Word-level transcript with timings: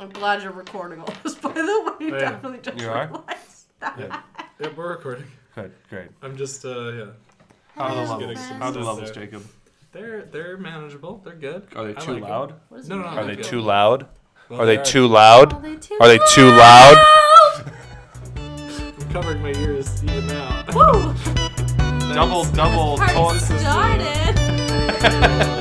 I'm 0.00 0.08
glad 0.10 0.42
you're 0.42 0.50
recording 0.52 1.00
all 1.00 1.14
this, 1.22 1.34
by 1.36 1.52
the 1.52 1.94
way. 2.00 2.08
Yeah. 2.08 2.18
Definitely 2.18 2.58
just 2.62 2.78
You 2.80 2.88
are? 2.88 3.06
realized 3.06 3.66
that. 3.80 3.98
Yeah. 3.98 4.20
Yeah, 4.58 4.68
we're 4.76 4.88
recording. 4.90 5.24
Good, 5.54 5.72
great. 5.88 6.08
I'm 6.22 6.36
just, 6.36 6.64
uh, 6.64 6.90
yeah. 6.92 7.04
How 7.76 7.84
are 7.84 7.94
the 7.94 8.02
levels? 8.14 8.38
How 8.40 8.68
are 8.68 8.72
the 8.72 8.78
levels, 8.80 9.12
there. 9.12 9.24
Jacob? 9.26 9.46
They're 9.92 10.22
they're 10.22 10.56
manageable. 10.56 11.20
They're 11.24 11.34
good. 11.34 11.66
Are 11.76 11.84
they 11.84 11.92
too 11.94 12.14
like 12.14 12.22
'em. 12.22 12.28
loud? 12.30 12.54
What 12.68 12.86
No, 12.88 12.96
no, 12.96 13.02
no, 13.02 13.08
Are 13.08 13.24
they 13.26 13.36
good. 13.36 13.44
too 13.44 13.60
loud? 13.60 14.06
Well, 14.48 14.60
Are 14.62 14.66
they 14.66 14.78
are. 14.78 14.84
too 14.84 15.06
loud? 15.06 15.52
Are 15.52 15.60
they 15.60 15.76
too 15.76 15.98
Are 16.00 16.08
they 16.08 16.18
too 16.32 16.50
loud? 16.50 16.96
I'm 18.36 19.12
covering 19.12 19.42
my 19.42 19.52
ears 19.54 20.02
even 20.04 20.26
now. 20.28 20.64
Woo! 20.72 21.14
Double, 22.14 22.44
double, 22.52 22.96
Party 22.98 23.12
tall. 23.14 23.34
started. 23.34 24.36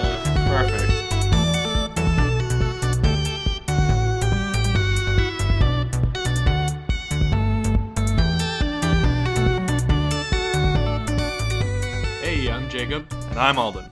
And 13.39 13.47
I'm 13.47 13.57
Alden, 13.57 13.85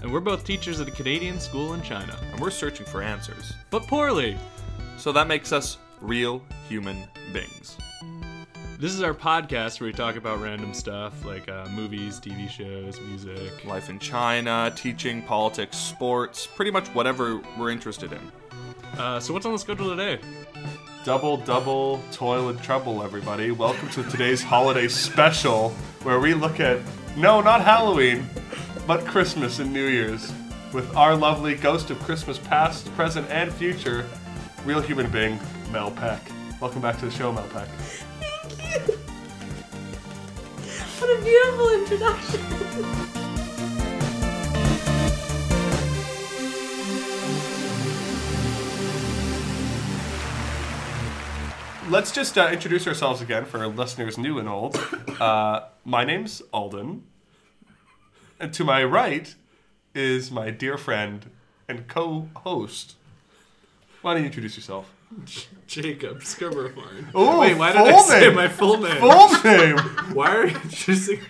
and 0.00 0.12
we're 0.12 0.20
both 0.20 0.44
teachers 0.44 0.80
at 0.80 0.86
a 0.86 0.92
Canadian 0.92 1.40
school 1.40 1.74
in 1.74 1.82
China, 1.82 2.16
and 2.30 2.38
we're 2.38 2.52
searching 2.52 2.86
for 2.86 3.02
answers. 3.02 3.52
but 3.68 3.82
poorly. 3.88 4.38
So 4.96 5.10
that 5.10 5.26
makes 5.26 5.50
us 5.50 5.78
real 6.00 6.40
human 6.68 7.02
beings. 7.32 7.76
This 8.78 8.94
is 8.94 9.02
our 9.02 9.12
podcast 9.12 9.80
where 9.80 9.88
we 9.88 9.92
talk 9.92 10.14
about 10.14 10.40
random 10.40 10.72
stuff 10.72 11.24
like 11.24 11.48
uh, 11.48 11.66
movies, 11.70 12.20
TV 12.20 12.48
shows, 12.48 13.00
music. 13.00 13.64
Life 13.64 13.90
in 13.90 13.98
China, 13.98 14.72
teaching, 14.76 15.20
politics, 15.20 15.76
sports, 15.76 16.46
pretty 16.46 16.70
much 16.70 16.86
whatever 16.90 17.40
we're 17.58 17.70
interested 17.70 18.12
in. 18.12 18.30
Uh, 18.96 19.18
so, 19.18 19.32
what's 19.34 19.46
on 19.46 19.52
the 19.52 19.58
schedule 19.58 19.90
today? 19.96 20.20
Double, 21.02 21.38
double, 21.38 22.00
toil 22.12 22.50
and 22.50 22.62
trouble, 22.62 23.02
everybody. 23.02 23.50
Welcome 23.50 23.88
to 23.90 24.04
today's 24.04 24.44
holiday 24.44 24.86
special 24.86 25.70
where 26.04 26.20
we 26.20 26.34
look 26.34 26.60
at, 26.60 26.78
no, 27.16 27.40
not 27.40 27.64
Halloween, 27.64 28.28
but 28.86 29.04
Christmas 29.04 29.58
and 29.58 29.72
New 29.72 29.86
Year's 29.86 30.32
with 30.72 30.94
our 30.94 31.16
lovely 31.16 31.56
ghost 31.56 31.90
of 31.90 31.98
Christmas 32.00 32.38
past, 32.38 32.86
present, 32.94 33.28
and 33.30 33.52
future, 33.52 34.06
real 34.64 34.80
human 34.80 35.10
being, 35.10 35.40
Mel 35.72 35.90
Peck. 35.90 36.20
Welcome 36.60 36.82
back 36.82 36.98
to 37.00 37.06
the 37.06 37.10
show, 37.10 37.32
Mel 37.32 37.48
Peck. 37.48 37.68
Thank 37.68 38.88
you. 38.88 38.94
What 40.98 41.18
a 41.18 41.22
beautiful 41.24 41.70
introduction. 41.74 42.40
Let's 51.90 52.12
just 52.12 52.38
uh, 52.38 52.48
introduce 52.52 52.86
ourselves 52.86 53.20
again 53.20 53.44
for 53.46 53.66
listeners 53.66 54.16
new 54.16 54.38
and 54.38 54.48
old. 54.48 54.76
Uh, 55.20 55.62
my 55.84 56.04
name's 56.04 56.42
Alden. 56.52 57.02
And 58.38 58.52
to 58.54 58.64
my 58.64 58.84
right 58.84 59.34
is 59.94 60.30
my 60.30 60.50
dear 60.50 60.76
friend 60.76 61.30
and 61.68 61.88
co 61.88 62.28
host. 62.36 62.94
Why 64.02 64.14
don't 64.14 64.22
you 64.22 64.26
introduce 64.26 64.56
yourself? 64.56 64.92
Jacob 65.66 66.20
Scoberhorn. 66.20 67.06
Oh, 67.14 67.40
Wait, 67.40 67.56
why 67.56 67.72
did 67.72 67.80
I 67.80 67.98
say 68.02 68.20
name. 68.26 68.34
my 68.34 68.48
full 68.48 68.78
name? 68.78 68.96
Full 69.00 69.42
name! 69.44 69.78
Why 70.14 70.34
are 70.36 70.46
you 70.46 70.54
introducing 70.56 71.20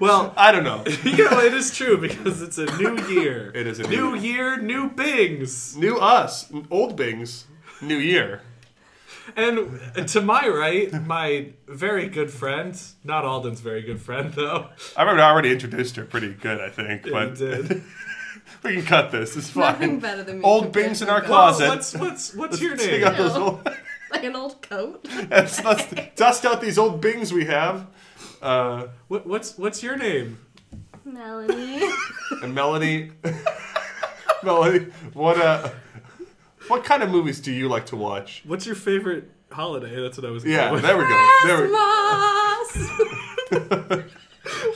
Well, 0.00 0.32
I 0.36 0.52
don't 0.52 0.64
know. 0.64 0.84
you 1.04 1.28
know, 1.30 1.40
it 1.40 1.52
is 1.52 1.74
true 1.74 1.98
because 1.98 2.40
it's 2.42 2.58
a 2.58 2.66
new 2.76 2.98
year. 3.08 3.52
It 3.54 3.66
is 3.66 3.80
a 3.80 3.82
new 3.88 4.12
new 4.12 4.16
year, 4.16 4.56
new 4.60 4.88
Bings. 4.90 5.76
New 5.76 5.98
us, 5.98 6.50
old 6.70 6.96
Bings, 6.96 7.46
new 7.82 7.96
year. 7.98 8.40
And 9.38 10.08
to 10.08 10.20
my 10.20 10.48
right, 10.48 10.92
my 11.06 11.50
very 11.68 12.08
good 12.08 12.30
friend, 12.30 12.76
not 13.04 13.24
Alden's 13.24 13.60
very 13.60 13.82
good 13.82 14.00
friend 14.00 14.32
though. 14.34 14.68
I 14.96 15.02
remember 15.02 15.22
I 15.22 15.30
already 15.30 15.52
introduced 15.52 15.94
her 15.94 16.04
pretty 16.04 16.34
good, 16.34 16.60
I 16.60 16.70
think, 16.70 17.06
Yeah, 17.06 17.12
but 17.12 17.38
you 17.40 17.46
did. 17.62 17.82
we 18.64 18.74
can 18.74 18.84
cut 18.84 19.12
this. 19.12 19.36
It's 19.36 19.54
Nothing 19.54 19.90
fine. 19.90 20.00
better 20.00 20.24
than 20.24 20.38
me. 20.40 20.44
Old 20.44 20.64
compared 20.64 20.86
Bings 20.86 21.02
in 21.02 21.08
our 21.08 21.18
a 21.18 21.20
ghost. 21.20 21.28
Closet. 21.60 21.68
what's 21.68 21.94
what's 21.94 22.34
what's 22.34 22.60
your 22.60 22.76
Take 22.76 22.90
name? 23.02 23.04
out 23.04 23.16
those 23.16 23.34
No. 23.34 23.44
old- 23.44 23.68
Like 24.10 24.24
an 24.24 24.34
old 24.36 24.60
coat. 24.62 25.06
let's, 25.30 25.62
let's 25.62 25.86
dust 26.16 26.44
out 26.46 26.60
these 26.62 26.76
old 26.78 27.00
Bings 27.00 27.32
we 27.32 27.44
have. 27.44 27.86
Uh, 28.42 28.86
What, 29.06 29.24
what's 29.26 29.56
what's 29.56 29.82
your 29.84 29.96
name? 29.96 30.38
Melanie. 31.04 31.82
And 32.42 32.54
Melanie, 32.54 33.12
Melanie, 34.42 34.86
what 35.14 35.40
uh, 35.40 35.68
what 36.68 36.84
kind 36.84 37.02
of 37.02 37.10
movies 37.10 37.40
do 37.40 37.50
you 37.52 37.68
like 37.68 37.86
to 37.86 37.96
watch? 37.96 38.42
What's 38.46 38.66
your 38.66 38.74
favorite 38.76 39.30
holiday? 39.50 40.00
That's 40.00 40.16
what 40.18 40.26
I 40.26 40.30
was. 40.30 40.44
Going 40.44 40.54
Yeah, 40.56 40.64
going 40.70 40.74
with. 40.74 40.82
there 40.82 40.96
we 40.96 41.04
go. 41.04 41.28
There 41.46 41.62
we 41.62 41.68
Christmas. 43.88 44.14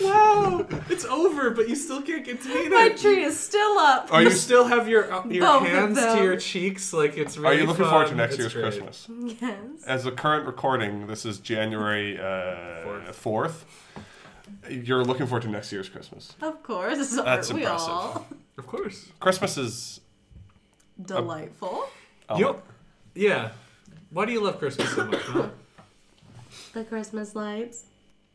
Wow, 0.02 0.66
it's 0.90 1.04
over, 1.06 1.50
but 1.50 1.68
you 1.68 1.74
still 1.76 2.02
can't 2.02 2.24
contain 2.24 2.66
it. 2.66 2.70
My 2.72 2.90
tree 2.90 3.22
is 3.22 3.38
still 3.38 3.78
up. 3.78 4.12
Are 4.12 4.20
you 4.22 4.28
you 4.28 4.34
still 4.34 4.64
have 4.66 4.86
your 4.88 5.10
uh, 5.12 5.24
your 5.28 5.46
Both 5.46 5.62
of 5.62 5.68
hands 5.68 5.98
to 5.98 6.04
them. 6.04 6.24
your 6.24 6.36
cheeks 6.36 6.92
like 6.92 7.16
it's 7.16 7.36
really 7.38 7.46
are 7.46 7.50
really 7.52 7.62
you 7.62 7.66
looking 7.68 7.84
fun. 7.84 7.90
forward 7.92 8.08
to 8.08 8.14
next 8.14 8.34
It's 8.34 8.40
year's 8.40 8.52
great. 8.54 8.64
Christmas? 8.64 9.08
Yes. 9.40 9.56
As 9.86 10.04
the 10.04 10.12
current 10.12 10.46
recording, 10.46 11.06
this 11.06 11.24
is 11.24 11.38
January 11.38 12.20
uh, 12.20 13.12
fourth. 13.12 13.64
You're 14.68 15.04
looking 15.04 15.26
forward 15.26 15.42
to 15.42 15.48
next 15.48 15.72
year's 15.72 15.88
Christmas. 15.88 16.36
Of 16.42 16.62
course. 16.62 16.98
That's 17.16 17.18
aren't 17.50 17.52
we 17.54 17.62
impressive. 17.62 17.88
all? 17.88 18.26
Of 18.58 18.66
course. 18.66 19.06
Christmas 19.20 19.56
is 19.56 20.00
Delightful. 21.04 21.84
oh, 22.28 22.38
Yep. 22.38 22.62
Yeah. 23.14 23.50
Why 24.10 24.24
do 24.26 24.32
you 24.32 24.42
love 24.42 24.58
Christmas 24.58 24.90
so 24.94 25.06
much? 25.06 25.22
Huh? 25.22 25.48
The 26.74 26.84
Christmas 26.84 27.34
lights. 27.34 27.84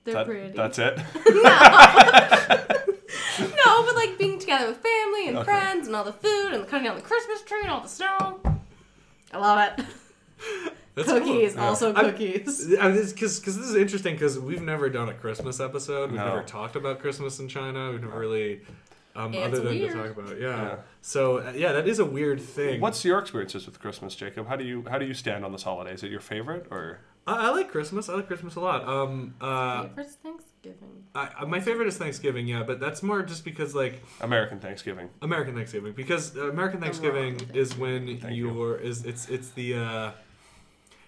They're 0.04 0.14
that- 0.16 0.26
pretty. 0.26 0.54
That's 0.56 0.80
it. 0.80 1.00
No, 3.40 3.46
no, 3.66 3.84
but 3.86 3.96
like 3.96 4.18
being 4.18 4.40
together 4.40 4.68
with 4.70 4.78
family 4.78 5.28
and 5.28 5.38
Okay. 5.38 5.46
friends 5.46 5.88
and 5.88 5.96
all 5.96 6.04
the 6.04 6.12
food 6.14 6.54
and 6.54 6.68
cutting 6.68 6.86
down 6.86 6.96
the 6.96 7.02
Christmas 7.04 7.42
tree 7.44 7.62
and 7.62 7.70
all 7.70 7.82
the 7.82 7.88
snow. 7.88 8.40
I 9.32 9.38
love 9.38 9.60
it. 9.80 9.86
That's 10.96 11.08
cool. 11.10 11.20
cookies, 11.20 11.54
Yeah. 11.56 11.68
also 11.68 11.94
I'm- 11.94 12.06
cookies. 12.06 12.66
Because 12.66 13.14
because 13.14 13.44
this 13.44 13.58
is 13.70 13.76
interesting 13.76 14.16
because 14.16 14.40
we've 14.40 14.62
never 14.64 14.90
done 14.90 15.10
a 15.10 15.14
Christmas 15.14 15.60
episode. 15.60 16.12
We've 16.12 16.20
No. 16.20 16.28
never 16.30 16.44
talked 16.44 16.76
about 16.76 17.00
Christmas 17.00 17.40
in 17.40 17.48
China. 17.48 17.92
We've 17.92 18.02
never 18.02 18.20
really, 18.20 18.62
um, 19.18 19.34
It's 19.34 19.46
other 19.48 19.60
than 19.62 19.80
weird. 19.80 19.92
to 19.92 19.98
talk 19.98 20.18
about 20.18 20.40
yeah. 20.40 20.48
Yeah. 20.62 20.76
So 21.02 21.40
uh, 21.40 21.54
yeah, 21.56 21.72
that 21.74 21.88
is 21.88 22.00
a 22.00 22.06
weird 22.06 22.40
thing. 22.40 22.80
What's 22.82 23.04
your 23.04 23.20
experiences 23.20 23.66
with 23.66 23.80
Christmas, 23.80 24.16
Jacob? 24.16 24.48
How 24.48 24.56
do 24.56 24.64
you 24.64 24.86
how 24.90 24.98
do 24.98 25.06
you 25.06 25.14
stand 25.14 25.44
on 25.44 25.52
this 25.52 25.64
holiday? 25.64 25.94
Is 25.94 26.04
it 26.04 26.12
your 26.12 26.20
favorite 26.20 26.68
or 26.72 27.00
I, 27.26 27.48
I 27.48 27.50
like 27.50 27.70
Christmas. 27.70 28.08
I 28.08 28.14
like 28.16 28.28
Christmas 28.28 28.56
a 28.56 28.62
lot. 28.62 28.88
Um, 28.88 29.36
uh, 29.42 29.84
Favorite's 29.90 30.16
Thanksgiving. 30.16 31.04
I, 31.14 31.30
I- 31.40 31.46
my 31.46 31.60
favorite 31.60 31.88
is 31.90 31.98
Thanksgiving. 31.98 32.48
Yeah, 32.48 32.64
but 32.64 32.80
that's 32.80 33.04
more 33.04 33.22
just 33.24 33.44
because 33.44 33.76
like 33.76 34.02
American 34.22 34.60
Thanksgiving? 34.60 35.10
American 35.22 35.54
Thanksgiving 35.56 35.94
because 35.94 36.38
uh, 36.38 36.50
American 36.50 36.80
Thanksgiving 36.80 37.38
wrong 37.38 37.50
is 37.54 37.78
when 37.78 38.20
Thank 38.20 38.36
you. 38.36 38.54
you're 38.54 38.78
is 38.78 39.04
it's 39.06 39.28
it's 39.30 39.50
the 39.52 39.74
uh 39.76 40.12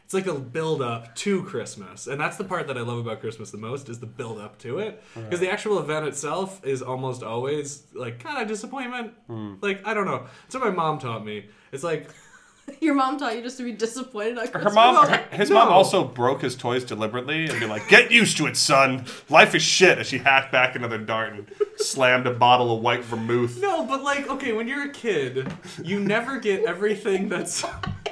it's 0.10 0.14
like 0.16 0.26
a 0.26 0.34
build 0.34 0.82
up 0.82 1.14
to 1.18 1.44
Christmas. 1.44 2.08
And 2.08 2.20
that's 2.20 2.36
the 2.36 2.44
part 2.44 2.66
that 2.66 2.76
I 2.80 2.82
love 2.82 2.98
about 2.98 3.20
Christmas 3.20 3.52
the 3.52 3.60
most 3.60 3.90
is 3.90 4.00
the 4.00 4.08
build 4.08 4.40
up 4.40 4.58
to 4.60 4.80
it. 4.80 5.04
Because 5.14 5.40
the 5.40 5.52
actual 5.52 5.78
event 5.78 6.08
itself 6.08 6.66
is 6.66 6.82
almost 6.82 7.22
always 7.22 7.84
like 7.94 8.18
kind 8.18 8.42
of 8.42 8.48
disappointment. 8.48 9.14
Hmm. 9.28 9.54
Like 9.62 9.86
I 9.86 9.94
don't 9.94 10.06
know. 10.08 10.26
That's 10.44 10.56
what 10.56 10.64
my 10.64 10.72
mom 10.72 10.98
taught 10.98 11.24
me. 11.24 11.46
It's 11.72 11.84
like 11.84 12.10
Your 12.82 12.96
mom 12.96 13.20
taught 13.20 13.36
you 13.36 13.44
just 13.44 13.58
to 13.58 13.64
be 13.64 13.72
disappointed 13.72 14.40
at 14.40 14.50
Her 14.52 14.72
mom, 14.72 14.96
No. 14.96 15.18
his 15.32 15.52
mom 15.52 15.70
also 15.70 16.04
broke 16.04 16.42
his 16.42 16.56
toys 16.56 16.84
deliberately 16.84 17.48
and 17.48 17.60
be 17.60 17.68
like, 17.68 17.88
"Get 17.88 18.12
used 18.12 18.38
to 18.38 18.48
it, 18.48 18.58
son. 18.58 19.06
Life 19.30 19.54
is 19.54 19.62
shit." 19.62 20.00
As 20.00 20.08
she 20.08 20.18
hacked 20.18 20.52
back 20.52 20.76
another 20.76 20.98
dart 20.98 21.34
and 21.34 21.48
slammed 21.78 22.26
a 22.26 22.32
bottle 22.34 22.76
of 22.76 22.82
white 22.82 23.04
vermouth. 23.04 23.60
no, 23.62 23.86
but 23.86 24.02
like 24.04 24.28
okay, 24.28 24.54
when 24.54 24.68
you're 24.68 24.86
a 24.86 24.92
kid, 24.92 25.52
you 25.84 26.00
never 26.00 26.40
get 26.40 26.64
everything 26.66 27.30
that's 27.30 27.64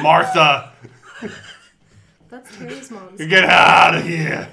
Martha, 0.00 0.72
That's 2.28 2.56
Terry's 2.56 2.90
mom's. 2.90 3.24
get 3.26 3.44
out 3.44 3.94
of 3.96 4.04
here. 4.04 4.48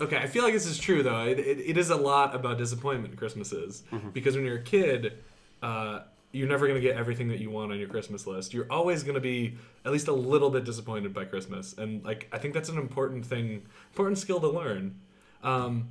Okay, 0.00 0.16
I 0.16 0.26
feel 0.26 0.42
like 0.42 0.52
this 0.52 0.66
is 0.66 0.78
true 0.78 1.02
though. 1.02 1.24
It, 1.24 1.38
it, 1.38 1.58
it 1.60 1.76
is 1.76 1.90
a 1.90 1.96
lot 1.96 2.34
about 2.34 2.58
disappointment. 2.58 3.16
Christmas 3.16 3.52
is 3.52 3.84
because 4.12 4.34
when 4.34 4.44
you're 4.44 4.58
a 4.58 4.62
kid, 4.62 5.18
uh, 5.62 6.00
you're 6.32 6.48
never 6.48 6.66
gonna 6.66 6.80
get 6.80 6.96
everything 6.96 7.28
that 7.28 7.38
you 7.40 7.50
want 7.50 7.70
on 7.72 7.78
your 7.78 7.88
Christmas 7.88 8.26
list. 8.26 8.52
You're 8.52 8.66
always 8.70 9.02
gonna 9.02 9.20
be 9.20 9.56
at 9.84 9.92
least 9.92 10.08
a 10.08 10.12
little 10.12 10.50
bit 10.50 10.64
disappointed 10.64 11.14
by 11.14 11.24
Christmas, 11.24 11.74
and 11.78 12.04
like 12.04 12.28
I 12.32 12.38
think 12.38 12.52
that's 12.54 12.68
an 12.68 12.78
important 12.78 13.24
thing, 13.24 13.62
important 13.90 14.18
skill 14.18 14.40
to 14.40 14.48
learn. 14.48 14.98
Um, 15.42 15.88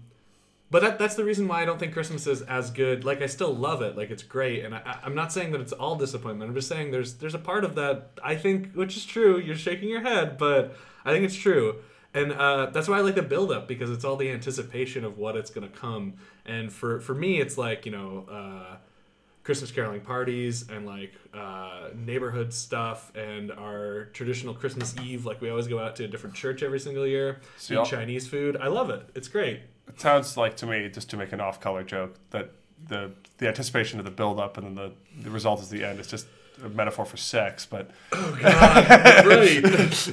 but 0.72 0.82
that, 0.82 1.00
that's 1.00 1.16
the 1.16 1.26
reason 1.26 1.50
why 1.50 1.62
I 1.62 1.66
don't 1.66 1.78
think 1.78 1.92
Christmas 1.92 2.26
is 2.26 2.42
as 2.44 2.72
good. 2.72 3.04
Like 3.04 3.22
I 3.22 3.26
still 3.26 3.54
love 3.54 3.82
it, 3.82 3.98
like 3.98 4.10
it's 4.10 4.24
great, 4.24 4.64
and 4.64 4.74
I, 4.74 5.00
I'm 5.04 5.14
not 5.14 5.32
saying 5.34 5.52
that 5.52 5.60
it's 5.60 5.74
all 5.74 5.96
disappointment. 5.96 6.50
I'm 6.50 6.56
just 6.56 6.70
saying 6.70 6.92
there's 6.92 7.16
there's 7.16 7.36
a 7.36 7.40
part 7.40 7.66
of 7.66 7.76
that 7.76 8.12
I 8.24 8.36
think 8.36 8.74
which 8.74 8.96
is 8.96 9.06
true. 9.06 9.38
You're 9.38 9.58
shaking 9.58 9.90
your 9.90 10.02
head, 10.02 10.38
but 10.38 10.76
I 11.04 11.12
think 11.12 11.26
it's 11.26 11.36
true, 11.36 11.76
and 12.14 12.32
uh, 12.32 12.68
that's 12.68 12.88
why 12.88 12.98
I 12.98 13.02
like 13.02 13.16
the 13.16 13.22
build 13.22 13.52
up 13.52 13.68
because 13.68 13.92
it's 13.92 14.06
all 14.06 14.16
the 14.16 14.32
anticipation 14.32 15.04
of 15.04 15.18
what 15.18 15.36
it's 15.36 15.50
gonna 15.50 15.68
come. 15.68 16.14
And 16.46 16.72
for 16.72 17.02
for 17.02 17.14
me, 17.14 17.42
it's 17.42 17.58
like 17.58 17.86
you 17.86 17.92
know. 17.92 18.26
Uh, 18.32 18.78
Christmas 19.44 19.72
caroling 19.72 20.02
parties 20.02 20.70
and 20.70 20.86
like 20.86 21.14
uh, 21.34 21.90
neighborhood 21.96 22.54
stuff 22.54 23.12
and 23.16 23.52
our 23.52 24.06
traditional 24.14 24.54
Christmas 24.54 24.96
Eve. 25.04 25.26
Like 25.26 25.42
we 25.42 25.50
always 25.50 25.68
go 25.68 25.80
out 25.80 25.96
to 25.96 26.04
a 26.04 26.08
different 26.08 26.36
church 26.36 26.62
every 26.62 26.80
single 26.80 27.08
year. 27.08 27.40
Eat 27.82 27.90
Chinese 27.90 28.28
food. 28.28 28.56
I 28.58 28.68
love 28.68 28.92
it. 28.92 29.10
It's 29.16 29.28
great. 29.28 29.62
It 29.94 30.02
sounds 30.02 30.38
like 30.38 30.56
to 30.58 30.66
me, 30.66 30.90
just 30.90 31.10
to 31.12 31.18
make 31.18 31.32
an 31.34 31.42
off-color 31.42 31.84
joke, 31.84 32.16
that 32.32 32.52
the 32.88 33.12
the 33.38 33.48
anticipation 33.48 34.00
of 34.00 34.06
the 34.06 34.12
build-up 34.12 34.58
and 34.58 34.66
then 34.68 34.76
the 34.76 35.22
the 35.24 35.30
result 35.30 35.62
is 35.62 35.70
the 35.70 35.84
end. 35.84 36.00
It's 36.00 36.10
just 36.10 36.28
a 36.64 36.70
metaphor 36.70 37.06
for 37.06 37.18
sex, 37.18 37.66
but 37.66 37.90
oh 38.12 38.38
god, 38.42 39.26
right. 39.26 40.04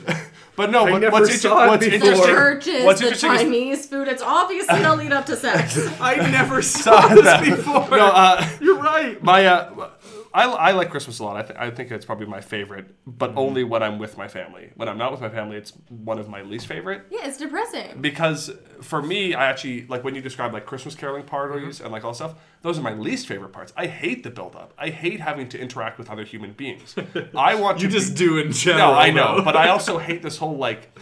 but 0.56 0.70
no. 0.70 0.84
What, 0.84 1.12
what's, 1.12 1.28
inter- 1.28 1.38
saw 1.48 1.64
it 1.64 1.68
what's 1.68 1.84
before. 1.84 1.98
The 1.98 2.06
interesting? 2.06 2.34
churches, 2.34 2.84
what's 2.84 3.00
the 3.00 3.06
interesting 3.06 3.32
is- 3.32 3.40
Chinese 3.42 3.86
food. 3.86 4.08
It's 4.08 4.22
obviously 4.22 4.80
gonna 4.80 4.96
lead 5.02 5.12
up 5.12 5.26
to 5.26 5.36
sex. 5.36 5.78
I 6.00 6.16
never 6.30 6.62
saw 6.76 7.08
this 7.08 7.48
before. 7.56 7.88
No, 7.90 8.06
uh, 8.06 8.48
You're 8.60 8.78
right. 8.78 9.22
my 9.22 9.44
uh, 9.46 9.90
I, 10.34 10.44
I 10.44 10.72
like 10.72 10.90
Christmas 10.90 11.18
a 11.18 11.24
lot. 11.24 11.36
I, 11.36 11.42
th- 11.42 11.58
I 11.58 11.70
think 11.70 11.90
it's 11.90 12.04
probably 12.04 12.26
my 12.26 12.40
favorite, 12.40 12.94
but 13.06 13.30
Mm-hmm. 13.30 13.38
only 13.38 13.64
when 13.64 13.82
I'm 13.82 13.98
with 13.98 14.16
my 14.18 14.28
family. 14.28 14.70
When 14.76 14.88
I'm 14.88 14.98
not 14.98 15.10
with 15.12 15.20
my 15.20 15.28
family, 15.28 15.56
it's 15.56 15.72
one 15.88 16.18
of 16.18 16.28
my 16.28 16.42
least 16.42 16.66
favorite. 16.66 17.02
yeah, 17.10 17.26
it's 17.26 17.38
depressing. 17.38 18.00
because 18.00 18.50
for 18.82 19.00
me, 19.02 19.34
I 19.34 19.46
actually 19.46 19.86
like 19.86 20.04
when 20.04 20.14
you 20.14 20.20
describe 20.20 20.52
like 20.52 20.66
Christmas 20.66 20.94
caroling 20.94 21.24
parties 21.24 21.76
Mm-hmm. 21.76 21.84
and 21.86 21.92
like 21.92 22.04
all 22.04 22.12
that 22.12 22.16
stuff. 22.16 22.34
Those 22.62 22.78
are 22.78 22.82
my 22.82 22.92
least 22.94 23.26
favorite 23.28 23.52
parts. 23.52 23.72
I 23.76 23.86
hate 23.86 24.22
the 24.24 24.30
build 24.30 24.56
up. 24.56 24.74
I 24.78 24.90
hate 24.90 25.20
having 25.20 25.48
to 25.50 25.58
interact 25.60 25.96
with 25.98 26.10
other 26.10 26.24
human 26.24 26.52
beings. 26.52 26.94
I 27.36 27.54
want 27.54 27.80
You 27.80 27.88
to 27.88 27.92
just 27.94 28.14
be- 28.14 28.18
do 28.26 28.38
in 28.38 28.52
general. 28.52 28.92
no, 28.92 28.98
I 28.98 29.10
know, 29.10 29.42
but 29.44 29.56
I 29.56 29.68
also 29.68 29.98
hate 30.08 30.22
this 30.22 30.38
whole 30.38 30.56
like 30.56 30.98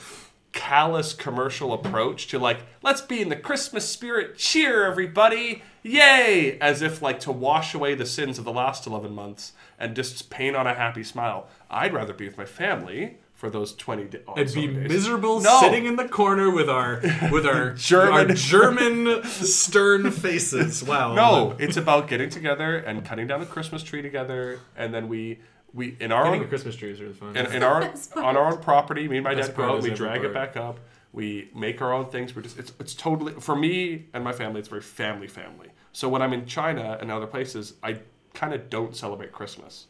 callous 0.57 1.13
commercial 1.13 1.73
approach 1.73 2.27
to 2.29 2.39
like 2.39 2.61
let's 2.83 3.01
be 3.03 3.21
in 3.21 3.29
the 3.29 3.37
Christmas 3.37 3.87
spirit. 3.89 4.37
Cheer, 4.39 4.85
everybody! 4.87 5.63
Yay! 5.83 6.59
As 6.61 6.83
if 6.83 7.01
like 7.03 7.21
to 7.21 7.31
wash 7.31 7.75
away 7.75 7.95
the 7.95 8.07
sins 8.07 8.39
of 8.39 8.45
the 8.45 8.53
last 8.53 8.87
eleven 8.87 9.15
months 9.15 9.53
and 9.79 9.95
just 9.95 10.31
paint 10.31 10.57
on 10.57 10.67
a 10.67 10.75
happy 10.75 11.05
smile. 11.05 11.47
I'd 11.71 11.93
rather 11.95 12.13
be 12.15 12.27
with 12.27 12.39
my 12.39 12.47
family 12.47 13.19
for 13.35 13.51
those 13.51 13.75
twenty 13.75 14.05
da- 14.05 14.19
oh, 14.27 14.35
and 14.35 14.53
be 14.55 14.67
days. 14.67 14.89
miserable 14.89 15.41
No. 15.41 15.61
sitting 15.61 15.85
in 15.85 15.97
the 15.97 16.09
corner 16.09 16.51
with 16.51 16.71
our 16.71 17.01
with 17.31 17.47
our 17.47 17.71
German- 17.77 18.13
our 18.15 18.25
German 18.35 19.23
stern 19.25 20.11
faces. 20.11 20.83
Wow. 20.83 21.15
No, 21.15 21.57
it's 21.59 21.77
about 21.77 22.09
getting 22.09 22.31
together 22.31 22.77
and 22.79 23.05
cutting 23.05 23.27
down 23.27 23.43
a 23.43 23.47
Christmas 23.47 23.83
tree 23.83 24.01
together, 24.03 24.59
and 24.77 24.93
then 24.95 25.07
we 25.09 25.39
we 25.77 25.97
in 26.01 26.11
our 26.11 26.27
own 26.27 26.49
Christmas 26.49 26.75
tree 26.75 26.91
is 26.91 27.01
really 27.01 27.13
fun. 27.15 27.37
in, 27.37 27.47
in 27.53 27.63
our 27.63 27.83
on 28.17 28.37
our 28.37 28.53
own 28.53 28.59
property. 28.59 29.07
Me 29.07 29.19
and 29.19 29.25
my 29.25 29.35
Best 29.35 29.51
dad 29.51 29.57
go 29.57 29.63
part 29.63 29.77
out, 29.77 29.83
we 29.83 29.91
every 29.91 29.97
drag 29.97 30.25
it 30.25 30.33
back 30.35 30.57
up, 30.57 30.81
we 31.13 31.51
make 31.55 31.81
our 31.83 31.93
own 31.93 32.07
things. 32.11 32.35
We're 32.35 32.43
just 32.43 32.59
it's 32.59 32.73
it's 32.81 32.95
totally 32.95 33.35
for 33.35 33.55
me 33.55 34.07
and 34.15 34.25
my 34.25 34.33
family. 34.33 34.59
It's 34.61 34.69
very 34.69 34.83
family 34.83 35.29
family. 35.29 35.69
So 35.93 36.09
when 36.09 36.23
I'm 36.23 36.33
in 36.33 36.47
China 36.47 36.99
and 37.01 37.11
other 37.11 37.27
places, 37.27 37.75
I 37.83 38.01
kind 38.35 38.53
of 38.55 38.69
don't 38.71 38.97
celebrate 38.97 39.33
Christmas. 39.33 39.87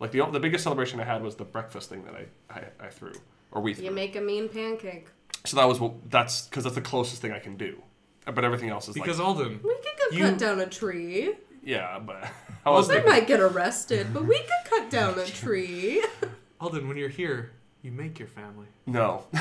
Like 0.00 0.10
the 0.12 0.24
the 0.26 0.40
biggest 0.40 0.64
celebration 0.64 1.00
I 1.00 1.04
had 1.04 1.22
was 1.22 1.36
the 1.36 1.44
breakfast 1.44 1.88
thing 1.88 2.04
that 2.04 2.14
I 2.14 2.26
I, 2.50 2.86
I 2.86 2.88
threw 2.90 3.12
or 3.52 3.62
we 3.62 3.74
threw. 3.74 3.84
You 3.86 3.90
make 3.92 4.16
a 4.16 4.20
mean 4.20 4.48
pancake. 4.48 5.06
so 5.44 5.56
that 5.56 5.66
was 5.66 5.78
what 5.80 6.10
that's 6.10 6.46
because 6.48 6.64
that's 6.64 6.76
the 6.76 6.80
closest 6.82 7.22
thing 7.22 7.32
I 7.32 7.38
can 7.38 7.56
do. 7.56 7.82
But 8.26 8.44
everything 8.44 8.68
else 8.68 8.88
is 8.88 8.94
because 8.94 9.18
like 9.18 9.26
Alden, 9.28 9.60
We 9.64 9.74
could 9.76 10.10
go 10.10 10.16
You- 10.16 10.24
cut 10.30 10.38
down 10.38 10.60
a 10.60 10.66
tree. 10.66 11.34
yeah, 11.62 11.98
but 11.98 12.28
I 12.68 12.76
was 12.76 12.90
I 12.90 12.94
thinking, 12.94 13.12
might 13.12 13.26
get 13.26 13.40
arrested, 13.40 14.12
but 14.14 14.24
we 14.24 14.38
could 14.38 14.70
cut 14.70 14.90
down 14.90 15.18
a 15.18 15.24
tree. 15.26 16.02
Alden, 16.60 16.88
when 16.88 16.96
you're 16.96 17.08
here, 17.08 17.52
you 17.82 17.92
make 17.92 18.18
your 18.18 18.28
family. 18.28 18.66
no. 18.86 19.24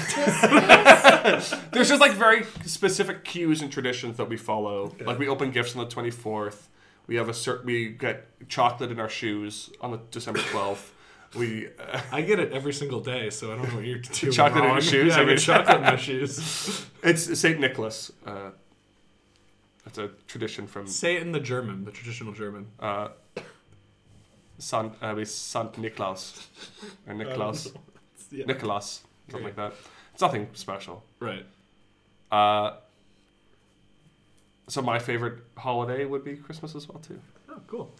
There's 1.71 1.89
just 1.89 1.99
like 2.01 2.11
very 2.13 2.43
specific 2.65 3.23
cues 3.23 3.61
and 3.61 3.71
traditions 3.71 4.17
that 4.17 4.29
we 4.29 4.37
follow. 4.37 4.93
Like 5.03 5.19
we 5.19 5.27
open 5.27 5.51
gifts 5.51 5.75
on 5.75 5.87
the 5.87 5.93
24th. 5.93 6.67
We 7.07 7.15
have 7.15 7.29
a 7.29 7.33
certain 7.33 7.65
we 7.65 7.89
get 7.89 8.25
chocolate 8.49 8.91
in 8.91 8.99
our 8.99 9.09
shoes 9.09 9.69
on 9.81 9.91
the 9.91 9.99
December 10.11 10.39
12th. 10.39 10.89
We 11.35 11.67
uh, 11.67 11.99
I 12.11 12.21
get 12.21 12.39
it 12.39 12.51
every 12.53 12.73
single 12.73 12.99
day, 13.01 13.29
so 13.29 13.51
I 13.51 13.55
don't 13.57 13.69
know 13.69 13.75
what 13.75 13.85
you're 13.85 13.97
doing. 13.99 14.33
Chocolate 14.33 14.63
in 14.63 14.71
your 14.71 14.81
shoes? 14.81 15.13
Yeah, 15.13 15.17
I 15.19 15.21
I 15.21 15.25
mean- 15.25 15.35
get 15.35 15.41
chocolate 15.43 15.77
in 15.77 15.83
my 15.83 15.95
shoes. 15.95 16.85
it's 17.03 17.39
Saint 17.39 17.59
Nicholas. 17.59 18.11
Uh, 18.25 18.51
that's 19.87 19.97
a 19.97 20.09
tradition 20.27 20.67
from 20.67 20.85
Say 20.85 21.15
it 21.15 21.21
in 21.21 21.31
the 21.31 21.39
German, 21.39 21.85
the 21.85 21.91
traditional 21.91 22.33
German. 22.33 22.67
uh, 22.79 23.09
Sant 24.59 24.93
uh, 25.01 25.13
we 25.15 25.23
Sant 25.23 25.73
Niklaus 25.73 26.47
or 27.07 27.13
Niklaus 27.21 27.71
Yeah. 28.31 28.45
Nicholas 28.45 29.03
something 29.29 29.35
Okay. 29.35 29.43
like 29.45 29.55
that. 29.55 29.73
It's 30.13 30.21
nothing 30.21 30.47
special. 30.53 31.03
Right. 31.19 31.45
Uh, 32.31 32.77
so 34.67 34.81
my 34.81 34.99
favorite 34.99 35.43
holiday 35.57 36.03
would 36.05 36.23
be 36.25 36.35
Christmas 36.35 36.75
as 36.75 36.89
well 36.89 36.99
too. 36.99 37.19
Oh, 37.49 37.61
cool. 37.67 37.93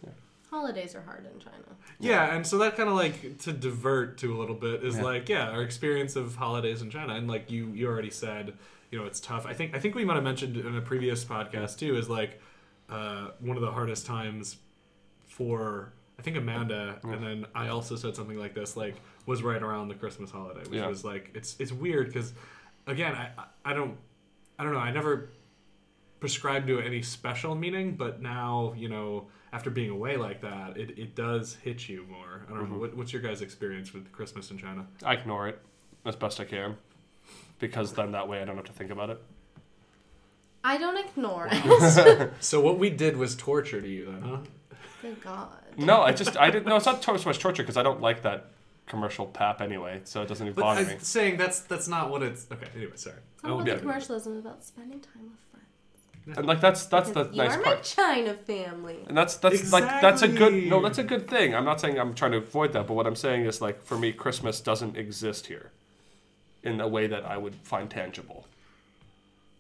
Holidays 0.50 0.95
are 0.95 1.01
hard 1.01 1.25
in 1.31 1.40
China. 1.40 1.63
Yeah, 2.00 2.33
and 2.36 2.45
so 2.48 2.57
that 2.57 2.75
kind 2.75 2.90
of 2.90 2.95
like 2.95 3.38
to 3.40 3.54
divert 3.54 4.18
to 4.19 4.36
a 4.36 4.38
little 4.38 4.56
bit 4.56 4.83
is 4.83 4.98
Yeah. 4.98 5.04
like 5.04 5.30
yeah, 5.30 5.50
our 5.51 5.62
experience 5.62 6.16
of 6.16 6.36
holidays 6.36 6.81
in 6.81 6.90
China, 6.90 7.13
and 7.16 7.28
like 7.28 7.51
you 7.51 7.68
you 7.68 7.88
already 7.88 8.10
said, 8.10 8.54
you 8.92 9.00
know, 9.00 9.06
it's 9.06 9.19
tough. 9.19 9.45
I 9.45 9.54
think 9.54 9.75
I 9.75 9.80
think 9.80 9.95
we 9.95 10.06
might 10.06 10.16
have 10.16 10.24
mentioned 10.24 10.57
in 10.57 10.75
a 10.75 10.81
previous 10.81 11.24
podcast 11.25 11.78
too 11.80 11.98
is 11.98 12.10
like 12.10 12.42
uh, 12.89 13.30
one 13.39 13.57
of 13.57 13.62
the 13.62 13.72
hardest 13.72 14.06
times 14.06 14.57
for 15.28 15.94
I 16.19 16.22
think 16.24 16.36
Amanda, 16.38 17.00
and 17.04 17.24
then 17.24 17.45
I 17.54 17.68
also 17.68 17.95
said 17.95 18.16
something 18.16 18.39
like 18.39 18.56
this, 18.56 18.75
like 18.75 18.95
was 19.25 19.44
right 19.44 19.62
around 19.62 19.89
the 19.89 19.95
Christmas 19.95 20.31
holiday, 20.31 20.62
which 20.62 20.80
Yeah. 20.80 20.88
was 20.88 21.04
like 21.04 21.31
it's 21.36 21.56
it's 21.60 21.72
weird 21.72 22.07
because 22.07 22.34
again 22.88 23.13
I 23.13 23.30
I- 23.66 23.74
don't 23.74 23.98
I 24.57 24.63
don't 24.63 24.74
know 24.74 24.80
I 24.80 24.92
never 24.92 25.30
prescribed 26.19 26.68
to 26.68 26.80
any 26.80 27.01
special 27.01 27.54
meaning, 27.56 27.95
but 27.95 28.22
now 28.22 28.74
you 28.75 28.90
know 28.90 29.28
after 29.54 29.69
being 29.69 29.90
away 29.92 30.18
like 30.18 30.42
that, 30.42 30.78
it, 30.78 30.98
it 30.98 31.16
does 31.16 31.56
hit 31.56 31.88
you 31.88 32.06
more. 32.10 32.45
I 32.50 32.54
don't 32.54 32.69
know 32.72 32.78
what, 32.78 32.95
what's 32.98 33.13
your 33.13 33.22
guys' 33.22 33.42
experience 33.42 33.94
with 33.94 34.12
Christmas 34.12 34.51
in 34.51 34.57
China. 34.57 34.86
I 35.06 35.13
ignore 35.13 35.48
it 35.48 35.62
as 36.06 36.16
best 36.18 36.40
I 36.40 36.45
can 36.45 36.75
because 37.59 37.94
then 37.94 38.12
that 38.12 38.27
way 38.27 38.42
I 38.42 38.45
don't 38.45 38.56
have 38.56 38.65
to 38.65 38.74
think 38.74 38.92
about 38.92 39.09
it. 39.09 39.21
I 40.63 40.77
don't 40.77 40.98
ignore 40.98 41.48
it. 41.51 42.31
So 42.39 42.59
what 42.59 42.77
we 42.77 42.89
did 42.89 43.15
was 43.18 43.36
torture 43.36 43.81
to 43.81 43.88
you 43.88 44.06
then, 44.06 44.21
huh? 44.21 44.38
Good 45.01 45.21
God. 45.21 45.50
No, 45.77 46.01
I 46.01 46.12
just 46.12 46.36
I 46.38 46.50
didn't. 46.50 46.65
No, 46.68 46.75
it's 46.75 46.86
not 46.86 47.04
so 47.04 47.13
much 47.13 47.39
torture 47.39 47.63
because 47.63 47.77
I 47.77 47.83
don't 47.83 48.01
like 48.01 48.24
that 48.24 48.48
commercial 48.88 49.25
pap 49.27 49.62
anyway, 49.62 50.01
so 50.04 50.21
it 50.21 50.27
doesn't 50.27 50.45
even 50.48 50.56
But 50.56 50.62
bother 50.62 50.81
I'm 50.81 50.88
me. 50.88 50.95
saying 51.00 51.38
that's 51.38 51.59
that's 51.62 51.88
not 51.88 52.09
what 52.09 52.24
it's. 52.24 52.48
Okay, 52.51 52.68
anyway, 52.75 52.94
sorry. 52.95 53.18
Some 53.42 53.51
Oh, 53.51 53.59
of 53.59 53.68
yeah. 53.68 53.75
the 53.75 53.80
commercialism 53.81 54.33
is 54.33 54.39
about 54.39 54.63
spending 54.65 55.00
time 55.00 55.30
with 55.31 55.39
friends. 55.51 56.38
And 56.38 56.45
like 56.48 56.59
that's 56.59 56.86
that's 56.88 57.12
the 57.12 57.30
you 57.31 57.38
nice 57.38 57.54
are 57.56 57.59
my 57.59 57.63
part. 57.63 57.83
China 57.83 58.33
family. 58.33 58.98
And 59.07 59.15
that's 59.15 59.36
that's 59.38 59.71
like 59.71 59.86
that's 60.01 60.24
a 60.24 60.27
good 60.27 60.54
Exactly. 60.54 60.69
no, 60.69 60.81
that's 60.81 60.98
a 60.98 61.04
good 61.04 61.30
thing. 61.30 61.56
I'm 61.56 61.63
not 61.65 61.80
saying 61.80 61.98
I'm 62.00 62.13
trying 62.15 62.31
to 62.31 62.38
avoid 62.39 62.74
that, 62.74 62.88
but 62.88 62.95
what 62.95 63.07
I'm 63.07 63.15
saying 63.15 63.45
is 63.45 63.62
like 63.62 63.81
for 63.83 63.98
me, 63.98 64.12
Christmas 64.12 64.59
doesn't 64.59 64.97
exist 64.97 65.47
here 65.47 65.71
in 66.68 66.81
a 66.81 66.88
way 66.88 67.07
that 67.07 67.26
I 67.26 67.38
would 67.38 67.56
find 67.56 67.90
tangible. 67.90 68.45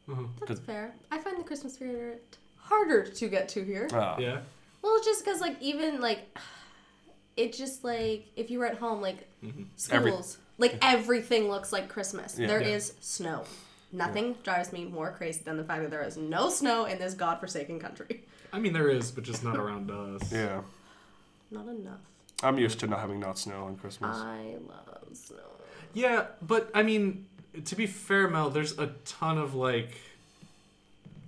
That's 0.07 0.19
'Cause- 0.47 0.59
fair. 0.59 0.95
I 1.11 1.17
find 1.17 1.37
the 1.39 1.43
Christmas 1.43 1.73
spirit 1.73 2.37
harder 2.57 3.05
to 3.05 3.27
get 3.27 3.49
to 3.49 3.63
here. 3.63 3.87
Ah, 3.93 4.17
Yeah. 4.17 4.41
Well, 4.81 5.01
just 5.03 5.23
because 5.25 5.41
like 5.41 5.61
even 5.61 5.99
like 5.99 6.37
it 7.35 7.53
just 7.53 7.83
like 7.83 8.25
if 8.35 8.49
you 8.51 8.59
were 8.59 8.65
at 8.65 8.77
home 8.77 9.01
like 9.01 9.27
Every- 9.43 10.11
schools 10.11 10.37
like 10.57 10.77
everything 10.81 11.49
looks 11.49 11.71
like 11.73 11.89
Christmas. 11.89 12.37
Yeah. 12.39 12.47
There 12.47 12.61
Yeah. 12.61 12.75
is 12.75 12.93
snow. 13.01 13.43
Nothing 13.91 14.33
drives 14.43 14.71
me 14.73 14.85
more 14.85 15.11
crazy 15.11 15.41
than 15.43 15.55
the 15.57 15.63
fact 15.63 15.81
that 15.81 15.91
there 15.91 16.03
is 16.03 16.17
no 16.17 16.49
snow 16.49 16.85
in 16.85 16.99
this 16.99 17.13
godforsaken 17.13 17.79
country. 17.79 18.23
I 18.53 18.59
mean 18.59 18.73
there 18.73 18.89
is, 18.89 19.11
but 19.11 19.23
just 19.23 19.43
not 19.43 19.57
around 19.57 19.91
us. 19.91 20.31
Yeah, 20.31 20.61
Not 21.51 21.67
enough. 21.67 21.99
I'm 22.43 22.57
used 22.57 22.79
to 22.81 22.87
not 22.87 22.99
having 22.99 23.19
not 23.19 23.37
snow 23.37 23.65
on 23.65 23.75
Christmas. 23.77 24.15
I 24.17 24.55
love 24.67 25.07
snow. 25.13 25.37
Yeah, 25.97 26.27
but 26.43 26.69
I 26.75 26.83
mean, 26.83 27.25
to 27.65 27.75
be 27.75 27.87
fair, 27.87 28.27
Mel, 28.27 28.51
there's 28.51 28.77
a 28.77 28.91
ton 29.05 29.39
of 29.39 29.55
like 29.55 29.99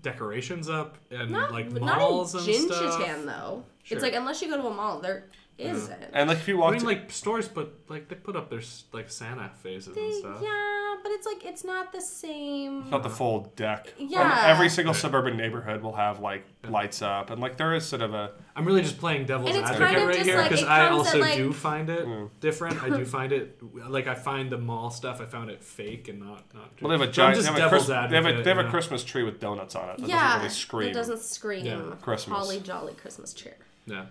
decorations 0.03 0.69
up 0.69 0.95
and 1.09 1.31
Not, 1.31 1.51
like 1.51 1.73
but 1.73 1.81
not 1.81 1.93
in 1.93 1.99
malls 1.99 2.35
and 2.35 2.43
stuff. 2.43 2.99
Though. 2.99 3.63
Sure. 3.81 3.97
It's 3.97 4.03
like 4.03 4.13
unless 4.13 4.43
you 4.43 4.47
go 4.47 4.61
to 4.61 4.67
a 4.67 4.73
mall, 4.73 4.99
there 4.99 5.23
isn't. 5.59 6.03
and 6.13 6.29
like 6.29 6.37
if 6.39 6.47
you 6.47 6.57
I 6.57 6.59
walk, 6.59 6.73
mean, 6.73 6.85
like 6.85 7.11
stores, 7.11 7.47
but 7.47 7.73
like 7.87 8.07
they 8.09 8.15
put 8.15 8.35
up 8.35 8.49
their 8.49 8.61
like 8.93 9.09
Santa 9.09 9.49
faces 9.61 9.95
and 9.97 10.13
stuff. 10.13 10.39
yeah, 10.41 10.95
but 11.03 11.11
it's 11.11 11.25
like 11.25 11.45
it's 11.45 11.63
not 11.63 11.91
the 11.91 12.01
same. 12.01 12.89
not 12.89 13.03
the 13.03 13.09
full 13.09 13.51
deck. 13.55 13.93
Yeah. 13.97 14.03
And 14.03 14.09
Yeah. 14.11 14.43
every 14.47 14.69
single 14.69 14.93
suburban 14.93 15.37
neighborhood 15.37 15.81
will 15.81 15.95
have 15.95 16.19
like 16.19 16.45
lights 16.67 17.01
up, 17.01 17.29
and 17.29 17.39
like 17.41 17.57
there 17.57 17.73
is 17.75 17.85
sort 17.85 18.01
of 18.01 18.13
a 18.13 18.31
I'm 18.55 18.65
really 18.65 18.81
just 18.81 18.97
playing 18.97 19.25
devil's 19.25 19.49
And 19.51 19.59
it's 19.59 19.69
advocate 19.69 19.87
kind 19.95 20.01
of 20.01 20.07
right 20.07 20.15
just 20.17 20.29
here 20.29 20.43
because 20.43 20.61
it 20.61 20.67
I 20.67 20.87
comes 20.89 21.07
at, 21.07 21.15
also 21.15 21.19
like- 21.19 21.37
do 21.37 21.53
find 21.53 21.89
it 21.89 22.05
Mm. 22.05 22.29
different. 22.41 22.83
I 22.83 22.89
do 22.89 23.05
find 23.17 23.31
it 23.31 23.61
like 23.89 24.07
I 24.07 24.15
find 24.15 24.49
the 24.51 24.57
mall 24.57 24.89
stuff. 24.91 25.21
I 25.21 25.25
found 25.25 25.49
it 25.49 25.63
fake 25.63 26.07
and 26.09 26.19
not 26.19 26.43
not. 26.53 26.71
well, 26.81 26.89
they 26.89 26.97
have 26.97 27.01
a 27.01 27.05
So 27.05 27.11
giant. 27.11 27.37
They 27.39 27.43
have, 27.45 27.55
a, 27.55 27.57
devil's 27.59 27.85
Christ- 27.87 28.09
they 28.09 28.15
have 28.15 28.25
a, 28.25 28.43
they 28.43 28.49
have 28.49 28.65
a? 28.65 28.69
Christmas 28.69 29.03
tree 29.03 29.23
with 29.23 29.39
donuts 29.39 29.75
on 29.75 29.89
it. 29.89 29.97
That 29.99 30.07
yeah, 30.09 30.15
doesn't 30.23 30.37
really 30.41 30.49
scream. 30.49 30.89
it 30.89 30.93
doesn't 30.93 31.19
scream 31.21 31.65
Yeah. 31.65 31.81
Christmas. 32.01 32.37
holly 32.37 32.59
jolly 32.59 32.93
Christmas 32.93 33.33
cheer. 33.33 33.55
Yeah. 33.85 34.05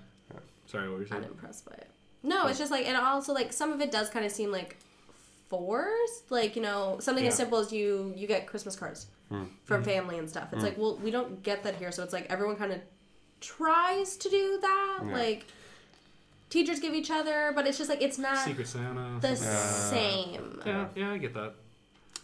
Sorry, 0.66 0.88
what 0.88 0.96
were 0.96 1.02
you 1.02 1.08
saying? 1.08 1.24
Unimpressed 1.24 1.64
by 1.64 1.72
it. 1.72 1.88
No, 2.22 2.46
it's 2.46 2.58
oh. 2.58 2.62
just 2.62 2.70
like, 2.70 2.86
and 2.86 2.96
also 2.96 3.32
like 3.32 3.52
some 3.52 3.72
of 3.72 3.80
it 3.80 3.90
does 3.90 4.10
kind 4.10 4.24
of 4.24 4.32
seem 4.32 4.50
like 4.50 4.76
forced. 5.48 6.30
Like 6.30 6.56
you 6.56 6.62
know, 6.62 6.98
something 7.00 7.26
as 7.26 7.34
simple 7.34 7.58
as 7.58 7.72
you 7.72 8.12
you 8.16 8.26
get 8.26 8.46
Christmas 8.46 8.76
cards 8.76 9.06
Hmm. 9.28 9.44
from 9.64 9.82
hmm. 9.82 9.88
family 9.88 10.18
and 10.18 10.28
stuff. 10.28 10.48
It's 10.52 10.60
hmm. 10.60 10.68
like, 10.68 10.78
well, 10.78 10.96
we 10.96 11.10
don't 11.10 11.42
get 11.42 11.62
that 11.64 11.76
here, 11.76 11.92
so 11.92 12.02
it's 12.02 12.12
like 12.12 12.26
everyone 12.30 12.56
kind 12.56 12.72
of 12.72 12.80
tries 13.40 14.16
to 14.16 14.30
do 14.30 14.58
that. 14.60 15.00
Yeah. 15.04 15.12
Like 15.12 15.44
teachers 16.48 16.80
give 16.80 16.94
each 16.94 17.10
other, 17.10 17.52
but 17.54 17.66
it's 17.66 17.76
just 17.76 17.90
like 17.90 18.00
it's 18.00 18.18
not 18.18 18.38
Secret 18.38 18.66
Santa. 18.66 19.18
the 19.20 19.36
something- 19.36 19.98
same. 19.98 20.62
yeah, 20.64 20.88
yeah, 20.94 21.12
I 21.12 21.18
get 21.18 21.34
that. 21.34 21.54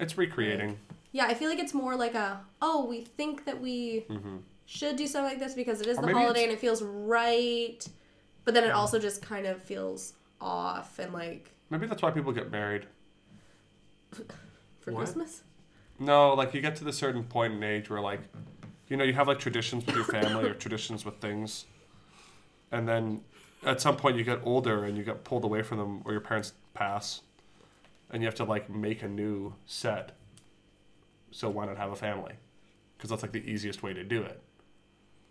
It's 0.01 0.17
recreating. 0.17 0.79
Yeah, 1.13 1.27
I 1.27 1.35
feel 1.35 1.49
like 1.49 1.59
it's 1.59 1.75
more 1.75 1.95
like 1.95 2.15
a 2.15 2.41
oh, 2.63 2.87
we 2.87 3.03
think 3.03 3.45
that 3.45 3.61
we 3.61 4.07
mm-hmm. 4.09 4.39
Should 4.67 4.97
do 4.97 5.07
something 5.07 5.31
like 5.33 5.39
this 5.41 5.55
because 5.55 5.81
it 5.81 5.87
is 5.87 5.99
Or 5.99 6.07
the 6.07 6.13
holiday 6.13 6.45
and 6.45 6.53
it 6.53 6.59
feels 6.61 6.83
right, 6.83 7.87
but 8.45 8.55
then 8.55 8.65
it 8.65 8.71
also 8.71 8.99
just 8.99 9.23
kind 9.23 9.47
of 9.47 9.63
feels 9.63 10.15
off 10.41 10.99
and 10.99 11.13
like 11.13 11.51
Maybe 11.71 11.87
that's 11.87 12.03
why 12.03 12.11
people 12.11 12.33
get 12.33 12.51
married. 12.51 12.87
for 14.13 14.93
What? 14.93 15.05
Christmas. 15.05 15.43
No, 15.99 16.35
like 16.35 16.55
you 16.55 16.61
get 16.61 16.77
to 16.77 16.85
the 16.85 16.93
certain 16.93 17.25
point 17.25 17.55
in 17.55 17.63
age 17.63 17.89
where 17.89 18.01
like, 18.01 18.21
you 18.89 18.97
know, 18.97 19.05
you 19.05 19.13
have 19.15 19.29
like 19.29 19.39
traditions 19.39 19.87
with 19.87 19.95
your 19.95 20.05
family 20.05 20.45
or 20.49 20.55
traditions 20.55 21.05
with 21.05 21.17
things, 21.21 21.65
and 22.71 22.87
then 22.89 23.23
at 23.65 23.81
some 23.81 23.97
point 23.97 24.17
you 24.17 24.25
get 24.25 24.41
older 24.45 24.85
and 24.85 24.97
you 24.99 25.05
get 25.05 25.25
pulled 25.25 25.45
away 25.45 25.63
from 25.63 25.79
them 25.79 26.03
or 26.05 26.13
your 26.13 26.21
parents 26.21 26.53
pass, 26.75 27.23
and 28.11 28.23
you 28.23 28.27
have 28.27 28.35
to 28.37 28.45
like 28.45 28.69
make 28.69 29.03
a 29.03 29.09
new 29.09 29.55
set. 29.67 30.13
So 31.31 31.49
why 31.49 31.67
not 31.67 31.79
have 31.79 31.91
a 31.93 31.97
family? 31.97 32.35
Because 32.97 33.11
that's 33.11 33.23
like 33.23 33.33
the 33.33 33.51
easiest 33.51 33.83
way 33.83 33.95
to 33.95 34.05
do 34.05 34.23
it. 34.23 34.41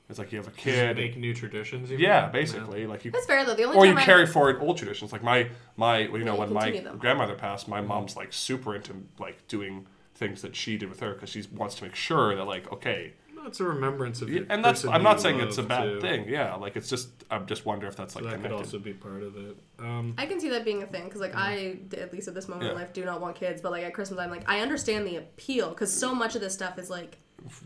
It's 0.09 0.19
like 0.19 0.31
you 0.31 0.37
have 0.37 0.47
a 0.47 0.51
Just 0.51 0.61
kid. 0.63 0.97
make 0.97 1.17
new 1.17 1.33
traditions. 1.33 1.89
you 1.89 1.97
mean? 1.97 2.05
Yeah, 2.05 2.27
basically, 2.29 2.85
like 2.85 3.05
you 3.05 3.11
That's 3.11 3.25
fair 3.25 3.45
though. 3.45 3.55
The 3.55 3.63
only 3.63 3.77
or 3.77 3.85
you 3.85 3.95
I- 3.95 4.03
carry 4.03 4.25
forward 4.27 4.57
old 4.61 4.77
traditions 4.77 5.11
like 5.11 5.23
my 5.23 5.49
my 5.77 6.07
well, 6.09 6.19
you 6.19 6.25
know 6.25 6.33
you 6.33 6.39
when 6.41 6.53
my 6.53 6.71
them. 6.71 6.97
grandmother 6.97 7.35
passed 7.35 7.67
my 7.67 7.81
mom's 7.81 8.15
like 8.15 8.33
super 8.33 8.75
into 8.75 8.93
like 9.19 9.47
doing 9.47 9.87
things 10.15 10.41
that 10.43 10.55
she 10.55 10.77
did 10.77 10.89
with 10.89 10.99
her 10.99 11.13
because 11.13 11.29
she 11.29 11.43
wants 11.53 11.75
to 11.75 11.83
make 11.85 11.95
sure 11.95 12.35
that 12.35 12.43
like 12.45 12.71
okay 12.71 13.13
That's 13.43 13.59
a 13.59 13.63
remembrance 13.63 14.21
of. 14.21 14.29
yeah, 14.29 14.41
the 14.41 14.53
and 14.53 14.63
that's 14.63 14.85
i'm 14.85 15.01
not 15.01 15.19
saying 15.19 15.39
it's 15.39 15.57
a 15.57 15.63
bad 15.63 15.83
too. 15.85 16.01
thing 16.01 16.29
yeah 16.29 16.53
like 16.55 16.75
it's 16.75 16.87
just 16.87 17.09
i 17.31 17.39
just 17.39 17.65
wonder 17.65 17.87
if 17.87 17.95
that's 17.95 18.13
So 18.13 18.19
like 18.19 18.29
that 18.35 18.41
could 18.43 18.51
also 18.51 18.77
be 18.77 18.93
part 18.93 19.23
of 19.23 19.35
it. 19.37 19.57
Um, 19.79 20.13
I 20.17 20.25
can 20.27 20.39
see 20.39 20.49
that 20.49 20.63
being 20.63 20.83
a 20.83 20.85
thing 20.85 21.05
because, 21.05 21.19
like, 21.19 21.33
I 21.35 21.77
at 21.97 22.13
least 22.13 22.27
at 22.27 22.35
this 22.35 22.47
moment 22.47 22.69
in 22.71 22.75
life 22.77 22.93
do 22.93 23.03
not 23.03 23.19
want 23.21 23.35
kids, 23.35 23.59
but 23.61 23.71
like 23.71 23.83
at 23.83 23.93
Christmas, 23.93 24.19
I'm 24.19 24.29
like, 24.29 24.47
I 24.47 24.59
understand 24.59 25.07
the 25.07 25.15
appeal 25.15 25.69
because 25.69 25.91
so 25.91 26.13
much 26.13 26.35
of 26.35 26.41
this 26.41 26.53
stuff 26.53 26.77
is 26.77 26.89
like 26.91 27.17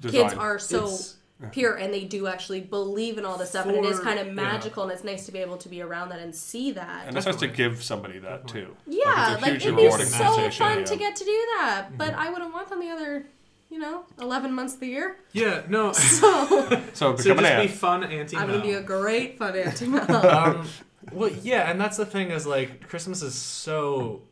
kids 0.01 0.33
are 0.33 0.57
so 0.57 0.77
It's- 0.85 1.15
pure 1.51 1.75
and 1.75 1.93
they 1.93 2.03
do 2.03 2.27
actually 2.27 2.61
believe 2.61 3.17
in 3.17 3.25
all 3.25 3.37
this 3.37 3.49
stuff, 3.49 3.65
and 3.67 3.77
it 3.77 3.85
is 3.85 3.99
kind 3.99 4.19
of 4.19 4.27
yeah. 4.27 4.33
magical, 4.33 4.83
and 4.83 4.91
it's 4.91 5.03
nice 5.03 5.25
to 5.27 5.31
be 5.31 5.39
able 5.39 5.57
to 5.57 5.69
be 5.69 5.81
around 5.81 6.09
that 6.09 6.19
and 6.19 6.33
see 6.33 6.71
that. 6.71 7.07
and 7.07 7.15
it's 7.15 7.25
nice 7.25 7.35
to 7.35 7.47
give 7.47 7.83
somebody 7.83 8.19
that 8.19 8.47
too 8.47 8.75
yeah, 8.87 9.33
it's 9.33 9.41
a 9.41 9.45
like, 9.45 9.53
it'd 9.55 9.75
be 9.75 9.91
so 9.91 10.49
fun 10.51 10.79
yeah. 10.79 10.85
to 10.85 10.95
get 10.95 11.15
to 11.15 11.23
do 11.23 11.47
that, 11.57 11.89
but 11.97 12.13
I 12.13 12.29
wouldn't 12.29 12.53
want 12.53 12.69
them 12.69 12.79
the 12.79 12.89
other, 12.89 13.25
you 13.69 13.79
know, 13.79 14.05
eleven 14.19 14.53
months 14.53 14.73
of 14.75 14.79
the 14.79 14.87
year. 14.87 15.17
yeah, 15.33 15.61
no. 15.67 15.91
so 15.93 16.69
So 16.93 17.15
so 17.15 17.15
become 17.15 17.39
an 17.39 17.43
just 17.43 17.61
be 17.61 17.67
fun 17.67 18.03
anti. 18.03 18.37
I'm 18.37 18.47
gonna 18.47 18.61
be 18.61 18.73
a 18.73 18.81
great 18.81 19.37
fun 19.37 19.55
auntie 19.57 19.85
um, 19.85 20.67
well, 21.11 21.29
yeah, 21.43 21.69
and 21.69 21.79
that's 21.79 21.97
the 21.97 22.05
thing 22.05 22.31
is 22.31 22.45
like 22.45 22.87
Christmas 22.87 23.21
is 23.21 23.35
so 23.35 24.23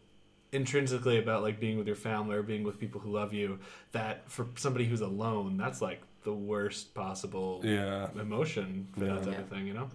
intrinsically 0.51 1.19
about 1.19 1.43
like 1.43 1.59
being 1.59 1.77
with 1.77 1.87
your 1.87 1.95
family 1.95 2.35
or 2.35 2.43
being 2.43 2.63
with 2.63 2.79
people 2.79 3.01
who 3.01 3.11
love 3.11 3.33
you 3.33 3.59
that 3.91 4.29
for 4.29 4.47
somebody 4.55 4.85
who's 4.85 5.01
alone, 5.01 5.57
that's 5.57 5.81
like 5.81 6.01
the 6.25 6.33
worst 6.33 6.93
possible 6.93 7.61
yeah 7.63 8.09
emotion 8.19 8.87
for 8.93 9.05
that 9.05 9.23
type 9.23 9.33
Yeah. 9.33 9.39
of 9.39 9.47
thing, 9.49 9.65
you 9.67 9.73
know. 9.73 9.89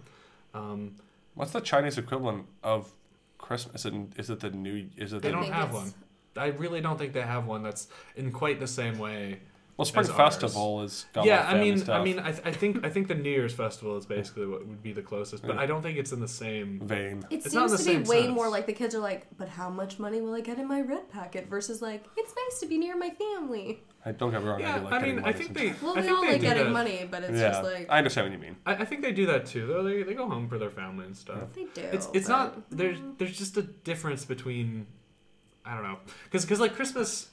Um, 0.53 0.95
what's 1.35 1.51
the 1.51 1.61
chinese 1.61 1.97
equivalent 1.97 2.45
of 2.63 2.91
christmas 3.37 3.85
is 3.85 3.93
it, 3.93 3.93
is 4.17 4.29
it 4.29 4.39
the 4.41 4.49
new 4.49 4.87
is 4.97 5.13
it 5.13 5.21
they 5.21 5.29
the, 5.29 5.35
don't 5.35 5.51
have 5.51 5.73
one. 5.73 5.93
I 6.35 6.47
really 6.47 6.81
don't 6.81 6.97
think 6.97 7.13
they 7.13 7.21
have 7.21 7.45
one 7.45 7.61
that's 7.63 7.87
in 8.15 8.31
quite 8.31 8.59
the 8.59 8.67
same 8.67 8.97
way. 8.97 9.39
well 9.77 9.85
spring 9.85 10.03
as 10.05 10.09
ours. 10.09 10.17
festival 10.17 10.81
is 10.83 11.05
got 11.13 11.25
yeah, 11.25 11.45
I 11.47 11.59
mean, 11.59 11.77
stuff. 11.79 11.99
I 11.99 12.03
mean, 12.03 12.19
I, 12.19 12.31
th- 12.31 12.45
I 12.45 12.51
think 12.51 12.85
I 12.85 12.89
think 12.89 13.07
the 13.09 13.15
New 13.15 13.29
Year's 13.29 13.53
festival 13.53 13.97
is 13.97 14.05
basically 14.05 14.45
what 14.47 14.65
would 14.67 14.81
be 14.83 14.93
the 14.93 15.01
closest, 15.01 15.43
but 15.45 15.55
Yeah. 15.55 15.61
I 15.61 15.65
don't 15.65 15.81
think 15.81 15.97
it's 15.97 16.11
in 16.13 16.21
the 16.21 16.27
same. 16.29 16.79
vein. 16.95 17.25
It 17.29 17.45
It's 17.45 17.53
not 17.53 17.69
in 17.71 17.77
seems 17.77 17.85
the 17.85 17.93
to 17.93 18.03
be 18.03 18.09
way 18.09 18.21
sense. 18.23 18.35
more 18.35 18.49
like 18.49 18.65
the 18.65 18.73
kids 18.81 18.93
are 18.95 18.99
like, 19.11 19.27
but 19.37 19.49
how 19.49 19.69
much 19.69 19.99
money 19.99 20.21
will 20.21 20.33
I 20.33 20.41
get 20.41 20.57
in 20.59 20.67
my 20.67 20.81
red 20.81 21.09
packet 21.09 21.47
versus 21.47 21.81
like, 21.81 22.05
it's 22.15 22.33
nice 22.43 22.59
to 22.61 22.65
be 22.67 22.77
near 22.77 22.95
my 22.97 23.09
family. 23.09 23.81
I 24.03 24.11
don't 24.11 24.31
get 24.31 24.41
me 24.41 24.49
wrong 24.49 24.61
I 24.61 24.65
Yeah, 24.65 24.79
do 24.79 24.85
like 24.85 24.93
I 24.93 24.99
getting 24.99 25.15
mean, 25.15 25.23
I 25.23 25.27
money 25.27 25.37
think 25.37 25.57
sometimes. 25.57 25.79
they. 25.79 25.85
Well, 25.85 25.93
I 25.93 25.95
we 25.95 26.01
think 26.01 26.15
all 26.17 26.21
they 26.23 26.31
like 26.31 26.41
do 26.41 26.47
getting 26.47 26.63
that. 26.65 26.71
money, 26.71 27.07
but 27.09 27.23
it's 27.23 27.39
yeah 27.39 27.49
just 27.49 27.63
like 27.63 27.87
i 27.89 27.97
understand 27.97 28.27
what 28.27 28.33
you 28.33 28.39
mean 28.39 28.55
I, 28.65 28.73
I 28.75 28.85
think 28.85 29.01
they 29.01 29.11
do 29.11 29.25
that 29.27 29.45
too, 29.45 29.67
though. 29.67 29.83
They, 29.83 30.03
they 30.03 30.13
go 30.13 30.27
home 30.27 30.47
for 30.47 30.57
their 30.57 30.71
family 30.71 31.05
and 31.05 31.15
stuff. 31.15 31.53
they 31.53 31.65
do. 31.65 31.81
It's 31.81 32.07
it's 32.13 32.27
but- 32.27 32.33
not 32.33 32.69
there's 32.71 32.97
mm-hmm. 32.97 33.11
there's 33.17 33.37
just 33.37 33.57
a 33.57 33.63
difference 33.63 34.25
between 34.25 34.87
I 35.65 35.75
don't 35.75 35.83
know 35.83 35.99
because 36.25 36.43
because 36.43 36.59
like 36.59 36.73
Christmas 36.75 37.29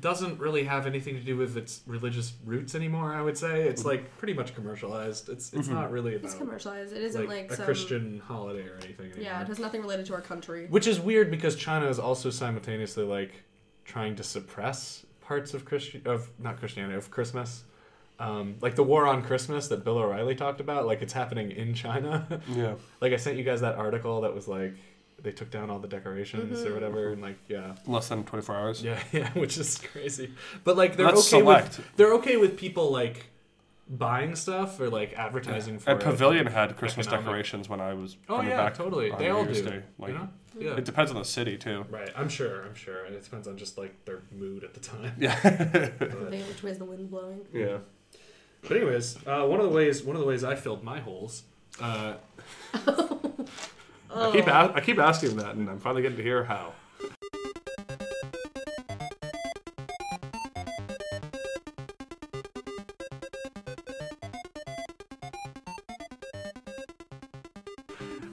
doesn't 0.00 0.40
really 0.40 0.64
have 0.64 0.86
anything 0.86 1.14
to 1.14 1.20
do 1.20 1.36
with 1.36 1.56
its 1.56 1.82
religious 1.86 2.32
roots 2.46 2.74
anymore. 2.74 3.12
I 3.12 3.20
would 3.20 3.36
say 3.36 3.64
it's 3.68 3.82
mm-hmm. 3.82 3.90
like 3.90 4.16
pretty 4.16 4.32
much 4.32 4.54
commercialized. 4.54 5.28
It's 5.28 5.52
it's 5.52 5.68
mm-hmm. 5.68 5.74
not 5.74 5.90
really 5.90 6.14
It's 6.14 6.34
commercialized. 6.34 6.94
It 6.94 7.02
isn't 7.02 7.26
like, 7.28 7.42
like, 7.42 7.50
a 7.52 7.56
some. 7.56 7.64
Christian 7.66 8.22
holiday 8.26 8.66
or 8.66 8.78
anything 8.82 9.06
anymore. 9.12 9.22
Yeah, 9.24 9.42
it 9.42 9.48
has 9.48 9.58
nothing 9.58 9.82
related 9.82 10.06
to 10.06 10.14
our 10.14 10.22
country. 10.22 10.66
Which 10.68 10.86
is 10.86 10.98
weird 10.98 11.30
because 11.30 11.56
China 11.56 11.88
is 11.88 11.98
also 11.98 12.30
simultaneously 12.30 13.04
like 13.04 13.42
trying 13.84 14.16
to 14.16 14.22
suppress 14.22 15.04
parts 15.22 15.54
of 15.54 15.64
Christian 15.64 16.02
of 16.06 16.28
not 16.38 16.58
Christianity 16.58 16.96
of 16.96 17.10
Christmas. 17.10 17.64
Um, 18.20 18.54
like 18.60 18.76
the 18.76 18.84
war 18.84 19.06
on 19.06 19.22
Christmas 19.22 19.66
that 19.68 19.82
Bill 19.84 19.98
O'Reilly 19.98 20.34
talked 20.36 20.60
about, 20.60 20.86
like 20.86 21.02
it's 21.02 21.12
happening 21.12 21.50
in 21.50 21.74
China. 21.74 22.40
yeah 22.48 22.74
like 23.00 23.12
I 23.12 23.16
sent 23.16 23.36
you 23.36 23.42
guys 23.44 23.60
that 23.62 23.74
article 23.76 24.20
that 24.20 24.34
was 24.34 24.46
like 24.46 24.74
they 25.22 25.32
took 25.32 25.50
down 25.50 25.70
all 25.70 25.78
the 25.78 25.88
decorations 25.88 26.58
Mm-hmm. 26.58 26.68
or 26.70 26.74
whatever, 26.74 27.12
and 27.12 27.22
like 27.22 27.38
yeah, 27.48 27.74
less 27.86 28.08
than 28.08 28.24
24 28.24 28.54
hours 28.56 28.82
yeah, 28.82 29.00
yeah, 29.12 29.30
which 29.32 29.56
is 29.58 29.78
crazy. 29.92 30.32
But 30.64 30.76
like 30.76 30.96
they're 30.96 31.06
That's 31.06 31.32
okay 31.32 31.40
select. 31.40 31.78
with 31.78 31.86
they're 31.96 32.14
okay 32.14 32.36
with 32.36 32.56
people 32.56 32.90
like 32.90 33.26
buying 33.92 34.34
stuff 34.34 34.80
or 34.80 34.88
like 34.90 35.12
advertising 35.14 35.78
for 35.78 35.90
And 35.90 36.00
it. 36.00 36.04
Pavilion 36.04 36.46
had 36.46 36.76
Christmas 36.76 37.06
Economic. 37.06 37.26
decorations 37.26 37.68
when 37.68 37.80
I 37.80 37.92
was 37.94 38.16
Oh 38.28 38.36
coming 38.36 38.50
yeah, 38.50 38.56
back 38.56 38.74
totally. 38.74 39.10
on 39.10 39.18
They 39.18 39.28
New 39.28 39.36
all 39.36 39.44
Year's 39.44 39.60
do. 39.60 39.68
Day. 39.70 39.82
Like, 39.98 40.12
you 40.12 40.18
know? 40.18 40.28
Yeah. 40.58 40.76
It 40.76 40.84
depends 40.84 41.10
on 41.10 41.18
the 41.18 41.24
city 41.24 41.56
too. 41.58 41.84
Right, 41.90 42.10
I'm 42.16 42.28
sure. 42.28 42.62
I'm 42.64 42.74
sure, 42.74 43.04
and 43.04 43.14
it 43.14 43.22
depends 43.24 43.46
on 43.48 43.56
just 43.56 43.76
like 43.78 44.04
their 44.06 44.22
mood 44.32 44.64
at 44.64 44.74
the 44.74 44.80
time. 44.80 45.12
Yeah. 45.18 45.34
Depending 45.42 46.42
on 46.42 46.48
which 46.48 46.62
way's 46.62 46.78
the 46.78 46.84
wind 46.84 47.10
blowing. 47.10 47.42
Yeah. 47.52 47.78
But 48.62 48.76
anyways, 48.76 49.18
uh, 49.26 49.44
one 49.46 49.60
of 49.60 49.66
the 49.68 49.74
ways 49.74 50.02
one 50.02 50.14
of 50.16 50.20
the 50.20 50.26
ways 50.28 50.42
I 50.44 50.54
filled 50.56 50.82
my 50.84 51.00
holes. 51.00 51.42
Uh, 51.80 52.14
I 54.14 54.30
keep 54.32 54.46
a- 54.46 54.72
I 54.74 54.80
keep 54.80 54.98
asking 54.98 55.36
that, 55.36 55.54
and 55.54 55.68
I'm 55.70 55.78
finally 55.78 56.02
getting 56.02 56.18
to 56.18 56.22
hear 56.22 56.44
how. 56.44 56.72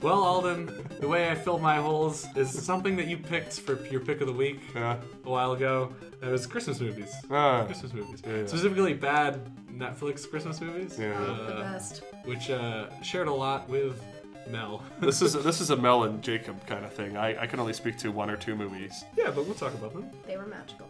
Well, 0.02 0.22
Alden, 0.22 0.70
the 1.00 1.08
way 1.08 1.30
I 1.30 1.34
filled 1.34 1.60
my 1.62 1.76
holes 1.76 2.26
is 2.36 2.50
something 2.50 2.96
that 2.96 3.06
you 3.06 3.16
picked 3.18 3.60
for 3.60 3.84
your 3.86 4.00
pick 4.00 4.20
of 4.20 4.26
the 4.26 4.32
week 4.32 4.60
Yeah. 4.74 4.96
a 5.24 5.30
while 5.30 5.52
ago. 5.52 5.92
It 6.22 6.26
was 6.28 6.46
Christmas 6.46 6.80
movies. 6.80 7.12
Ah. 7.30 7.64
Christmas 7.64 7.92
movies. 7.92 8.22
Yeah, 8.26 8.36
yeah. 8.38 8.46
Specifically, 8.46 8.94
bad 8.94 9.40
Netflix 9.70 10.28
Christmas 10.28 10.60
movies. 10.60 10.98
Yeah. 10.98 11.18
The 11.18 11.32
Uh, 11.32 11.72
best. 11.72 12.02
which 12.24 12.50
uh, 12.50 12.88
shared 13.02 13.28
a 13.28 13.32
lot 13.32 13.68
with 13.68 14.02
Mel. 14.48 14.82
This 15.00 15.22
is 15.22 15.32
this 15.32 15.60
is 15.60 15.70
a 15.70 15.76
Mel 15.76 16.04
and 16.04 16.22
Jacob 16.22 16.66
kind 16.66 16.84
of 16.84 16.92
thing. 16.92 17.16
I, 17.16 17.42
I 17.42 17.46
can 17.46 17.60
only 17.60 17.72
speak 17.72 17.96
to 17.98 18.10
one 18.10 18.30
or 18.30 18.36
two 18.36 18.54
movies. 18.56 19.04
yeah, 19.16 19.30
but 19.30 19.44
we'll 19.46 19.54
talk 19.54 19.74
about 19.74 19.92
them. 19.92 20.10
They 20.26 20.36
were 20.36 20.46
magical. 20.46 20.88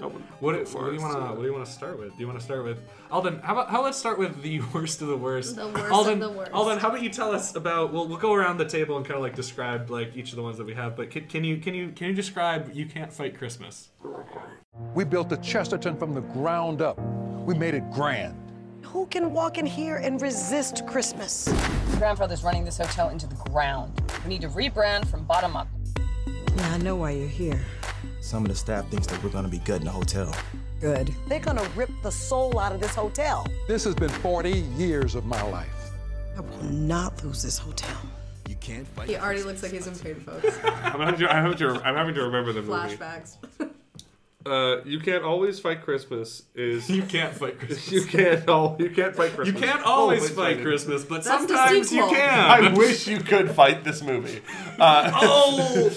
Oh, 0.00 0.10
What, 0.38 0.54
what 0.72 0.86
do 0.86 0.92
you 0.92 1.00
want 1.00 1.14
to 1.14 1.20
What 1.20 1.38
do 1.38 1.44
you 1.44 1.52
want 1.52 1.66
to 1.66 1.72
start 1.72 1.98
with? 1.98 2.12
Do 2.12 2.20
you 2.20 2.28
want 2.28 2.38
to 2.38 2.44
start 2.44 2.62
with 2.64 2.78
Alden? 3.10 3.40
How 3.40 3.54
about 3.54 3.68
how 3.68 3.82
let's 3.82 3.98
start 3.98 4.18
with 4.18 4.40
the 4.42 4.60
worst 4.74 5.02
of 5.02 5.08
the 5.08 5.16
worst. 5.16 5.56
The 5.56 5.66
worst 5.66 5.84
of 5.86 5.92
Alden, 5.92 6.20
the 6.20 6.30
worst. 6.30 6.52
Alden, 6.52 6.78
how 6.78 6.88
about 6.88 7.02
you 7.02 7.08
tell 7.10 7.32
us 7.32 7.56
about? 7.56 7.92
We'll, 7.92 8.06
we'll 8.06 8.18
go 8.18 8.32
around 8.32 8.58
the 8.58 8.64
table 8.64 8.96
and 8.96 9.04
kind 9.04 9.16
of 9.16 9.22
like 9.22 9.34
describe 9.34 9.90
like 9.90 10.16
each 10.16 10.30
of 10.30 10.36
the 10.36 10.42
ones 10.42 10.56
that 10.58 10.66
we 10.66 10.74
have. 10.74 10.96
But 10.96 11.10
can, 11.10 11.26
can 11.26 11.42
you 11.42 11.56
can 11.56 11.74
you 11.74 11.90
can 11.90 12.08
you 12.08 12.14
describe 12.14 12.70
You 12.74 12.86
Can't 12.86 13.12
Fight 13.12 13.36
Christmas? 13.36 13.88
We 14.94 15.04
built 15.04 15.28
the 15.28 15.36
Chesterton 15.38 15.96
from 15.96 16.14
the 16.14 16.20
ground 16.20 16.80
up. 16.80 17.00
We 17.44 17.54
made 17.54 17.74
it 17.74 17.90
grand. 17.90 18.36
Who 18.82 19.06
can 19.06 19.32
walk 19.32 19.58
in 19.58 19.66
here 19.66 19.96
and 19.96 20.22
resist 20.22 20.86
Christmas? 20.86 21.52
grandfather's 21.98 22.44
running 22.44 22.64
this 22.64 22.78
hotel 22.78 23.08
into 23.08 23.26
the 23.26 23.34
ground. 23.34 24.00
We 24.22 24.28
need 24.28 24.42
to 24.42 24.48
rebrand 24.48 25.08
from 25.08 25.24
bottom 25.24 25.56
up. 25.56 25.66
Yeah, 25.96 26.74
I 26.74 26.78
know 26.78 26.94
why 26.94 27.10
you're 27.10 27.26
here. 27.26 27.60
Some 28.20 28.44
of 28.44 28.50
the 28.50 28.56
staff 28.56 28.88
thinks 28.88 29.06
that 29.06 29.22
we're 29.22 29.30
gonna 29.30 29.48
be 29.48 29.58
gutting 29.58 29.84
the 29.84 29.90
hotel. 29.90 30.34
Good. 30.80 31.14
They're 31.28 31.40
gonna 31.40 31.68
rip 31.74 31.90
the 32.02 32.10
soul 32.10 32.58
out 32.58 32.72
of 32.72 32.80
this 32.80 32.94
hotel. 32.94 33.46
This 33.66 33.84
has 33.84 33.94
been 33.94 34.08
40 34.10 34.50
years 34.76 35.14
of 35.14 35.24
my 35.24 35.40
life. 35.42 35.92
I 36.36 36.40
will 36.40 36.62
not 36.64 37.22
lose 37.24 37.42
this 37.42 37.58
hotel. 37.58 37.96
You 38.48 38.56
can't 38.56 38.86
fight. 38.86 39.08
He 39.08 39.16
already 39.16 39.42
looks 39.42 39.62
like 39.62 39.72
he's 39.72 39.86
in 39.86 39.96
pain, 39.96 40.20
folks. 40.20 40.56
I'm 40.64 41.00
having 41.00 41.18
to, 41.20 41.32
I'm 41.32 41.42
having 41.42 41.58
to, 41.58 41.82
I'm 41.84 41.94
having 41.94 42.14
to 42.14 42.22
remember 42.22 42.52
the 42.52 42.62
movie. 42.62 42.96
Flashbacks. 42.96 43.36
Uh, 44.46 44.82
you 44.84 44.98
can't 44.98 45.24
always 45.24 45.60
fight 45.60 45.82
Christmas. 45.82 46.44
Is 46.54 46.88
You 46.88 47.02
can't 47.02 47.34
fight 47.34 47.58
Christmas. 47.58 47.90
you 47.92 48.04
can't 48.06 48.48
all 48.48 48.76
you 48.78 48.88
can't 48.88 49.14
fight 49.14 49.34
Christmas. 49.34 49.48
You 49.60 49.66
can't 49.66 49.82
always 49.82 50.20
Always 50.20 50.30
fight 50.30 50.56
fight 50.56 50.62
Christmas, 50.64 51.04
but 51.04 51.22
That's 51.24 51.46
sometimes 51.46 51.92
you 51.92 52.06
can. 52.08 52.38
I 52.38 52.72
wish 52.72 53.06
you 53.06 53.18
could 53.18 53.50
fight 53.50 53.84
this 53.84 54.00
movie. 54.00 54.40
Uh, 54.78 55.10
oh, 55.14 55.90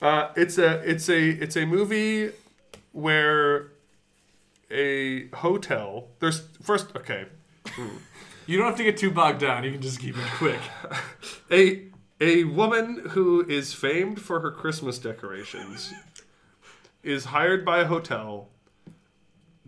Uh, 0.00 0.28
it's 0.36 0.58
a 0.58 0.78
it's 0.88 1.08
a 1.08 1.28
it's 1.30 1.56
a 1.56 1.64
movie 1.64 2.32
where 2.92 3.72
a 4.70 5.28
hotel. 5.28 6.08
There's 6.20 6.40
first 6.62 6.94
okay. 6.96 7.26
You 8.46 8.58
don't 8.58 8.66
have 8.66 8.76
to 8.76 8.84
get 8.84 8.96
too 8.96 9.10
bogged 9.10 9.40
down. 9.40 9.64
You 9.64 9.72
can 9.72 9.82
just 9.82 10.00
keep 10.00 10.16
it 10.16 10.24
quick. 10.36 10.60
A 11.50 11.82
a 12.20 12.44
woman 12.44 13.08
who 13.10 13.44
is 13.46 13.74
famed 13.74 14.20
for 14.20 14.40
her 14.40 14.50
Christmas 14.50 14.98
decorations 14.98 15.92
is 17.02 17.26
hired 17.26 17.64
by 17.64 17.80
a 17.80 17.86
hotel 17.86 18.48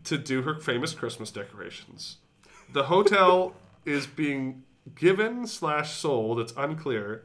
to 0.04 0.16
do 0.16 0.42
her 0.42 0.54
famous 0.58 0.94
Christmas 0.94 1.30
decorations. 1.30 2.16
The 2.72 2.84
hotel 2.84 3.54
is 3.84 4.06
being 4.06 4.62
given 4.94 5.46
slash 5.46 5.94
sold, 5.94 6.40
it's 6.40 6.54
unclear, 6.56 7.24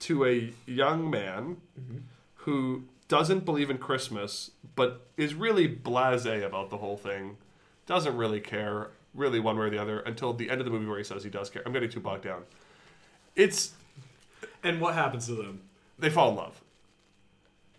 to 0.00 0.24
a 0.24 0.54
young 0.66 1.10
man 1.10 1.56
who 2.44 2.84
doesn't 3.08 3.44
believe 3.44 3.68
in 3.70 3.78
Christmas, 3.78 4.52
but 4.74 5.06
is 5.16 5.34
really 5.34 5.68
blasé 5.68 6.44
about 6.44 6.70
the 6.70 6.78
whole 6.78 6.96
thing. 6.96 7.36
Doesn't 7.86 8.16
really 8.16 8.40
care, 8.40 8.90
really 9.14 9.40
one 9.40 9.58
way 9.58 9.66
or 9.66 9.70
the 9.70 9.78
other, 9.80 10.00
until 10.00 10.32
the 10.32 10.48
end 10.50 10.60
of 10.60 10.64
the 10.64 10.70
movie 10.70 10.86
where 10.86 10.98
he 10.98 11.04
says 11.04 11.22
he 11.24 11.30
does 11.30 11.50
care. 11.50 11.62
I'm 11.66 11.72
getting 11.72 11.90
too 11.90 12.00
bogged 12.00 12.24
down. 12.24 12.44
It's 13.36 13.72
And 14.62 14.80
what 14.80 14.94
happens 14.94 15.26
to 15.26 15.34
them? 15.34 15.60
they 15.98 16.10
fall 16.10 16.30
in 16.30 16.36
love 16.36 16.60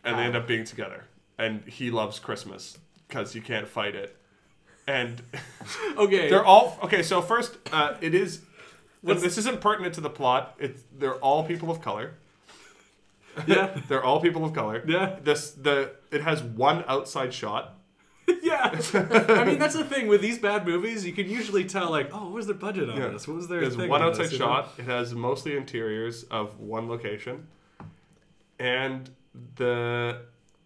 and 0.05 0.17
they 0.17 0.23
end 0.23 0.35
up 0.35 0.47
being 0.47 0.63
together 0.63 1.05
and 1.37 1.63
he 1.65 1.91
loves 1.91 2.19
christmas 2.19 2.77
because 3.07 3.35
you 3.35 3.41
can't 3.41 3.67
fight 3.67 3.95
it 3.95 4.15
and 4.87 5.21
Okay. 5.97 6.29
they're 6.29 6.45
all 6.45 6.77
okay 6.83 7.03
so 7.03 7.21
first 7.21 7.57
uh, 7.73 7.95
it 7.99 8.13
is 8.13 8.41
this 9.01 9.37
isn't 9.37 9.59
pertinent 9.59 9.93
to 9.95 10.01
the 10.01 10.09
plot 10.09 10.55
it's 10.57 10.83
they're 10.97 11.15
all 11.15 11.43
people 11.43 11.69
of 11.69 11.81
color 11.81 12.13
yeah. 13.47 13.79
they're 13.87 14.03
all 14.03 14.19
people 14.21 14.43
of 14.45 14.53
color 14.53 14.83
Yeah. 14.87 15.17
this 15.23 15.51
the 15.51 15.91
it 16.11 16.21
has 16.21 16.41
one 16.43 16.83
outside 16.87 17.33
shot 17.33 17.79
Yeah. 18.41 18.79
I 18.93 19.43
mean, 19.43 19.59
that's 19.59 19.75
the 19.75 19.83
thing 19.83 20.07
with 20.07 20.21
these 20.21 20.37
bad 20.39 20.65
movies. 20.65 21.05
You 21.05 21.11
can 21.11 21.29
usually 21.29 21.65
tell, 21.65 21.91
like, 21.91 22.09
oh, 22.13 22.23
what 22.25 22.31
was 22.33 22.45
their 22.47 22.55
budget 22.55 22.89
on 22.89 22.95
Yeah. 22.97 23.09
this? 23.09 23.27
What 23.27 23.35
was 23.35 23.47
their 23.49 23.59
There's 23.61 23.75
thing 23.75 23.89
one 23.89 24.01
on 24.01 24.09
outside 24.09 24.25
this, 24.25 24.33
you 24.33 24.39
know? 24.39 24.45
shot. 24.45 24.73
It 24.77 24.85
has 24.85 25.13
mostly 25.13 25.57
interiors 25.57 26.23
of 26.23 26.57
one 26.59 26.87
location, 26.87 27.47
and 28.59 29.09
the 29.55 30.21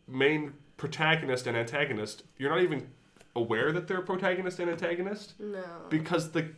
main 0.08 0.54
protagonist 0.78 1.48
and 1.48 1.58
antagonist. 1.58 2.24
You're 2.38 2.52
not 2.52 2.62
even 2.62 2.88
aware 3.36 3.72
that 3.72 3.88
they're 3.88 4.02
protagonist 4.02 4.60
and 4.60 4.70
antagonist 4.70 5.34
No. 5.40 5.64
because 5.90 6.32
the 6.32 6.50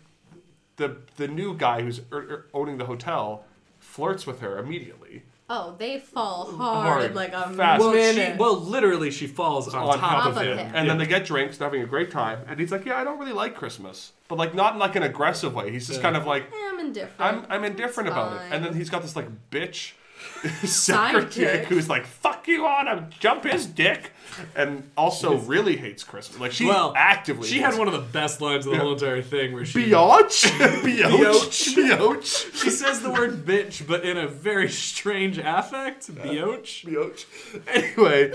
the 0.78 0.98
the 1.18 1.28
new 1.28 1.56
guy 1.58 1.82
who's 1.82 2.00
er, 2.12 2.18
er, 2.18 2.46
owning 2.54 2.78
the 2.78 2.86
hotel 2.86 3.46
flirts 3.80 4.25
with 4.28 4.39
her 4.42 4.58
immediately. 4.58 5.24
Oh, 5.51 5.75
they 5.79 6.00
fall 6.00 6.46
hard, 6.56 7.01
Hard, 7.01 7.15
like 7.15 7.34
a 7.34 7.50
fast. 7.53 7.79
Well, 7.82 8.13
she, 8.13 8.34
well, 8.38 8.56
literally, 8.60 9.10
she 9.10 9.25
falls 9.25 9.74
on, 9.74 9.82
on 9.82 9.98
top, 9.98 10.24
top 10.24 10.25
of 10.32 10.38
of 10.38 10.44
him. 10.44 10.58
him. 10.60 10.72
And 10.75 10.88
then 10.88 11.00
they 11.00 11.08
get 11.08 11.25
drinks, 11.25 11.58
they're 11.58 11.68
having 11.68 11.82
a 11.82 11.88
great 11.88 12.12
time, 12.12 12.39
and 12.48 12.60
he's 12.60 12.72
like, 12.72 12.86
"Yeah, 12.86 12.98
I 12.98 13.03
don't 13.03 13.18
really 13.18 13.34
like 13.34 13.56
Christmas," 13.56 14.12
but 14.27 14.38
like 14.38 14.53
not 14.53 14.74
in 14.74 14.79
like 14.79 14.96
an 14.96 15.01
aggressive 15.03 15.56
way. 15.56 15.72
He's 15.72 15.88
just 15.88 16.00
Yeah. 16.00 16.03
kind 16.03 16.18
of 16.18 16.27
like, 16.27 16.44
Eh, 16.44 16.56
I'm 16.72 16.79
indifferent. 16.79 17.20
I'm 17.20 17.46
I'm 17.50 17.63
indifferent 17.63 18.10
It's 18.10 18.15
about 18.15 18.34
it. 18.34 18.53
And 18.53 18.63
then 18.63 18.74
he's 18.75 18.89
got 18.91 19.01
this 19.01 19.15
like 19.15 19.27
bitch 19.50 19.94
secretary 20.64 21.60
Sidekick. 21.60 21.66
who's 21.66 21.90
like, 21.90 22.06
"Fuck 22.06 22.48
you 22.48 22.66
on 22.66 22.88
him, 22.88 23.10
jump 23.20 23.44
his 23.44 23.66
dick," 23.66 24.12
and 24.56 24.90
also 24.96 25.38
really 25.38 25.76
hates 25.76 26.04
Christmas. 26.04 26.40
Like 26.40 26.52
she 26.54 26.66
Well, 26.66 26.94
actively. 26.96 27.48
She 27.48 27.60
had 27.60 27.78
one 27.78 27.88
of 27.88 27.94
the 27.94 28.00
best 28.00 28.40
lines 28.40 28.66
of 28.66 28.72
the 28.72 28.80
whole 28.80 28.94
entire 28.94 29.22
thing 29.22 29.54
where 29.54 29.66
she 29.66 29.86
biatch, 29.92 30.46
biatch, 30.82 31.76
biatch, 31.76 32.56
she 32.56 32.70
says 32.70 33.02
the 33.02 33.10
word 33.12 33.46
bitch, 33.46 33.86
but 33.86 34.06
in 34.06 34.18
a 34.18 34.28
very 34.28 34.70
strange 34.70 35.38
affect. 35.38 36.10
Uh, 36.10 36.14
Biotch. 36.24 36.86
biatch. 36.86 37.26
Anyway, 37.68 38.32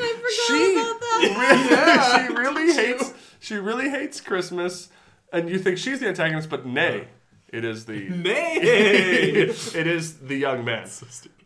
she 0.47 0.75
about 0.75 1.01
that. 1.01 1.67
yeah, 1.71 2.27
she 2.27 2.33
really 2.35 2.73
hates. 2.73 3.15
She 3.41 3.57
really 3.57 3.89
hates 3.91 4.21
Christmas, 4.21 4.89
and 5.33 5.49
you 5.49 5.59
think 5.59 5.79
she's 5.79 6.01
the 6.01 6.09
antagonist, 6.09 6.49
but 6.51 6.65
nay, 6.67 7.09
it 7.49 7.65
is 7.65 7.85
the 7.87 8.09
Nay. 8.09 8.57
it 8.63 9.87
is 9.87 10.19
the 10.19 10.37
young 10.37 10.65
man. 10.65 10.89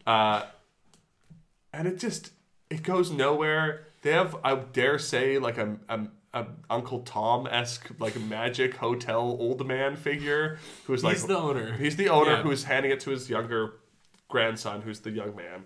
Uh, 0.08 0.46
and 1.72 1.86
it 1.86 1.98
just 1.98 2.30
it 2.70 2.82
goes 2.82 3.10
nowhere. 3.10 3.84
They 4.02 4.12
have, 4.12 4.36
I 4.42 4.54
dare 4.54 4.98
say, 4.98 5.38
like 5.38 5.58
a, 5.58 5.76
a, 5.88 6.00
a 6.32 6.46
Uncle 6.70 7.00
Tom 7.00 7.46
esque 7.46 7.90
like 7.98 8.18
magic 8.20 8.76
hotel 8.76 9.20
old 9.20 9.66
man 9.66 9.96
figure 9.96 10.58
who's 10.86 11.04
like 11.04 11.14
He's 11.16 11.26
the 11.26 11.36
owner. 11.36 11.74
He's 11.74 11.96
the 11.96 12.08
owner 12.08 12.32
Yeah. 12.32 12.42
who's 12.42 12.64
handing 12.64 12.90
it 12.92 13.00
to 13.00 13.10
his 13.10 13.28
younger 13.28 13.74
grandson, 14.28 14.80
who's 14.82 15.00
the 15.00 15.10
young 15.10 15.36
man. 15.36 15.64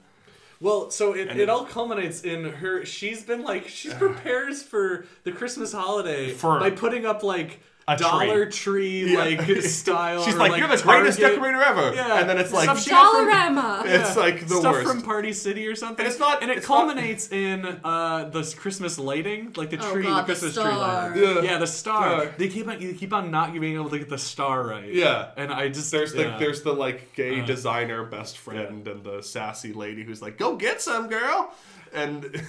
Well, 0.61 0.91
so 0.91 1.13
it, 1.13 1.37
it 1.37 1.49
all 1.49 1.65
culminates 1.65 2.23
in 2.23 2.45
her. 2.45 2.85
She's 2.85 3.23
been 3.25 3.43
like 3.43 3.69
she 3.69 3.91
prepares 3.95 4.63
for 4.63 5.07
the 5.25 5.33
Christmas 5.33 5.73
holiday 5.73 6.33
For 6.33 6.59
by 6.59 6.71
putting 6.71 7.05
up 7.07 7.23
like 7.23 7.61
a 7.89 7.97
Dollar 7.97 8.47
Tree, 8.47 9.17
like 9.17 9.41
style. 9.63 10.23
She's 10.25 10.35
or, 10.35 10.39
like, 10.39 10.57
"You're 10.59 10.69
the 10.69 10.83
greatest 10.83 11.19
Target." 11.19 11.37
decorator 11.37 11.63
ever," 11.63 11.95
Yeah, 11.95 12.21
and 12.21 12.29
then 12.31 12.39
it's 12.39 12.53
like, 12.53 12.65
Stuff 12.65 12.83
she 12.83 12.91
from- 12.91 13.29
Dollarama. 13.29 13.83
it's 13.87 14.17
like 14.17 14.47
the 14.47 14.55
stuff 14.57 14.73
worst. 14.75 14.89
from 14.89 15.03
Party 15.03 15.33
City 15.33 15.67
or 15.67 15.75
something. 15.75 16.05
And 16.05 16.13
it's 16.13 16.21
not- 16.21 16.43
and 16.43 16.51
it 16.51 16.59
it's 16.59 16.69
not- 16.69 16.77
culminates 16.87 17.31
in 17.33 17.65
uh, 17.85 18.29
the 18.31 18.55
Christmas 18.59 18.99
lighting, 18.99 19.53
like 19.57 19.71
the 19.71 19.79
Oh, 19.81 19.93
tree, 19.93 20.03
God, 20.05 20.27
the 20.27 20.35
the 20.35 20.41
Christmas 20.41 20.55
tree 20.55 20.65
lighting. 20.65 21.23
Yeah. 21.23 21.41
Yeah, 21.43 21.59
the 21.59 21.67
star. 21.67 22.21
Star. 22.23 22.35
They 22.39 22.49
keep 22.49 22.69
on, 22.69 22.81
you 22.81 22.95
keep 22.95 23.13
on 23.13 23.31
not 23.31 23.53
being 23.53 23.75
able 23.75 23.91
to 23.91 23.99
get 23.99 24.09
the 24.09 24.19
star 24.19 24.67
right. 24.67 24.93
Yeah. 24.93 25.31
and 25.37 25.53
I 25.53 25.69
just 25.69 25.91
There's 25.91 26.13
the 26.13 26.23
yeah. 26.23 26.39
There's 26.39 26.63
the 26.63 26.73
like 26.73 27.15
gay 27.15 27.41
designer 27.45 28.05
best 28.05 28.39
friend 28.39 28.87
and 28.87 29.03
the 29.05 29.23
sassy 29.23 29.73
lady 29.73 30.03
who's 30.05 30.23
like, 30.23 30.39
"Go 30.39 30.57
get 30.57 30.81
some, 30.81 31.09
girl," 31.09 31.53
and 31.93 32.43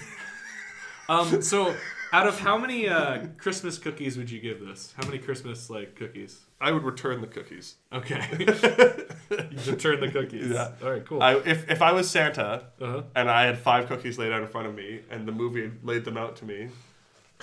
um. 1.10 1.42
So, 1.42 1.76
out 2.14 2.28
of 2.28 2.40
how 2.40 2.58
many 2.58 2.88
uh, 2.88 3.26
Christmas 3.38 3.78
cookies 3.78 4.18
would 4.18 4.30
you 4.32 4.40
give 4.40 4.66
this? 4.66 4.94
How 4.96 5.06
many 5.06 5.18
Christmas 5.20 5.70
like 5.70 5.96
cookies? 5.96 6.40
I 6.62 6.72
would 6.72 6.84
return 6.84 7.20
the 7.20 7.28
cookies. 7.28 7.76
Okay, 7.92 8.22
you 8.40 9.72
return 9.72 10.00
the 10.00 10.10
cookies. 10.12 10.52
Yeah. 10.52 10.72
All 10.82 10.92
right. 10.92 11.06
Cool. 11.06 11.22
I, 11.22 11.36
if 11.40 11.70
if 11.70 11.82
I 11.82 11.92
was 11.92 12.10
Santa 12.10 12.64
Uh-huh. 12.80 13.04
and 13.16 13.30
I 13.30 13.44
had 13.46 13.58
five 13.58 13.88
cookies 13.88 14.18
laid 14.18 14.32
out 14.32 14.42
in 14.42 14.48
front 14.48 14.68
of 14.68 14.76
me 14.76 15.02
and 15.10 15.28
the 15.28 15.32
movie 15.34 15.72
laid 15.84 16.06
them 16.06 16.16
out 16.18 16.36
to 16.38 16.46
me, 16.46 16.70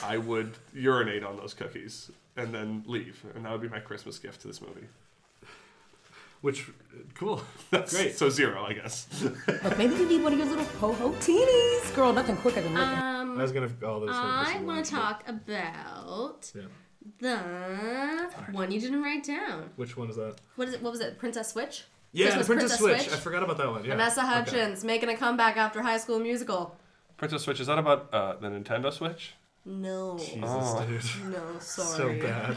I 0.02 0.16
would 0.16 0.56
urinate 0.72 1.24
on 1.24 1.36
those 1.36 1.52
cookies 1.52 2.10
and 2.36 2.54
then 2.54 2.82
leave, 2.86 3.22
and 3.34 3.44
that 3.44 3.52
would 3.52 3.60
be 3.60 3.68
my 3.68 3.80
Christmas 3.80 4.18
gift 4.18 4.40
to 4.42 4.48
this 4.48 4.62
movie. 4.62 4.86
Which 6.40 6.70
cool. 7.14 7.42
That's 7.70 7.94
Great. 7.94 8.16
So 8.16 8.30
zero, 8.30 8.64
I 8.64 8.72
guess. 8.72 9.06
Look, 9.22 9.76
maybe 9.78 9.94
you 9.94 10.08
need 10.08 10.22
one 10.22 10.32
of 10.32 10.38
your 10.38 10.48
little 10.48 10.64
ho-ho 10.64 11.10
teenies. 11.20 11.94
Girl, 11.94 12.12
nothing 12.12 12.36
quicker 12.36 12.62
than 12.62 12.72
looking. 12.74 12.88
Um, 12.98 13.38
I 13.38 13.42
was 13.42 13.52
gonna 13.52 13.68
call 13.68 14.00
this. 14.00 14.10
I 14.12 14.60
want 14.64 14.84
to 14.84 14.90
talk 14.90 15.24
about 15.28 16.50
Yeah. 16.54 16.64
the 17.20 18.52
one 18.52 18.70
you 18.70 18.80
didn't 18.80 19.02
write 19.02 19.24
down. 19.24 19.70
Which 19.76 19.96
one 19.96 20.08
is 20.08 20.16
that? 20.16 20.36
What 20.56 20.68
is 20.68 20.74
it? 20.74 20.82
What 20.82 20.92
was 20.92 21.00
it? 21.00 21.18
Princess 21.18 21.48
Switch. 21.52 21.84
Yeah, 22.12 22.26
Christmas 22.26 22.46
Princess, 22.46 22.78
Switch. 22.78 23.02
Switch. 23.02 23.12
I 23.14 23.16
forgot 23.20 23.42
about 23.42 23.58
that 23.58 23.70
one. 23.70 23.84
Yeah. 23.84 23.90
Vanessa 23.90 24.20
Okay. 24.22 24.28
Hudgens 24.30 24.82
making 24.82 25.10
a 25.10 25.16
comeback 25.16 25.56
after 25.56 25.80
High 25.82 25.98
School 25.98 26.18
Musical. 26.18 26.76
Princess 27.18 27.42
Switch 27.42 27.60
is 27.60 27.66
that 27.68 27.78
about 27.78 28.12
uh, 28.12 28.34
the 28.40 28.48
Nintendo 28.48 28.92
Switch? 28.92 29.34
No, 29.64 30.16
Jesus, 30.18 31.10
dude. 31.16 31.32
no, 31.32 31.58
sorry. 31.60 32.18
So 32.18 32.26
bad. 32.26 32.56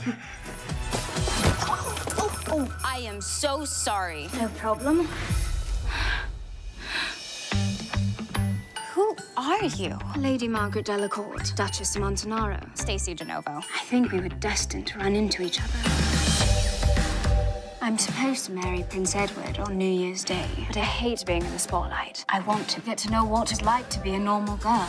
Oh, 1.61 2.43
oh, 2.49 2.77
I 2.83 2.99
am 2.99 3.21
so 3.21 3.65
sorry. 3.65 4.29
No 4.39 4.47
problem. 4.49 5.07
Who 8.93 9.15
are 9.37 9.65
you? 9.65 9.97
Lady 10.17 10.47
Margaret 10.47 10.85
Delacourt, 10.85 11.55
Duchess 11.55 11.95
of 11.95 12.01
Montenaro. 12.01 12.59
Stacy 12.75 13.15
DeNovo. 13.15 13.57
I 13.57 13.83
think 13.85 14.11
we 14.11 14.19
were 14.19 14.29
destined 14.29 14.87
to 14.87 14.99
run 14.99 15.15
into 15.15 15.41
each 15.43 15.59
other. 15.61 15.79
I'm 17.81 17.97
supposed 17.97 18.45
to 18.45 18.53
marry 18.53 18.83
Prince 18.89 19.15
Edward 19.15 19.59
on 19.59 19.77
New 19.77 19.89
Year's 19.89 20.23
Day, 20.23 20.47
but 20.67 20.77
I 20.77 20.85
hate 20.85 21.25
being 21.25 21.43
in 21.43 21.51
the 21.51 21.59
spotlight. 21.59 22.23
I 22.29 22.39
want 22.41 22.67
to 22.69 22.81
get 22.81 22.97
to 22.99 23.11
know 23.11 23.25
what 23.25 23.51
it's 23.51 23.61
like 23.61 23.89
to 23.89 23.99
be 23.99 24.13
a 24.13 24.19
normal 24.19 24.55
girl. 24.57 24.87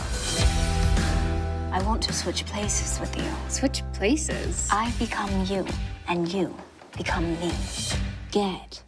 I 1.73 1.83
want 1.85 2.03
to 2.05 2.13
switch 2.13 2.47
places 2.47 3.01
with 3.01 3.17
you. 3.17 3.29
Switch 3.49 3.83
places. 3.95 4.69
I 4.71 4.93
become 4.99 5.45
you, 5.47 5.67
and 6.09 6.33
you 6.33 6.55
become 6.97 7.39
me. 7.41 7.53
Get 8.31 8.83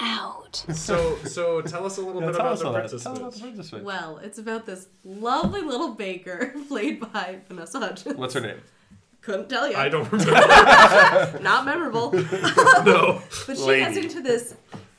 out. 0.00 0.64
So, 0.72 1.16
so 1.24 1.60
tell 1.62 1.84
us 1.86 1.98
a 1.98 2.02
little 2.02 2.20
bit 2.20 2.34
about 2.34 2.58
the 2.58 2.66
all. 2.66 2.72
Princess 2.74 3.02
Tell 3.02 3.16
about 3.16 3.32
Switch. 3.32 3.42
the 3.42 3.48
Princess 3.48 3.68
Switch. 3.68 3.82
Well, 3.82 4.18
it's 4.18 4.38
about 4.38 4.66
this 4.66 4.88
lovely 5.04 5.60
little 5.62 5.94
baker 5.94 6.54
played 6.68 7.00
by 7.12 7.38
Vanessa 7.48 7.78
Hudgens. 7.80 8.16
What's 8.16 8.34
her 8.34 8.40
name? 8.40 8.60
Couldn't 9.20 9.48
tell 9.48 9.68
you. 9.70 9.76
I 9.76 9.88
don't 9.88 10.10
remember. 10.12 11.40
Not 11.42 11.64
memorable. 11.64 12.12
no. 12.12 13.20
But 13.46 13.56
she 13.56 13.62
Lady. 13.64 13.80
gets 13.84 13.96
into 13.98 14.20
this 14.22 14.54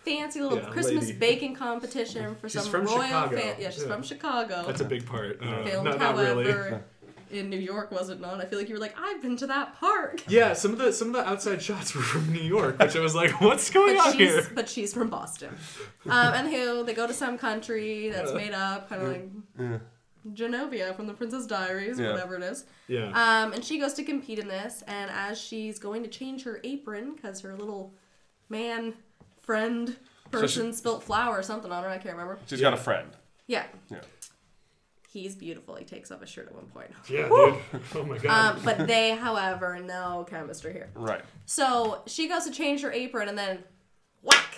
fancy 0.06 0.42
little 0.42 0.60
Yeah, 0.60 0.66
Christmas 0.70 1.06
lady. 1.08 1.18
baking 1.18 1.56
competition 1.56 2.36
for 2.36 2.48
She's 2.50 2.62
some 2.64 2.72
from 2.72 2.86
royal 2.86 3.02
Chicago. 3.04 3.38
fan- 3.38 3.56
Yeah, 3.60 3.70
she's 3.70 3.84
Yeah. 3.84 3.90
from 3.94 4.04
Chicago. 4.04 4.64
That's 4.68 4.82
a 4.82 4.86
big 4.86 5.06
part. 5.06 5.42
Uh, 5.42 5.64
Filmed, 5.66 5.86
not, 5.86 6.00
not 6.00 6.16
however, 6.16 6.42
really. 6.42 6.80
In 7.32 7.50
New 7.50 7.58
York, 7.60 7.92
was 7.92 8.10
it 8.10 8.20
not? 8.20 8.42
I 8.42 8.46
feel 8.46 8.58
like 8.60 8.68
you 8.70 8.76
were 8.76 8.80
like, 8.82 8.96
I've 9.00 9.22
been 9.22 9.38
to 9.38 9.48
that 9.48 9.76
park. 9.80 10.24
Yeah, 10.28 10.54
some 10.54 10.72
of 10.74 10.78
the 10.80 10.92
some 10.94 11.10
of 11.10 11.14
the 11.14 11.28
outside 11.28 11.62
shots 11.62 11.94
were 11.96 12.02
from 12.02 12.32
New 12.34 12.42
York, 12.42 12.80
which 12.80 12.96
I 12.96 13.00
was 13.00 13.16
like, 13.16 13.40
what's 13.42 13.70
going 13.70 13.96
But 13.98 14.08
on 14.08 14.12
she's, 14.14 14.30
here? 14.32 14.48
but 14.56 14.68
she's 14.70 14.94
from 14.94 15.10
Boston. 15.10 15.56
Um, 16.06 16.34
and 16.34 16.48
who 16.50 16.84
they 16.84 16.94
go 16.94 17.08
to 17.08 17.14
some 17.14 17.38
country 17.38 18.10
that's 18.10 18.34
made 18.34 18.54
up, 18.54 18.90
kind 18.90 19.02
of 19.02 19.08
like 19.10 19.82
Genovia 20.34 20.96
from 20.96 21.08
the 21.08 21.14
Princess 21.14 21.46
Diaries, 21.48 22.00
Yeah. 22.00 22.12
whatever 22.12 22.36
it 22.36 22.44
is. 22.44 22.66
Yeah. 22.88 23.08
Um, 23.10 23.54
and 23.54 23.64
she 23.64 23.80
goes 23.80 23.94
to 23.96 24.04
compete 24.04 24.40
in 24.40 24.48
this, 24.48 24.84
and 24.88 25.10
as 25.12 25.40
she's 25.40 25.80
going 25.80 26.04
to 26.04 26.10
change 26.10 26.44
her 26.44 26.60
apron, 26.64 27.16
because 27.16 27.42
her 27.42 27.56
little 27.56 27.94
man, 28.50 28.94
friend, 29.42 29.96
So 30.32 30.40
person 30.40 30.74
spilt 30.74 31.04
flour 31.04 31.38
or 31.40 31.44
something 31.44 31.72
on 31.72 31.84
her. 31.84 31.90
I 31.90 31.98
can't 31.98 32.16
remember. 32.16 32.38
She's 32.48 32.62
got 32.62 32.74
a 32.74 32.78
friend. 32.78 33.10
Yeah. 33.48 33.64
Yeah. 33.90 34.02
He's 35.12 35.36
beautiful. 35.36 35.76
He 35.76 35.86
takes 35.86 36.12
off 36.12 36.22
his 36.22 36.30
shirt 36.30 36.48
at 36.48 36.54
one 36.56 36.68
point. 36.68 36.92
Yeah, 37.10 37.28
dude. 37.28 37.56
Oh 37.96 38.04
my 38.04 38.18
god. 38.20 38.56
Um, 38.58 38.62
but 38.64 38.86
they, 38.86 39.16
however, 39.16 39.80
no 39.80 40.24
chemistry 40.30 40.72
here. 40.72 40.90
Right. 40.94 41.22
So 41.46 42.04
she 42.06 42.28
goes 42.28 42.44
to 42.46 42.52
change 42.52 42.82
her 42.84 42.92
apron 42.92 43.28
and 43.28 43.38
then 43.38 43.64
whack. 44.22 44.56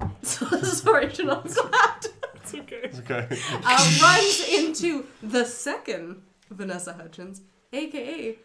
So 0.22 0.46
this 0.46 0.72
is 0.72 0.86
original. 0.86 1.36
Janelle 1.42 1.50
slapped. 1.50 2.08
it's 2.36 2.54
okay. 2.54 2.90
Okay. 3.00 3.38
Uh, 3.62 3.98
runs 4.02 4.48
into 4.48 5.04
the 5.22 5.44
second 5.44 6.22
Vanessa 6.50 6.94
Hudgens, 6.94 7.42
aka 7.74 8.38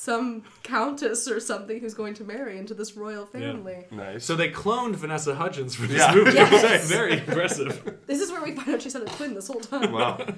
some 0.00 0.42
countess 0.62 1.28
or 1.28 1.38
something 1.40 1.78
who's 1.78 1.92
going 1.92 2.14
to 2.14 2.24
marry 2.24 2.56
into 2.56 2.72
this 2.72 2.96
royal 2.96 3.26
family. 3.26 3.84
nice. 3.90 4.24
So 4.24 4.34
they 4.34 4.48
cloned 4.50 4.94
Vanessa 4.96 5.34
Hudgens 5.34 5.74
for 5.74 5.86
this 5.86 5.98
Yeah. 5.98 6.14
movie. 6.14 6.32
Yes. 6.32 6.88
Very 6.88 7.18
impressive. 7.18 7.98
This 8.06 8.20
is 8.22 8.30
where 8.32 8.42
we 8.42 8.54
find 8.54 8.70
out 8.70 8.80
she's 8.80 8.94
had 8.94 9.02
a 9.02 9.06
twin 9.06 9.34
this 9.34 9.48
whole 9.48 9.60
time. 9.60 9.92
wow. 9.92 10.18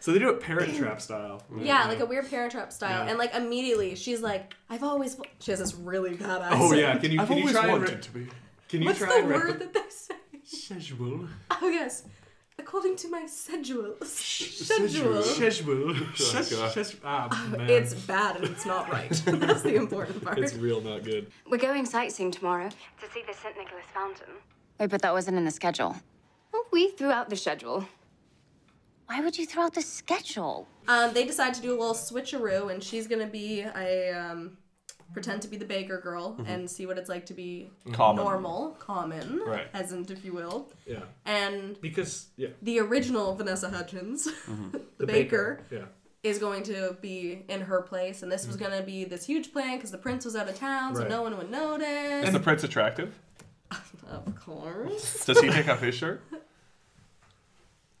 So 0.00 0.12
they 0.12 0.18
do 0.18 0.28
it 0.28 0.40
Parent 0.40 0.76
Trap 0.76 1.00
style. 1.00 1.42
Yeah, 1.58 1.86
like 1.86 2.00
a 2.00 2.04
weird 2.04 2.28
Parent 2.28 2.52
Trap 2.52 2.70
style, 2.74 3.04
Yeah. 3.04 3.10
and 3.10 3.18
like 3.18 3.34
immediately 3.34 3.94
she's 3.94 4.20
like, 4.20 4.52
"I've 4.68 4.82
always." 4.82 5.16
She 5.40 5.50
has 5.50 5.60
this 5.60 5.74
really 5.74 6.14
bad 6.14 6.42
accent. 6.42 6.60
Oh 6.62 6.74
yeah, 6.74 6.98
can 7.02 7.10
you 7.10 7.22
I've 7.22 7.28
can 7.28 7.38
you 7.38 7.44
always 7.44 7.54
try 7.56 7.62
and 7.62 7.72
wanted 7.72 7.94
re- 7.94 8.00
to 8.02 8.10
be. 8.10 8.26
can 8.68 8.82
you 8.82 8.86
What's 8.88 8.98
try 8.98 9.08
the 9.08 9.14
and 9.20 9.28
re- 9.30 9.36
word 9.38 9.60
that 9.60 9.72
they 9.72 9.80
say? 9.88 10.14
Schedule. 10.44 11.26
Oh 11.50 11.68
yes, 11.68 12.02
according 12.74 12.96
to 12.96 13.08
my 13.08 13.26
schedule. 13.26 13.94
Schedule. 14.02 15.22
Schedule. 15.22 15.94
Schedule. 16.14 17.00
Ah, 17.04 17.48
man. 17.50 17.70
It's 17.70 17.94
bad 17.94 18.36
and 18.36 18.46
it's 18.46 18.66
not 18.66 18.90
right. 18.90 19.10
That's 19.26 19.62
the 19.62 19.76
important 19.76 20.24
part. 20.24 20.38
It's 20.38 20.54
real 20.54 20.80
not 20.80 21.04
good. 21.04 21.30
We're 21.48 21.58
going 21.58 21.86
sightseeing 21.86 22.30
tomorrow 22.30 22.68
to 22.68 23.10
see 23.12 23.22
the 23.26 23.32
St. 23.32 23.56
Nicholas 23.56 23.84
Fountain. 23.92 24.34
Wait, 24.80 24.90
but 24.90 25.02
that 25.02 25.12
wasn't 25.12 25.36
in 25.36 25.44
the 25.44 25.50
schedule. 25.50 25.96
Well, 26.52 26.64
we 26.72 26.90
threw 26.90 27.10
out 27.10 27.30
the 27.30 27.36
schedule. 27.36 27.86
Why 29.06 29.20
would 29.20 29.38
you 29.38 29.46
throw 29.46 29.64
out 29.64 29.74
the 29.74 29.82
schedule? 29.82 30.66
Um, 30.88 31.12
they 31.12 31.24
decide 31.24 31.54
to 31.54 31.62
do 31.62 31.70
a 31.70 31.78
little 31.78 31.94
switcheroo, 31.94 32.72
and 32.72 32.82
she's 32.82 33.06
gonna 33.06 33.26
be 33.26 33.60
a 33.60 34.12
um, 34.12 34.56
pretend 35.14 35.40
to 35.42 35.48
be 35.48 35.56
the 35.56 35.64
baker 35.64 35.98
girl 35.98 36.36
and 36.46 36.68
see 36.68 36.84
what 36.84 36.98
it's 36.98 37.08
like 37.08 37.24
to 37.26 37.34
be 37.34 37.70
Common. 37.92 38.22
normal, 38.22 38.70
common, 38.80 39.40
Right. 39.46 39.72
peasant, 39.72 40.10
if 40.10 40.24
you 40.24 40.34
will. 40.34 40.68
Yeah. 40.86 40.98
And 41.24 41.80
Because 41.80 42.26
yeah. 42.36 42.48
the 42.60 42.80
original 42.80 43.34
Vanessa 43.34 43.70
Hudgens, 43.70 44.28
the, 44.98 45.06
baker, 45.06 45.60
Yeah. 45.70 45.84
is 46.22 46.38
going 46.38 46.64
to 46.64 46.96
be 47.00 47.42
in 47.48 47.62
her 47.62 47.80
place, 47.82 48.22
and 48.22 48.30
this 48.30 48.46
was 48.46 48.56
gonna 48.56 48.82
be 48.82 49.04
this 49.04 49.24
huge 49.24 49.52
plan 49.52 49.76
because 49.78 49.90
the 49.92 49.98
prince 49.98 50.24
was 50.26 50.36
out 50.36 50.48
of 50.48 50.58
town, 50.58 50.94
so 50.94 51.00
Right. 51.02 51.10
no 51.10 51.22
one 51.22 51.36
would 51.38 51.50
notice. 51.50 52.26
Is 52.26 52.32
the 52.32 52.40
prince 52.40 52.64
attractive? 52.64 53.14
of 54.10 54.34
course, 54.38 55.24
Does 55.24 55.40
he 55.40 55.48
take 55.50 55.68
off 55.68 55.80
his 55.80 55.94
shirt? 55.94 56.20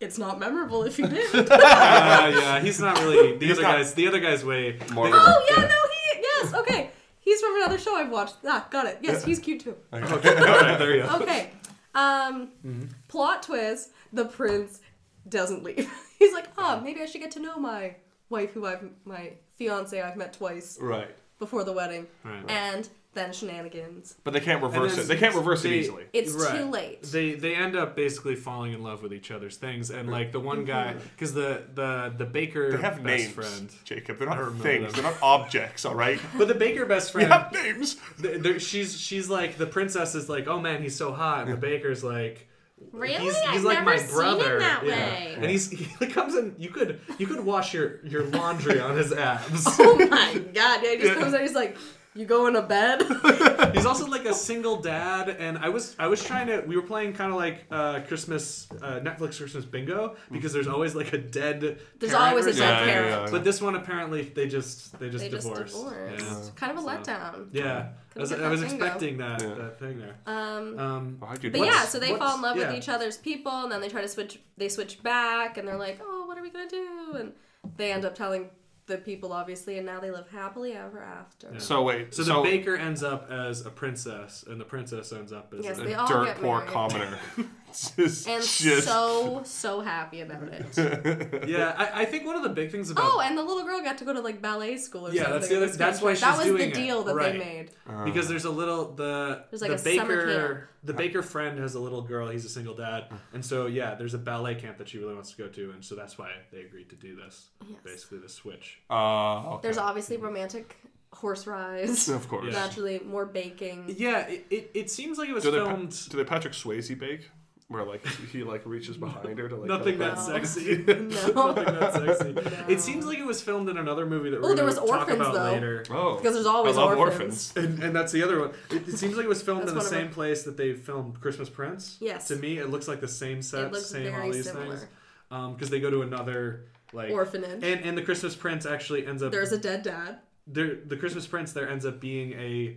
it's 0.00 0.18
not 0.18 0.38
memorable 0.38 0.82
if 0.82 0.98
you 0.98 1.06
did. 1.06 1.34
Uh, 1.34 1.46
yeah, 1.50 2.60
he's 2.60 2.78
not 2.80 2.98
really 3.00 3.36
the 3.38 3.46
He's 3.46 3.54
other 3.58 3.62
not- 3.62 3.76
guys. 3.76 3.94
The 3.94 4.08
other 4.08 4.20
guy's 4.20 4.44
way 4.44 4.78
More 4.92 5.06
they- 5.08 5.12
oh 5.16 5.46
yeah, 5.50 5.62
no, 5.62 5.68
he 5.68 6.20
yes, 6.42 6.54
okay. 6.54 6.90
He's 7.24 7.40
from 7.40 7.56
another 7.56 7.78
show 7.78 7.96
I've 7.96 8.10
watched. 8.10 8.36
Ah, 8.46 8.66
got 8.70 8.86
it. 8.86 8.98
Yes, 9.00 9.24
he's 9.24 9.38
cute 9.38 9.60
too. 9.62 9.76
All 9.92 10.00
right, 10.00 10.78
there 10.78 10.94
you 10.96 11.02
go. 11.02 11.16
Okay. 11.22 11.50
Um, 11.94 12.48
Mm-hmm. 12.66 12.84
plot 13.08 13.42
twist: 13.44 13.90
the 14.12 14.24
prince 14.26 14.80
doesn't 15.28 15.62
leave. 15.62 15.90
He's 16.18 16.32
like, 16.32 16.48
ah, 16.58 16.80
maybe 16.82 17.00
I 17.02 17.06
should 17.06 17.20
get 17.20 17.30
to 17.32 17.40
know 17.40 17.56
my 17.58 17.96
wife, 18.28 18.52
who 18.52 18.66
I've 18.66 18.84
my 19.04 19.32
fiance 19.56 20.00
I've 20.00 20.16
met 20.16 20.32
twice 20.34 20.78
Right. 20.80 21.08
before 21.38 21.64
the 21.64 21.72
wedding, 21.72 22.06
Right. 22.24 22.44
and 22.48 22.88
then 23.14 23.32
shenanigans. 23.32 24.16
But 24.24 24.32
they 24.34 24.40
can't 24.40 24.62
reverse 24.62 24.98
it. 24.98 25.08
They 25.08 25.16
can't 25.16 25.34
reverse 25.34 25.62
they- 25.62 25.70
it 25.70 25.80
easily. 25.80 26.04
It's 26.12 26.32
Right. 26.32 26.58
too 26.58 26.70
late. 26.70 27.02
They 27.04 27.32
they 27.34 27.54
end 27.54 27.76
up 27.76 27.96
basically 27.96 28.34
falling 28.36 28.72
in 28.72 28.82
love 28.82 29.02
with 29.02 29.12
each 29.12 29.30
other's 29.30 29.56
things, 29.56 29.90
and 29.90 30.10
like 30.10 30.32
the 30.32 30.40
one 30.40 30.64
guy, 30.64 30.94
mm-hmm. 30.94 31.08
because 31.14 31.34
the 31.34 31.62
the 31.74 32.12
the 32.16 32.24
baker 32.26 32.72
They 32.72 32.82
have 32.82 32.96
best 33.02 33.04
names, 33.04 33.32
friend, 33.32 33.72
Jacob. 33.84 34.18
They're 34.18 34.28
not 34.28 34.38
remember 34.38 34.62
things. 34.62 34.92
them. 34.92 35.02
They're 35.02 35.12
not 35.12 35.22
objects. 35.22 35.84
All 35.84 35.94
right. 35.94 36.20
but 36.38 36.48
the 36.48 36.54
baker 36.54 36.84
best 36.86 37.14
We 37.14 37.24
friend, 37.24 37.32
have 37.32 37.52
names. 37.52 37.96
th- 38.20 38.40
there- 38.42 38.58
she's 38.60 38.98
she's 39.00 39.28
like 39.30 39.56
the 39.56 39.66
princess 39.66 40.14
is 40.14 40.28
like, 40.28 40.46
oh 40.48 40.60
man, 40.60 40.82
he's 40.82 40.96
so 40.96 41.12
hot, 41.12 41.44
and 41.44 41.52
the 41.52 41.56
baker's 41.56 42.02
like. 42.04 42.48
Really? 42.92 43.16
He's, 43.24 43.34
I've 43.48 43.62
like 43.62 43.78
never 43.78 43.90
my 43.90 43.96
seen 43.96 44.08
him 44.08 44.14
brother, 44.14 44.58
that 44.58 44.82
yeah. 44.84 44.90
way. 44.90 45.34
and 45.36 45.44
he's 45.46 45.70
he 45.70 46.06
comes 46.06 46.34
in. 46.34 46.54
You 46.58 46.68
could 46.68 47.00
you 47.18 47.26
could 47.26 47.40
wash 47.40 47.72
your 47.72 48.04
your 48.04 48.24
laundry 48.24 48.78
on 48.78 48.96
his 48.96 49.10
abs. 49.12 49.64
Oh 49.78 49.96
my 49.96 50.34
god! 50.52 50.80
Yeah, 50.82 50.90
he 50.90 50.98
just 50.98 51.18
comes 51.18 51.32
out. 51.32 51.40
He's 51.40 51.54
like, 51.54 51.78
"You 52.14 52.24
going 52.26 52.54
to 52.54 52.62
bed?" 52.62 53.02
He's 53.74 53.86
also 53.86 54.06
like 54.06 54.24
a 54.24 54.34
single 54.34 54.76
dad, 54.80 55.28
and 55.28 55.58
I 55.58 55.68
was 55.68 55.96
I 55.98 56.06
was 56.06 56.22
trying 56.24 56.46
to. 56.48 56.60
We 56.66 56.76
were 56.76 56.82
playing 56.82 57.12
kind 57.14 57.30
of 57.32 57.36
like 57.36 57.64
uh, 57.70 58.00
Christmas 58.06 58.68
uh, 58.82 59.00
Netflix 59.00 59.38
Christmas 59.38 59.64
bingo 59.64 60.16
because 60.30 60.52
there's 60.52 60.68
always 60.68 60.94
like 60.94 61.12
a 61.12 61.18
dead. 61.18 61.60
There's 61.98 62.12
parent 62.12 62.28
always 62.30 62.46
a 62.46 62.52
dead 62.52 62.56
something. 62.58 62.84
parent. 62.92 63.10
Yeah, 63.10 63.16
yeah, 63.18 63.24
yeah. 63.24 63.30
But 63.30 63.44
this 63.44 63.60
one 63.60 63.74
apparently 63.74 64.22
they 64.22 64.46
just 64.48 64.98
they 64.98 65.10
just 65.10 65.24
they 65.24 65.30
just 65.30 65.46
divorced. 65.48 65.74
divorced. 65.74 66.56
Kind 66.56 66.72
of 66.76 66.84
a 66.84 66.86
letdown. 66.86 67.48
Yeah, 67.52 67.62
yeah. 67.64 67.88
I 68.16 68.20
was, 68.20 68.32
I 68.32 68.48
was 68.48 68.60
that 68.60 68.70
expecting 68.70 69.18
that 69.18 69.42
Yeah. 69.42 69.54
that 69.54 69.78
thing 69.80 69.98
there. 69.98 70.14
Um, 70.26 70.78
Um, 70.78 71.16
Why'd 71.18 71.42
you 71.42 71.50
But 71.50 71.62
yeah, 71.62 71.82
so 71.84 71.98
they 71.98 72.14
fall 72.16 72.36
in 72.36 72.42
love 72.42 72.56
yeah. 72.56 72.68
with 72.68 72.76
each 72.78 72.88
other's 72.88 73.16
people, 73.16 73.50
and 73.64 73.72
then 73.72 73.80
they 73.80 73.88
try 73.88 74.02
to 74.02 74.08
switch. 74.08 74.38
They 74.56 74.68
switch 74.68 75.02
back, 75.02 75.58
and 75.58 75.66
they're 75.66 75.76
like, 75.88 75.98
"Oh, 76.00 76.24
what 76.26 76.38
are 76.38 76.42
we 76.42 76.50
gonna 76.50 76.68
do?" 76.68 77.14
And 77.18 77.32
they 77.76 77.90
end 77.92 78.04
up 78.04 78.14
telling 78.14 78.50
the 78.86 78.98
people, 78.98 79.32
obviously, 79.32 79.78
and 79.78 79.86
now 79.86 80.00
they 80.00 80.10
live 80.10 80.28
happily 80.28 80.72
ever 80.72 81.02
after. 81.02 81.58
So 81.58 81.82
wait. 81.82 82.14
so 82.14 82.22
So, 82.22 82.42
the 82.42 82.50
baker 82.50 82.76
ends 82.76 83.02
up 83.02 83.30
as 83.30 83.64
a 83.64 83.70
princess, 83.70 84.44
and 84.46 84.60
the 84.60 84.64
princess 84.64 85.12
ends 85.12 85.32
up 85.32 85.54
as 85.58 85.64
Yes, 85.64 85.78
a, 85.78 85.82
they 85.82 85.94
all 85.94 86.06
dirt 86.06 86.36
poor 86.40 86.60
commoner. 86.62 87.18
It's 87.98 88.26
And 88.26 88.42
just- 88.42 88.86
so 88.86 89.42
so 89.44 89.80
happy 89.80 90.20
about 90.20 90.48
it. 90.52 91.48
yeah. 91.48 91.74
I, 91.76 92.02
I 92.02 92.04
think 92.04 92.24
one 92.26 92.36
of 92.36 92.42
the 92.42 92.48
big 92.50 92.70
things 92.70 92.90
about 92.90 93.04
oh, 93.12 93.20
and 93.20 93.36
the 93.36 93.42
little 93.42 93.64
girl 93.64 93.80
got 93.82 93.98
to 93.98 94.04
go 94.04 94.12
to 94.12 94.20
like 94.20 94.40
ballet 94.40 94.76
school 94.78 95.02
or 95.02 95.08
something. 95.08 95.22
Yeah, 95.22 95.30
that's 95.30 95.48
the 95.48 95.56
other- 95.56 95.64
in 95.64 95.70
this 95.70 95.76
that's 95.78 96.00
why 96.00 96.14
country. 96.14 96.20
That 96.20 96.36
was 96.38 96.46
doing 96.46 96.58
the 96.58 96.68
it. 96.68 96.74
deal 96.74 97.02
that 97.04 97.14
Right. 97.14 97.32
they 97.32 97.38
made. 97.38 97.70
because 98.04 98.28
there's 98.28 98.44
a 98.44 98.50
little 98.50 98.92
the 98.94 99.44
There's 99.50 99.62
like 99.62 99.70
the 99.76 99.76
a 99.76 99.82
baker 100.04 100.68
the 100.82 100.92
baker 100.94 101.22
friend 101.22 101.58
has 101.58 101.74
a 101.74 101.80
little 101.80 102.02
girl 102.02 102.28
he's 102.28 102.44
a 102.44 102.48
single 102.48 102.74
dad 102.74 103.04
and 103.32 103.42
so 103.44 103.66
yeah 103.66 103.94
there's 103.94 104.12
a 104.14 104.18
ballet 104.18 104.54
camp 104.54 104.76
that 104.78 104.88
she 104.88 104.98
really 104.98 105.14
wants 105.14 105.30
to 105.32 105.36
go 105.38 105.48
to 105.48 105.70
and 105.70 105.82
so 105.82 105.94
that's 105.94 106.18
why 106.18 106.30
they 106.52 106.60
agreed 106.60 106.90
to 106.90 106.96
do 106.96 107.16
this 107.16 107.46
Yes. 107.66 107.78
basically 107.82 108.18
the 108.18 108.28
switch 108.28 108.80
Uh, 108.90 109.54
okay. 109.54 109.62
There's 109.62 109.78
obviously 109.78 110.16
romantic 110.18 110.76
horse 111.12 111.46
rides. 111.46 112.08
Of 112.18 112.28
course. 112.28 112.52
Naturally, 112.52 113.00
more 113.04 113.24
baking. 113.24 113.94
yeah 113.96 114.26
it, 114.28 114.44
it, 114.50 114.70
it 114.74 114.90
seems 114.90 115.16
like 115.16 115.28
it 115.28 115.34
was 115.34 115.44
Do 115.44 115.50
they, 115.52 115.58
pa- 115.60 115.66
filmed 115.66 116.08
do 116.10 116.16
they 116.18 116.24
Patrick 116.24 116.52
Swayze 116.54 116.98
bake? 116.98 117.30
Where 117.68 117.82
like 117.84 118.06
he 118.30 118.42
like 118.44 118.66
reaches 118.66 118.98
behind 118.98 119.38
her 119.38 119.48
to 119.48 119.56
like 119.56 119.68
nothing 119.68 119.98
help 119.98 120.16
that 120.16 120.18
her? 120.26 120.44
sexy 120.44 120.76
No. 120.86 120.94
nothing 121.52 121.64
that 121.64 121.92
sexy 121.94 122.34
it 122.72 122.78
seems 122.80 123.06
like 123.06 123.18
it 123.18 123.24
was 123.26 123.40
filmed 123.40 123.70
in 123.70 123.78
another 123.78 124.04
movie 124.04 124.28
that 124.30 124.36
oh, 124.38 124.42
we're 124.42 124.46
Oh, 124.52 124.54
there 124.54 124.66
gonna 124.66 124.80
was 124.82 124.90
talk 124.90 125.00
orphans, 125.00 125.20
about 125.20 125.32
though. 125.32 125.52
later 125.52 125.84
Oh, 125.90 126.16
Because 126.16 126.34
there's 126.34 126.46
always 126.46 126.76
I 126.76 126.82
love 126.84 126.98
orphans. 126.98 127.54
and, 127.56 127.82
and 127.82 127.96
that's 127.96 128.12
the 128.12 128.22
other 128.22 128.38
one. 128.38 128.50
It, 128.70 128.86
it 128.88 128.98
seems 128.98 129.16
like 129.16 129.24
it 129.24 129.28
was 129.30 129.40
filmed 129.40 129.66
in 129.68 129.74
the 129.74 129.80
same 129.80 130.08
our- 130.08 130.12
place 130.12 130.42
that 130.42 130.58
they 130.58 130.74
filmed 130.74 131.20
Christmas 131.22 131.48
Prince. 131.48 131.96
Yes. 132.00 132.28
To 132.28 132.36
me, 132.36 132.58
it 132.58 132.68
looks 132.68 132.86
like 132.86 133.00
the 133.00 133.08
same 133.08 133.40
set, 133.40 133.72
looks 133.72 133.86
same 133.86 134.14
all 134.14 134.30
these 134.30 134.44
similar. 134.44 134.76
things. 134.76 134.86
Um, 135.30 135.54
because 135.54 135.70
they 135.70 135.80
go 135.80 135.90
to 135.90 136.02
another 136.02 136.66
like 136.92 137.10
Orphanage. 137.12 137.64
and 137.64 137.80
and 137.80 137.96
the 137.98 138.02
Christmas 138.02 138.36
Prince 138.36 138.66
actually 138.66 139.06
ends 139.06 139.22
up 139.22 139.32
There's 139.32 139.52
a 139.52 139.58
dead 139.58 139.82
dad. 139.82 140.18
there. 140.46 140.76
The 140.86 140.96
Christmas 140.98 141.26
Prince 141.26 141.52
there 141.54 141.68
ends 141.68 141.86
up 141.86 141.98
being 141.98 142.34
a 142.34 142.76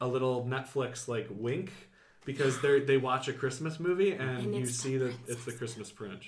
a 0.00 0.06
little 0.06 0.44
Netflix 0.44 1.08
like 1.08 1.26
wink 1.28 1.72
because 2.28 2.60
they 2.60 2.80
they 2.80 2.98
watch 2.98 3.26
a 3.28 3.32
Christmas 3.32 3.80
movie 3.80 4.12
and, 4.12 4.38
And 4.40 4.54
you 4.54 4.66
see 4.66 4.98
that 4.98 5.14
it's 5.26 5.44
the 5.46 5.52
Christmas 5.52 5.90
Prince. 5.90 6.24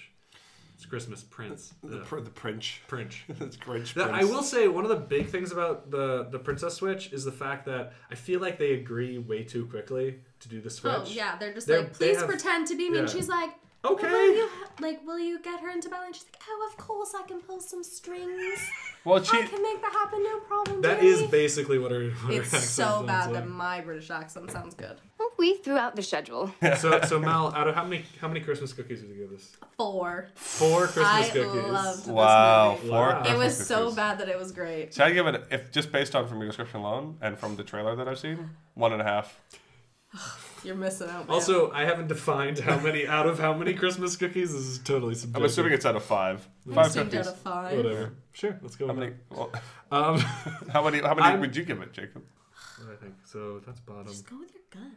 It's 0.75 0.87
Christmas 0.87 1.23
Prince. 1.23 1.75
The, 1.85 1.99
Ugh. 1.99 2.07
pr- 2.07 2.21
the 2.21 2.31
Prince. 2.31 2.79
Prince. 2.89 3.17
That's 3.29 3.59
Grinch. 3.59 3.93
That- 3.93 4.15
I 4.15 4.25
will 4.25 4.43
say 4.43 4.67
one 4.67 4.85
of 4.85 4.89
the 4.89 4.97
big 4.97 5.29
things 5.29 5.53
about 5.53 5.91
the 5.91 6.27
the 6.31 6.39
Princess 6.39 6.75
Switch 6.75 7.13
is 7.13 7.23
the 7.23 7.33
fact 7.33 7.67
that 7.67 7.93
I 8.11 8.15
feel 8.15 8.41
like 8.41 8.59
they 8.59 8.73
agree 8.73 9.19
way 9.19 9.45
too 9.45 9.67
quickly 9.67 10.21
to 10.41 10.49
do 10.49 10.63
the 10.63 10.69
oh, 10.69 10.81
switch. 10.81 10.95
Oh 10.97 11.05
yeah, 11.07 11.37
they're 11.37 11.53
just 11.53 11.67
They're- 11.67 11.81
like, 11.83 11.93
please 11.93 12.17
have- 12.17 12.29
pretend 12.29 12.67
to 12.69 12.77
be 12.77 12.89
me. 12.89 12.99
And 13.01 13.11
she's 13.11 13.29
like, 13.29 13.51
Okay. 13.83 14.11
Will 14.11 14.35
you, 14.37 14.49
like, 14.81 15.07
will 15.07 15.19
you 15.19 15.41
get 15.41 15.61
her 15.61 15.71
into 15.71 15.89
ballet? 15.89 16.07
And 16.07 16.15
she's 16.15 16.25
like, 16.25 16.43
oh, 16.47 16.69
of 16.71 16.77
course, 16.77 17.15
I 17.19 17.23
can 17.27 17.41
pull 17.41 17.61
some 17.61 17.83
strings. 17.85 18.61
Well, 19.03 19.23
she 19.23 19.35
I 19.35 19.47
can 19.47 19.63
make 19.63 19.81
that 19.81 19.93
happen, 19.93 20.23
no 20.23 20.41
problem. 20.41 20.83
That 20.83 21.01
dearie." 21.01 21.15
is 21.25 21.31
basically 21.31 21.79
what 21.79 21.91
her. 21.91 22.11
What 22.11 22.35
her 22.35 22.43
It's 22.43 22.53
accent 22.53 22.63
so 22.63 23.03
bad 23.03 23.31
like. 23.31 23.45
that 23.45 23.49
my 23.49 23.81
British 23.81 24.11
accent 24.11 24.51
sounds 24.51 24.75
good. 24.75 24.99
Well, 25.41 25.49
we 25.49 25.57
threw 25.57 25.77
out 25.79 25.97
the 25.97 26.03
schedule. 26.03 26.53
So 26.77 27.01
so 27.09 27.19
Mel, 27.19 27.53
out 27.55 27.67
of 27.69 27.75
how 27.75 27.85
many 27.85 28.05
how 28.21 28.29
many 28.29 28.41
Christmas 28.41 28.73
cookies 28.73 29.01
would 29.01 29.11
you 29.11 29.17
give 29.23 29.31
this? 29.31 29.57
Four. 29.79 30.29
Four 30.35 30.83
Christmas 30.87 31.07
I 31.07 31.29
cookies. 31.31 31.73
loved 31.73 32.07
Wow, 32.09 32.73
this 32.73 32.83
movie. 32.83 32.89
four 32.91 32.99
Wow. 33.09 33.21
It 33.21 33.25
Christmas 33.25 33.59
was 33.59 33.67
so 33.67 33.95
bad 33.95 34.19
that 34.19 34.29
it 34.29 34.39
was 34.39 34.53
great. 34.53 34.93
So 34.95 35.05
I 35.05 35.13
give 35.13 35.27
it, 35.27 35.45
if 35.51 35.71
just 35.73 35.91
based 35.93 36.15
on 36.15 36.29
from 36.29 36.39
your 36.39 36.49
description 36.49 36.81
alone 36.81 37.17
and 37.23 37.39
from 37.39 37.57
the 37.57 37.65
trailer 37.65 37.97
that 37.97 38.07
I've 38.07 38.19
seen, 38.19 38.51
one 38.75 38.93
and 38.93 39.01
a 39.01 39.05
half. 39.05 39.41
You're 40.65 40.75
missing 40.75 41.09
out. 41.09 41.27
Man. 41.29 41.31
Also, 41.35 41.71
I 41.71 41.85
haven't 41.85 42.09
defined 42.09 42.59
how 42.59 42.79
many 42.81 43.07
out 43.07 43.27
of 43.27 43.39
how 43.39 43.55
many 43.55 43.73
Christmas 43.75 44.17
cookies. 44.17 44.53
This 44.53 44.63
is 44.67 44.79
totally 44.81 45.15
subjective. 45.15 45.41
I'm 45.43 45.47
assuming 45.47 45.73
it's 45.73 45.87
out 45.87 45.97
of 45.97 46.03
five. 46.05 46.47
I'm 46.67 46.75
Five 46.75 46.87
assumed 46.89 47.11
cookies. 47.13 47.29
out 47.29 47.33
of 47.35 47.41
five. 47.41 47.77
whatever. 47.77 48.13
Sure, 48.33 48.59
let's 48.61 48.77
go. 48.77 48.87
How 48.89 48.93
many? 48.93 49.13
Well. 49.31 49.51
Um, 49.93 50.19
how 50.73 50.85
many? 50.85 51.01
How 51.01 51.15
many 51.15 51.23
I'm- 51.27 51.41
would 51.41 51.57
you 51.57 51.65
give 51.65 51.81
it, 51.83 51.93
Jacob? 51.93 52.23
I 52.93 52.95
think 53.03 53.15
so. 53.25 53.61
That's 53.67 53.81
bottom. 53.81 54.07
Just 54.07 54.29
go 54.31 54.39
with 54.39 54.53
your 54.55 54.63
gut. 54.71 54.93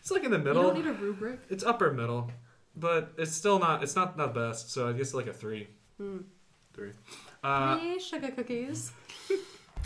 It's 0.00 0.10
like 0.10 0.24
in 0.24 0.30
the 0.30 0.38
middle. 0.38 0.62
You 0.76 0.82
don't 0.82 0.84
need 0.84 0.90
a 0.90 0.92
rubric. 0.94 1.40
It's 1.50 1.64
upper 1.64 1.92
middle, 1.92 2.30
but 2.76 3.12
it's 3.18 3.32
still 3.32 3.58
not. 3.58 3.82
It's 3.82 3.96
not 3.96 4.16
the 4.16 4.26
best. 4.28 4.70
So 4.72 4.88
I 4.88 4.92
guess 4.92 5.12
like 5.14 5.26
a 5.26 5.32
three. 5.32 5.68
Hmm. 5.98 6.18
Three. 6.74 6.90
Uh, 7.42 7.78
Hey, 7.78 7.98
sugar 7.98 8.30
cookies. 8.30 8.92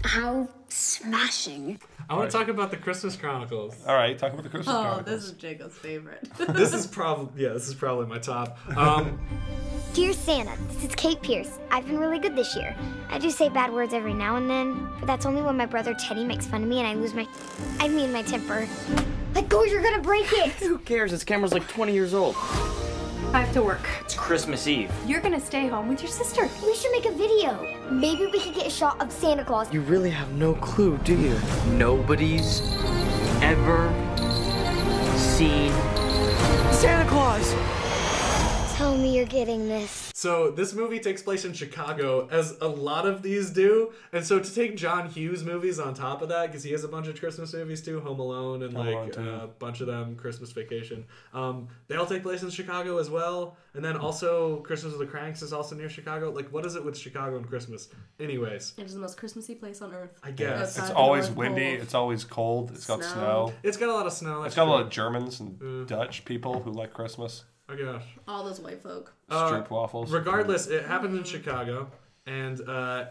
How 0.05 0.49
smashing. 0.69 1.79
I 2.09 2.17
want 2.17 2.31
to 2.31 2.37
talk 2.37 2.49
about 2.49 2.71
the 2.71 2.77
Christmas 2.77 3.17
Chronicles. 3.17 3.75
All 3.87 3.95
right, 3.95 4.19
talk 4.19 4.33
about 4.33 4.43
the 4.43 4.51
Christmas 4.51 4.67
Chronicles. 4.75 5.01
Oh, 5.01 5.03
Chronicles. 5.03 5.23
this 5.23 5.31
is 5.31 5.39
Jacob's 5.39 5.77
favorite. 5.77 6.29
this 6.55 6.75
is 6.75 6.87
probably 6.87 7.43
yeah. 7.43 7.53
This 7.53 7.69
is 7.69 7.75
probably 7.75 8.07
my 8.07 8.19
top. 8.19 8.59
Um, 8.77 9.19
Dear 9.95 10.13
Santa, 10.13 10.57
this 10.69 10.85
is 10.85 10.95
Kate 10.95 11.21
Pierce. 11.21 11.59
I've 11.71 11.87
been 11.87 11.99
really 11.99 12.19
good 12.19 12.35
this 12.35 12.57
year. 12.57 12.75
I 13.11 13.19
do 13.19 13.31
say 13.31 13.49
bad 13.49 13.73
words 13.73 13.93
every 13.93 14.15
now 14.15 14.37
and 14.37 14.49
then, 14.49 14.89
but 14.99 15.07
that's 15.07 15.27
only 15.27 15.43
when 15.43 15.57
my 15.57 15.67
brother 15.67 15.95
Teddy 15.95 16.25
makes 16.25 16.47
fun 16.47 16.63
of 16.63 16.69
me 16.69 16.79
and 16.79 16.87
I 16.87 16.95
lose 16.95 17.15
my. 17.15 17.27
I 17.79 17.89
mean, 17.89 18.13
my 18.13 18.23
temper. 18.23 18.67
Let 19.35 19.49
go, 19.49 19.65
you're 19.65 19.83
gonna 19.83 20.03
break 20.03 20.31
it! 20.33 20.51
Who 20.55 20.79
cares? 20.79 21.11
This 21.11 21.25
camera's 21.25 21.53
like 21.55 21.67
20 21.69 21.93
years 21.93 22.13
old. 22.13 22.37
I 23.35 23.41
have 23.41 23.55
to 23.55 23.63
work. 23.63 23.89
It's 24.01 24.15
Christmas 24.15 24.67
Eve. 24.67 24.93
You're 25.07 25.23
gonna 25.23 25.41
stay 25.41 25.67
home 25.67 25.89
with 25.89 26.03
your 26.03 26.11
sister. 26.11 26.51
We 26.63 26.75
should 26.75 26.93
make 26.93 27.07
a 27.07 27.13
video. 27.13 27.67
Maybe 27.91 28.27
we 28.27 28.39
could 28.39 28.53
get 28.55 28.67
a 28.67 28.71
shot 28.71 29.01
of 29.01 29.11
Santa 29.11 29.43
Claus. 29.43 29.73
You 29.73 29.81
really 29.81 30.11
have 30.11 30.31
no 30.33 30.53
clue, 30.57 30.99
do 30.99 31.17
you? 31.19 31.41
Nobody's 31.71 32.61
ever 33.41 33.89
seen 35.17 35.73
Santa 36.73 37.09
Claus. 37.09 37.55
Tell 38.83 38.97
me 38.99 39.15
you're 39.17 39.27
getting 39.27 39.69
this. 39.69 40.11
So 40.13 40.51
this 40.51 40.75
movie 40.75 40.99
takes 40.99 41.23
place 41.23 41.45
in 41.45 41.53
Chicago, 41.53 42.27
as 42.33 42.57
a 42.61 42.67
lot 42.67 43.07
of 43.07 43.23
these 43.23 43.51
do, 43.51 43.93
and 44.13 44.27
so 44.27 44.41
to 44.41 44.55
take 44.55 44.77
John 44.77 45.09
Hughes 45.09 45.45
movies 45.45 45.79
on 45.79 45.95
top 45.95 46.21
of 46.21 46.29
that, 46.31 46.49
because 46.49 46.65
he 46.65 46.73
has 46.73 46.83
a 46.83 46.89
bunch 46.89 47.07
of 47.07 47.17
Christmas 47.21 47.55
movies 47.55 47.81
too, 47.81 48.01
Home 48.01 48.19
Alone 48.19 48.65
and 48.65 48.73
Home 48.77 48.87
like 48.87 48.95
Alone, 48.97 49.11
too. 49.13 49.31
a 49.31 49.47
bunch 49.47 49.81
of 49.83 49.87
them, 49.87 50.17
Christmas 50.17 50.51
Vacation. 50.51 51.05
Um, 51.33 51.69
they 51.87 51.95
all 51.95 52.07
take 52.07 52.25
place 52.25 52.43
in 52.43 52.51
Chicago 52.51 52.99
as 52.99 53.09
well, 53.09 53.57
and 53.75 53.85
then 53.85 53.97
also 53.97 54.57
Christmas 54.63 54.95
with 54.95 55.01
the 55.03 55.07
Cranks 55.07 55.43
is 55.43 55.53
also 55.53 55.77
near 55.77 55.89
Chicago. 55.89 56.33
Like, 56.33 56.53
what 56.53 56.67
is 56.67 56.75
it 56.75 56.85
with 56.85 56.99
Chicago 56.99 57.37
and 57.37 57.47
Christmas? 57.49 57.89
Anyways, 58.19 58.75
It 58.79 58.87
is 58.87 58.95
the 58.95 59.01
most 59.01 59.17
Christmassy 59.17 59.55
place 59.55 59.81
on 59.81 59.95
earth. 59.95 60.19
I 60.25 60.33
guess 60.33 60.77
It's 60.77 60.91
always 60.91 61.31
windy. 61.31 61.77
Pole. 61.77 61.83
It's 61.85 61.95
always 61.95 62.25
cold. 62.25 62.73
It's 62.75 62.89
got 62.89 63.05
Snow. 63.05 63.13
snow. 63.13 63.53
it's 63.63 63.77
got 63.77 63.91
a 63.91 63.95
lot 63.95 64.07
of 64.07 64.13
snow. 64.13 64.43
It's 64.43 64.57
that's 64.57 64.57
got 64.57 64.67
a 64.67 64.71
lot 64.73 64.83
of 64.83 64.91
Germans 64.91 65.39
and 65.39 65.87
Dutch 65.87 66.25
people 66.25 66.61
who 66.61 66.73
like 66.73 66.93
Christmas. 66.93 67.45
Oh 67.73 67.77
gosh. 67.77 68.05
All 68.29 68.45
those 68.45 68.61
white 68.61 68.83
folk. 68.83 69.15
Uh, 69.29 69.51
Stroop 69.51 69.71
waffles. 69.71 70.11
Regardless, 70.11 70.67
it 70.67 70.85
happened 70.85 71.17
in 71.17 71.25
Chicago, 71.25 71.91
and 72.27 72.61
uh, 72.69 73.07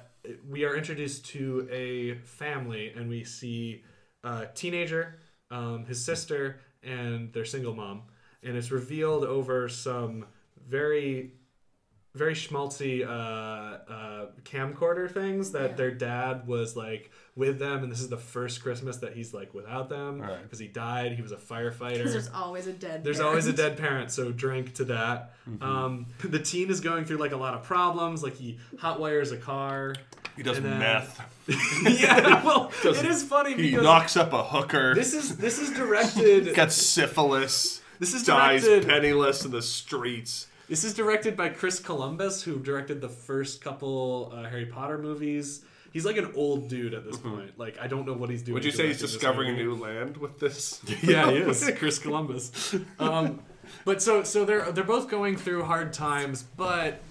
we 0.49 0.65
are 0.65 0.75
introduced 0.75 1.25
to 1.27 1.67
a 1.71 2.15
family, 2.25 2.93
and 2.95 3.09
we 3.09 3.23
see 3.23 3.83
a 4.23 4.47
teenager, 4.53 5.17
um, 5.49 5.85
his 5.85 6.03
sister, 6.03 6.59
and 6.83 7.33
their 7.33 7.45
single 7.45 7.73
mom, 7.73 8.03
and 8.43 8.55
it's 8.55 8.71
revealed 8.71 9.23
over 9.23 9.67
some 9.67 10.25
very 10.67 11.33
very 12.13 12.33
schmaltzy 12.33 13.05
uh, 13.07 13.09
uh, 13.09 14.25
camcorder 14.43 15.09
things 15.09 15.51
that 15.51 15.77
their 15.77 15.91
dad 15.91 16.45
was 16.45 16.75
like 16.75 17.09
with 17.35 17.57
them, 17.59 17.83
and 17.83 17.91
this 17.91 18.01
is 18.01 18.09
the 18.09 18.17
first 18.17 18.61
Christmas 18.61 18.97
that 18.97 19.13
he's 19.13 19.33
like 19.33 19.53
without 19.53 19.87
them 19.87 20.19
Right. 20.21 20.43
because 20.43 20.59
he 20.59 20.67
died. 20.67 21.13
He 21.13 21.21
was 21.21 21.31
a 21.31 21.37
firefighter. 21.37 22.03
There's 22.11 22.29
always 22.29 22.67
a 22.67 22.73
dead. 22.73 23.03
There's 23.05 23.17
parent. 23.17 23.29
always 23.29 23.47
a 23.47 23.53
dead 23.53 23.77
parent, 23.77 24.11
so 24.11 24.31
drink 24.33 24.73
to 24.75 24.83
that. 24.85 25.33
Mm-hmm. 25.49 25.63
Um, 25.63 26.05
the 26.23 26.39
teen 26.39 26.69
is 26.69 26.81
going 26.81 27.05
through 27.05 27.17
like 27.17 27.31
a 27.31 27.37
lot 27.37 27.53
of 27.53 27.63
problems. 27.63 28.23
Like 28.23 28.35
he 28.35 28.59
hot 28.77 28.99
wires 28.99 29.31
a 29.31 29.37
car. 29.37 29.95
He 30.35 30.43
does 30.43 30.59
then- 30.61 30.79
meth. 30.79 31.21
yeah, 31.83 32.43
well, 32.45 32.71
it 32.83 33.05
is 33.05 33.23
funny 33.23 33.55
He 33.55 33.71
because 33.71 33.83
knocks 33.83 34.15
up 34.15 34.31
a 34.31 34.43
hooker. 34.43 34.93
this 34.93 35.13
is 35.13 35.37
this 35.37 35.59
is 35.59 35.71
directed. 35.71 36.53
Got 36.55 36.71
syphilis. 36.71 37.81
This 37.99 38.13
is 38.13 38.23
directed, 38.23 38.81
dies 38.81 38.85
penniless 38.85 39.45
in 39.45 39.51
the 39.51 39.61
streets. 39.61 40.47
This 40.71 40.85
is 40.85 40.93
directed 40.93 41.35
by 41.35 41.49
Chris 41.49 41.81
Columbus, 41.81 42.43
who 42.43 42.57
directed 42.57 43.01
the 43.01 43.09
first 43.09 43.61
couple 43.61 44.31
uh, 44.33 44.49
Harry 44.49 44.65
Potter 44.65 44.97
movies. 44.97 45.65
He's 45.91 46.05
like 46.05 46.15
an 46.15 46.31
old 46.33 46.69
dude 46.69 46.93
at 46.93 47.03
this 47.03 47.17
point. 47.17 47.59
Like 47.59 47.77
I 47.77 47.87
don't 47.87 48.05
know 48.05 48.13
what 48.13 48.29
he's 48.29 48.41
doing. 48.41 48.53
Would 48.53 48.63
you 48.63 48.71
say 48.71 48.87
he's 48.87 49.01
discovering 49.01 49.49
a 49.49 49.57
new 49.57 49.75
land 49.75 50.15
with 50.15 50.39
this? 50.39 50.81
yeah, 51.03 51.29
he 51.29 51.39
is 51.39 51.69
Chris 51.77 51.99
Columbus. 51.99 52.73
Um, 52.99 53.41
but 53.83 54.01
so 54.01 54.23
so 54.23 54.45
they're 54.45 54.71
they're 54.71 54.85
both 54.85 55.09
going 55.09 55.35
through 55.35 55.65
hard 55.65 55.91
times, 55.91 56.43
but 56.55 57.01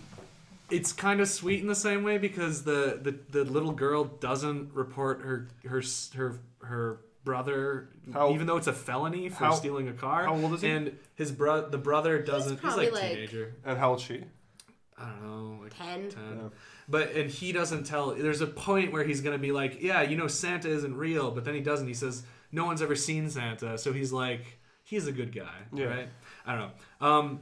it's 0.70 0.94
kind 0.94 1.20
of 1.20 1.28
sweet 1.28 1.60
in 1.60 1.66
the 1.66 1.74
same 1.74 2.02
way 2.02 2.16
because 2.16 2.64
the, 2.64 2.98
the, 3.02 3.18
the 3.30 3.44
little 3.44 3.72
girl 3.72 4.04
doesn't 4.04 4.72
report 4.72 5.20
her 5.20 5.48
her 5.68 5.82
her 6.14 6.38
her 6.62 7.00
brother, 7.24 7.88
How- 8.12 8.32
even 8.32 8.46
though 8.46 8.56
it's 8.56 8.66
a 8.66 8.72
felony 8.72 9.28
for 9.28 9.44
how- 9.44 9.50
stealing 9.52 9.88
a 9.88 9.92
car. 9.92 10.24
how 10.24 10.34
old 10.34 10.54
is 10.54 10.62
he? 10.62 10.68
And 10.70 10.98
his 11.14 11.32
bro 11.32 11.68
the 11.68 11.78
brother 11.78 12.20
doesn't. 12.22 12.52
He's, 12.52 12.60
probably 12.60 12.86
like 12.90 12.94
like- 13.02 13.12
teenager. 13.12 13.54
And 13.64 13.78
how 13.78 13.90
old 13.90 14.00
she? 14.00 14.24
I 14.98 15.08
don't 15.08 15.22
know, 15.26 15.62
like 15.62 15.74
10. 15.76 16.10
10. 16.10 16.50
But 16.88 17.12
and 17.12 17.30
he 17.30 17.52
doesn't 17.52 17.84
tell. 17.84 18.10
There's 18.14 18.40
a 18.42 18.46
point 18.46 18.92
where 18.92 19.04
he's 19.04 19.20
gonna 19.22 19.38
be 19.38 19.52
like, 19.52 19.80
yeah, 19.82 20.02
you 20.02 20.16
know, 20.16 20.26
Santa 20.26 20.68
isn't 20.68 20.94
real. 20.96 21.30
But 21.30 21.44
then 21.44 21.54
he 21.54 21.60
doesn't. 21.60 21.86
He 21.86 21.94
says 21.94 22.22
no 22.52 22.64
one's 22.64 22.82
ever 22.82 22.94
seen 22.96 23.30
Santa, 23.30 23.78
so 23.78 23.92
he's 23.92 24.12
like, 24.12 24.58
he's 24.82 25.06
a 25.06 25.12
good 25.12 25.34
guy, 25.34 25.54
Yeah. 25.72 25.84
right? 25.86 26.08
I 26.46 26.56
don't 26.56 26.70
know. 27.00 27.06
Um, 27.06 27.40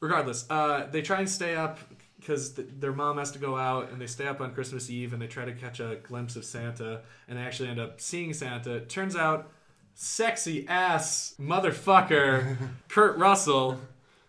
regardless, 0.00 0.44
uh, 0.50 0.86
they 0.90 1.00
try 1.02 1.20
and 1.20 1.28
stay 1.30 1.54
up 1.54 1.78
because 2.24 2.52
th- 2.54 2.68
their 2.78 2.92
mom 2.92 3.18
has 3.18 3.30
to 3.32 3.38
go 3.38 3.56
out, 3.56 3.90
and 3.90 4.00
they 4.00 4.06
stay 4.06 4.26
up 4.26 4.40
on 4.40 4.54
Christmas 4.54 4.88
Eve, 4.88 5.12
and 5.12 5.20
they 5.20 5.26
try 5.26 5.44
to 5.44 5.52
catch 5.52 5.78
a 5.78 5.96
glimpse 6.02 6.36
of 6.36 6.44
Santa, 6.44 7.02
and 7.28 7.38
they 7.38 7.42
actually 7.42 7.68
end 7.68 7.78
up 7.78 8.00
seeing 8.00 8.32
Santa. 8.32 8.80
Turns 8.80 9.14
out, 9.14 9.50
sexy 9.94 10.66
ass 10.66 11.34
motherfucker 11.38 12.56
Kurt 12.88 13.18
Russell 13.18 13.78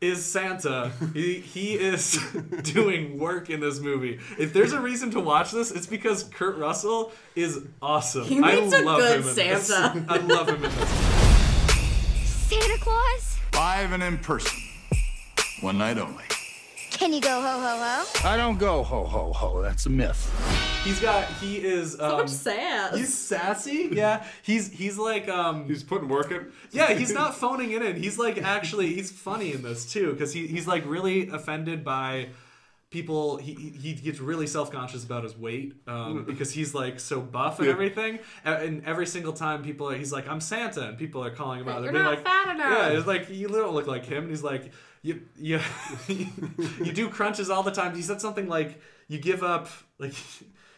is 0.02 0.24
Santa. 0.26 0.92
He 1.14 1.36
he 1.40 1.74
is 1.76 2.20
doing 2.64 3.18
work 3.18 3.50
in 3.50 3.62
this 3.62 3.80
movie. 3.80 4.20
If 4.38 4.52
there's 4.54 4.74
a 4.74 4.82
reason 4.82 5.10
to 5.12 5.20
watch 5.22 5.52
this, 5.52 5.72
it's 5.72 5.88
because 5.88 6.24
Kurt 6.26 6.58
Russell 6.58 7.14
is 7.36 7.62
awesome. 7.82 8.26
He 8.26 8.40
makes 8.40 8.74
I 8.74 8.80
a 8.80 8.84
love 8.84 9.00
good 9.00 9.20
him 9.22 9.36
this. 9.36 9.68
Santa. 9.68 10.06
I 10.10 10.18
love 10.18 10.50
him 10.50 10.56
in 10.56 10.62
this. 10.64 10.90
Santa 12.50 12.78
Claus? 12.80 13.38
Live 13.54 13.94
and 13.94 14.04
in 14.04 14.18
person. 14.18 14.60
One 15.62 15.78
night 15.78 15.98
only. 15.98 16.26
Can 16.98 17.12
you 17.14 17.20
go 17.22 17.42
ho 17.42 17.60
ho 17.60 17.78
ho? 17.78 18.28
I 18.30 18.38
don't 18.38 18.58
go 18.58 18.82
ho 18.84 19.04
ho 19.04 19.34
ho. 19.34 19.62
That's 19.62 19.86
a 19.86 19.90
myth. 19.90 20.32
He's 20.84 21.00
got 21.00 21.26
he 21.36 21.58
is 21.58 22.00
um, 22.00 22.14
much 22.20 22.30
sass. 22.30 22.96
He's 22.96 23.14
sassy. 23.18 23.90
Yeah. 23.92 24.24
He's 24.44 24.72
he's 24.72 24.98
like 24.98 25.28
um 25.28 25.66
He's 25.68 25.84
putting 25.84 26.08
work 26.08 26.32
in. 26.32 26.52
yeah, 26.72 26.94
he's 26.94 27.12
not 27.22 27.36
phoning 27.36 27.72
in 27.72 27.82
it 27.84 27.96
in. 27.98 28.02
He's 28.02 28.18
like 28.18 28.38
actually 28.42 28.94
he's 28.94 29.12
funny 29.12 29.52
in 29.54 29.62
this 29.62 29.92
too 29.92 30.14
because 30.14 30.34
he, 30.34 30.48
he's 30.48 30.68
like 30.68 30.86
really 30.86 31.28
offended 31.30 31.84
by 31.84 32.30
people. 32.92 33.38
He 33.38 33.54
he 33.56 33.70
he 33.72 33.94
gets 33.96 34.20
really 34.20 34.48
self 34.48 34.72
conscious 34.72 35.04
about 35.04 35.24
his 35.24 35.38
weight 35.38 35.74
um, 35.88 36.24
because 36.24 36.52
he's 36.52 36.74
like 36.74 37.00
so 37.00 37.20
buff 37.20 37.60
and 37.60 37.68
Yeah. 37.68 37.74
everything. 37.74 38.20
And, 38.46 38.64
and 38.64 38.86
every 38.86 39.06
single 39.06 39.34
time 39.34 39.64
people 39.64 39.90
are, 39.90 39.96
he's 39.96 40.14
like 40.14 40.28
I'm 40.30 40.40
Santa 40.40 40.88
and 40.88 40.98
people 40.98 41.24
are 41.24 41.32
calling 41.32 41.60
him 41.60 41.68
out. 41.68 41.84
You're 41.84 41.92
They're 41.92 42.04
not 42.04 42.10
like 42.16 42.24
fat 42.24 42.56
enough. 42.56 42.72
yeah, 42.72 42.98
it's 42.98 43.08
like 43.08 43.30
you 43.30 43.48
don't 43.50 43.74
look 43.74 43.88
like 43.88 44.06
him. 44.06 44.24
And 44.24 44.30
he's 44.30 44.44
like 44.44 44.72
you 45.06 45.22
you 45.38 45.60
you 46.08 46.92
do 46.92 47.10
crunches 47.10 47.50
all 47.50 47.62
the 47.62 47.72
time. 47.72 47.96
You 47.96 48.02
said 48.02 48.20
something 48.20 48.48
like 48.48 48.82
you 49.08 49.20
give 49.20 49.44
up 49.44 49.70
like. 50.00 50.14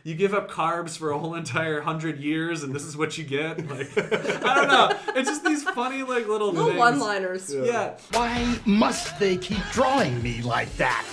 You 0.08 0.16
give 0.16 0.34
up 0.34 0.50
carbs 0.50 0.98
for 0.98 1.12
a 1.12 1.20
whole 1.20 1.36
entire 1.36 1.82
hundred 1.82 2.22
years, 2.22 2.64
and 2.64 2.74
this 2.74 2.84
is 2.86 2.96
what 2.96 3.18
you 3.18 3.26
get. 3.26 3.58
Like, 3.68 3.90
I 3.98 4.56
don't 4.56 4.68
know. 4.70 4.98
It's 5.16 5.28
just 5.28 5.44
these 5.44 5.64
funny, 5.64 6.02
like 6.02 6.30
little 6.30 6.54
Little 6.54 6.68
things. 6.68 6.80
one-liners. 6.80 7.54
Yeah. 7.54 7.98
Why 8.14 8.58
must 8.66 9.20
they 9.20 9.36
keep 9.36 9.62
drawing 9.74 10.24
me 10.24 10.42
like 10.42 10.74
that? 10.78 11.06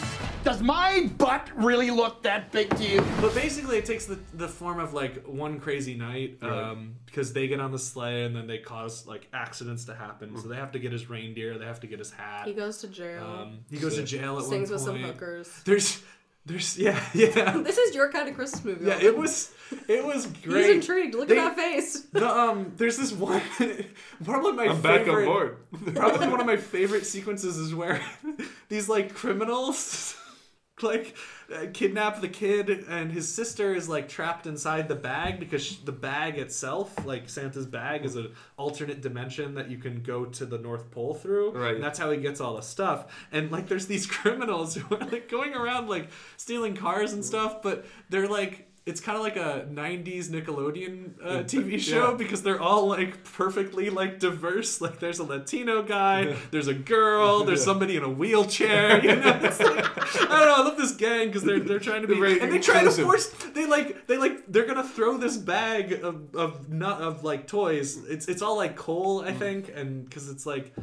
Does 0.44 0.62
my 0.62 1.10
butt 1.18 1.48
really 1.56 1.90
look 1.90 2.22
that 2.22 2.52
big 2.52 2.68
to 2.76 2.84
you? 2.84 3.00
But 3.20 3.34
basically, 3.34 3.78
it 3.78 3.86
takes 3.86 4.06
the, 4.06 4.20
the 4.34 4.46
form 4.46 4.78
of 4.78 4.92
like 4.94 5.24
one 5.26 5.58
crazy 5.58 5.94
night 5.94 6.38
um, 6.42 6.96
because 7.06 7.32
they 7.32 7.48
get 7.48 7.60
on 7.60 7.72
the 7.72 7.78
sleigh 7.78 8.24
and 8.24 8.36
then 8.36 8.46
they 8.46 8.58
cause 8.58 9.06
like 9.06 9.26
accidents 9.32 9.86
to 9.86 9.94
happen. 9.94 10.38
So 10.38 10.46
they 10.48 10.56
have 10.56 10.70
to 10.72 10.78
get 10.78 10.92
his 10.92 11.08
reindeer, 11.10 11.58
they 11.58 11.64
have 11.64 11.80
to 11.80 11.86
get 11.86 11.98
his 11.98 12.12
hat. 12.12 12.46
He 12.46 12.52
goes 12.52 12.78
to 12.78 12.88
jail. 12.88 13.24
Um, 13.24 13.60
he 13.70 13.78
goes 13.78 13.96
to 13.96 14.02
jail 14.04 14.38
at 14.38 14.44
Sings 14.44 14.68
one 14.70 14.74
with 14.74 14.82
some 14.82 15.02
hookers. 15.02 15.62
There's, 15.64 16.02
there's, 16.46 16.76
yeah, 16.86 17.02
yeah, 17.14 17.56
This 17.62 17.78
is 17.78 17.94
your 17.94 18.10
kind 18.12 18.28
of 18.28 18.34
Christmas 18.34 18.64
movie. 18.64 18.86
yeah. 18.86 18.98
It 19.00 19.16
was, 19.16 19.52
it 19.88 20.04
was 20.04 20.26
great. 20.42 20.66
He's 20.66 20.74
intrigued. 20.76 21.14
Look 21.14 21.28
They- 21.28 21.38
at 21.38 21.54
that 21.54 21.56
face. 21.56 22.02
The 22.12 22.28
um, 22.28 22.72
there's 22.76 22.96
this 22.96 23.12
one, 23.12 23.42
probably 24.24 24.52
my 24.52 24.66
I'm 24.68 24.80
back 24.80 25.08
on 25.08 25.24
board. 25.24 25.56
probably 25.94 26.28
one 26.28 26.40
of 26.40 26.46
my 26.46 26.56
favorite 26.56 27.06
sequences 27.06 27.56
is 27.58 27.74
where 27.74 28.00
these 28.68 28.88
like 28.88 29.14
criminals 29.14 30.14
like 30.82 31.14
uh, 31.54 31.66
kidnap 31.72 32.20
the 32.20 32.28
kid 32.28 32.68
and 32.88 33.12
his 33.12 33.28
sister 33.32 33.74
is 33.74 33.88
like 33.88 34.08
trapped 34.08 34.44
inside 34.46 34.88
the 34.88 34.94
bag 34.96 35.38
because 35.38 35.64
sh- 35.64 35.76
the 35.84 35.92
bag 35.92 36.36
itself 36.36 37.06
like 37.06 37.28
santa's 37.28 37.66
bag 37.66 38.04
is 38.04 38.16
an 38.16 38.32
alternate 38.56 39.00
dimension 39.00 39.54
that 39.54 39.70
you 39.70 39.78
can 39.78 40.02
go 40.02 40.24
to 40.24 40.44
the 40.44 40.58
north 40.58 40.90
pole 40.90 41.14
through 41.14 41.52
Right. 41.52 41.76
and 41.76 41.84
that's 41.84 41.98
how 41.98 42.10
he 42.10 42.18
gets 42.18 42.40
all 42.40 42.56
the 42.56 42.62
stuff 42.62 43.06
and 43.30 43.52
like 43.52 43.68
there's 43.68 43.86
these 43.86 44.06
criminals 44.20 44.74
who 44.74 44.94
are 44.96 45.06
like 45.06 45.28
going 45.28 45.54
around 45.54 45.88
like 45.88 46.08
stealing 46.36 46.74
cars 46.74 47.12
and 47.12 47.24
stuff 47.24 47.62
but 47.62 47.86
they're 48.10 48.28
like 48.28 48.68
it's 48.86 49.00
kind 49.00 49.16
of 49.16 49.22
like 49.22 49.36
a 49.36 49.66
90s 49.72 50.28
nickelodeon 50.28 51.12
uh, 51.22 51.42
tv 51.44 51.80
show 51.80 52.10
Yeah. 52.10 52.16
because 52.16 52.42
they're 52.42 52.60
all 52.60 52.86
like 52.86 53.24
perfectly 53.24 53.88
like 53.90 54.18
diverse 54.18 54.80
like 54.80 55.00
there's 55.00 55.18
a 55.18 55.24
latino 55.24 55.82
guy 55.82 56.36
there's 56.50 56.68
a 56.68 56.74
girl 56.74 57.44
there's 57.44 57.60
Yeah. 57.60 57.64
somebody 57.64 57.96
in 57.96 58.02
a 58.02 58.08
wheelchair 58.10 59.02
you 59.02 59.16
know 59.16 59.40
it's 59.42 59.58
like 59.60 59.78
i 59.78 60.28
don't 60.28 60.30
know 60.30 60.54
i 60.56 60.60
love 60.68 60.76
this 60.76 60.92
gang 60.92 61.28
because 61.28 61.44
they're 61.44 61.60
they're 61.60 61.78
trying 61.78 62.02
to 62.02 62.08
be 62.08 62.40
and 62.40 62.52
they 62.52 62.58
try 62.58 62.84
to 62.84 62.90
force 62.90 63.28
they 63.54 63.66
like 63.66 64.06
they 64.06 64.18
like 64.18 64.44
they're 64.48 64.66
gonna 64.66 64.84
throw 64.86 65.16
this 65.16 65.36
bag 65.38 65.92
of 66.04 66.34
of 66.34 66.68
not 66.68 67.00
of 67.00 67.24
like 67.24 67.46
toys 67.46 67.96
it's 68.06 68.26
it's 68.28 68.42
all 68.42 68.56
like 68.56 68.76
coal 68.76 69.22
Mm. 69.22 69.26
i 69.28 69.32
think 69.32 69.70
and 69.74 70.04
because 70.04 70.28
it's 70.28 70.44
like 70.46 70.74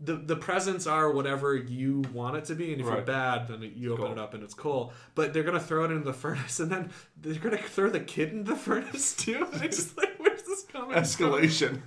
the 0.00 0.14
the 0.14 0.36
presents 0.36 0.86
are 0.86 1.10
whatever 1.10 1.56
you 1.56 2.02
want 2.12 2.36
it 2.36 2.44
to 2.46 2.54
be, 2.54 2.72
and 2.72 2.80
if 2.80 2.86
you're 2.86 3.02
bad, 3.02 3.48
then 3.48 3.72
you 3.74 3.92
open 3.92 4.04
Cool. 4.04 4.12
it 4.12 4.18
up 4.18 4.34
and 4.34 4.42
it's 4.44 4.54
cool. 4.54 4.92
But 5.14 5.32
they're 5.32 5.42
gonna 5.42 5.58
throw 5.60 5.84
it 5.84 5.90
into 5.90 6.04
the 6.04 6.12
furnace, 6.12 6.60
and 6.60 6.70
then 6.70 6.90
they're 7.20 7.34
gonna 7.40 7.58
throw 7.58 7.90
the 7.90 8.00
kid 8.00 8.30
in 8.30 8.44
the 8.44 8.54
furnace 8.56 9.14
too. 9.24 9.46
I 9.60 9.66
just 9.66 9.96
like, 9.96 10.14
where's 10.18 10.42
this 10.42 10.62
coming? 10.64 10.92
from? 10.92 11.02
Escalation. 11.02 11.80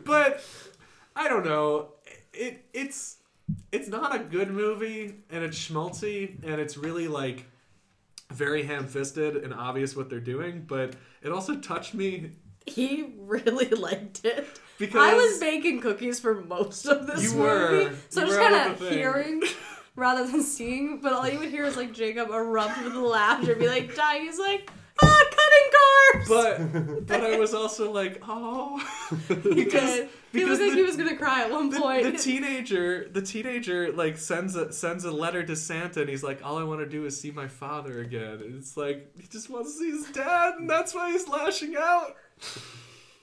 but 0.04 0.42
I 1.14 1.28
don't 1.28 1.44
know. 1.44 1.90
It 2.32 2.64
it's 2.74 3.18
it's 3.70 3.88
not 3.88 4.14
a 4.16 4.18
good 4.18 4.50
movie, 4.50 5.14
and 5.30 5.44
it's 5.44 5.58
schmaltzy, 5.58 6.42
and 6.42 6.60
it's 6.60 6.76
really 6.76 7.06
like 7.08 7.44
very 8.32 8.64
ham-fisted 8.64 9.36
and 9.36 9.52
obvious 9.54 9.94
what 9.94 10.10
they're 10.10 10.18
doing. 10.18 10.64
But 10.66 10.96
it 11.22 11.30
also 11.30 11.54
touched 11.56 11.94
me 11.94 12.32
He 12.66 13.12
really 13.18 13.68
liked 13.88 14.24
it. 14.24 14.46
Because- 14.78 15.00
I 15.02 15.14
was 15.14 15.38
baking 15.38 15.80
cookies 15.80 16.18
for 16.20 16.34
most 16.42 16.86
of 16.86 17.06
this 17.06 17.22
You 17.22 17.38
movie, 17.38 17.84
were. 17.86 17.92
so 18.08 18.22
I'm 18.22 18.26
just 18.28 18.38
kind 18.40 18.54
of 18.72 18.78
the 18.80 18.90
hearing 18.90 19.42
rather 19.96 20.26
than 20.26 20.42
seeing. 20.42 21.00
But 21.00 21.12
all 21.12 21.28
you 21.28 21.38
would 21.38 21.50
hear 21.50 21.64
is 21.64 21.76
like 21.76 21.92
Jacob 21.92 22.30
erupt 22.30 22.82
with 22.82 22.94
laughter, 22.94 23.54
be 23.54 23.68
like, 23.68 23.94
"Die!" 23.94 24.18
He's 24.20 24.38
like, 24.38 24.70
"Ah, 25.02 25.24
cutting 25.30 25.70
carbs." 25.76 26.28
But 26.28 27.06
but 27.06 27.20
I 27.20 27.38
was 27.38 27.54
also 27.54 27.92
like, 27.92 28.20
oh, 28.26 28.82
because. 29.28 30.08
He 30.34 30.40
because 30.40 30.58
looked 30.58 30.70
like 30.70 30.76
he 30.78 30.82
was 30.82 30.96
gonna 30.96 31.16
cry 31.16 31.42
at 31.44 31.52
one 31.52 31.70
the, 31.70 31.78
point. 31.78 32.02
the 32.02 32.10
teenager 32.18 33.08
the 33.08 33.22
teenager 33.22 33.92
like 33.92 34.18
sends 34.18 34.56
a 34.56 34.72
sends 34.72 35.04
a 35.04 35.12
letter 35.12 35.44
to 35.44 35.54
Santa 35.54 36.00
and 36.00 36.10
he's 36.10 36.24
like 36.24 36.44
all 36.44 36.58
I 36.58 36.64
want 36.64 36.80
to 36.80 36.86
do 36.88 37.06
is 37.06 37.20
see 37.20 37.30
my 37.30 37.46
father 37.46 38.00
again 38.00 38.40
and 38.44 38.56
it's 38.56 38.76
like 38.76 39.12
he 39.16 39.28
just 39.28 39.48
wants 39.48 39.74
to 39.74 39.78
see 39.78 39.90
his 39.92 40.06
dad 40.06 40.54
and 40.58 40.68
that's 40.68 40.92
why 40.92 41.12
he's 41.12 41.28
lashing 41.28 41.76
out 41.78 42.16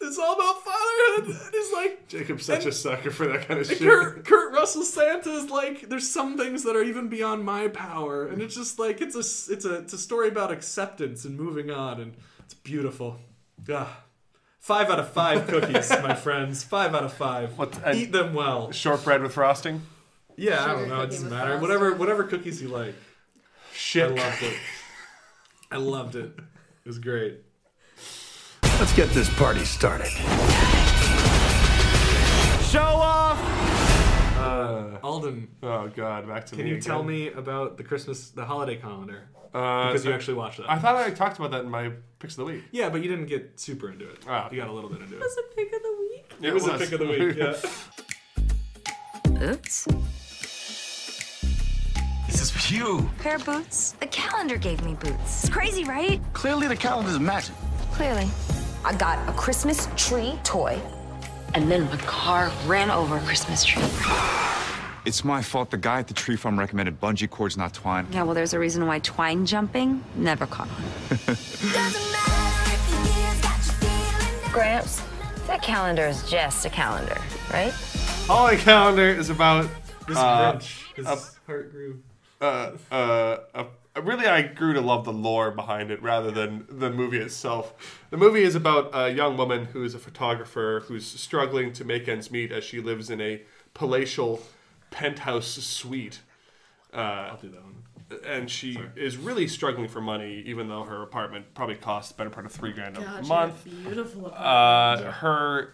it's 0.02 0.18
all 0.18 0.34
about 0.34 0.64
fatherhood 0.64 1.36
and 1.44 1.54
he's 1.54 1.72
like 1.74 2.08
Jacob's 2.08 2.46
such 2.46 2.66
a 2.66 2.72
sucker 2.72 3.12
for 3.12 3.28
that 3.28 3.48
kind 3.48 3.60
of 3.60 3.68
shit. 3.68 3.80
Kurt, 3.80 4.26
Kurt 4.26 4.54
Russell 4.54 4.84
Santa 4.84 5.30
is 5.32 5.50
like 5.50 5.90
there's 5.90 6.10
some 6.10 6.38
things 6.38 6.64
that 6.64 6.76
are 6.76 6.84
even 6.84 7.08
beyond 7.08 7.44
my 7.46 7.68
power 7.68 8.28
and 8.28 8.42
it's 8.42 8.56
just 8.56 8.80
like 8.80 9.02
it's 9.02 9.16
a 9.16 9.20
it's 9.54 9.66
a 9.66 9.76
it's 9.76 9.94
a 9.94 9.98
story 9.98 10.28
about 10.28 10.52
acceptance 10.52 11.26
and 11.26 11.38
moving 11.40 11.70
on 11.72 12.00
and 12.02 12.14
it's 12.40 12.54
beautiful 12.54 13.18
ah. 13.72 14.04
Five 14.60 14.92
out 14.92 15.00
of 15.00 15.10
five 15.10 15.48
cookies, 15.48 15.90
my 16.04 16.14
friends. 16.14 16.64
Five 16.64 16.94
out 16.94 17.04
of 17.04 17.14
five. 17.14 17.60
and- 17.84 17.98
Eat 17.98 18.12
them 18.12 18.36
well. 18.36 18.72
Shortbread 18.72 19.24
with 19.24 19.34
frosting. 19.34 19.82
Yeah, 20.38 20.64
I 20.64 20.68
don't 20.74 20.88
know. 20.88 21.02
It 21.02 21.08
doesn't 21.08 21.30
matter. 21.32 21.58
frosting. 21.58 21.62
Whatever, 21.62 21.96
whatever 21.96 22.24
cookies 22.26 22.62
you 22.62 22.68
like. 22.68 22.94
Shit. 23.74 24.12
I 24.12 24.14
loved 24.14 24.44
it. 24.44 24.58
I 25.72 25.78
loved 25.78 26.16
it. 26.16 26.34
It 26.38 26.88
was 26.88 27.00
great. 27.00 27.40
Let's 28.82 28.94
get 28.94 29.10
this 29.10 29.30
party 29.36 29.64
started. 29.64 30.08
Show 32.64 32.82
off. 32.82 33.38
Uh, 34.36 34.98
Alden, 35.04 35.50
Oh 35.62 35.88
God, 35.96 36.28
back 36.28 36.48
to 36.48 36.56
me. 36.56 36.64
can 36.64 36.70
me 36.72 36.76
you 36.76 36.82
tell 36.82 37.04
me 37.04 37.28
about 37.28 37.78
the 37.78 37.84
Christmas, 37.84 38.32
the 38.32 38.44
holiday 38.44 38.78
calendar? 38.78 39.30
Uh, 39.54 39.92
because 39.92 40.04
you 40.04 40.10
I- 40.12 40.16
actually 40.16 40.34
watched 40.34 40.58
that. 40.58 40.68
I 40.72 40.80
thought 40.80 40.96
I 40.96 41.12
talked 41.12 41.38
about 41.38 41.52
that 41.52 41.64
in 41.64 41.70
my 41.70 41.92
picks 42.18 42.34
of 42.34 42.38
the 42.38 42.46
week. 42.46 42.64
yeah, 42.72 42.90
but 42.90 43.04
you 43.04 43.08
didn't 43.08 43.28
get 43.28 43.60
super 43.60 43.92
into 43.92 44.10
it. 44.10 44.18
Oh. 44.28 44.48
You 44.52 44.58
got 44.58 44.68
a 44.68 44.72
little 44.74 44.90
bit 44.90 45.02
into 45.02 45.14
it. 45.16 45.20
was 45.20 45.38
a 45.38 45.44
pick 45.56 45.72
of 45.74 45.82
the 45.84 45.96
week. 46.00 46.34
It 46.42 46.52
was 46.52 46.66
a 46.68 46.76
pick 46.80 46.92
of 46.92 47.00
the 47.02 47.06
week. 47.06 47.36
Yeah. 47.38 47.56
Oops. 49.52 49.86
This 52.26 52.42
is 52.42 52.50
for 52.50 52.74
you. 52.74 53.08
Pair 53.20 53.36
of 53.36 53.46
boots. 53.46 53.92
The 54.00 54.08
calendar 54.08 54.58
gave 54.58 54.84
me 54.84 54.96
boots. 54.96 55.44
It's 55.44 55.50
crazy, 55.50 55.84
right? 55.84 56.20
Clearly, 56.34 56.68
the 56.68 56.76
calendar's 56.76 57.20
magic. 57.20 57.54
Clearly. 57.92 58.28
I 58.84 58.94
got 58.96 59.18
a 59.30 59.34
Christmas 59.34 59.88
tree 59.96 60.38
toy, 60.44 60.82
and 61.54 61.70
then 61.70 61.86
my 61.86 61.98
car 61.98 62.52
ran 62.66 62.90
over 62.90 63.18
a 63.18 63.22
Christmas 63.22 63.64
tree. 63.64 63.84
It's 65.04 65.26
my 65.26 65.42
fault 65.42 65.72
the 65.72 65.78
guy 65.78 65.98
at 65.98 66.08
the 66.08 66.14
tree 66.14 66.36
farm 66.36 66.60
recommended 66.60 67.02
bungee 67.02 67.28
cords, 67.28 67.58
not 67.58 67.74
twine. 67.74 68.06
Yeah, 68.12 68.22
well, 68.22 68.36
there's 68.36 68.54
a 68.54 68.60
reason 68.60 68.86
why 68.86 69.00
twine 69.00 69.48
jumping 69.48 70.04
never 70.16 70.46
caught 70.46 70.68
on. 70.70 70.78
Gramps, 74.52 75.02
that 75.48 75.64
calendar 75.64 76.06
is 76.06 76.22
just 76.30 76.66
a 76.68 76.70
calendar, 76.70 77.18
right? 77.52 77.74
Holiday 78.28 78.62
calendar 78.62 79.08
is 79.08 79.32
about 79.32 79.68
This 80.08 80.18
uh, 80.18 80.54
Grinch, 80.54 80.94
his 80.96 81.08
a- 81.08 81.18
heart 81.48 81.72
grew. 81.72 82.04
uh, 82.40 82.72
uh, 82.92 83.38
uh, 83.56 83.64
really, 84.00 84.26
I 84.28 84.42
grew 84.44 84.74
to 84.74 84.82
love 84.82 85.04
the 85.06 85.14
lore 85.14 85.52
behind 85.52 85.92
it 85.92 86.02
rather 86.02 86.32
than 86.32 86.66
the 86.70 86.90
movie 86.90 87.18
itself. 87.20 88.00
The 88.10 88.18
movie 88.18 88.44
is 88.44 88.56
about 88.56 88.92
a 88.94 89.12
young 89.12 89.38
woman 89.38 89.66
who 89.66 89.84
is 89.84 89.94
a 89.96 90.00
photographer 90.00 90.84
who's 90.88 91.06
struggling 91.06 91.74
to 91.74 91.84
make 91.86 92.08
ends 92.08 92.32
meet 92.32 92.52
as 92.52 92.64
she 92.64 92.80
lives 92.80 93.10
in 93.10 93.20
a 93.22 93.42
palatial 93.74 94.42
penthouse 94.92 95.48
suite. 95.48 96.20
Uh, 96.94 96.98
I'll 97.32 97.38
do 97.38 97.50
that 97.50 97.62
one. 97.64 97.76
and 98.26 98.50
she 98.50 98.78
is 98.98 99.16
really 99.18 99.48
struggling 99.48 99.88
for 99.88 100.02
money, 100.02 100.44
even 100.46 100.68
though 100.68 100.84
her 100.84 101.02
apartment 101.02 101.54
probably 101.54 101.76
costs 101.76 102.12
the 102.12 102.18
better 102.18 102.30
part 102.30 102.46
of 102.46 102.52
three 102.52 102.74
grand 102.74 102.98
a 102.98 103.02
God, 103.02 103.24
she 103.24 103.30
month. 103.30 103.64
had 103.64 103.74
a 103.74 103.76
beautiful. 103.88 104.26
Uh, 104.28 104.30
apartment. 104.34 105.14
her 105.16 105.74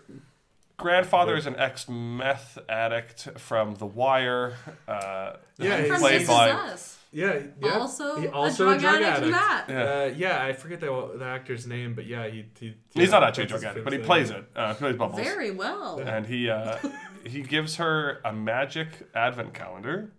grandfather 0.77 1.35
is 1.35 1.47
an 1.47 1.55
ex 1.57 1.87
meth 1.89 2.59
addict 2.69 3.29
from 3.37 3.75
The 3.75 3.87
Wire. 3.87 4.55
Uh, 4.87 5.33
Yeah, 5.57 5.83
From 5.85 5.99
played 6.01 6.27
by 6.27 6.51
Us. 6.51 6.96
Yeah, 7.11 7.39
yeah. 7.61 7.69
Also 7.79 8.19
He- 8.19 8.27
a 8.27 8.31
also 8.31 8.69
a 8.69 8.77
drug 8.77 8.81
drug, 8.99 9.01
addict 9.01 9.17
addict. 9.17 9.31
that. 9.31 9.65
Yeah. 9.69 9.83
Uh, 9.83 10.13
yeah, 10.17 10.43
I 10.45 10.53
forget 10.53 10.79
the, 10.79 11.11
the 11.17 11.25
actor's 11.25 11.65
name, 11.65 11.93
but 11.95 12.05
yeah, 12.05 12.27
he. 12.27 12.45
he 12.59 12.75
he's 12.93 13.05
yeah, 13.05 13.05
not 13.11 13.23
actually 13.23 13.45
a 13.45 13.47
that's 13.47 13.61
drug 13.61 13.71
addict, 13.71 13.83
but 13.85 13.93
he 13.93 13.99
plays 13.99 14.29
it. 14.29 14.43
Uh, 14.55 14.73
plays 14.73 14.95
Bubbles. 14.95 15.19
Very 15.21 15.51
well. 15.51 15.99
and 15.99 16.25
he 16.25 16.49
uh, 16.49 16.77
he 17.23 17.41
gives 17.41 17.77
her 17.77 18.19
a 18.25 18.33
magic 18.33 18.87
advent 19.15 19.53
calendar, 19.53 20.11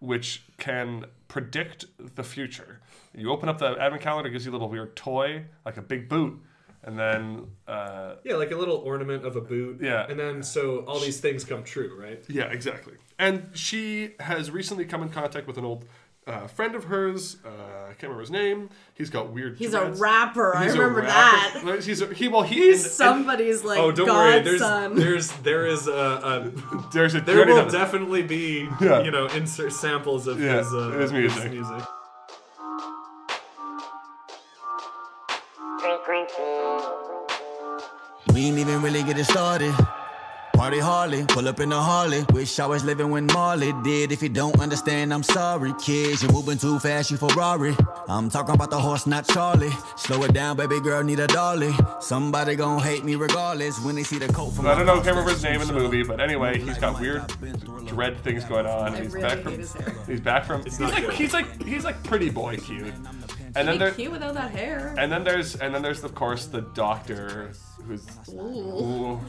which 0.00 0.44
can 0.58 1.06
predict 1.28 1.86
the 2.16 2.22
future. 2.22 2.80
You 3.16 3.30
open 3.30 3.48
up 3.48 3.58
the 3.58 3.76
advent 3.80 4.02
calendar, 4.02 4.28
it 4.28 4.32
gives 4.32 4.44
you 4.44 4.50
a 4.52 4.54
little 4.54 4.68
weird 4.68 4.96
toy, 4.96 5.44
like 5.64 5.76
a 5.76 5.82
big 5.82 6.08
boot, 6.08 6.40
and 6.82 6.98
then 6.98 7.46
uh, 7.66 8.16
Yeah, 8.24 8.34
like 8.36 8.50
a 8.50 8.56
little 8.56 8.76
ornament 8.78 9.24
of 9.24 9.36
a 9.36 9.40
boot. 9.40 9.78
Yeah. 9.80 10.06
And 10.08 10.18
then 10.18 10.42
so 10.42 10.78
all 10.86 10.98
these 11.00 11.20
things 11.20 11.44
come 11.44 11.62
true, 11.64 11.96
right? 11.98 12.22
yeah, 12.28 12.44
exactly. 12.50 12.94
And 13.18 13.50
she 13.54 14.14
has 14.20 14.50
recently 14.50 14.84
come 14.84 15.02
in 15.02 15.08
contact 15.10 15.46
with 15.46 15.56
an 15.58 15.64
old. 15.64 15.84
Uh, 16.26 16.46
friend 16.46 16.74
of 16.74 16.84
hers, 16.84 17.36
uh, 17.44 17.48
I 17.48 17.88
can't 17.88 18.04
remember 18.04 18.20
his 18.22 18.30
name. 18.30 18.70
He's 18.94 19.10
got 19.10 19.28
weird. 19.30 19.58
He's 19.58 19.74
a 19.74 19.84
rapper. 19.92 20.56
I 20.56 20.64
He's 20.64 20.74
a 20.74 20.78
remember 20.78 21.02
rapper. 21.02 21.60
that. 21.72 21.84
He's 21.84 22.00
a, 22.00 22.14
he. 22.14 22.28
Well, 22.28 22.40
he. 22.42 22.54
He's 22.54 22.82
and- 22.84 22.92
somebody's 22.92 23.62
like 23.62 23.78
oh, 23.78 23.92
don't 23.92 24.08
worry. 24.08 24.40
There's 24.40 24.60
there's 24.96 25.30
there 25.42 25.66
is 25.66 25.86
a, 25.86 25.92
a 25.92 26.88
There's 26.94 27.14
a 27.14 27.20
there 27.20 27.44
will 27.46 27.56
that- 27.56 27.70
definitely 27.72 28.22
be 28.22 28.66
Yeah. 28.80 29.02
you 29.02 29.10
know 29.10 29.26
insert 29.26 29.72
samples 29.74 30.26
of 30.26 30.40
Yeah, 30.40 30.56
his 30.58 30.72
uh, 30.72 30.90
his 30.98 31.12
music. 31.12 31.50
music. 31.52 31.82
We 38.32 38.46
ain't 38.46 38.58
even 38.58 38.82
really 38.82 39.02
get 39.02 39.18
it 39.18 39.24
started. 39.26 39.74
Party 40.64 40.78
Harley, 40.78 41.26
pull 41.28 41.46
up 41.46 41.60
in 41.60 41.68
the 41.68 41.78
Harley. 41.78 42.24
Wish 42.32 42.58
I 42.58 42.64
was 42.64 42.82
living 42.86 43.10
when 43.10 43.26
Marley 43.26 43.74
did. 43.82 44.12
If 44.12 44.22
you 44.22 44.30
don't 44.30 44.58
understand, 44.58 45.12
I'm 45.12 45.22
sorry, 45.22 45.74
kids. 45.78 46.22
You're 46.22 46.32
moving 46.32 46.56
too 46.56 46.78
fast, 46.78 47.10
you 47.10 47.18
Ferrari. 47.18 47.76
I'm 48.08 48.30
talking 48.30 48.54
about 48.54 48.70
the 48.70 48.78
horse, 48.78 49.06
not 49.06 49.28
Charlie. 49.28 49.72
Slow 49.98 50.24
it 50.24 50.32
down, 50.32 50.56
baby 50.56 50.80
girl, 50.80 51.02
need 51.02 51.20
a 51.20 51.26
dolly. 51.26 51.74
Somebody 52.00 52.56
gon' 52.56 52.80
hate 52.80 53.04
me 53.04 53.14
regardless 53.14 53.78
when 53.84 53.94
they 53.94 54.04
see 54.04 54.16
the 54.16 54.28
coat 54.32 54.52
from 54.54 54.66
I 54.66 54.74
don't 54.74 54.86
know, 54.86 54.96
my 54.96 55.02
can't 55.02 55.16
remember 55.16 55.32
his 55.32 55.44
name 55.44 55.60
in 55.60 55.68
the 55.68 55.74
movie, 55.74 56.02
but 56.02 56.18
anyway, 56.18 56.58
he's 56.58 56.78
got 56.78 56.98
weird 56.98 57.30
dread 57.86 58.18
things 58.20 58.42
going 58.44 58.64
on. 58.64 58.94
He's 58.94 59.12
really 59.12 59.28
back 59.28 59.38
from 59.42 59.58
he's 60.06 60.20
back 60.20 60.44
from 60.46 60.64
he's 60.64 60.80
not 60.80 60.92
like 60.94 61.10
he's 61.12 61.34
like 61.34 61.62
he's 61.62 61.84
like 61.84 62.02
pretty 62.04 62.30
boy 62.30 62.56
cute. 62.56 62.94
And 63.54 63.68
then 63.68 63.74
Be 63.74 63.78
there 63.78 63.90
cute 63.92 64.12
without 64.12 64.32
that 64.32 64.50
hair. 64.50 64.94
and 64.96 65.12
then 65.12 65.24
there's 65.24 65.56
and 65.56 65.74
then 65.74 65.82
there's 65.82 66.02
of 66.02 66.14
course 66.14 66.46
the 66.46 66.62
doctor 66.62 67.52
who's 67.86 68.06
Ooh. 68.32 68.40
ooh, 68.40 69.20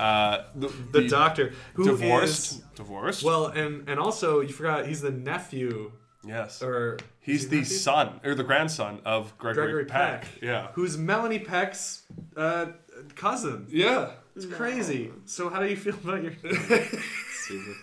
uh, 0.00 0.44
the, 0.54 0.68
The 0.92 1.08
doctor 1.08 1.52
who 1.74 1.84
divorced 1.84 2.52
is- 2.52 2.62
divorced. 2.74 3.22
well, 3.22 3.46
and 3.46 3.88
and 3.88 3.98
also 4.00 4.40
you 4.40 4.52
forgot 4.60 4.86
he's 4.86 5.00
the 5.02 5.10
nephew 5.10 5.92
yes, 6.24 6.62
or 6.62 6.98
he's 7.20 7.42
he 7.44 7.48
the 7.48 7.56
nephew? 7.62 7.76
son 7.76 8.20
or 8.24 8.34
the 8.34 8.44
grandson 8.44 9.00
of 9.04 9.36
Gregory, 9.38 9.64
Gregory 9.66 9.84
Peck. 9.86 10.22
Peck. 10.22 10.42
Yeah, 10.42 10.68
who's 10.74 10.96
Melanie 10.96 11.38
Peck's 11.40 12.02
uh, 12.36 12.66
cousin. 13.14 13.66
yeah. 13.70 14.12
It's 14.36 14.46
crazy. 14.46 15.10
So 15.26 15.50
how 15.50 15.58
do 15.60 15.66
you 15.68 15.76
feel 15.76 15.94
about 16.04 16.22
your? 16.22 16.32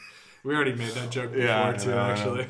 We 0.43 0.55
already 0.55 0.75
made 0.75 0.91
that 0.93 1.09
joke 1.11 1.31
before 1.33 1.45
Yeah, 1.45 1.73
too, 1.73 1.89
know, 1.89 1.97
I 1.97 2.05
know. 2.05 2.11
actually. 2.13 2.47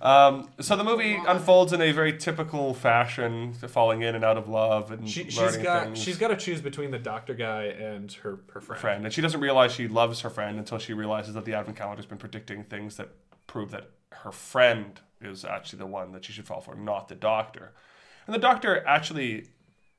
Um, 0.00 0.48
so 0.60 0.76
the 0.76 0.84
movie 0.84 1.18
unfolds 1.26 1.72
in 1.72 1.80
a 1.80 1.90
very 1.92 2.16
typical 2.16 2.74
fashion, 2.74 3.54
falling 3.54 4.02
in 4.02 4.14
and 4.14 4.24
out 4.24 4.36
of 4.36 4.48
love 4.48 4.90
and 4.92 5.08
She, 5.08 5.24
she's 5.24 5.38
learning 5.38 5.62
got 5.62 5.84
things. 5.84 6.02
she's 6.02 6.18
got 6.18 6.28
to 6.28 6.36
choose 6.36 6.60
between 6.60 6.90
the 6.90 6.98
doctor 6.98 7.34
guy 7.34 7.64
and 7.64 8.12
her 8.12 8.40
her 8.52 8.60
friend. 8.60 8.80
friend, 8.80 9.04
and 9.04 9.12
she 9.14 9.20
doesn't 9.22 9.40
realize 9.40 9.72
she 9.72 9.88
loves 9.88 10.20
her 10.20 10.30
friend 10.30 10.58
until 10.58 10.78
she 10.78 10.92
realizes 10.92 11.34
that 11.34 11.44
the 11.44 11.54
advent 11.54 11.76
calendar's 11.78 12.06
been 12.06 12.18
predicting 12.18 12.64
things 12.64 12.96
that 12.96 13.08
prove 13.46 13.70
that 13.70 13.90
her 14.12 14.32
friend 14.32 15.00
is 15.20 15.44
actually 15.44 15.78
the 15.78 15.86
one 15.86 16.12
that 16.12 16.24
she 16.24 16.32
should 16.32 16.46
fall 16.46 16.60
for, 16.60 16.74
not 16.74 17.08
the 17.08 17.14
doctor. 17.14 17.72
And 18.26 18.34
the 18.34 18.38
doctor 18.38 18.84
actually, 18.86 19.46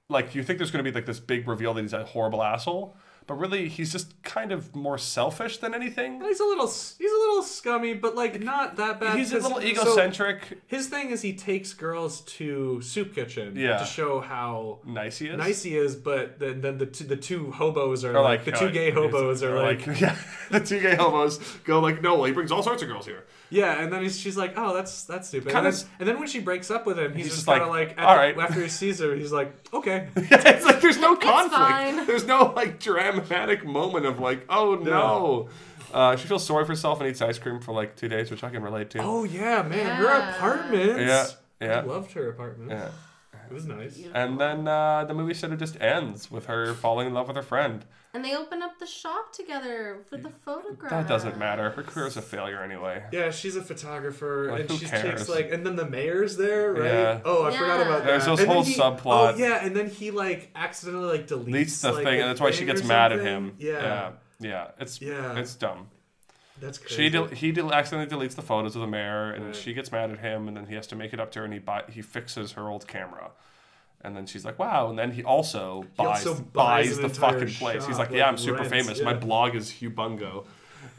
like, 0.10 0.36
you 0.36 0.43
think 0.43 0.60
there's 0.60 0.72
going 0.72 0.84
to 0.84 0.89
be 0.91 0.93
like 0.93 1.06
this 1.06 1.20
big 1.20 1.48
reveal 1.48 1.74
that 1.74 1.82
he's 1.82 1.93
a 1.93 2.06
horrible 2.06 2.43
asshole, 2.43 2.95
but 3.28 3.36
really 3.36 3.68
he's 3.68 3.92
just 3.92 4.22
kind 4.24 4.52
of 4.52 4.74
more 4.76 4.98
selfish 4.98 5.58
than 5.58 5.74
anything. 5.76 6.22
He's 6.22 6.40
a 6.40 6.46
little 6.46 6.66
he's 6.68 7.12
a 7.12 7.18
little 7.18 7.44
scummy, 7.44 7.94
but 7.94 8.16
like 8.16 8.42
not 8.42 8.78
that 8.78 9.00
bad. 9.00 9.18
He's 9.18 9.32
a 9.34 9.36
little 9.36 9.60
so 9.60 9.62
egocentric. 9.62 10.62
his 10.68 10.88
thing 10.88 11.10
is 11.12 11.22
he 11.22 11.34
takes 11.34 11.74
girls 11.74 12.22
to 12.22 12.82
soup 12.82 13.14
kitchen 13.14 13.56
Yeah. 13.56 13.78
to 13.80 13.86
show 13.86 14.22
how 14.22 14.80
nice 14.86 15.18
he 15.20 15.28
is. 15.28 15.38
Nice 15.38 15.62
he 15.64 15.76
is, 15.76 15.96
but 15.96 16.40
then, 16.40 16.62
then 16.62 16.78
the 16.78 16.86
two, 16.86 17.04
the 17.04 17.18
two 17.18 17.52
hobos 17.52 18.04
are 18.06 18.16
Or 18.16 18.22
like, 18.22 18.46
the 18.46 18.54
two 18.54 18.70
gay 18.72 18.92
hobos 18.92 19.44
are 19.44 19.58
or 19.58 19.62
like, 19.62 19.86
yeah, 20.00 20.16
the 20.50 20.60
two 20.62 20.80
gay 20.80 20.96
hobos 20.96 21.38
go 21.66 21.80
like, 21.82 22.02
no, 22.02 22.16
well, 22.16 22.24
he 22.26 22.32
brings 22.32 22.52
all 22.52 22.64
sorts 22.64 22.82
of 22.82 22.88
girls 22.88 23.06
here. 23.06 23.26
Yeah, 23.50 23.82
and 23.82 23.91
then 23.93 24.02
he's, 24.04 24.18
she's 24.20 24.36
like, 24.38 24.54
oh, 24.58 24.74
that's 24.74 25.04
that's 25.06 25.28
stupid. 25.30 25.48
Kinda 25.54 25.60
and, 25.60 25.68
s- 25.74 25.84
then, 25.84 25.91
and 26.00 26.10
then 26.10 26.20
when 26.20 26.28
she 26.28 26.39
breaks 26.39 26.70
up 26.72 26.86
with 26.86 26.98
him, 27.00 27.14
he's, 27.14 27.26
He's 27.26 27.36
just 27.36 27.38
just 27.38 27.48
kind 27.48 27.62
of 27.64 27.70
like, 27.70 27.89
like, 27.89 27.98
at 28.00 28.04
"All 28.06 28.14
the- 28.16 28.20
right." 28.22 28.38
after 28.38 28.62
he 28.62 28.70
sees 28.70 29.00
her, 29.00 29.16
he's 29.16 29.32
like, 29.32 29.54
okay, 29.74 30.10
it's 30.16 30.66
like 30.66 30.82
there's 30.82 31.00
no 31.00 31.16
conflict. 31.16 31.56
fine. 31.56 32.06
There's 32.06 32.26
no 32.26 32.54
like 32.56 32.80
dramatic 32.80 33.66
moment 33.66 34.06
of 34.06 34.20
like, 34.20 34.45
oh 34.50 34.76
no. 34.76 35.50
Uh, 35.93 36.16
she 36.18 36.28
feels 36.28 36.45
sorry 36.45 36.66
for 36.66 36.74
herself 36.74 37.00
and 37.00 37.10
eats 37.10 37.22
ice 37.22 37.39
cream 37.39 37.62
for 37.62 37.72
like 37.74 37.95
two 37.95 38.10
days, 38.10 38.30
which 38.30 38.43
I 38.43 38.50
can 38.50 38.62
relate 38.62 38.89
to. 38.91 39.00
oh 39.02 39.24
yeah, 39.24 39.62
man, 39.62 39.95
her 39.95 40.08
apartment. 40.32 41.00
Yeah, 41.00 41.28
yeah. 41.62 41.80
I 41.80 41.84
loved 41.84 42.12
her 42.14 42.30
apartment. 42.30 42.72
Yeah. 42.72 42.89
It 43.50 43.54
was 43.54 43.66
nice. 43.66 43.98
And 44.14 44.38
then 44.41 44.68
uh, 44.68 45.06
the 45.06 45.14
movie 45.14 45.34
sort 45.34 45.54
of 45.54 45.60
just 45.60 45.80
ends 45.80 46.30
with 46.30 46.48
her 46.48 46.74
falling 46.74 47.08
in 47.08 47.14
love 47.14 47.28
with 47.28 47.38
her 47.38 47.41
friend. 47.43 47.86
And 48.18 48.26
they 48.26 48.36
open 48.36 48.63
up 48.63 48.80
the 48.80 48.88
shop 48.88 49.32
together 49.32 49.99
with 50.09 50.24
the 50.24 50.32
photograph. 50.43 50.89
That 50.89 51.07
doesn't 51.07 51.38
matter. 51.38 51.70
Her 51.70 51.84
career's 51.84 52.18
a 52.18 52.22
failure 52.24 52.63
anyway. 52.63 53.03
Yeah, 53.11 53.30
she's 53.30 53.55
a 53.55 53.61
photographer, 53.61 54.47
Like, 54.49 54.61
and 54.61 54.72
who 54.72 54.78
she 54.80 54.86
cares? 54.88 55.03
takes 55.20 55.30
like, 55.30 55.51
and 55.51 55.63
then 55.63 55.76
the 55.76 55.86
mayor's 55.88 56.36
there, 56.36 56.74
right? 56.74 56.84
Yeah. 56.86 57.20
Oh, 57.24 57.45
I 57.45 57.51
forgot 57.51 57.80
about 57.82 57.99
that. 57.99 58.05
There's 58.07 58.26
this 58.26 58.39
And 58.39 58.49
then 58.49 58.55
whole 58.55 58.63
he- 58.63 58.74
subplot. 58.74 59.34
Oh 59.34 59.38
yeah, 59.38 59.63
and 59.63 59.76
then 59.76 59.88
he 59.88 60.09
like 60.09 60.49
accidentally 60.55 61.15
like 61.15 61.28
deletes 61.28 61.51
Leads 61.53 61.82
the 61.82 61.91
like, 61.91 62.03
thing, 62.05 62.20
and 62.22 62.30
that's 62.30 62.41
why 62.41 62.49
she 62.49 62.57
thing 62.65 62.68
gets 62.68 62.82
or 62.82 62.86
mad 62.86 63.11
at 63.11 63.20
something. 63.20 63.34
him. 63.36 63.55
Yeah. 63.59 63.72
yeah, 63.82 64.11
yeah. 64.39 64.68
It's 64.80 64.99
Yeah. 64.99 65.38
it's 65.38 65.53
dumb. 65.53 65.88
That's 66.59 66.80
crazy. 66.80 66.95
She 66.95 67.09
del- 67.09 67.28
he 67.28 67.51
del- 67.51 67.72
accidentally 67.72 68.09
deletes 68.28 68.34
the 68.34 68.41
photos 68.41 68.76
of 68.76 68.82
the 68.82 68.88
mayor, 68.88 69.30
and 69.32 69.45
Right. 69.45 69.55
she 69.55 69.76
gets 69.76 69.91
mad 69.91 70.09
at 70.09 70.18
him, 70.22 70.47
and 70.47 70.57
then 70.57 70.65
he 70.65 70.74
has 70.74 70.88
to 70.88 70.95
make 70.95 71.13
it 71.13 71.20
up 71.20 71.30
to 71.34 71.39
her, 71.39 71.45
and 71.45 71.53
he 71.53 71.59
buy- 71.59 71.84
he 71.88 72.01
fixes 72.01 72.53
her 72.53 72.68
old 72.68 72.88
camera. 72.88 73.30
And 74.02 74.16
then 74.16 74.26
she's 74.26 74.45
like, 74.45 74.60
"Wow!" 74.60 74.89
And 74.89 74.98
then 74.98 75.12
he 75.12 75.24
also 75.24 75.82
He 75.82 75.88
buys 76.04 76.26
also 76.28 76.41
buys, 76.43 76.88
buys 76.89 77.00
the 77.00 77.10
fucking 77.10 77.50
place. 77.56 77.86
He's 77.86 77.95
shop, 77.95 78.00
like, 78.00 78.12
"Yeah, 78.12 78.24
like, 78.24 78.28
I'm 78.34 78.38
super 78.38 78.58
rents, 78.60 78.70
famous. 78.72 79.02
My 79.02 79.14
blog 79.14 79.56
is 79.56 79.72
Hubungo." 79.72 80.45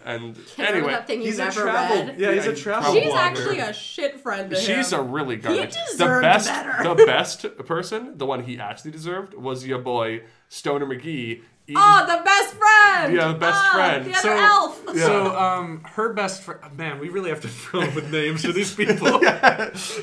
And 0.05 0.37
anyway, 0.59 0.93
that 0.93 1.07
thing 1.07 1.21
he's 1.21 1.39
a 1.39 1.51
travel- 1.51 2.07
read? 2.07 2.19
yeah, 2.19 2.33
he's 2.33 2.47
a 2.47 2.51
Yeah, 2.51 2.55
travel 2.55 2.95
She's 2.95 3.05
blogger. 3.13 3.17
actually 3.17 3.59
a 3.59 3.73
shit 3.73 4.21
friend 4.21 4.51
to 4.51 4.57
She's 4.57 4.93
a 4.93 5.01
really 5.03 5.37
garbage. 5.37 5.75
the 5.75 5.81
deserved 5.93 6.23
best, 6.23 6.49
better. 6.49 6.95
the 6.95 7.05
best 7.07 7.59
person, 7.67 8.17
the 8.17 8.27
one 8.27 8.45
he 8.45 8.59
actually 8.59 8.91
deserved, 8.93 9.35
was 9.35 9.67
your 9.67 9.79
boy 9.79 10.23
Stoner 10.49 10.87
McGee. 10.87 11.43
Eating- 11.69 11.77
Oh, 11.79 12.05
the 12.07 12.23
best 12.25 12.55
friend! 12.55 13.15
Yeah, 13.15 13.29
the 13.29 13.39
best 13.39 13.61
Ah, 13.63 13.71
friend. 13.75 14.05
The 14.07 14.11
other 14.11 14.21
So- 14.21 14.37
elf. 14.37 14.83
So, 14.97 15.37
um, 15.37 15.83
her 15.85 16.13
best 16.15 16.43
friend. 16.43 16.61
Man, 16.77 16.99
we 16.99 17.09
really 17.11 17.29
have 17.31 17.41
to 17.43 17.49
fill 17.63 17.83
up 17.83 17.95
with 17.95 18.11
names 18.11 18.45
for 18.45 18.53
these 18.53 18.75
people. 18.83 19.25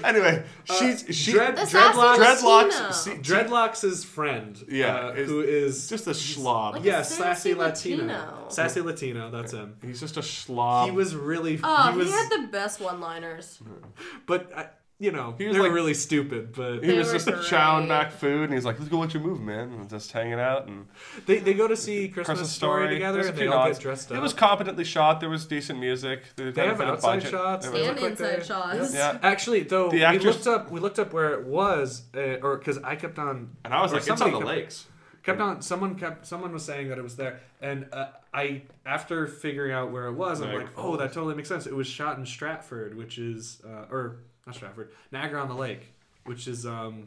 anyway, 0.03 0.43
Uh, 0.69 0.73
she's 0.75 1.05
she, 1.15 1.31
Dread, 1.33 1.55
The 1.55 1.61
dreadlocks. 1.61 2.17
Dreadlocks. 2.17 2.93
See, 2.93 3.11
Dreadlocks' 3.15 4.05
friend. 4.05 4.63
Yeah, 4.69 5.07
uh, 5.07 5.11
is- 5.13 5.29
who 5.29 5.41
is 5.41 5.87
just 5.89 6.07
a 6.07 6.11
schlob. 6.11 6.73
Like 6.73 6.81
a 6.83 6.85
yeah, 6.85 7.01
sassy 7.01 7.21
sassy 7.23 7.53
Latino. 7.55 8.03
Latino. 8.05 8.45
Sassy 8.49 8.81
Latino. 8.81 9.31
That's 9.31 9.51
him. 9.53 9.77
He's 9.81 9.99
just 9.99 10.17
a 10.17 10.21
schlob. 10.21 10.85
He 10.85 10.91
was 10.91 11.15
really. 11.15 11.59
Oh, 11.63 11.91
he 11.91 11.97
was. 11.97 12.07
he 12.07 12.13
had 12.13 12.29
the 12.29 12.47
best 12.51 12.79
one-liners. 12.79 13.59
but 14.27 14.51
I, 14.55 14.67
you 14.97 15.11
know, 15.11 15.35
He 15.37 15.45
was 15.45 15.55
they 15.55 15.59
were 15.59 15.67
like- 15.67 15.75
really 15.75 15.93
stupid. 15.93 16.53
But 16.53 16.83
he 16.83 16.93
was 16.97 17.11
just 17.11 17.25
great. 17.27 17.37
chowing 17.39 17.87
back 17.89 18.11
food, 18.11 18.45
and 18.45 18.53
he's 18.53 18.63
like, 18.63 18.77
"Let's 18.79 18.89
go 18.89 18.97
watch 18.99 19.13
your 19.13 19.23
move, 19.23 19.41
man," 19.41 19.71
and 19.73 19.89
just 19.89 20.11
hanging 20.13 20.39
out 20.39 20.67
and 20.67 20.87
they, 21.25 21.39
they 21.39 21.53
go 21.53 21.67
to 21.67 21.75
see 21.75 22.07
Christmas, 22.07 22.37
Christmas 22.39 22.51
Story, 22.51 22.83
story 22.85 22.93
together, 22.95 23.19
and 23.27 23.37
they 23.37 23.47
all 23.47 23.65
nods. 23.65 23.77
get 23.77 23.83
dressed 23.83 24.11
up. 24.11 24.17
It 24.17 24.21
was 24.21 24.33
competently 24.33 24.83
shot. 24.85 25.19
There 25.19 25.29
was 25.29 25.45
decent 25.45 25.79
music. 25.79 26.23
They, 26.37 26.51
They 26.51 26.65
have 26.67 26.79
outside 26.79 27.23
shots. 27.23 27.67
They 27.69 27.87
And 27.87 27.99
like 27.99 28.11
inside 28.11 28.39
they- 28.41 28.45
shots. 28.45 28.93
Yeah. 28.93 29.19
Actually, 29.21 29.63
though, 29.63 29.89
The 29.89 30.05
we 30.11 30.19
looked 30.19 30.47
up. 30.47 30.71
We 30.71 30.79
looked 30.79 30.99
up 30.99 31.11
where 31.11 31.33
it 31.33 31.45
was, 31.45 32.03
uh, 32.15 32.37
or 32.41 32.57
because 32.57 32.77
I 32.79 32.95
kept 32.95 33.19
on, 33.19 33.49
And 33.65 33.73
I 33.73 33.81
was 33.81 33.91
like, 33.91 34.01
"It's 34.01 34.09
on 34.11 34.17
somebody 34.17 34.39
the 34.43 34.45
kept- 34.47 34.57
lakes." 34.57 34.87
Kept 35.23 35.41
on. 35.41 35.61
Someone 35.63 35.95
kept. 35.95 36.25
Someone 36.27 36.51
was 36.53 36.63
saying 36.63 36.87
that 36.89 36.99
it 36.99 37.03
was 37.03 37.15
there, 37.15 37.39
and 37.59 37.87
uh, 37.91 38.09
I, 38.31 38.61
after 38.85 39.25
figuring 39.25 39.71
out 39.71 39.91
where 39.91 40.05
it 40.05 40.13
was, 40.13 40.39
I'm 40.39 40.53
like, 40.53 40.67
oh, 40.77 40.97
that 40.97 41.13
totally 41.13 41.33
makes 41.33 41.49
sense. 41.49 41.65
It 41.65 41.73
was 41.75 41.87
shot 41.87 42.19
in 42.19 42.25
Stratford, 42.27 42.95
which 42.95 43.17
is, 43.17 43.59
uh, 43.65 43.85
or 43.91 44.17
not 44.45 44.55
Stratford, 44.55 44.91
Niagara 45.11 45.41
on 45.41 45.47
the 45.47 45.55
Lake, 45.55 45.93
which 46.25 46.47
is, 46.47 46.65
um, 46.65 47.05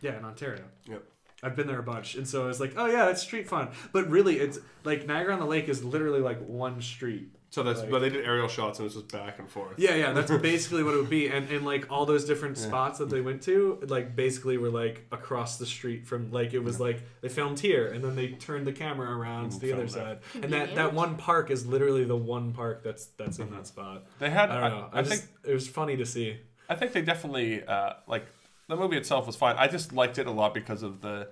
yeah, 0.00 0.18
in 0.18 0.24
Ontario. 0.24 0.64
Yep. 0.88 1.02
I've 1.42 1.56
been 1.56 1.66
there 1.66 1.78
a 1.78 1.82
bunch, 1.82 2.14
and 2.14 2.26
so 2.26 2.44
I 2.44 2.46
was 2.46 2.58
like, 2.58 2.72
oh 2.76 2.86
yeah, 2.86 3.10
it's 3.10 3.22
street 3.22 3.48
fun. 3.48 3.68
But 3.92 4.08
really, 4.08 4.38
it's 4.38 4.58
like 4.82 5.06
Niagara 5.06 5.34
on 5.34 5.40
the 5.40 5.46
Lake 5.46 5.68
is 5.68 5.84
literally 5.84 6.20
like 6.20 6.40
one 6.46 6.80
street. 6.80 7.33
So 7.54 7.62
that's 7.62 7.82
Like- 7.82 7.90
but 7.90 8.00
they 8.00 8.08
did 8.10 8.24
aerial 8.24 8.48
shots, 8.48 8.80
and 8.80 8.84
it 8.84 8.88
was 8.88 8.94
just 8.94 9.12
back 9.12 9.38
and 9.38 9.48
forth. 9.48 9.74
Yeah, 9.76 9.94
yeah, 9.94 10.12
that's 10.12 10.28
basically 10.52 10.82
what 10.82 10.94
it 10.94 10.96
would 10.96 11.08
be. 11.08 11.28
And 11.28 11.48
and 11.50 11.64
like 11.64 11.86
all 11.88 12.04
those 12.04 12.24
different 12.24 12.58
spots 12.58 12.98
that 12.98 13.10
they 13.10 13.20
went 13.20 13.42
to, 13.42 13.78
like 13.86 14.16
basically 14.16 14.58
were 14.58 14.70
like 14.70 15.06
across 15.12 15.56
the 15.56 15.66
street 15.66 16.04
from 16.04 16.32
like 16.32 16.52
it 16.52 16.58
was 16.58 16.80
like 16.80 17.00
they 17.20 17.28
filmed 17.28 17.60
here 17.60 17.86
and 17.92 18.02
then 18.04 18.16
they 18.16 18.28
turned 18.48 18.66
the 18.66 18.72
camera 18.72 19.16
around 19.16 19.50
to 19.52 19.60
the 19.60 19.72
other 19.72 19.86
filmed 19.86 19.94
there. 20.06 20.18
side. 20.34 20.42
And 20.44 20.52
that 20.52 20.74
that 20.74 20.94
one 20.94 21.14
park 21.16 21.50
is 21.52 21.64
literally 21.64 22.02
the 22.04 22.16
one 22.16 22.52
park 22.52 22.82
that's 22.82 23.06
that's 23.18 23.38
in 23.38 23.50
that 23.52 23.68
spot. 23.68 24.02
They 24.18 24.30
had- 24.30 24.50
I 24.50 24.60
don't 24.68 24.70
know. 24.80 24.88
I, 24.92 24.96
I- 24.96 24.98
I 24.98 25.02
just 25.02 25.22
think- 25.22 25.30
it 25.50 25.54
was 25.54 25.68
funny 25.68 25.96
to 25.96 26.04
see. 26.06 26.36
I 26.68 26.74
think 26.74 26.92
they 26.92 27.02
definitely 27.02 27.62
uh, 27.64 27.92
like 28.08 28.26
the 28.66 28.74
movie 28.76 28.96
itself 28.96 29.28
was 29.28 29.36
fine. 29.36 29.54
I 29.58 29.68
just 29.68 29.92
liked 29.92 30.18
it 30.18 30.26
a 30.26 30.32
lot 30.32 30.54
because 30.54 30.82
of 30.82 31.02
the 31.02 31.28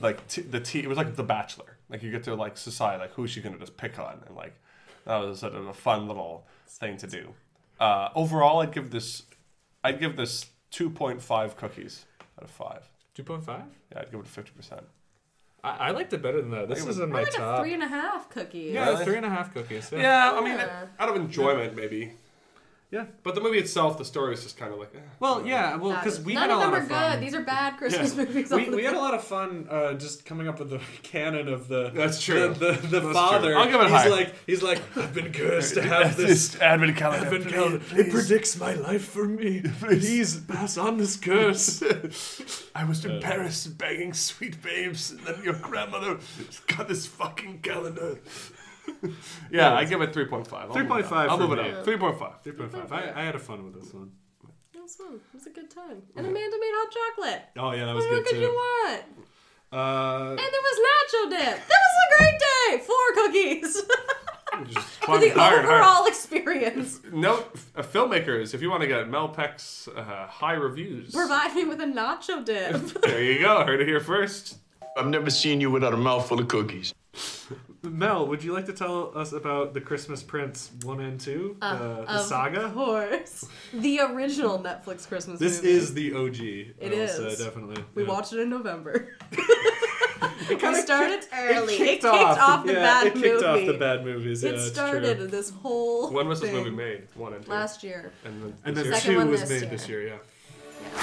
like 0.00 0.26
t- 0.28 0.42
the 0.42 0.60
t- 0.60 0.80
it 0.80 0.88
was 0.88 0.98
like 0.98 1.16
The 1.16 1.22
Bachelor. 1.22 1.78
Like 1.88 2.02
you 2.02 2.10
get 2.10 2.24
to 2.24 2.34
like 2.34 2.58
society, 2.58 3.00
like 3.00 3.12
who's 3.12 3.30
she 3.30 3.40
gonna 3.40 3.58
just 3.58 3.76
pick 3.78 3.98
on, 3.98 4.22
and 4.26 4.36
like 4.36 4.54
that 5.06 5.16
was 5.18 5.40
sort 5.40 5.54
of 5.54 5.66
a 5.66 5.74
fun 5.74 6.06
little 6.08 6.46
thing 6.68 6.96
to 6.98 7.06
do. 7.06 7.34
Uh, 7.80 8.08
overall, 8.14 8.60
I'd 8.60 8.72
give 8.72 8.90
this 8.90 9.22
I'd 9.84 9.98
give 10.00 10.16
this 10.16 10.46
two 10.70 10.90
point 10.90 11.20
five 11.22 11.56
cookies 11.56 12.04
out 12.38 12.44
of 12.44 12.50
five. 12.50 12.88
Two 13.14 13.24
point 13.24 13.44
five. 13.44 13.64
Yeah, 13.92 14.00
I'd 14.00 14.10
give 14.10 14.20
it 14.20 14.26
fifty 14.26 14.52
percent. 14.52 14.82
I, 15.64 15.88
I 15.88 15.90
liked 15.90 16.12
it 16.12 16.22
better 16.22 16.40
than 16.40 16.50
that. 16.50 16.68
This 16.68 16.78
think 16.78 16.88
it 16.88 16.90
is 16.92 16.96
was- 16.98 17.04
in 17.04 17.10
my 17.12 17.22
like 17.22 17.32
top. 17.32 17.58
a 17.58 17.62
three 17.62 17.74
and 17.74 17.82
a 17.82 17.88
half 17.88 18.28
cookie. 18.30 18.70
yeah, 18.74 18.90
Really? 18.90 19.04
three 19.04 19.16
and 19.16 19.26
a 19.26 19.30
half 19.30 19.52
cookies. 19.54 19.90
Yeah. 19.92 20.00
Yeah, 20.00 20.32
I 20.38 20.40
mean, 20.40 20.54
Yeah. 20.54 20.86
out 20.98 21.08
of 21.08 21.16
enjoyment 21.16 21.76
maybe. 21.76 22.12
Yeah. 22.92 23.06
But 23.22 23.34
the 23.34 23.40
movie 23.40 23.58
itself, 23.58 23.96
the 23.96 24.04
story 24.04 24.34
is 24.34 24.42
just 24.42 24.58
kind 24.58 24.70
of 24.70 24.78
like. 24.78 24.94
Eh, 24.94 24.98
Well, 25.18 25.46
yeah, 25.46 25.76
well, 25.76 25.94
because 25.96 26.20
we 26.20 26.34
None 26.34 26.42
had 26.42 26.50
a 26.50 26.52
of 26.52 26.58
lot 26.58 26.64
them 26.66 26.74
are 26.74 26.82
of 26.82 26.88
fun. 26.88 27.12
good. 27.18 27.26
These 27.26 27.34
are 27.34 27.40
bad 27.42 27.78
Christmas 27.78 28.14
movies. 28.16 28.50
we, 28.50 28.68
we 28.68 28.84
had 28.84 28.92
a 28.94 28.98
lot 28.98 29.14
of 29.14 29.24
fun 29.24 29.66
uh, 29.70 29.94
just 29.94 30.26
coming 30.26 30.46
up 30.46 30.58
with 30.58 30.68
the 30.68 30.78
canon 31.02 31.48
of 31.48 31.68
the 31.68 31.90
That's 31.94 32.22
true. 32.22 32.48
the, 32.52 32.72
the, 32.72 32.86
the 32.86 33.00
That's 33.00 33.12
father. 33.14 33.52
true. 33.52 33.58
I'll 33.62 33.64
give 33.70 33.80
it 33.80 33.84
he's 33.84 33.92
high. 33.92 34.08
like 34.08 34.34
he's 34.46 34.62
like 34.62 34.78
I've 34.94 35.14
been 35.14 35.32
cursed 35.32 35.72
to 35.74 35.82
have 35.82 36.16
this 36.18 36.50
This 36.50 36.60
advent 36.60 36.94
calendar. 36.98 37.24
advent 37.28 37.44
please, 37.44 37.52
calendar. 37.54 37.80
It 37.96 38.10
predicts 38.10 38.58
my 38.60 38.74
life 38.74 39.06
for 39.06 39.24
me. 39.26 39.62
Please 39.80 40.40
pass 40.40 40.76
on 40.76 40.98
this 40.98 41.16
curse. 41.16 41.82
I 42.74 42.84
was 42.84 43.02
in 43.06 43.22
Paris 43.22 43.66
begging 43.68 44.12
sweet 44.12 44.60
babes, 44.62 45.10
and 45.12 45.20
then 45.20 45.42
your 45.42 45.54
grandmother 45.54 46.18
got 46.66 46.88
this 46.88 47.06
fucking 47.06 47.60
calendar. 47.60 48.18
yeah, 49.50 49.74
I 49.74 49.84
give 49.84 50.00
it 50.02 50.12
3.5. 50.12 50.72
Three 50.72 50.86
point 50.86 51.06
five. 51.06 51.30
I'll 51.30 51.38
move 51.38 51.52
it 51.58 51.62
me. 51.62 51.70
up. 51.70 51.84
3.5. 51.86 52.42
Three 52.42 52.52
point 52.52 52.72
five. 52.72 52.92
I, 52.92 53.12
I 53.20 53.24
had 53.24 53.34
a 53.34 53.38
fun 53.38 53.64
with 53.64 53.80
this 53.80 53.92
one. 53.92 54.10
It 54.74 54.80
was 54.82 54.96
fun. 54.96 55.14
It 55.14 55.34
was 55.34 55.46
a 55.46 55.50
good 55.50 55.70
time. 55.70 56.02
And 56.16 56.26
Amanda 56.26 56.56
made 56.58 56.72
hot 56.74 56.92
chocolate. 57.16 57.42
Oh 57.58 57.70
yeah, 57.72 57.86
that 57.86 57.94
was 57.94 58.04
What 58.04 58.10
good 58.10 58.16
What 58.18 58.26
could 58.26 58.34
too. 58.34 58.40
you 58.40 58.48
want? 58.48 59.02
Uh, 59.72 60.30
And 60.30 60.38
there 60.38 60.46
was 60.46 60.78
nacho 60.88 61.30
dip. 61.30 61.68
That 61.68 61.80
was 61.86 61.96
a 62.04 62.18
great 62.18 62.40
day. 62.40 62.84
Four 62.84 63.12
cookies. 63.14 63.82
For 65.06 65.18
the 65.18 65.30
higher 65.30 65.58
and 65.60 65.66
higher. 65.66 65.80
overall 65.80 66.06
experience. 66.06 67.00
Note, 67.10 67.56
uh, 67.74 67.82
filmmakers, 67.82 68.52
if 68.52 68.60
you 68.60 68.68
want 68.70 68.82
to 68.82 68.86
get 68.86 69.08
Mel 69.08 69.28
Peck's 69.30 69.88
uh, 69.88 70.02
high 70.26 70.52
reviews, 70.52 71.12
Provide 71.14 71.54
me 71.54 71.64
with 71.64 71.80
a 71.80 71.86
nacho 71.86 72.44
dip. 72.44 72.76
there 73.02 73.22
you 73.22 73.40
go. 73.40 73.64
Heard 73.64 73.80
it 73.80 73.88
here 73.88 73.98
first. 74.00 74.58
I've 74.96 75.06
never 75.06 75.30
seen 75.30 75.60
you 75.62 75.70
without 75.70 75.94
a 75.94 75.96
mouthful 75.96 76.38
of 76.38 76.48
cookies. 76.48 76.92
Mel, 77.82 78.26
would 78.26 78.42
you 78.42 78.52
like 78.52 78.66
to 78.66 78.72
tell 78.72 79.12
us 79.16 79.32
about 79.32 79.74
the 79.74 79.80
Christmas 79.80 80.22
Prince 80.22 80.70
one 80.82 81.00
and 81.00 81.20
two, 81.20 81.56
Uh, 81.60 81.78
the, 81.78 81.94
the 82.04 82.10
of 82.14 82.20
saga? 82.22 82.70
course. 82.74 83.44
The 83.74 84.00
original 84.00 84.58
Netflix 84.58 85.06
Christmas 85.06 85.38
This 85.38 85.56
movie. 85.58 85.70
is 85.70 85.94
the 85.94 86.14
OG. 86.14 86.36
It 86.40 86.76
I 86.82 86.88
will 86.88 86.92
is. 87.00 87.16
say, 87.38 87.44
definitely. 87.44 87.84
We 87.94 88.04
yeah. 88.04 88.08
watched 88.08 88.32
it 88.32 88.40
in 88.40 88.48
November. 88.50 89.16
we 90.48 90.74
started 90.76 91.26
early. 91.34 91.74
It 91.74 91.76
kicked, 91.76 92.04
off, 92.04 92.38
off, 92.38 92.66
the 92.66 92.72
yeah, 92.74 92.78
bad 92.78 93.06
it 93.08 93.14
kicked 93.14 93.42
off 93.42 93.66
the 93.66 93.74
bad 93.74 94.04
movies. 94.04 94.42
Yeah, 94.42 94.50
it 94.50 94.54
it's 94.54 94.68
started 94.68 95.18
true. 95.18 95.26
this 95.26 95.50
whole. 95.50 96.10
When 96.10 96.28
was 96.28 96.40
this 96.40 96.50
thing. 96.50 96.58
movie 96.58 96.70
made? 96.74 97.08
One 97.14 97.34
and 97.34 97.44
two. 97.44 97.50
Last 97.50 97.82
year. 97.82 98.12
And 98.24 98.42
then, 98.42 98.54
And 98.64 98.76
then 98.76 98.84
year? 98.84 98.94
Second 98.94 99.10
two 99.12 99.18
one 99.18 99.30
was 99.30 99.40
this 99.40 99.50
made 99.50 99.60
year. 99.62 99.70
this 99.70 99.88
year. 99.88 100.06
Yeah. 100.06 101.02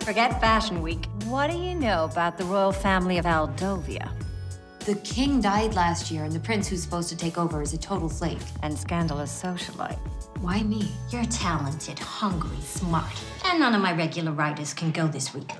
Forget 0.00 0.40
Fashion 0.40 0.82
Week. 0.82 1.06
What 1.26 1.50
do 1.50 1.56
you 1.56 1.74
know 1.76 2.04
about 2.04 2.36
the 2.36 2.44
royal 2.44 2.72
family 2.72 3.18
of 3.18 3.24
Aldovia? 3.24 4.10
The 4.84 4.96
king 5.04 5.40
died 5.40 5.74
last 5.74 6.10
year, 6.10 6.24
and 6.24 6.32
the 6.32 6.40
prince 6.40 6.66
who's 6.66 6.82
supposed 6.82 7.08
to 7.10 7.16
take 7.16 7.38
over 7.38 7.62
is 7.62 7.72
a 7.72 7.78
total 7.78 8.08
flake. 8.08 8.40
And 8.64 8.76
scandalous 8.76 9.30
socialite. 9.40 9.98
Why 10.40 10.64
me? 10.64 10.90
You're 11.10 11.24
talented, 11.26 12.00
hungry, 12.00 12.60
smart, 12.62 13.12
and 13.44 13.60
none 13.60 13.76
of 13.76 13.80
my 13.80 13.92
regular 13.92 14.32
writers 14.32 14.74
can 14.74 14.90
go 14.90 15.06
this 15.06 15.32
week. 15.32 15.52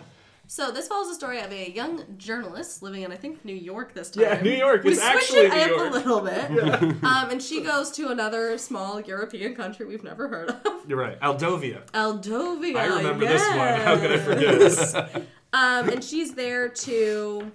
So 0.49 0.73
this 0.73 0.89
follows 0.89 1.09
the 1.09 1.15
story 1.15 1.41
of 1.41 1.53
a 1.53 1.71
young 1.71 2.03
journalist 2.19 2.83
living 2.83 3.03
in, 3.03 3.13
I 3.13 3.17
think, 3.17 3.45
New 3.45 3.55
York 3.55 3.95
this 3.95 4.11
time. 4.11 4.25
Yeah, 4.25 4.41
New 4.43 4.51
York. 4.51 4.83
We 4.83 4.91
It's 4.91 5.01
switched 5.01 5.17
actually 5.17 5.39
it 5.47 5.55
New 5.55 5.61
up 5.61 5.69
York. 5.69 5.91
a 5.91 5.97
little 5.97 6.21
bit. 6.21 6.51
Yeah. 6.51 6.75
um, 7.23 7.31
and 7.31 7.41
she 7.41 7.63
goes 7.63 7.93
to 7.93 8.09
another 8.09 8.59
small 8.59 9.01
European 9.01 9.55
country 9.55 9.87
we've 9.87 10.03
never 10.05 10.27
heard 10.29 10.51
of. 10.51 10.89
You're 10.89 10.99
right. 10.99 11.19
Aldovia. 11.21 11.87
Aldovia. 11.93 12.77
I 12.77 12.87
remember 12.87 13.25
this 13.25 13.49
one. 13.51 13.81
How 13.81 13.97
could 13.99 14.13
I 14.13 14.19
forget? 14.19 14.61
yes. 14.61 14.95
um, 15.53 15.89
and 15.89 16.03
she's 16.03 16.35
there 16.35 16.69
to. 16.69 17.53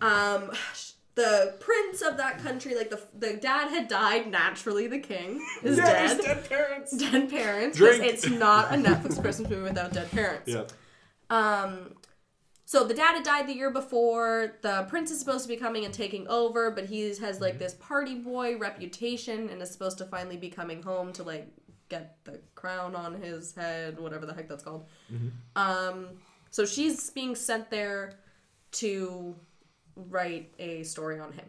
Um, 0.00 0.50
the 1.14 1.54
prince 1.60 2.02
of 2.02 2.18
that 2.18 2.38
country, 2.40 2.74
like 2.74 2.90
the 2.90 3.00
the 3.18 3.34
dad 3.34 3.68
had 3.70 3.88
died 3.88 4.30
naturally. 4.30 4.86
The 4.86 4.98
king 4.98 5.44
is 5.62 5.78
Yeah, 5.78 5.84
dead. 5.84 6.20
dead 6.20 6.48
parents. 6.48 6.96
Dead 6.96 7.30
parents. 7.30 7.78
Drink. 7.78 8.04
It's 8.04 8.28
not 8.28 8.72
a 8.72 8.76
Netflix 8.76 9.20
Christmas 9.20 9.48
movie 9.50 9.62
without 9.62 9.92
dead 9.92 10.10
parents. 10.10 10.50
Yeah. 10.52 10.64
Um, 11.30 11.94
so 12.66 12.84
the 12.84 12.94
dad 12.94 13.14
had 13.14 13.24
died 13.24 13.46
the 13.48 13.54
year 13.54 13.70
before. 13.70 14.56
The 14.62 14.86
prince 14.88 15.10
is 15.10 15.18
supposed 15.20 15.42
to 15.44 15.48
be 15.48 15.56
coming 15.56 15.84
and 15.84 15.94
taking 15.94 16.26
over, 16.28 16.70
but 16.70 16.86
he 16.86 17.00
has 17.16 17.40
like 17.40 17.58
this 17.58 17.74
party 17.74 18.16
boy 18.16 18.58
reputation 18.58 19.48
and 19.48 19.62
is 19.62 19.70
supposed 19.70 19.98
to 19.98 20.04
finally 20.04 20.36
be 20.36 20.50
coming 20.50 20.82
home 20.82 21.12
to 21.14 21.22
like 21.22 21.48
get 21.88 22.16
the 22.24 22.40
crown 22.56 22.94
on 22.96 23.14
his 23.22 23.54
head, 23.54 23.98
whatever 24.00 24.26
the 24.26 24.34
heck 24.34 24.48
that's 24.48 24.64
called. 24.64 24.86
Um, 25.54 26.08
so 26.50 26.66
she's 26.66 27.08
being 27.10 27.36
sent 27.36 27.70
there 27.70 28.14
to 28.72 29.36
write 29.96 30.52
a 30.58 30.82
story 30.82 31.18
on 31.18 31.32
him. 31.32 31.46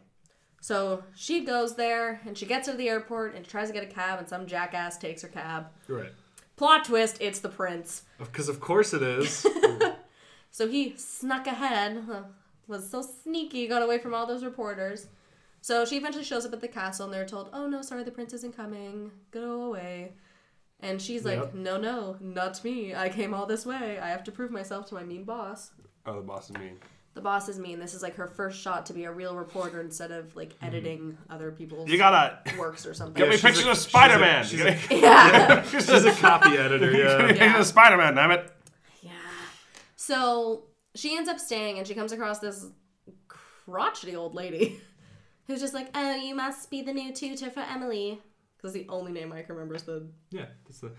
So 0.62 1.04
she 1.16 1.46
goes 1.46 1.76
there 1.76 2.22
and 2.26 2.38
she 2.38 2.46
gets 2.46 2.68
to 2.68 2.74
the 2.74 2.90
airport 2.90 3.36
and 3.36 3.48
tries 3.48 3.68
to 3.68 3.74
get 3.74 3.84
a 3.84 3.88
cab, 3.88 4.20
and 4.20 4.28
some 4.28 4.48
jackass 4.48 4.98
takes 4.98 5.22
her 5.22 5.28
cab. 5.28 5.68
Right. 5.88 6.12
Plot 6.56 6.86
twist: 6.86 7.18
it's 7.20 7.40
the 7.40 7.50
prince. 7.50 8.04
Because 8.18 8.50
of 8.50 8.60
course 8.60 8.94
it 8.94 9.04
is. 9.04 9.46
So 10.58 10.68
he 10.68 10.96
snuck 10.98 11.46
ahead, 11.46 12.04
was 12.68 12.90
so 12.90 13.04
sneaky, 13.04 13.68
got 13.68 13.84
away 13.84 14.00
from 14.00 14.16
all 14.16 14.26
those 14.26 14.44
reporters. 14.44 15.06
So 15.62 15.86
she 15.86 15.98
eventually 15.98 16.24
shows 16.24 16.48
up 16.48 16.54
at 16.54 16.62
the 16.62 16.68
castle, 16.68 17.06
and 17.06 17.14
they're 17.14 17.28
told, 17.28 17.50
"Oh 17.54 17.68
no, 17.68 17.84
sorry, 17.84 18.04
the 18.04 18.10
prince 18.10 18.34
isn't 18.34 18.58
coming. 18.58 19.12
Go 19.30 19.66
away." 19.66 20.14
And 20.80 21.00
she's 21.00 21.26
like, 21.26 21.38
Yep. 21.38 21.54
"No, 21.54 21.78
no, 21.78 22.18
not 22.20 22.64
me. 22.64 22.96
I 22.96 23.10
came 23.10 23.36
all 23.36 23.46
this 23.46 23.68
way. 23.68 24.00
I 24.00 24.10
have 24.10 24.24
to 24.24 24.32
prove 24.32 24.50
myself 24.50 24.88
to 24.88 24.96
my 24.96 25.04
mean 25.04 25.26
boss." 25.26 25.72
Oh, 26.08 26.16
the 26.16 26.22
boss 26.22 26.50
is 26.50 26.58
mean. 26.58 26.80
The 27.18 27.24
boss 27.24 27.50
is 27.50 27.58
mean. 27.58 27.80
This 27.80 27.96
is 27.96 28.04
like 28.04 28.14
her 28.18 28.28
first 28.28 28.62
shot 28.62 28.86
to 28.86 28.94
be 28.94 29.06
a 29.06 29.12
real 29.12 29.36
reporter 29.36 29.82
instead 29.82 30.12
of 30.12 30.36
like 30.36 30.50
mm-hmm. 30.50 30.66
editing 30.66 31.18
other 31.32 31.52
people's 31.52 31.90
You 31.90 31.98
gotta- 31.98 32.38
works 32.60 32.86
or 32.86 32.94
something. 32.94 33.16
Get 33.16 33.28
me 33.28 33.34
she's 33.38 33.42
pictures 33.42 33.66
a- 33.66 33.72
of 33.72 33.78
Spider-Man. 33.78 34.46
she's 34.46 34.62
Get 34.62 34.92
a- 34.92 34.94
me- 34.94 35.02
Yeah. 35.02 35.64
She's 35.68 35.90
a 35.90 36.12
copy 36.14 36.58
editor, 36.58 36.92
yeah. 36.92 37.18
Get 37.18 37.28
me 37.28 37.34
pictures 37.40 37.62
of 37.62 37.66
Spider-Man, 37.66 38.14
damn 38.14 38.30
it. 38.30 38.52
Yeah. 39.02 39.14
So 39.96 40.66
she 40.94 41.18
ends 41.18 41.28
up 41.28 41.40
staying, 41.40 41.80
and 41.80 41.88
she 41.88 41.96
comes 41.96 42.12
across 42.12 42.38
this 42.38 42.68
crotchety 43.28 44.16
old 44.16 44.36
lady 44.36 44.80
who's 45.48 45.60
just 45.60 45.74
like, 45.74 45.90
"Oh, 45.96 46.16
you 46.18 46.36
must 46.36 46.70
be 46.70 46.84
the 46.84 46.94
new 46.94 47.12
tutor 47.14 47.50
for 47.50 47.62
Emily," 47.62 48.22
because 48.58 48.74
the 48.74 48.86
only 48.90 49.12
name 49.12 49.34
I 49.34 49.42
can 49.42 49.56
remember 49.56 49.74
is 49.74 49.82
the 49.82 50.08
Yeah, 50.30 50.46
it's 50.70 50.82
the 50.82 50.92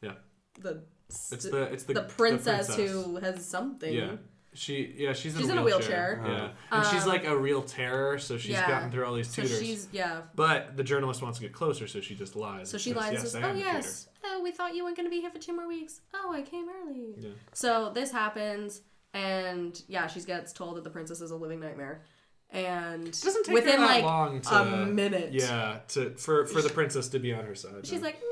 yeah. 0.00 0.12
the 0.58 0.84
It's 1.08 1.28
the 1.28 1.62
it's 1.64 1.84
the 1.84 1.92
the 1.92 2.00
the 2.00 2.08
princess, 2.08 2.74
princess. 2.74 2.76
who 3.04 3.16
has 3.16 3.46
something. 3.46 3.92
Yeah. 3.92 4.12
She 4.56 4.94
yeah 4.96 5.12
she's 5.12 5.34
in, 5.34 5.40
She's 5.42 5.48
a, 5.50 5.52
in 5.52 5.58
a 5.58 5.62
wheelchair. 5.62 6.20
wheelchair. 6.22 6.50
Yeah, 6.70 6.78
and 6.78 6.86
she's 6.86 7.02
Um, 7.02 7.08
like 7.08 7.24
a 7.26 7.36
real 7.36 7.62
terror. 7.62 8.18
So 8.18 8.38
she's 8.38 8.52
yeah. 8.52 8.68
gotten 8.68 8.90
through 8.90 9.04
all 9.04 9.14
these 9.14 9.28
So 9.28 9.42
tutors. 9.42 9.60
she's- 9.60 9.88
yeah. 9.92 10.22
But 10.34 10.76
the 10.76 10.84
journalist 10.84 11.22
wants 11.22 11.38
to 11.38 11.44
get 11.44 11.52
closer, 11.52 11.86
so 11.86 12.00
she 12.00 12.14
just 12.14 12.34
lies. 12.36 12.70
So 12.70 12.76
and 12.76 12.82
she 12.82 12.90
says, 12.90 12.96
lies 12.96 13.06
and 13.08 13.14
yes, 13.14 13.22
says, 13.32 13.34
I 13.36 13.42
"Oh 13.46 13.50
am 13.50 13.56
a 13.56 13.58
yes, 13.58 14.08
oh 14.24 14.40
we 14.42 14.50
thought 14.50 14.74
you 14.74 14.82
weren't 14.84 14.96
going 14.96 15.06
to 15.06 15.10
be 15.14 15.20
here 15.20 15.30
for 15.30 15.38
two 15.38 15.54
more 15.54 15.68
weeks. 15.68 16.00
Oh, 16.14 16.32
I 16.32 16.42
came 16.42 16.66
early." 16.82 17.14
Yeah. 17.18 17.30
So 17.52 17.90
this 17.94 18.10
happens, 18.10 18.80
and 19.14 19.80
yeah, 19.88 20.06
she 20.06 20.20
gets 20.22 20.52
told 20.52 20.76
that 20.76 20.84
the 20.84 20.90
princess 20.90 21.20
is 21.20 21.30
a 21.30 21.36
living 21.36 21.60
nightmare, 21.60 22.02
and 22.50 23.08
It 23.08 23.20
doesn't 23.22 23.44
take 23.44 23.54
within 23.54 23.74
her 23.80 23.86
that 23.86 23.94
like 23.96 24.04
long 24.04 24.40
to, 24.40 24.54
a 24.54 24.86
minute, 24.86 25.32
Yeah, 25.32 25.80
to 25.88 26.10
for 26.16 26.46
for 26.46 26.62
the 26.62 26.68
princess 26.70 27.08
to 27.08 27.18
be 27.18 27.32
on 27.32 27.44
her 27.44 27.54
side. 27.54 27.86
she's 27.86 28.02
like, 28.02 28.14
"No, 28.20 28.20
you're 28.20 28.25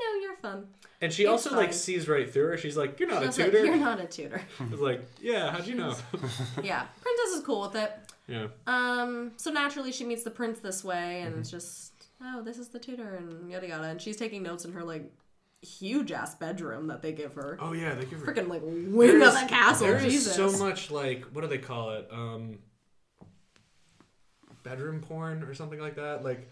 fun." 0.47 0.67
and 1.01 1.11
she 1.13 1.23
"It's 1.23 1.31
also 1.31 1.55
like 1.55 1.73
sees 1.73 2.07
right 2.07 2.31
through 2.31 2.47
her. 2.47 2.57
She's 2.57 2.77
like, 2.77 2.99
"You're 2.99 3.09
not 3.09 3.23
She's 3.23 3.37
a 3.39 3.43
like, 3.43 3.51
tutor." 3.51 3.65
You're 3.65 3.75
not 3.77 3.99
a 3.99 4.05
tutor. 4.05 4.41
I 4.59 4.65
was 4.65 4.79
like, 4.79 5.05
"Yeah, 5.21 5.51
how'd 5.51 5.67
you 5.67 5.75
know?" 5.75 5.95
yeah, 6.63 6.85
princess 7.01 7.37
is 7.37 7.43
cool 7.45 7.61
with 7.61 7.75
it. 7.75 7.91
yeah. 8.27 8.47
Um, 8.67 9.31
so 9.37 9.51
naturally 9.51 9.91
she 9.91 10.05
meets 10.05 10.23
the 10.23 10.31
prince 10.31 10.59
this 10.59 10.83
way, 10.83 11.21
and 11.21 11.31
Mm-hmm. 11.31 11.41
it's 11.41 11.51
just, 11.51 11.93
oh, 12.23 12.41
this 12.41 12.57
is 12.57 12.69
the 12.69 12.79
tutor, 12.79 13.15
and 13.15 13.49
yada 13.51 13.67
yada, 13.67 13.83
and 13.89 14.01
she's 14.01 14.17
taking 14.17 14.41
notes 14.43 14.65
in 14.65 14.71
her 14.73 14.83
like 14.83 15.11
huge 15.61 16.11
ass 16.11 16.35
bedroom 16.35 16.87
that 16.87 17.01
they 17.01 17.11
give 17.11 17.33
her. 17.33 17.57
Oh 17.59 17.73
yeah, 17.73 17.95
they 17.95 18.05
give 18.05 18.19
her 18.21 18.25
freaking 18.33 18.47
like 18.47 18.61
wing 18.63 19.21
of 19.21 19.33
the 19.33 19.45
castle. 19.49 19.87
There 19.87 19.97
is 19.97 20.03
Jesus. 20.13 20.35
so 20.35 20.51
much 20.63 20.91
like 20.91 21.25
what 21.33 21.41
do 21.41 21.47
they 21.47 21.57
call 21.57 21.91
it? 21.91 22.07
Um, 22.11 22.59
bedroom 24.63 25.01
porn 25.01 25.43
or 25.43 25.53
something 25.53 25.79
like 25.79 25.95
that. 25.95 26.23
Like, 26.23 26.49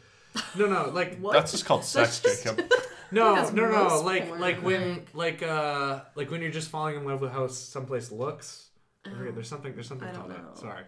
no, 0.58 0.68
no, 0.68 0.90
like 0.90 1.20
What? 1.20 1.34
That's 1.34 1.52
just 1.52 1.66
called 1.66 1.84
sex, 1.96 2.20
That's 2.20 2.44
Jacob. 2.44 2.72
No, 3.12 3.36
no, 3.52 3.72
no, 3.72 4.02
like 4.02 4.28
porn, 4.28 4.42
like 4.42 4.64
when 4.64 5.06
like 5.14 5.44
uh 5.44 6.02
like 6.16 6.32
when 6.32 6.42
you're 6.42 6.52
just 6.52 6.70
falling 6.70 6.96
in 6.96 7.06
love 7.06 7.22
with 7.22 7.32
how 7.32 7.48
someplace 7.48 8.12
looks. 8.12 8.70
I 9.06 9.10
forget, 9.12 9.36
there's 9.36 9.50
something 9.50 9.74
there's 9.74 9.88
something 9.88 10.08
I 10.08 10.14
called 10.14 10.32
that. 10.32 10.58
Sorry. 10.58 10.84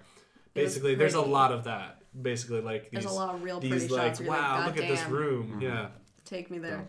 Basically, 0.54 0.96
there's 0.96 1.16
a 1.16 1.22
lot 1.22 1.52
of 1.52 1.66
that. 1.66 2.02
Basically, 2.20 2.62
like 2.62 2.84
these 2.84 3.02
There's 3.04 3.06
a 3.06 3.10
lot 3.10 3.36
of 3.36 3.44
real 3.44 3.60
these 3.60 3.72
pretty 3.72 3.94
like 3.94 4.02
shots 4.04 4.20
where 4.22 4.28
you're 4.28 4.38
like, 4.38 4.60
wow, 4.60 4.66
look 4.66 4.78
at 4.78 4.88
this 4.88 5.02
"Goddamn." 5.02 5.18
room. 5.18 5.60
Yeah. 5.62 5.88
Take 6.24 6.50
me 6.50 6.60
there. 6.60 6.88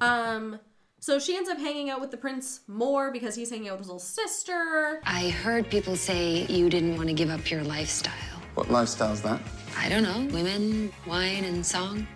Um, 0.00 0.58
so 0.98 1.18
she 1.18 1.36
ends 1.36 1.48
up 1.48 1.58
hanging 1.58 1.90
out 1.90 2.00
with 2.00 2.10
the 2.10 2.16
prince 2.16 2.60
more 2.66 3.10
because 3.10 3.34
he's 3.34 3.50
hanging 3.50 3.68
out 3.68 3.72
with 3.72 3.80
his 3.80 3.88
little 3.88 3.98
sister. 3.98 5.00
I 5.04 5.28
heard 5.30 5.68
people 5.70 5.96
say 5.96 6.46
you 6.46 6.68
didn't 6.70 6.96
want 6.96 7.08
to 7.08 7.14
give 7.14 7.30
up 7.30 7.50
your 7.50 7.62
lifestyle. 7.62 8.12
What 8.54 8.70
lifestyle's 8.70 9.22
that? 9.22 9.40
I 9.78 9.88
don't 9.88 10.02
know, 10.02 10.28
women, 10.34 10.92
wine, 11.06 11.44
and 11.44 11.64
song. 11.64 12.06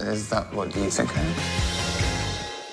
Is 0.00 0.28
that 0.30 0.52
what 0.54 0.74
you 0.74 0.90
think 0.90 1.16
I 1.16 1.20
am? 1.20 1.34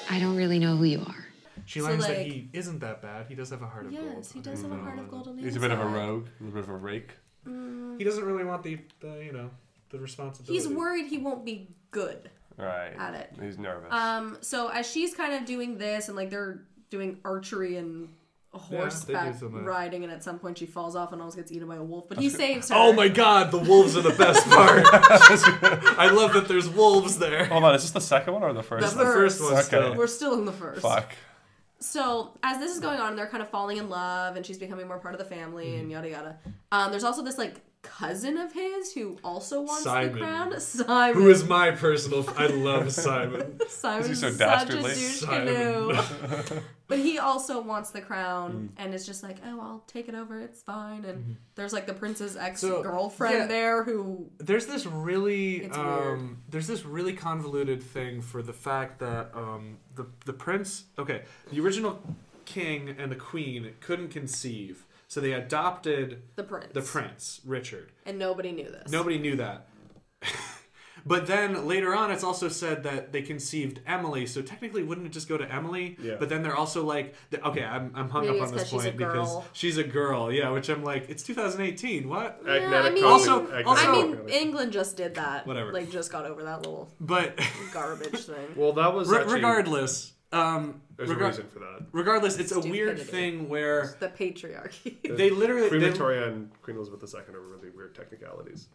I 0.10 0.20
don't 0.20 0.38
really 0.38 0.60
know 0.60 0.78
who 0.78 0.86
you 0.86 1.02
are. 1.06 1.26
She 1.66 1.80
So, 1.82 1.88
learns 1.88 2.08
that 2.08 2.26
he 2.26 2.50
isn't 2.54 2.80
that 2.80 3.02
bad. 3.02 3.26
He 3.28 3.36
does 3.36 3.50
have 3.50 3.62
a 3.62 3.68
heart 3.68 3.88
of 3.88 3.92
gold. 3.92 4.14
Yes, 4.16 4.32
he 4.32 4.40
does 4.40 4.62
have 4.62 4.72
a 4.72 4.78
heart 4.78 4.98
of 5.00 5.10
gold 5.12 5.28
on 5.28 5.38
He's 5.38 5.58
a 5.58 5.60
bit 5.60 5.72
of 5.72 5.80
a 5.80 5.86
rogue, 5.86 6.28
a 6.40 6.44
bit 6.46 6.64
of 6.64 6.70
a 6.70 6.76
rake. 6.76 7.12
Mm. 7.46 7.98
He 7.98 8.06
doesn't 8.06 8.24
really 8.24 8.46
want 8.46 8.64
the, 8.64 8.80
the 9.02 9.24
you 9.26 9.34
know 9.34 9.50
the 9.90 10.00
responsibility. 10.00 10.54
He's 10.54 10.68
worried 10.68 11.08
he 11.08 11.18
won't 11.18 11.44
be 11.44 11.70
good. 11.92 12.30
Right. 12.58 12.94
At 12.98 13.14
it. 13.14 13.34
He's 13.42 13.58
nervous. 13.58 13.92
Um, 13.92 14.38
so 14.42 14.70
as 14.70 14.90
she's 14.90 15.14
kind 15.14 15.34
of 15.34 15.46
doing 15.46 15.78
this, 15.78 16.08
and 16.08 16.16
like 16.16 16.30
they're 16.30 16.62
doing 16.90 17.20
archery 17.26 17.76
and 17.76 18.10
horseback 18.58 19.36
some 19.36 19.48
of 19.48 19.54
that. 19.54 19.62
riding, 19.64 20.04
and 20.04 20.12
at 20.12 20.24
some 20.24 20.40
point 20.40 20.58
she 20.58 20.66
falls 20.66 20.96
off 20.96 21.12
and 21.12 21.22
almost 21.22 21.38
gets 21.38 21.52
eaten 21.52 21.68
by 21.68 21.76
a 21.78 21.84
wolf, 21.84 22.10
but 22.10 22.18
he 22.20 22.30
saves 22.30 22.70
her. 22.70 22.76
Oh 22.76 22.94
my 22.94 23.08
god, 23.08 23.52
the 23.52 23.58
wolves 23.60 23.96
are 23.98 24.02
the 24.02 24.12
best 24.12 24.46
part. 24.50 24.84
I 26.00 26.10
love 26.12 26.34
that 26.34 26.48
there's 26.48 26.70
wolves 26.70 27.18
there. 27.20 27.46
Hold 27.46 27.64
on, 27.64 27.76
is 27.76 27.84
this 27.84 27.92
the 27.92 28.02
second 28.02 28.34
one 28.34 28.44
or 28.44 28.54
the 28.54 28.64
first? 28.64 28.82
The 28.82 28.86
This 28.86 28.92
is 28.92 28.98
the 28.98 29.14
first 29.20 29.42
one 29.42 29.54
Okay. 29.54 29.62
still. 29.64 29.96
We're 29.96 30.08
still 30.08 30.34
in 30.36 30.46
the 30.46 30.52
first. 30.52 30.82
Fuck. 30.82 31.14
So 31.80 32.32
as 32.44 32.58
this 32.58 32.72
is 32.74 32.80
going 32.80 33.00
on, 33.00 33.16
they're 33.16 33.28
kind 33.28 33.44
of 33.44 33.50
falling 33.50 33.78
in 33.78 33.90
love, 33.90 34.36
and 34.36 34.46
she's 34.46 34.58
becoming 34.58 34.88
more 34.88 34.98
part 35.00 35.14
of 35.14 35.20
the 35.20 35.26
family, 35.26 35.68
Mm-hmm. 35.68 35.80
and 35.82 35.92
yada 35.92 36.10
yada. 36.10 36.38
Um, 36.72 36.92
there's 36.92 37.04
also 37.04 37.22
this 37.24 37.38
like 37.38 37.62
cousin 37.84 38.36
of 38.38 38.52
his 38.52 38.92
who 38.94 39.18
also 39.24 39.62
wants 39.62 39.84
Simon. 39.84 40.14
the 40.14 40.20
crown. 40.20 40.60
Simon, 40.60 41.22
Who 41.22 41.30
is 41.30 41.46
my 41.46 41.72
personal? 41.72 42.28
I 42.36 42.48
love 42.48 42.92
Simon. 42.92 43.60
Simon's 43.70 44.20
so 44.20 44.30
such 44.30 44.40
dastardly? 44.40 44.92
a 44.92 44.96
douche 44.96 45.20
Simon. 45.20 45.48
canoe. 45.48 46.62
But 46.88 47.00
he 47.00 47.20
also 47.20 47.62
wants 47.62 47.92
the 47.92 48.02
crown, 48.02 48.72
and 48.78 48.94
is 48.94 49.06
just 49.06 49.24
like, 49.24 49.38
oh, 49.46 49.60
I'll 49.60 49.84
take 49.88 50.08
it 50.08 50.16
over. 50.16 50.40
It's 50.40 50.62
fine. 50.62 51.04
And 51.06 51.38
there's 51.56 51.74
like 51.74 51.86
the 51.86 51.94
prince's 51.94 52.36
ex 52.38 52.62
girlfriend 52.64 53.34
Mm-hmm. 53.34 53.42
yeah. 53.42 53.48
there 53.48 53.84
who 53.84 54.30
There's 54.38 54.66
this 54.68 54.86
really 54.86 55.58
It's 55.66 55.78
um, 55.78 56.44
there's 56.50 56.68
this 56.68 56.86
really 56.86 57.14
convoluted 57.14 57.84
thing 57.84 58.22
for 58.22 58.42
the 58.42 58.54
fact 58.54 59.00
that 59.00 59.32
um, 59.34 59.78
the 59.96 60.06
the 60.26 60.34
prince 60.34 60.86
okay 60.98 61.24
the 61.52 61.60
original 61.60 62.00
king 62.46 62.96
and 62.98 63.12
the 63.12 63.16
queen 63.16 63.72
couldn't 63.82 64.08
conceive 64.10 64.86
so 65.10 65.20
they 65.20 65.34
adopted 65.34 66.22
the 66.38 66.44
prince, 66.44 66.72
the 66.74 66.82
prince 66.82 67.42
Richard 67.46 67.92
and 68.06 68.18
nobody 68.18 68.52
knew 68.54 68.70
this. 68.72 68.90
nobody 68.92 69.18
knew 69.18 69.36
that 69.36 69.68
But 71.08 71.26
then 71.26 71.66
later 71.68 71.96
on, 71.96 72.12
it's 72.12 72.24
also 72.24 72.50
said 72.50 72.84
that 72.84 73.14
they 73.14 73.22
conceived 73.22 73.80
Emily. 73.88 74.26
So 74.26 74.42
technically, 74.42 74.84
wouldn't 74.84 75.08
it 75.08 75.12
just 75.14 75.30
go 75.30 75.38
to 75.38 75.50
Emily? 75.52 75.96
Yeah. 76.02 76.16
But 76.20 76.28
then 76.28 76.44
they're 76.44 76.56
also 76.56 76.84
like, 76.84 77.16
okay, 77.34 77.64
I'm, 77.64 77.94
I'm 77.96 78.10
hung 78.10 78.26
Maybe 78.26 78.40
up 78.40 78.44
it's 78.44 78.52
on 78.52 78.58
this 78.58 78.64
'cause 78.64 78.70
she's 78.72 78.82
a 78.86 78.90
point 78.90 78.98
because 78.98 79.30
girl. 79.30 79.46
she's 79.54 79.78
a 79.78 79.84
girl. 79.86 80.32
Yeah, 80.32 80.50
which 80.50 80.68
I'm 80.70 80.84
like, 80.84 81.10
it's 81.10 81.24
2018. 81.24 82.10
What? 82.10 82.42
Yeah, 82.46 82.52
I 82.84 82.90
mean, 82.90 83.06
also, 83.06 83.50
I 83.52 83.64
also, 83.64 83.92
mean, 83.92 84.28
England 84.28 84.74
just 84.74 84.98
did 84.98 85.16
that. 85.16 85.48
Whatever. 85.48 85.72
Like, 85.72 85.90
just 85.92 86.12
got 86.12 86.26
over 86.26 86.44
that 86.44 86.58
little 86.60 86.92
but 87.00 87.40
garbage 87.74 88.20
thing. 88.26 88.48
Well, 88.58 88.74
that 88.74 88.94
was 88.94 89.08
Re- 89.10 89.20
actually- 89.20 89.36
regardless. 89.36 90.14
Um, 90.34 90.82
There's 90.98 91.10
a 91.10 91.16
reason 91.16 91.48
for 91.48 91.60
that. 91.60 91.86
Regardless, 91.94 92.38
it's 92.38 92.52
a 92.52 92.60
weird 92.60 92.98
Stupidity. 93.00 93.04
thing 93.38 93.48
where 93.50 93.96
the 94.02 94.10
patriarchy. 94.10 94.98
They 95.18 95.30
literally- 95.30 95.70
Queen 95.70 95.80
they- 95.80 95.88
Victoria 95.90 96.28
and 96.28 96.52
Queen 96.62 96.76
Elizabeth 96.76 97.02
II 97.14 97.22
are 97.34 97.40
really 97.40 97.70
weird 97.70 97.96
technicalities. 97.96 98.68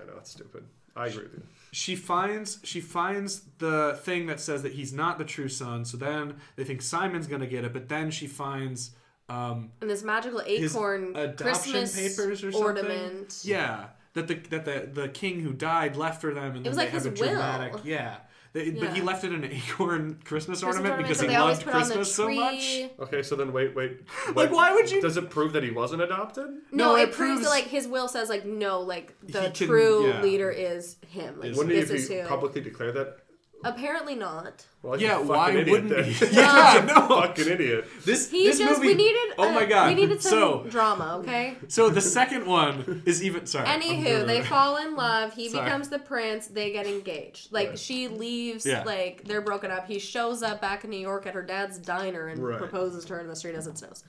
I 0.00 0.04
know 0.06 0.12
it's 0.18 0.30
stupid. 0.30 0.64
I 0.96 1.06
agree 1.08 1.24
with 1.24 1.32
you. 1.34 1.42
she 1.72 1.96
finds 1.96 2.58
she 2.62 2.80
finds 2.80 3.42
the 3.58 3.98
thing 4.02 4.26
that 4.26 4.38
says 4.40 4.62
that 4.62 4.72
he's 4.72 4.92
not 4.92 5.18
the 5.18 5.24
true 5.24 5.48
son. 5.48 5.84
So 5.84 5.96
then 5.96 6.36
they 6.56 6.64
think 6.64 6.82
Simon's 6.82 7.26
gonna 7.26 7.46
get 7.46 7.64
it, 7.64 7.72
but 7.72 7.88
then 7.88 8.10
she 8.10 8.26
finds 8.26 8.92
um, 9.28 9.70
And 9.80 9.88
this 9.90 10.02
magical 10.04 10.40
acorn 10.46 11.16
adoption 11.16 11.72
Christmas 11.72 11.96
papers 11.96 12.44
or 12.44 12.52
something. 12.52 12.62
ornament. 12.62 13.40
Yeah, 13.42 13.86
that 14.12 14.28
the 14.28 14.34
that 14.50 14.64
the 14.64 14.88
the 15.02 15.08
king 15.08 15.40
who 15.40 15.52
died 15.52 15.96
left 15.96 16.20
for 16.20 16.32
them, 16.34 16.54
and 16.54 16.56
It 16.58 16.62
then 16.64 16.70
was 16.70 16.76
they 16.76 16.84
like 16.84 16.92
have 16.92 17.04
his 17.04 17.06
a 17.06 17.14
dramatic. 17.24 17.72
will. 17.74 17.80
Yeah. 17.86 18.16
They, 18.54 18.70
But 18.70 18.94
he 18.94 19.02
left 19.02 19.24
it 19.24 19.32
an 19.32 19.42
acorn 19.52 20.20
Christmas, 20.24 20.60
Christmas 20.60 20.62
ornament 20.62 20.92
ornament 20.92 21.02
because 21.08 21.18
that 21.20 21.28
he 21.30 21.36
loved 21.36 21.64
put 21.64 21.74
on 21.74 21.80
the 21.80 21.86
Christmas 21.96 22.14
so 22.14 22.30
much. 22.30 22.82
Okay, 23.00 23.22
so 23.22 23.34
then 23.34 23.52
wait, 23.52 23.74
wait. 23.74 24.00
Like, 24.34 24.52
why 24.52 24.72
would 24.72 24.88
you- 24.90 25.02
Does 25.02 25.16
it 25.16 25.28
prove 25.28 25.52
that 25.54 25.64
he 25.64 25.70
wasn't 25.72 26.02
adopted? 26.02 26.46
No, 26.70 26.92
No, 26.92 26.96
it, 26.96 27.08
it 27.08 27.12
proves, 27.12 27.42
that 27.42 27.48
like 27.50 27.64
his 27.64 27.88
will 27.88 28.06
says 28.06 28.28
like 28.28 28.46
no, 28.46 28.80
like 28.80 29.12
the 29.24 29.50
can- 29.50 29.66
true 29.66 30.06
yeah. 30.08 30.22
leader 30.22 30.50
is 30.52 30.96
him. 31.08 31.40
Like 31.40 31.56
Wouldn't 31.56 31.74
he 31.74 31.80
this 31.80 31.90
if 31.90 31.96
is 31.96 32.08
he 32.08 32.20
who. 32.20 32.28
publicly 32.28 32.60
declare 32.60 32.92
that? 32.92 33.18
Apparently 33.64 34.14
not. 34.14 34.66
Well, 34.82 35.00
Yeah, 35.00 35.18
why 35.20 35.50
idiot 35.50 35.68
wouldn't 35.70 35.90
then. 35.90 36.04
he? 36.04 36.12
He's 36.12 36.32
Yeah, 36.34 36.82
a 36.82 36.86
no. 36.86 37.08
fucking 37.08 37.48
idiot. 37.48 37.86
This 38.04 38.30
He 38.30 38.46
this 38.46 38.58
just 38.58 38.80
movie. 38.80 38.88
we 38.88 38.94
needed. 38.94 39.34
oh 39.38 39.50
my 39.52 39.64
god! 39.64 39.88
We 39.88 39.94
needed 39.94 40.20
some 40.20 40.30
so 40.30 40.66
drama. 40.68 41.16
Okay. 41.20 41.56
so 41.68 41.88
the 41.88 42.02
second 42.02 42.46
one 42.46 43.02
is 43.06 43.24
even 43.24 43.46
sorry. 43.46 43.66
I'm 43.66 43.80
Anywho, 43.80 44.04
gonna- 44.04 44.26
they 44.26 44.42
fall 44.54 44.76
in 44.76 44.94
love. 44.94 45.32
He 45.32 45.48
Sorry. 45.48 45.64
becomes 45.64 45.88
the 45.88 45.98
prince. 45.98 46.46
They 46.48 46.70
get 46.72 46.86
engaged. 46.86 47.50
Like 47.52 47.70
Right. 47.70 47.78
she 47.78 48.08
leaves. 48.08 48.66
Yeah. 48.66 48.82
Like 48.84 49.24
they're 49.24 49.40
broken 49.40 49.70
up. 49.70 49.86
He 49.86 49.98
shows 49.98 50.42
up 50.42 50.60
back 50.60 50.84
in 50.84 50.90
New 50.90 50.98
York 51.00 51.26
at 51.26 51.32
her 51.34 51.42
dad's 51.42 51.78
diner 51.78 52.26
and 52.28 52.42
Right. 52.44 52.58
proposes 52.58 53.04
to 53.06 53.14
her 53.14 53.20
in 53.20 53.28
the 53.28 53.36
street 53.36 53.54
as 53.54 53.66
it 53.66 53.78
snows. 53.78 54.04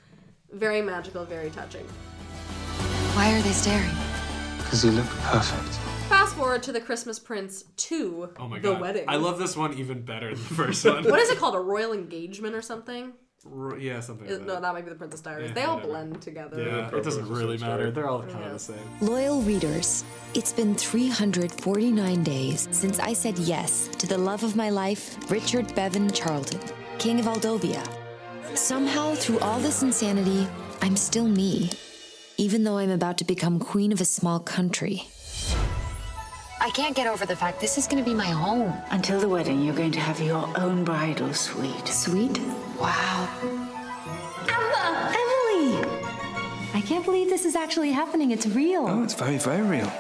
Very 0.52 0.82
magical. 0.82 1.24
Very 1.24 1.50
touching. 1.50 1.86
Why 3.16 3.34
are 3.34 3.42
they 3.42 3.52
staring? 3.54 3.90
Because 4.58 4.84
you 4.84 4.92
look 4.92 5.06
perfect. 5.06 5.80
Fast 6.36 6.44
forward 6.44 6.64
to 6.64 6.74
the 6.74 6.82
Christmas 6.82 7.18
Prince 7.18 7.64
two. 7.78 8.30
Oh 8.38 8.50
my 8.50 8.60
the 8.60 8.74
god! 8.74 8.82
wedding. 8.82 9.06
I 9.08 9.16
love 9.16 9.40
this 9.40 9.56
one 9.56 9.74
even 9.76 10.02
better 10.02 10.36
than 10.36 10.44
the 10.44 10.54
first 10.54 10.84
one. 10.84 11.06
What 11.06 11.20
is 11.20 11.30
it 11.30 11.38
called? 11.38 11.56
A 11.56 11.60
royal 11.60 11.94
engagement 11.94 12.56
or 12.56 12.62
something? 12.62 13.14
R- 13.50 13.78
yeah, 13.78 14.02
something. 14.02 14.28
Is- 14.28 14.40
Like 14.40 14.48
no, 14.48 14.54
that. 14.56 14.64
that 14.64 14.74
might 14.74 14.84
be 14.84 14.90
the 14.90 14.98
Princess 14.98 15.22
Diaries. 15.22 15.48
Yeah, 15.50 15.54
they 15.54 15.64
all 15.64 15.76
whatever. 15.76 15.92
blend 15.94 16.22
together. 16.22 16.62
Yeah, 16.62 16.94
it 16.94 17.04
doesn't 17.06 17.30
really 17.30 17.58
matter. 17.58 17.90
They're 17.90 18.10
all 18.10 18.22
kind 18.24 18.44
of 18.44 18.52
the 18.54 18.60
same. 18.60 18.76
Loyal 19.00 19.42
readers, 19.44 20.04
it's 20.34 20.52
been 20.52 20.76
349 20.76 22.24
days 22.24 22.68
since 22.72 23.00
I 23.00 23.14
said 23.14 23.40
yes 23.40 23.88
to 24.00 24.06
the 24.06 24.18
love 24.18 24.44
of 24.44 24.58
my 24.58 24.70
life, 24.70 25.18
Richard 25.32 25.74
Bevan 25.74 26.12
Charlton, 26.12 26.60
King 27.00 27.22
of 27.22 27.28
Aldovia. 27.28 27.82
Somehow, 28.58 29.16
through 29.16 29.40
all 29.40 29.60
this 29.62 29.84
insanity, 29.84 30.48
I'm 30.82 30.98
still 30.98 31.28
me, 31.30 31.70
even 32.38 32.66
though 32.66 32.78
I'm 32.80 32.90
about 32.92 33.18
to 33.20 33.24
become 33.24 33.58
queen 33.58 33.94
of 33.94 34.02
a 34.02 34.06
small 34.06 34.40
country. 34.42 35.08
I 36.66 36.72
can't 36.72 36.96
get 36.96 37.06
over 37.06 37.28
the 37.28 37.36
fact 37.36 37.60
this 37.60 37.78
is 37.78 37.86
going 37.86 38.04
to 38.04 38.10
be 38.10 38.16
my 38.16 38.26
home. 38.26 38.74
Until 38.90 39.20
the 39.20 39.30
wedding, 39.30 39.62
you're 39.62 39.76
going 39.76 39.92
to 39.92 40.00
have 40.00 40.20
your 40.20 40.52
own 40.58 40.84
bridal 40.84 41.32
suite. 41.32 41.88
Sweet? 41.88 42.40
Wow. 42.80 43.30
Emma! 44.50 45.14
Emily! 45.14 45.88
I 46.74 46.82
can't 46.82 47.06
believe 47.06 47.30
this 47.30 47.46
is 47.46 47.56
actually 47.56 47.92
happening. 47.92 48.32
It's 48.32 48.48
real. 48.48 48.88
Oh, 48.88 49.04
it's 49.04 49.14
very, 49.14 49.38
very 49.38 49.62
real. 49.62 49.94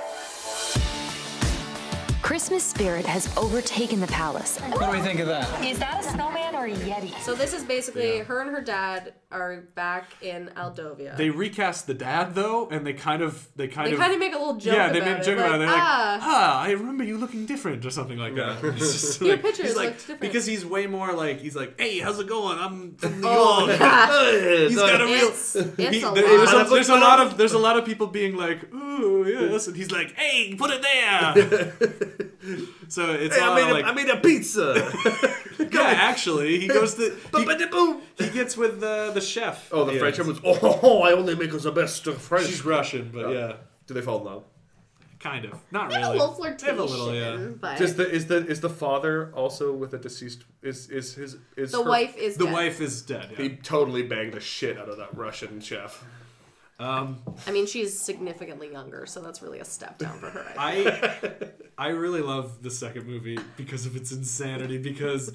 Christmas 2.24 2.64
spirit 2.64 3.06
has 3.06 3.32
overtaken 3.38 4.00
the 4.00 4.08
palace. 4.08 4.58
What 4.58 4.88
do 4.88 4.98
we 4.98 5.02
think 5.02 5.20
of 5.20 5.28
that? 5.28 5.64
Is 5.64 5.78
that 5.78 6.00
a 6.00 6.04
snowman 6.04 6.56
or 6.56 6.66
a 6.66 6.72
yeti? 6.72 7.16
So 7.20 7.36
this 7.36 7.54
is 7.54 7.64
basically 7.64 8.18
her 8.22 8.42
and 8.42 8.50
her 8.50 8.62
dad 8.62 9.14
are 9.36 9.62
back 9.76 10.06
in 10.22 10.50
Aldovia. 10.56 11.18
They 11.18 11.30
recast 11.30 11.88
the 11.88 11.94
dad 11.94 12.34
though, 12.36 12.68
and 12.70 12.86
they 12.88 12.94
kind 12.94 13.22
of 13.22 13.48
they 13.56 13.68
kind 13.68 13.88
They 13.88 13.94
of 13.94 14.00
kind 14.00 14.14
of 14.14 14.20
make 14.20 14.34
a 14.34 14.38
little 14.38 14.56
joke 14.56 14.74
yeah, 14.74 14.92
they 14.92 15.00
about 15.00 15.10
made 15.10 15.18
a 15.18 15.22
it, 15.22 15.26
joke 15.26 15.40
about 15.40 15.56
it. 15.56 15.60
They're 15.60 15.68
"Ah." 15.70 16.18
like, 16.20 16.28
ah, 16.30 16.62
I 16.62 16.72
remember 16.72 17.04
you 17.04 17.18
looking 17.18 17.46
different 17.46 17.86
or 17.86 17.90
something 17.92 18.18
like 18.18 18.36
that. 18.36 18.64
It's 18.64 18.92
just 18.94 19.22
Your 19.22 19.32
like, 19.32 19.42
pictures 19.42 19.66
he's 19.68 19.76
like, 19.76 19.86
looked 19.90 20.00
different. 20.00 20.22
because 20.22 20.46
he's 20.46 20.66
way 20.66 20.88
more 20.88 21.12
like 21.14 21.40
he's 21.40 21.56
like, 21.56 21.80
hey, 21.80 22.00
how's 22.00 22.20
it 22.20 22.28
going? 22.28 22.58
I'm 22.60 22.96
from 22.96 23.20
New 23.22 23.28
Oh, 23.28 23.68
York. 23.68 23.80
God. 23.80 24.34
he's 24.70 24.76
got 24.76 25.02
a 25.02 25.06
real. 25.06 25.14
It's- 25.16 25.56
it's 25.56 25.78
he- 25.78 26.02
a 26.02 26.12
there's, 26.12 26.54
lot. 26.54 26.68
a, 26.68 26.70
there's 26.70 26.90
a 26.90 26.96
lot 26.96 27.20
of 27.20 27.38
there's 27.38 27.54
a 27.54 27.60
lot 27.60 27.78
of 27.78 27.86
people 27.86 28.08
being 28.08 28.36
like, 28.36 28.74
ooh 28.74 29.26
yes, 29.28 29.68
and 29.68 29.76
he's 29.76 29.92
like, 29.92 30.14
hey, 30.16 30.56
put 30.56 30.72
it 30.72 30.82
there. 30.82 31.74
so 32.90 33.12
it's 33.12 33.36
Hey, 33.36 33.42
a 33.42 33.46
I 33.46 33.48
lot 33.50 33.56
made 33.56 33.70
a, 33.70 33.74
like, 33.74 33.86
I 33.86 33.92
made 33.94 34.10
a 34.10 34.18
pizza. 34.18 34.92
yeah, 35.72 35.82
actually, 35.82 36.60
he 36.60 36.68
goes 36.68 36.96
to 36.96 37.16
he, 37.36 38.26
he 38.26 38.30
gets 38.32 38.56
with 38.58 38.80
the 38.80 39.12
the 39.14 39.22
chef. 39.22 39.70
oh, 39.72 39.84
the 39.86 39.94
Yeah. 39.94 40.00
French 40.00 40.20
was. 40.20 40.40
Oh, 40.44 41.02
I 41.02 41.12
only 41.14 41.36
make 41.36 41.54
us 41.54 41.64
the 41.64 41.72
best 41.72 42.08
of 42.08 42.22
French. 42.22 42.48
She's 42.48 42.64
Russian, 42.66 43.12
but 43.14 43.30
yeah. 43.32 43.54
Do 43.88 43.94
they 43.94 44.02
fall 44.02 44.20
in 44.20 44.26
love? 44.26 44.44
Kind 45.20 45.46
of, 45.46 45.54
not 45.72 45.90
They 45.90 45.96
have 45.96 46.04
really. 46.14 46.18
a 46.20 46.22
little 46.22 46.36
They 46.44 46.50
have 46.50 46.60
flirtation, 46.60 46.78
a 46.78 46.84
little, 46.84 47.16
yeah. 47.16 47.48
but 47.60 47.78
Does 47.80 47.96
the 47.96 48.08
is 48.10 48.28
the 48.28 48.46
is 48.46 48.60
the 48.62 48.70
father 48.70 49.32
also 49.34 49.74
with 49.74 49.94
a 49.94 49.98
deceased? 49.98 50.44
Is 50.62 50.88
is 50.90 51.16
his 51.16 51.38
is 51.58 51.72
The 51.72 51.82
her- 51.84 51.90
wife 51.90 52.16
is 52.18 52.38
The 52.38 52.46
dead. 52.46 52.54
wife 52.54 52.80
is 52.82 53.02
dead. 53.02 53.30
Yeah. 53.32 53.38
He 53.44 53.50
totally 53.56 54.04
banged 54.04 54.34
the 54.34 54.40
shit 54.40 54.78
out 54.78 54.88
of 54.90 54.98
that 54.98 55.16
Russian 55.18 55.62
chef. 55.62 56.04
Um, 56.78 57.22
I 57.48 57.52
mean, 57.52 57.66
she's 57.66 57.98
significantly 57.98 58.72
younger, 58.72 59.06
so 59.06 59.22
that's 59.22 59.42
really 59.42 59.60
a 59.60 59.66
step 59.66 59.98
down 59.98 60.20
for 60.20 60.30
her. 60.30 60.46
I. 60.58 61.14
I 61.22 61.50
I 61.78 61.90
really 61.90 62.22
love 62.22 62.64
the 62.64 62.72
second 62.72 63.06
movie 63.06 63.38
because 63.58 63.86
of 63.86 63.96
its 63.96 64.12
insanity. 64.12 64.78
Because 64.78 65.34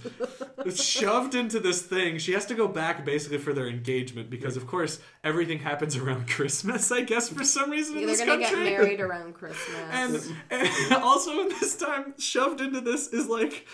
it's 0.64 0.82
shoved 0.82 1.34
into 1.34 1.60
this 1.60 1.82
thing, 1.82 2.18
she 2.18 2.32
has 2.32 2.46
to 2.46 2.54
go 2.54 2.66
back 2.66 3.04
basically 3.04 3.38
for 3.38 3.52
their 3.52 3.68
engagement. 3.68 4.30
Because 4.30 4.56
of 4.56 4.66
course 4.66 5.00
everything 5.22 5.58
happens 5.58 5.96
around 5.96 6.28
Christmas. 6.28 6.90
I 6.90 7.02
guess 7.02 7.28
for 7.28 7.44
some 7.44 7.70
reason 7.70 7.98
in 7.98 8.06
They're 8.06 8.24
gonna 8.24 8.38
get 8.38 8.58
married 8.58 9.00
around 9.00 9.34
Christmas. 9.34 9.76
and, 9.92 10.36
and 10.50 10.94
also 10.94 11.40
in 11.40 11.48
this 11.50 11.76
time 11.76 12.14
shoved 12.18 12.60
into 12.60 12.80
this 12.80 13.08
is 13.08 13.28
like 13.28 13.66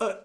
a, 0.00 0.18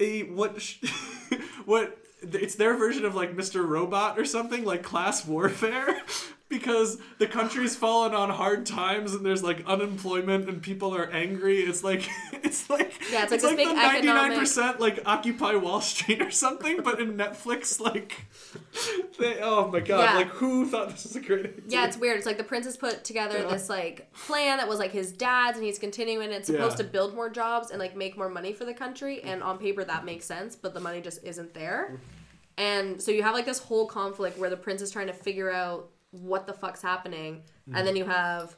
a 0.00 0.22
what 0.24 0.60
sh- 0.60 0.82
what 1.66 1.98
it's 2.20 2.54
their 2.54 2.76
version 2.76 3.04
of 3.04 3.14
like 3.14 3.36
Mr. 3.36 3.66
Robot 3.66 4.18
or 4.18 4.24
something 4.24 4.64
like 4.64 4.82
class 4.82 5.26
warfare 5.26 6.02
because 6.48 6.98
the 7.18 7.26
country's 7.26 7.76
fallen 7.76 8.14
on 8.14 8.30
hard 8.30 8.64
times 8.64 9.14
and 9.14 9.24
there's 9.24 9.42
like 9.42 9.64
unemployment 9.66 10.48
and 10.48 10.62
people 10.62 10.94
are 10.96 11.10
angry 11.10 11.58
it's 11.60 11.84
like 11.84 12.08
it's 12.32 12.70
like 12.70 12.92
Yeah, 13.12 13.22
it's 13.24 13.44
like 13.44 13.58
it's 13.58 13.74
like 13.74 14.02
the 14.02 14.08
99% 14.08 14.78
like 14.78 15.00
occupy 15.04 15.54
wall 15.56 15.80
street 15.80 16.22
or 16.22 16.30
something 16.30 16.82
but 16.82 17.00
in 17.00 17.16
netflix 17.16 17.78
like 17.90 18.24
they, 19.18 19.38
oh 19.42 19.68
my 19.70 19.80
god 19.80 20.02
Yeah. 20.04 20.14
like 20.14 20.28
who 20.28 20.66
thought 20.66 20.90
this 20.90 21.04
was 21.04 21.16
a 21.16 21.20
great 21.20 21.46
idea 21.46 21.62
Yeah, 21.66 21.86
it's 21.86 21.96
weird. 21.96 22.16
It's 22.16 22.26
like 22.26 22.38
the 22.38 22.44
prince 22.44 22.66
has 22.66 22.76
put 22.76 23.04
together 23.04 23.38
Yeah. 23.38 23.48
this 23.50 23.68
like 23.68 24.12
plan 24.12 24.58
that 24.58 24.68
was 24.68 24.78
like 24.78 24.92
his 24.92 25.12
dad's, 25.12 25.56
and 25.58 25.66
he's 25.66 25.78
continuing. 25.78 26.30
It's 26.32 26.46
supposed 26.46 26.78
Yeah. 26.78 26.84
to 26.84 26.90
build 26.90 27.14
more 27.14 27.28
jobs 27.28 27.70
and 27.70 27.78
like 27.78 27.96
make 27.96 28.16
more 28.16 28.28
money 28.28 28.52
for 28.52 28.64
the 28.64 28.74
country. 28.74 29.22
And 29.22 29.42
on 29.42 29.58
paper, 29.58 29.84
that 29.84 30.04
makes 30.04 30.24
sense, 30.24 30.54
but 30.56 30.74
the 30.74 30.80
money 30.80 31.00
just 31.00 31.22
isn't 31.24 31.54
there. 31.54 31.88
Mm-hmm. 31.92 32.02
And 32.58 33.02
so 33.02 33.10
you 33.10 33.22
have 33.22 33.34
like 33.34 33.46
this 33.46 33.58
whole 33.58 33.86
conflict 33.86 34.38
where 34.38 34.50
the 34.50 34.56
prince 34.56 34.82
is 34.82 34.90
trying 34.90 35.06
to 35.08 35.12
figure 35.12 35.50
out 35.50 35.90
what 36.10 36.46
the 36.46 36.52
fuck's 36.52 36.82
happening, 36.82 37.42
and 37.66 37.76
mm. 37.76 37.84
then 37.84 37.96
you 37.96 38.04
have 38.04 38.56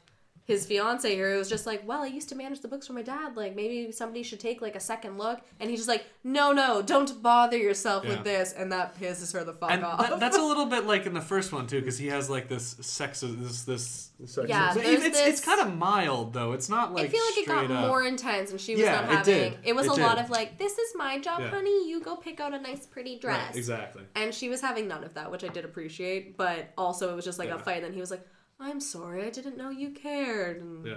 his 0.51 0.67
fiance 0.67 1.09
here 1.15 1.37
was 1.39 1.49
just 1.49 1.65
like, 1.67 1.87
well, 1.87 2.03
I 2.03 2.07
used 2.07 2.29
to 2.31 2.35
manage 2.35 2.61
the 2.61 2.69
books 2.69 2.87
for 2.87 2.93
my 2.93 3.03
dad. 3.03 3.37
Like 3.37 3.55
maybe 3.57 3.93
somebody 3.93 4.23
should 4.23 4.41
take 4.41 4.61
like 4.61 4.75
a 4.77 4.81
second 4.81 5.17
look. 5.19 5.41
And 5.61 5.71
he's 5.71 5.79
just 5.81 5.89
like, 5.89 6.05
no, 6.25 6.53
no, 6.53 6.83
don't 6.83 7.23
bother 7.23 7.57
yourself 7.57 8.05
Yeah. 8.05 8.11
with 8.11 8.25
this. 8.25 8.53
And 8.53 8.73
that 8.73 8.99
pisses 9.01 9.33
her 9.33 9.45
the 9.45 9.53
fuck 9.55 9.71
and 9.71 9.85
off. 9.85 10.01
that, 10.01 10.21
that's 10.21 10.37
a 10.37 10.43
little 10.51 10.67
bit 10.67 10.87
like 10.87 11.07
in 11.07 11.15
the 11.15 11.21
first 11.21 11.53
one 11.53 11.67
too, 11.67 11.81
because 11.81 11.99
he 11.99 12.09
has 12.09 12.29
like 12.29 12.49
this 12.49 12.77
sex, 12.81 13.21
this 13.25 13.63
this. 13.63 14.07
Yeah, 14.47 14.73
So 14.75 14.81
it's 14.81 15.03
this- 15.03 15.27
it's 15.29 15.41
kind 15.45 15.61
of 15.63 15.75
mild 15.77 16.35
though. 16.35 16.53
It's 16.53 16.69
not 16.69 16.93
like 16.93 17.05
I 17.07 17.09
feel 17.09 17.23
like 17.31 17.39
it 17.39 17.47
got 17.47 17.71
up- 17.71 17.87
more 17.89 18.03
intense, 18.03 18.51
and 18.51 18.61
she 18.61 18.73
was 18.75 18.83
Yeah, 18.83 18.93
not 18.97 19.05
it 19.05 19.09
having. 19.17 19.35
did. 19.35 19.59
It, 19.65 19.75
was 19.75 19.87
It 19.87 19.93
a 19.93 19.95
lot 19.95 20.19
of 20.19 20.29
like, 20.29 20.59
"This 20.59 20.77
is 20.77 20.93
my 20.95 21.19
job, 21.19 21.41
Yeah. 21.41 21.49
honey. 21.49 21.89
You 21.89 22.01
go 22.03 22.17
pick 22.17 22.39
out 22.39 22.53
a 22.53 22.59
nice, 22.61 22.85
pretty 22.85 23.19
dress." 23.19 23.47
Right, 23.47 23.57
exactly. 23.57 24.03
And 24.15 24.35
she 24.35 24.51
was 24.51 24.61
having 24.61 24.89
none 24.89 25.05
of 25.05 25.15
that, 25.15 25.31
which 25.31 25.43
I 25.43 25.49
did 25.49 25.65
appreciate. 25.65 26.37
But 26.37 26.69
also, 26.77 27.11
it 27.11 27.17
was 27.17 27.25
just 27.25 27.39
like 27.39 27.49
Yeah. 27.49 27.55
a 27.57 27.59
fight. 27.61 27.77
And 27.77 27.85
then 27.87 27.93
he 27.95 28.01
was 28.01 28.11
like, 28.11 28.27
I'm 28.63 28.79
sorry, 28.79 29.25
I 29.25 29.31
didn't 29.31 29.57
know 29.57 29.71
you 29.71 29.89
cared. 29.91 30.61
And 30.61 30.87
Yeah, 30.87 30.97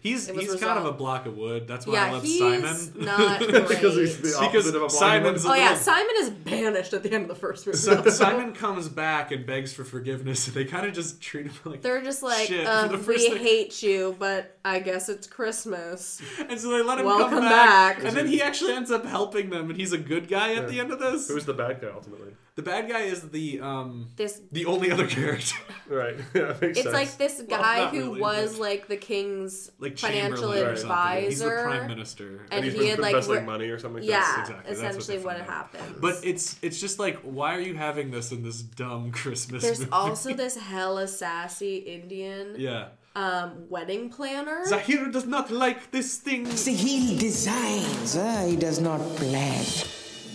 he's 0.00 0.28
it 0.28 0.34
was 0.34 0.46
he's 0.46 0.54
kind 0.60 0.72
of 0.72 0.78
a 0.78 0.80
resolved. 0.80 0.98
block 0.98 1.26
of 1.26 1.36
wood. 1.36 1.68
That's 1.68 1.86
why 1.86 1.92
Yeah, 1.94 2.06
I 2.06 2.10
love 2.10 2.22
he's 2.24 2.38
Simon. 2.40 3.04
not 3.04 3.38
great. 3.38 3.68
Because 3.68 3.94
he's 3.94 4.20
the 4.20 4.36
opposite 4.36 4.50
Because 4.52 4.66
of 4.66 4.74
a 4.74 4.78
block 4.78 4.90
of 4.90 4.92
Simon's 4.98 5.44
wood. 5.44 5.50
Oh 5.52 5.54
yeah, 5.54 5.74
Simon 5.76 6.12
is 6.18 6.30
banished 6.30 6.92
at 6.92 7.04
the 7.04 7.12
end 7.12 7.22
of 7.22 7.28
the 7.28 7.36
first 7.36 7.66
movie. 7.68 7.78
So 7.78 8.04
Simon 8.08 8.52
comes 8.52 8.88
back 8.88 9.30
and 9.30 9.46
begs 9.46 9.72
for 9.72 9.84
forgiveness, 9.84 10.48
and 10.48 10.56
they 10.56 10.64
kind 10.64 10.86
of 10.86 10.92
just 10.92 11.20
treat 11.20 11.46
him 11.46 11.52
like 11.64 11.82
They're 11.82 12.02
just 12.02 12.24
like, 12.24 12.48
shit 12.48 12.66
uh, 12.66 12.88
for 12.88 12.96
the 12.96 12.98
we 12.98 13.04
first 13.04 13.28
thing. 13.28 13.36
hate 13.36 13.80
you, 13.82 14.16
but 14.18 14.58
I 14.64 14.80
guess 14.80 15.08
it's 15.08 15.28
Christmas. 15.28 16.20
And 16.48 16.58
so 16.58 16.70
they 16.70 16.82
let 16.82 16.98
him 16.98 17.06
Welcome 17.06 17.30
come 17.30 17.40
back, 17.44 17.96
back. 17.98 18.04
and 18.06 18.16
then 18.16 18.26
he 18.26 18.42
actually 18.42 18.72
ends 18.72 18.90
up 18.90 19.06
helping 19.06 19.50
them, 19.50 19.70
and 19.70 19.78
he's 19.78 19.92
a 19.92 19.98
good 19.98 20.26
guy 20.26 20.54
at 20.54 20.68
the 20.68 20.80
end 20.80 20.90
of 20.90 20.98
this. 20.98 21.28
Who's 21.28 21.44
the 21.44 21.54
bad 21.54 21.80
guy 21.80 21.90
ultimately? 21.94 22.32
The 22.56 22.62
bad 22.62 22.88
guy 22.88 23.00
is 23.00 23.30
the 23.30 23.60
um 23.60 24.08
This 24.16 24.40
the 24.52 24.66
only 24.66 24.90
other 24.90 25.06
character. 25.08 25.56
Right. 25.88 26.16
Yeah, 26.34 26.54
makes 26.62 26.78
it's 26.78 26.82
sense. 26.82 26.94
like 26.94 27.16
this 27.18 27.42
guy 27.48 27.78
not 27.78 27.90
who 27.94 28.00
really, 28.14 28.20
was 28.20 28.52
but- 28.52 28.60
like 28.60 28.88
the 28.88 28.96
king's 28.96 29.70
Like 29.78 29.98
financial 29.98 30.36
Chamberlain 30.52 30.66
or 30.66 30.76
something. 30.76 30.90
advisor. 30.90 31.28
He's 31.28 31.38
the 31.40 31.50
prime 31.50 31.86
minister. 31.88 32.28
and, 32.44 32.52
And 32.52 32.64
he's 32.64 32.72
he 32.74 32.78
been 32.80 32.88
had 32.90 32.98
like 33.00 33.14
embezzling 33.14 33.40
re- 33.40 33.52
money 33.54 33.68
or 33.74 33.78
something 33.78 34.02
like 34.02 34.08
Yeah, 34.08 34.20
that. 34.22 34.40
Exactly, 34.40 34.74
that's 34.74 34.82
what 34.82 35.00
essentially 35.02 35.18
what, 35.26 35.40
happened. 35.56 35.94
But 36.00 36.14
it's 36.30 36.56
it's 36.62 36.80
just 36.80 36.96
like 37.04 37.16
why 37.38 37.50
are 37.56 37.60
you 37.68 37.74
having 37.74 38.10
this 38.16 38.30
in 38.32 38.40
this 38.48 38.62
dumb 38.62 39.10
Christmas? 39.10 39.62
there's 39.62 39.80
movie? 39.80 39.90
also 39.92 40.32
this 40.44 40.56
hella 40.56 41.06
sassy 41.08 41.76
Indian 41.98 42.54
yeah. 42.56 42.88
um, 43.16 43.66
wedding 43.68 44.08
planner. 44.10 44.64
Zahir 44.64 45.10
does 45.10 45.26
not 45.26 45.50
like 45.50 45.90
this 45.90 46.16
thing. 46.18 46.46
Sahil 46.46 47.18
designs, 47.18 48.16
uh, 48.16 48.46
he 48.48 48.56
does 48.56 48.78
not 48.80 49.00
plan. 49.20 49.64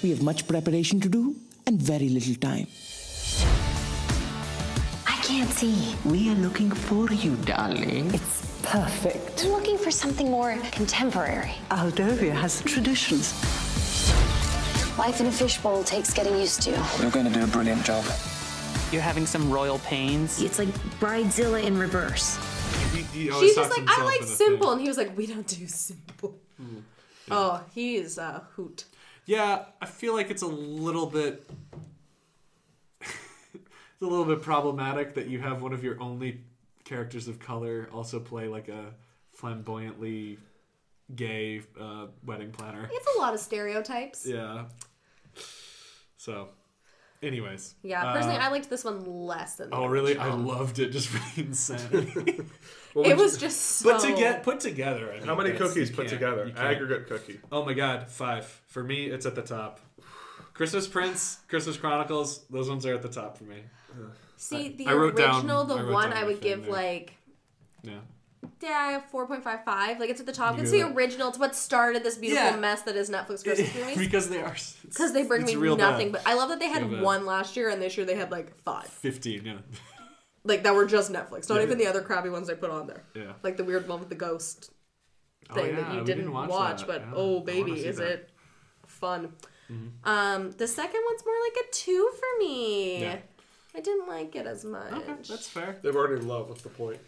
We 0.04 0.10
have 0.12 0.22
much 0.22 0.48
preparation 0.48 1.00
to 1.02 1.10
do 1.10 1.36
and 1.70 1.80
very 1.80 2.10
little 2.10 2.34
time. 2.36 2.66
I 5.06 5.16
can't 5.22 5.50
see. 5.52 5.96
We 6.04 6.32
are 6.32 6.36
looking 6.36 6.72
for 6.72 7.12
you, 7.14 7.36
darling. 7.46 8.12
It's 8.12 8.60
perfect. 8.64 9.46
I'm 9.46 9.52
looking 9.52 9.78
for 9.78 9.92
something 9.92 10.32
more 10.32 10.58
contemporary. 10.72 11.54
Aldovia 11.70 12.32
has 12.34 12.64
traditions. 12.64 13.34
Life 14.98 15.22
in 15.22 15.28
a 15.28 15.32
fishbowl 15.32 15.84
takes 15.84 16.12
getting 16.12 16.36
used 16.38 16.64
to. 16.64 16.72
You're 17.00 17.12
going 17.12 17.28
to 17.32 17.32
do 17.40 17.44
a 17.44 17.48
brilliant 17.48 17.86
job. 17.86 18.04
You're 18.92 19.04
having 19.04 19.28
some 19.28 19.52
royal 19.52 19.78
pains. 19.80 20.42
It's 20.42 20.58
like 20.58 20.70
Bridezilla 21.00 21.64
in 21.64 21.78
reverse. 21.78 22.40
He, 22.94 23.04
he 23.04 23.32
She's 23.40 23.56
just 23.56 23.70
like, 23.70 23.88
I 23.88 24.04
like 24.06 24.24
simple, 24.24 24.70
thing. 24.70 24.74
and 24.74 24.82
he 24.82 24.88
was 24.88 24.98
like, 24.98 25.16
we 25.16 25.28
don't 25.28 25.46
do 25.46 25.68
simple. 25.68 26.36
Oh, 27.30 27.62
he 27.76 27.98
is 27.98 28.18
a 28.18 28.44
hoot. 28.56 28.86
Yeah, 29.30 29.66
I 29.80 29.86
feel 29.86 30.16
like 30.16 30.32
it's 30.32 30.42
a 30.42 30.48
little 30.48 31.06
bit 31.06 31.48
it's 33.00 34.02
a 34.02 34.06
little 34.08 34.26
bit 34.26 34.42
problematic 34.42 35.14
that 35.14 35.28
you 35.28 35.40
have 35.40 35.62
one 35.62 35.72
of 35.72 35.84
your 35.84 36.02
only 36.02 36.42
characters 36.84 37.28
of 37.28 37.38
color 37.38 37.88
also 37.94 38.20
play 38.20 38.48
like 38.48 38.70
a 38.70 38.86
flamboyantly 39.34 40.40
gay 41.16 41.62
uh, 41.80 42.08
wedding 42.26 42.50
planner. 42.50 42.90
It's 42.92 43.08
a 43.16 43.20
lot 43.20 43.36
of 43.36 43.40
stereotypes. 43.40 44.26
Yeah. 44.26 44.66
So, 46.18 46.50
anyways. 47.22 47.76
Yeah, 47.84 48.12
personally, 48.12 48.38
uh, 48.38 48.46
I 48.46 48.50
liked 48.50 48.68
this 48.68 48.84
one 48.84 49.06
less 49.06 49.58
than. 49.58 49.70
The 49.70 49.76
Oh 49.76 49.86
really? 49.86 50.18
I 50.18 50.34
loved 50.34 50.80
it 50.80 50.90
just 50.90 51.08
for 51.10 51.36
the 51.36 51.42
insanity. 51.48 52.42
It 52.96 53.16
was 53.16 53.38
just 53.38 53.62
so. 53.62 53.92
put 53.92 54.02
together. 54.02 54.40
Put 54.40 54.60
together. 54.60 55.14
I 55.14 55.24
How 55.24 55.36
many 55.36 55.52
cookies 55.52 55.92
put 55.92 56.08
together? 56.08 56.52
Aggregate 56.58 57.08
cookie. 57.08 57.40
Oh 57.52 57.64
my 57.64 57.74
god, 57.74 58.10
five. 58.10 58.59
For 58.70 58.84
me, 58.84 59.06
it's 59.08 59.26
at 59.26 59.36
the 59.36 59.42
top. 59.42 59.80
Christmas 60.54 60.88
Prince, 60.88 61.40
Christmas 61.48 61.78
Chronicles, 61.78 62.46
those 62.50 62.70
ones 62.70 62.86
are 62.86 62.94
at 62.94 63.02
the 63.02 63.10
top 63.10 63.38
for 63.38 63.44
me. 63.46 63.64
See, 64.38 64.70
the 64.70 64.88
I 64.88 64.94
wrote 64.94 65.16
down- 65.18 65.36
original, 65.36 65.64
the 65.66 65.76
I 65.76 65.82
wrote 65.82 65.92
one 65.94 66.10
down 66.12 66.18
I 66.20 66.24
would 66.26 66.42
give 66.42 66.64
there. 66.64 66.72
like 66.72 67.14
Yeah. 67.82 68.00
yeah, 68.62 69.02
four 69.12 69.26
point 69.28 69.44
five 69.44 69.64
five. 69.66 70.00
Like 70.00 70.10
it's 70.10 70.20
at 70.20 70.26
the 70.26 70.32
top. 70.34 70.56
You 70.56 70.62
It's 70.62 70.72
the 70.72 70.82
that. 70.84 70.96
original. 70.96 71.30
It's 71.30 71.40
what 71.40 71.56
started 71.56 72.04
this 72.04 72.18
beautiful 72.18 72.52
Yeah. 72.52 72.56
mess 72.58 72.84
that 72.84 72.96
is 72.96 73.10
Netflix 73.10 73.44
Christmas 73.44 73.74
movies. 73.76 73.98
because 73.98 74.30
they 74.30 74.42
are. 74.42 74.56
Because 74.84 75.14
they 75.14 75.24
bring 75.24 75.46
me 75.46 75.56
real 75.56 75.76
nothing. 75.76 76.12
bad. 76.12 76.24
But 76.24 76.32
I 76.32 76.36
love 76.36 76.50
that 76.50 76.60
they 76.60 76.68
had 76.70 76.84
Real 76.84 76.92
bad. 76.96 77.04
one 77.04 77.26
last 77.26 77.58
year, 77.58 77.70
and 77.70 77.82
this 77.82 77.98
year 77.98 78.06
they 78.06 78.16
had 78.16 78.32
like 78.32 78.56
five. 78.64 78.86
15, 78.88 79.46
yeah. 79.46 79.58
Like 80.46 80.64
that 80.64 80.74
were 80.76 80.86
just 80.86 81.12
Netflix, 81.12 81.50
not 81.50 81.58
Yeah. 81.58 81.64
even 81.64 81.78
the 81.78 81.88
other 81.88 82.02
crappy 82.02 82.30
ones 82.30 82.48
they 82.48 82.56
put 82.56 82.70
on 82.70 82.86
there. 82.88 83.04
Yeah. 83.16 83.34
Like 83.44 83.58
the 83.58 83.64
weird 83.66 83.88
one 83.88 84.00
with 84.00 84.10
the 84.10 84.16
ghost 84.16 84.72
Oh, 85.50 85.56
thing 85.56 85.68
yeah, 85.76 85.76
that 85.82 85.94
you 85.94 86.00
didn't, 86.04 86.18
didn't 86.18 86.32
watch, 86.34 86.50
watch 86.50 86.78
that. 86.82 86.88
but 86.88 87.02
Yeah, 87.02 87.12
oh 87.16 87.40
baby, 87.42 87.72
is 87.86 87.98
that. 87.98 88.08
it 88.08 88.30
fun. 89.00 89.34
Mhm. 89.72 89.92
Um, 90.04 90.52
the 90.52 90.68
second 90.68 91.02
one's 91.10 91.24
more 91.26 91.36
like 91.48 91.66
a 91.68 91.72
two 91.72 92.12
for 92.20 92.40
me. 92.44 93.02
Yeah. 93.02 93.18
I 93.76 93.82
didn't 93.82 94.08
like 94.08 94.36
it 94.36 94.48
as 94.48 94.66
much. 94.66 94.92
Okay, 94.92 95.14
that's 95.28 95.48
fair. 95.48 95.78
They've 95.82 95.96
already 95.96 96.22
in 96.22 96.28
love. 96.28 96.50
What's 96.50 96.64
the 96.64 96.70
point? 96.70 97.00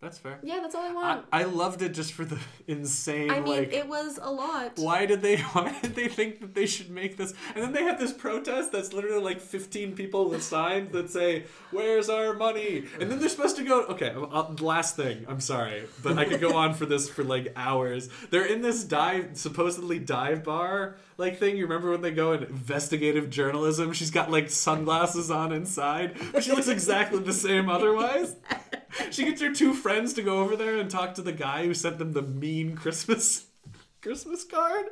That's 0.00 0.16
fair. 0.16 0.38
Yeah, 0.44 0.60
that's 0.60 0.76
all 0.76 0.84
I 0.84 0.90
I, 0.90 0.92
want. 0.92 1.26
I 1.32 1.42
loved 1.42 1.82
it 1.82 1.88
just 1.88 2.12
for 2.12 2.24
the 2.24 2.38
insane, 2.68 3.30
I, 3.30 3.40
mean, 3.40 3.46
like. 3.46 3.72
it 3.72 3.88
was 3.88 4.18
a 4.22 4.30
lot. 4.30 4.72
why 4.76 5.06
did 5.06 5.22
they? 5.22 5.36
Why 5.58 5.76
did 5.82 5.96
they 5.96 6.08
think 6.08 6.40
that 6.40 6.54
they 6.54 6.66
should 6.66 6.90
make 6.90 7.16
this? 7.16 7.34
And 7.54 7.64
then 7.64 7.72
they 7.72 7.82
have 7.82 7.98
this 7.98 8.12
protest 8.12 8.70
that's 8.70 8.92
literally 8.92 9.22
like 9.22 9.40
15 9.40 9.94
people 9.96 10.28
with 10.30 10.42
signs 10.42 10.92
that 10.92 11.10
say, 11.10 11.44
"Where's 11.72 12.08
our 12.08 12.34
money?" 12.34 12.84
And 13.00 13.10
then 13.10 13.18
they're 13.18 13.28
supposed 13.28 13.56
to 13.56 13.64
go. 13.64 13.82
Okay, 13.86 14.14
uh, 14.14 14.52
last 14.60 14.94
thing. 14.94 15.24
I'm 15.28 15.40
sorry, 15.40 15.84
but 16.02 16.16
I 16.16 16.26
could 16.26 16.40
go 16.40 16.56
on 16.56 16.74
for 16.74 16.86
this 16.86 17.08
for 17.08 17.24
like 17.24 17.52
hours. 17.56 18.08
They're 18.30 18.46
in 18.46 18.62
this 18.62 18.84
dive, 18.84 19.30
supposedly 19.34 19.98
dive 19.98 20.44
bar 20.44 20.96
like 21.16 21.38
thing. 21.38 21.56
You 21.56 21.64
remember 21.64 21.90
when 21.90 22.02
they 22.02 22.12
go 22.12 22.32
in 22.32 22.44
investigative 22.44 23.30
journalism? 23.30 23.92
She's 23.92 24.12
got 24.12 24.30
like 24.30 24.50
sunglasses 24.50 25.30
on 25.30 25.52
inside, 25.52 26.16
but 26.32 26.44
she 26.44 26.52
looks 26.52 26.68
exactly 26.68 27.18
the 27.20 27.32
same 27.32 27.68
otherwise. 27.68 28.36
She 29.10 29.24
gets 29.24 29.40
her 29.40 29.52
two 29.52 29.74
friends 29.74 30.12
to 30.14 30.22
go 30.22 30.40
over 30.40 30.56
there 30.56 30.76
and 30.76 30.90
talk 30.90 31.14
to 31.14 31.22
the 31.22 31.32
guy 31.32 31.64
who 31.66 31.74
sent 31.74 31.98
them 31.98 32.12
the 32.12 32.22
mean 32.22 32.76
Christmas 32.76 33.46
Christmas 34.00 34.44
card. 34.44 34.86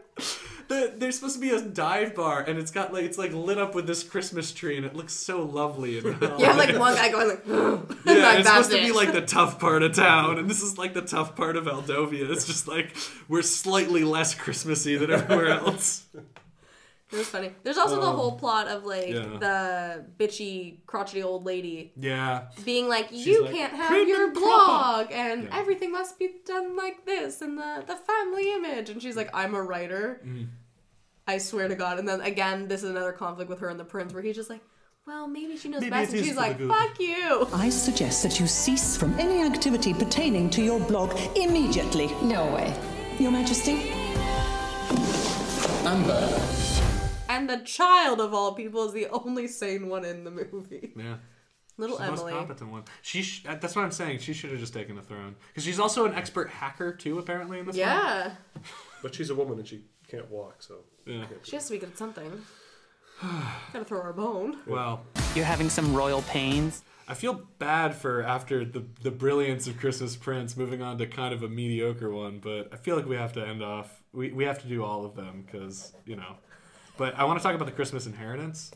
The, 0.69 0.93
there's 0.97 1.15
supposed 1.15 1.37
to 1.37 1.41
be 1.41 1.51
a 1.51 1.61
dive 1.61 2.17
bar, 2.17 2.43
and 2.43 2.59
it's 2.59 2.73
got 2.73 2.93
like 2.93 3.05
it's 3.05 3.19
like 3.19 3.33
lit 3.33 3.57
up 3.57 3.75
with 3.75 3.87
this 3.87 4.03
Christmas 4.03 4.53
tree, 4.53 4.77
and 4.77 4.85
it 4.85 4.97
looks 4.97 5.13
so 5.13 5.43
lovely. 5.43 5.99
And 5.99 6.07
you 6.07 6.29
have 6.45 6.57
like 6.57 6.77
one 6.77 6.95
guy 6.95 7.11
going 7.11 7.29
like, 7.29 7.47
yeah, 7.47 7.55
like, 7.55 8.41
it's 8.41 8.49
supposed 8.49 8.49
"That's 8.49 8.69
to 8.71 8.81
be 8.81 8.93
like 8.93 9.13
the 9.13 9.23
tough 9.23 9.61
part 9.61 9.85
of 9.85 9.95
town, 9.95 10.39
and 10.39 10.51
this 10.51 10.61
is 10.61 10.77
like 10.77 10.93
the 10.93 11.03
tough 11.03 11.37
part 11.37 11.57
of 11.57 11.67
Aldovia. 11.67 12.29
It's 12.31 12.47
just 12.47 12.67
like 12.67 12.97
we're 13.29 13.43
slightly 13.43 14.03
less 14.03 14.35
Christmassy 14.35 14.97
than 14.97 15.13
everywhere 15.13 15.51
else. 15.51 16.07
It 17.13 17.17
was 17.19 17.29
funny. 17.29 17.53
There's 17.63 17.79
also 17.79 18.01
the 18.01 18.07
Um, 18.09 18.17
whole 18.17 18.33
plot 18.37 18.67
of 18.67 18.85
like 18.85 19.09
yeah. 19.09 19.37
the 19.39 20.05
bitchy, 20.19 20.79
crotchety 20.87 21.23
old 21.23 21.45
lady 21.45 21.93
Yeah, 21.97 22.49
being 22.65 22.89
like, 22.89 23.09
"You 23.13 23.45
like, 23.45 23.55
can't 23.55 23.73
have 23.73 24.09
your 24.09 24.25
and 24.25 24.35
proper." 24.35 24.47
blog, 25.07 25.13
and 25.13 25.45
Yeah. 25.45 25.57
everything 25.61 25.93
must 25.93 26.19
be 26.19 26.31
done 26.45 26.75
like 26.77 27.07
this, 27.07 27.41
and 27.43 27.57
the 27.57 27.85
the 27.87 27.95
family 27.97 28.53
image." 28.53 28.91
And 28.91 29.01
she's 29.01 29.17
like, 29.17 29.31
"I'm 29.33 29.55
a 29.55 29.63
writer." 29.63 30.21
Mhm. 30.27 30.49
I 31.29 31.39
swear 31.39 31.69
to 31.69 31.77
God. 31.77 31.99
And 32.01 32.09
then 32.09 32.21
again, 32.23 32.67
this 32.67 32.83
is 32.83 32.91
another 32.91 33.13
conflict 33.13 33.49
with 33.51 33.61
her 33.61 33.69
and 33.69 33.79
the 33.79 33.85
prince, 33.85 34.13
where 34.13 34.23
he's 34.25 34.35
just 34.37 34.51
like, 34.51 34.63
"Well, 35.07 35.29
maybe 35.29 35.57
she 35.57 35.69
knows 35.69 35.83
Maybe 35.83 35.91
best," 35.91 36.13
and 36.13 36.25
she's 36.25 36.37
like, 36.37 36.59
"Fuck 36.59 36.99
you." 36.99 37.47
I 37.53 37.69
suggest 37.71 38.25
that 38.25 38.41
you 38.41 38.49
cease 38.49 38.97
from 38.97 39.17
any 39.21 39.43
activity 39.45 39.95
pertaining 39.95 40.51
to 40.51 40.61
your 40.61 40.81
blog 40.81 41.17
immediately. 41.37 42.09
No 42.23 42.47
way. 42.47 42.75
Your 43.21 43.31
Majesty? 43.31 43.93
Amber. 45.85 46.76
And 47.29 47.49
the 47.51 47.59
child 47.59 48.21
of 48.21 48.33
all 48.33 48.55
people 48.55 48.85
is 48.87 48.93
the 48.93 49.09
only 49.09 49.47
sane 49.49 49.89
one 49.89 50.05
in 50.05 50.25
the 50.25 50.31
movie. 50.31 50.93
yeah. 50.97 51.17
Little 51.79 51.99
She's 51.99 52.07
the 52.07 52.13
most 52.13 52.31
competent 52.31 52.71
one. 52.71 52.85
She 53.03 53.21
sh- 53.23 53.45
uh, 53.47 53.57
that's 53.57 53.77
what 53.77 53.85
I'm 53.85 53.91
saying. 53.91 54.21
She 54.21 54.33
should 54.33 54.51
have 54.51 54.59
just 54.59 54.73
taken 54.73 54.97
the 54.97 55.03
throne 55.03 55.37
because 55.49 55.63
she's 55.63 55.79
also 55.79 56.07
an 56.07 56.15
expert 56.15 56.49
hacker 56.49 56.91
too, 56.95 57.19
apparently 57.19 57.59
in 57.59 57.67
this. 57.67 57.75
one. 57.77 57.81
Yeah. 57.87 58.31
But 59.03 59.15
she's 59.15 59.29
a 59.29 59.35
woman 59.35 59.59
and 59.59 59.69
she 59.69 59.83
can't 60.09 60.29
walk, 60.31 60.63
so. 60.63 60.77
Yeah. 61.05 61.27
She 61.43 61.55
has 61.55 61.67
to 61.67 61.73
be 61.75 61.79
good 61.79 61.91
at 61.91 61.99
something. 61.99 62.33
Gotta 63.73 63.85
throw 63.85 64.01
her 64.03 64.11
a 64.11 64.15
bone. 64.15 64.59
Well, 64.67 65.05
You're 65.35 65.45
having 65.45 65.69
some 65.69 65.95
royal 65.95 66.23
pains. 66.23 66.83
I 67.09 67.15
feel 67.15 67.43
bad 67.59 67.95
for 67.95 68.23
after 68.23 68.65
the 68.65 68.85
the 69.03 69.11
brilliance 69.13 69.69
of 69.69 69.79
Christmas 69.79 70.17
Prince 70.17 70.57
moving 70.57 70.83
on 70.83 70.99
to 70.99 71.07
kind 71.07 71.33
of 71.33 71.43
a 71.43 71.49
mediocre 71.49 72.11
one, 72.11 72.41
but 72.41 72.69
I 72.73 72.77
feel 72.77 72.97
like 72.97 73.07
we 73.07 73.17
have 73.17 73.33
to 73.35 73.47
end 73.47 73.63
off. 73.63 74.03
We 74.13 74.33
we 74.33 74.45
have 74.45 74.61
to 74.63 74.67
do 74.67 74.83
all 74.83 75.05
of 75.05 75.15
them 75.15 75.45
because 75.47 75.93
you 76.07 76.17
know. 76.17 76.37
But 76.97 77.15
I 77.19 77.25
want 77.25 77.39
to 77.39 77.43
talk 77.43 77.55
about 77.55 77.67
the 77.67 77.73
Christmas 77.73 78.07
inheritance. 78.07 78.71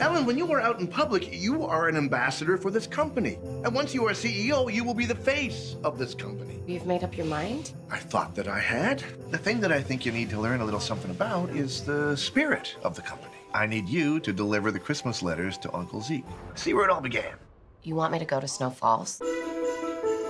Ellen, 0.00 0.24
when 0.24 0.36
you 0.38 0.50
are 0.50 0.60
out 0.60 0.80
in 0.80 0.88
public, 0.88 1.28
you 1.32 1.64
are 1.64 1.88
an 1.88 1.96
ambassador 1.96 2.56
for 2.56 2.70
this 2.70 2.86
company. 2.86 3.38
And 3.64 3.74
once 3.74 3.94
you 3.94 4.06
are 4.08 4.12
CEO, 4.12 4.72
you 4.72 4.82
will 4.82 4.94
be 4.94 5.04
the 5.04 5.14
face 5.14 5.76
of 5.84 5.98
this 5.98 6.14
company. 6.14 6.60
You've 6.66 6.86
made 6.86 7.04
up 7.04 7.16
your 7.16 7.26
mind? 7.26 7.72
I 7.90 7.98
thought 7.98 8.34
that 8.34 8.48
I 8.48 8.58
had. 8.58 9.04
The 9.30 9.38
thing 9.38 9.60
that 9.60 9.70
I 9.70 9.82
think 9.82 10.04
you 10.06 10.10
need 10.10 10.30
to 10.30 10.40
learn 10.40 10.60
a 10.60 10.64
little 10.64 10.80
something 10.80 11.10
about 11.10 11.50
is 11.50 11.84
the 11.84 12.16
spirit 12.16 12.76
of 12.82 12.96
the 12.96 13.02
company. 13.02 13.36
I 13.52 13.66
need 13.66 13.88
you 13.88 14.20
to 14.20 14.32
deliver 14.32 14.72
the 14.72 14.80
Christmas 14.80 15.22
letters 15.22 15.58
to 15.58 15.74
Uncle 15.74 16.00
Zeke. 16.00 16.24
See 16.54 16.72
where 16.72 16.84
it 16.84 16.90
all 16.90 17.00
began. 17.00 17.34
You 17.82 17.94
want 17.94 18.12
me 18.12 18.18
to 18.18 18.24
go 18.24 18.40
to 18.40 18.48
Snow 18.48 18.70
Falls? 18.70 19.20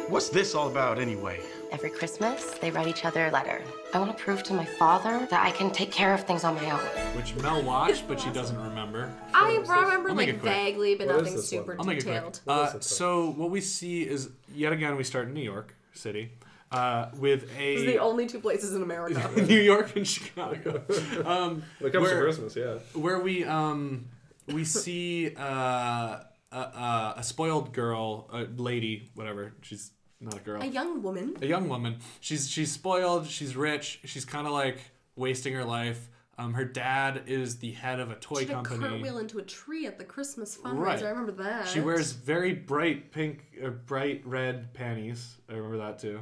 What's 0.09 0.29
this 0.29 0.55
all 0.55 0.69
about 0.69 0.99
anyway? 0.99 1.41
Every 1.73 1.91
Christmas, 1.91 2.59
they 2.59 2.71
write 2.71 2.89
each 2.89 3.05
other 3.05 3.27
a 3.27 3.31
letter. 3.31 3.63
I 3.95 3.99
want 4.01 4.17
to 4.17 4.23
prove 4.23 4.43
to 4.45 4.55
my 4.55 4.65
father 4.65 5.27
that 5.31 5.45
I 5.47 5.51
can 5.53 5.71
take 5.71 5.93
care 5.93 6.13
of 6.13 6.25
things 6.25 6.43
on 6.45 6.55
my 6.57 6.71
own. 6.71 6.81
Which 7.17 7.35
Mel 7.37 7.63
watched, 7.63 8.09
but 8.09 8.21
she 8.21 8.29
doesn't 8.31 8.61
remember. 8.61 9.13
I 9.33 9.63
I 9.69 9.83
remember 9.85 10.13
like 10.13 10.41
vaguely, 10.41 10.97
but 10.97 11.07
What 11.07 11.17
is 11.17 11.23
nothing 11.23 11.37
this 11.37 11.53
one? 11.53 11.61
super 11.61 11.77
I'll 11.79 11.85
make 11.85 11.99
it 11.99 12.03
quick. 12.05 12.15
detailed. 12.17 12.41
Uh, 12.47 12.81
so 12.81 13.31
what 13.31 13.51
we 13.51 13.61
see 13.61 14.03
is 14.03 14.31
yet 14.55 14.73
again 14.73 14.97
we 14.97 15.05
start 15.05 15.29
in 15.29 15.35
New 15.35 15.43
York 15.43 15.75
City 15.93 16.33
uh, 16.73 17.11
with 17.17 17.45
a 17.57 17.75
This 17.77 17.81
is 17.83 17.87
the 17.87 17.99
only 17.99 18.27
two 18.27 18.41
places 18.41 18.75
in 18.75 18.83
America. 18.83 19.31
New 19.41 19.61
York 19.61 19.95
and 19.97 20.07
Chicago. 20.07 20.83
Um, 21.25 21.63
When 21.79 21.91
it 21.91 21.93
comes 21.93 22.09
to 22.11 22.17
Christmas, 22.21 22.57
yeah. 22.57 22.79
Where 22.95 23.21
we 23.21 23.45
um 23.45 24.07
we 24.49 24.65
see 24.65 25.35
uh, 25.37 26.19
a, 26.51 26.57
a, 26.57 27.15
a 27.19 27.23
spoiled 27.23 27.73
girl, 27.73 28.29
a 28.33 28.43
lady, 28.61 29.11
whatever. 29.15 29.53
She's 29.63 29.93
not 30.21 30.37
a 30.37 30.41
girl. 30.41 30.63
A 30.63 30.67
young 30.67 31.03
woman. 31.03 31.37
A 31.41 31.47
young 31.47 31.69
woman. 31.69 31.99
She's 32.21 32.49
she's 32.49 32.71
spoiled. 32.71 33.27
She's 33.27 33.57
rich. 33.57 34.01
She's 34.05 34.25
kind 34.25 34.47
of 34.47 34.53
like 34.53 34.79
wasting 35.17 35.55
her 35.55 35.65
life. 35.65 36.09
Um, 36.39 36.55
her 36.55 36.65
dad 36.65 37.25
is 37.27 37.59
the 37.59 37.73
head 37.73 38.01
of 38.01 38.11
a 38.11 38.15
toy 38.15 38.37
company. 38.37 38.41
She 38.41 38.47
did 38.47 38.53
a 38.53 38.63
company. 38.63 38.89
cartwheel 38.89 39.19
into 39.19 39.39
a 39.39 39.43
tree 39.43 39.87
at 39.87 39.99
the 39.99 40.05
Christmas 40.05 40.57
fundraiser. 40.57 40.79
Right. 40.79 41.03
I 41.03 41.09
remember 41.11 41.33
that. 41.33 41.69
She 41.69 41.81
wears 41.81 42.13
very 42.13 42.55
bright 42.55 43.13
pink, 43.13 43.45
or 43.63 43.71
bright 43.71 44.23
red 44.25 44.73
panties. 44.73 45.37
I 45.51 45.55
remember 45.55 45.77
that 45.79 45.99
too. 45.99 46.21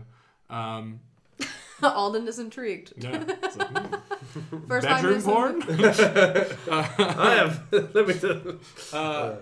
Um, 0.50 0.98
Alden 1.82 2.26
is 2.26 2.40
intrigued. 2.40 2.94
yeah. 2.96 3.24
It's 3.28 3.56
like, 3.56 3.68
hmm. 3.68 3.94
First 4.66 4.88
Bedroom 4.88 5.12
doing 5.12 5.22
porn. 5.22 5.62
I 5.68 7.34
have. 7.36 7.62
Let 7.70 8.08
me 8.08 8.14
tell. 8.14 8.42
Uh, 8.92 9.36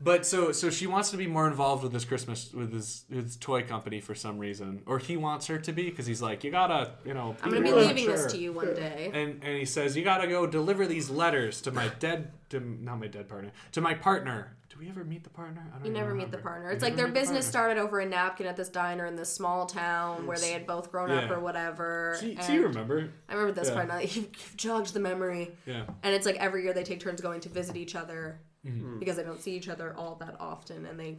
but 0.00 0.24
so 0.26 0.52
so 0.52 0.70
she 0.70 0.86
wants 0.86 1.10
to 1.10 1.16
be 1.16 1.26
more 1.26 1.46
involved 1.48 1.82
with 1.82 1.92
this 1.92 2.04
Christmas 2.04 2.52
with 2.52 2.72
his 2.72 3.04
his 3.10 3.36
toy 3.36 3.62
company 3.62 4.00
for 4.00 4.14
some 4.14 4.38
reason, 4.38 4.82
or 4.86 4.98
he 4.98 5.16
wants 5.16 5.46
her 5.48 5.58
to 5.58 5.72
be 5.72 5.84
because 5.90 6.06
he's 6.06 6.22
like, 6.22 6.44
you 6.44 6.50
gotta 6.50 6.92
you 7.04 7.14
know. 7.14 7.36
I'm 7.42 7.50
gonna 7.50 7.62
be 7.64 7.70
more 7.70 7.80
leaving 7.80 8.06
this 8.06 8.30
to 8.32 8.38
you 8.38 8.52
one 8.52 8.74
day. 8.74 9.10
And 9.12 9.42
and 9.42 9.56
he 9.58 9.64
says 9.64 9.96
you 9.96 10.04
gotta 10.04 10.26
go 10.28 10.46
deliver 10.46 10.86
these 10.86 11.10
letters 11.10 11.60
to 11.62 11.72
my 11.72 11.88
dead 11.98 12.32
to 12.50 12.60
not 12.60 13.00
my 13.00 13.06
dead 13.08 13.28
partner 13.28 13.50
to 13.72 13.80
my 13.80 13.94
partner. 13.94 14.54
Do 14.70 14.76
we 14.84 14.90
ever 14.90 15.02
meet 15.02 15.24
the 15.24 15.30
partner? 15.30 15.62
I 15.66 15.76
don't 15.78 15.86
You 15.86 15.90
even 15.92 16.00
never 16.02 16.14
meet 16.14 16.30
the 16.30 16.38
partner. 16.38 16.68
We 16.68 16.74
It's 16.74 16.82
like 16.82 16.94
their 16.94 17.06
meet 17.06 17.14
the 17.14 17.20
business 17.20 17.46
started 17.46 17.78
over 17.78 18.00
a 18.00 18.06
napkin 18.06 18.46
at 18.46 18.54
this 18.56 18.68
diner 18.68 19.06
in 19.06 19.16
this 19.16 19.32
small 19.32 19.64
town 19.66 20.26
where 20.26 20.36
they 20.36 20.52
had 20.52 20.66
both 20.66 20.92
grown 20.92 21.10
up 21.10 21.30
or 21.30 21.40
whatever. 21.40 22.16
So 22.20 22.26
you- 22.26 22.36
so 22.42 22.52
you 22.52 22.62
remember. 22.64 23.08
I 23.28 23.32
remember 23.32 23.58
this 23.58 23.68
Yeah. 23.68 23.74
part 23.74 23.88
now. 23.88 23.98
You've, 23.98 24.14
you've 24.16 24.56
jogged 24.56 24.92
the 24.92 25.00
memory. 25.00 25.52
Yeah. 25.66 25.84
And 26.02 26.14
it's 26.14 26.26
like 26.26 26.36
every 26.36 26.62
year 26.64 26.74
they 26.74 26.84
take 26.84 27.00
turns 27.00 27.20
going 27.22 27.40
to 27.40 27.48
visit 27.48 27.76
each 27.76 27.94
other 27.96 28.40
Mhm. 28.68 28.98
because 29.00 29.16
they 29.16 29.22
don't 29.24 29.40
see 29.40 29.56
each 29.56 29.68
other 29.68 29.94
all 29.96 30.14
that 30.16 30.36
often, 30.40 30.86
and 30.86 30.98
they 30.98 31.18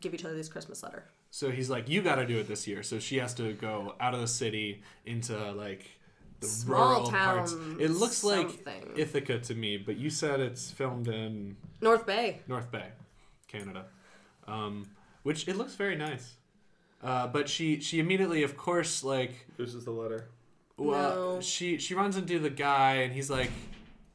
give 0.00 0.14
each 0.14 0.24
other 0.24 0.34
this 0.34 0.48
Christmas 0.48 0.82
letter. 0.82 1.04
So 1.30 1.50
he's 1.50 1.68
like, 1.70 1.88
you 1.88 2.02
got 2.02 2.16
to 2.16 2.26
do 2.26 2.38
it 2.38 2.48
this 2.48 2.66
year. 2.66 2.82
So 2.82 2.98
she 2.98 3.16
has 3.18 3.34
to 3.34 3.52
go 3.52 3.94
out 4.00 4.14
of 4.14 4.20
the 4.20 4.28
city 4.28 4.82
into 5.04 5.36
like 5.52 5.90
the 6.40 6.46
Small 6.46 6.88
rural 7.00 7.10
parts. 7.10 7.52
It 7.78 7.90
looks 7.90 8.22
like. 8.24 8.66
Ithaca 8.96 9.38
to 9.40 9.54
me, 9.54 9.76
but 9.76 9.96
you 9.96 10.10
said 10.10 10.40
it's 10.40 10.70
filmed 10.70 11.08
in 11.08 11.56
North 11.80 12.06
Bay. 12.06 12.40
North 12.46 12.70
Bay, 12.70 12.88
Canada, 13.48 13.86
um, 14.46 14.86
which 15.22 15.48
it 15.48 15.56
looks 15.56 15.74
very 15.74 15.96
nice. 15.96 16.34
Uh, 17.02 17.26
but 17.26 17.48
she 17.48 17.80
she 17.80 18.00
immediately, 18.00 18.42
of 18.42 18.56
course, 18.56 19.02
like 19.04 19.46
loses 19.58 19.84
the 19.84 19.90
letter. 19.92 20.28
Well, 20.78 21.34
No. 21.36 21.40
she 21.40 21.78
she 21.78 21.94
runs 21.94 22.16
into 22.16 22.38
the 22.38 22.50
guy 22.50 22.96
and 22.96 23.12
he's 23.14 23.30
like. 23.30 23.50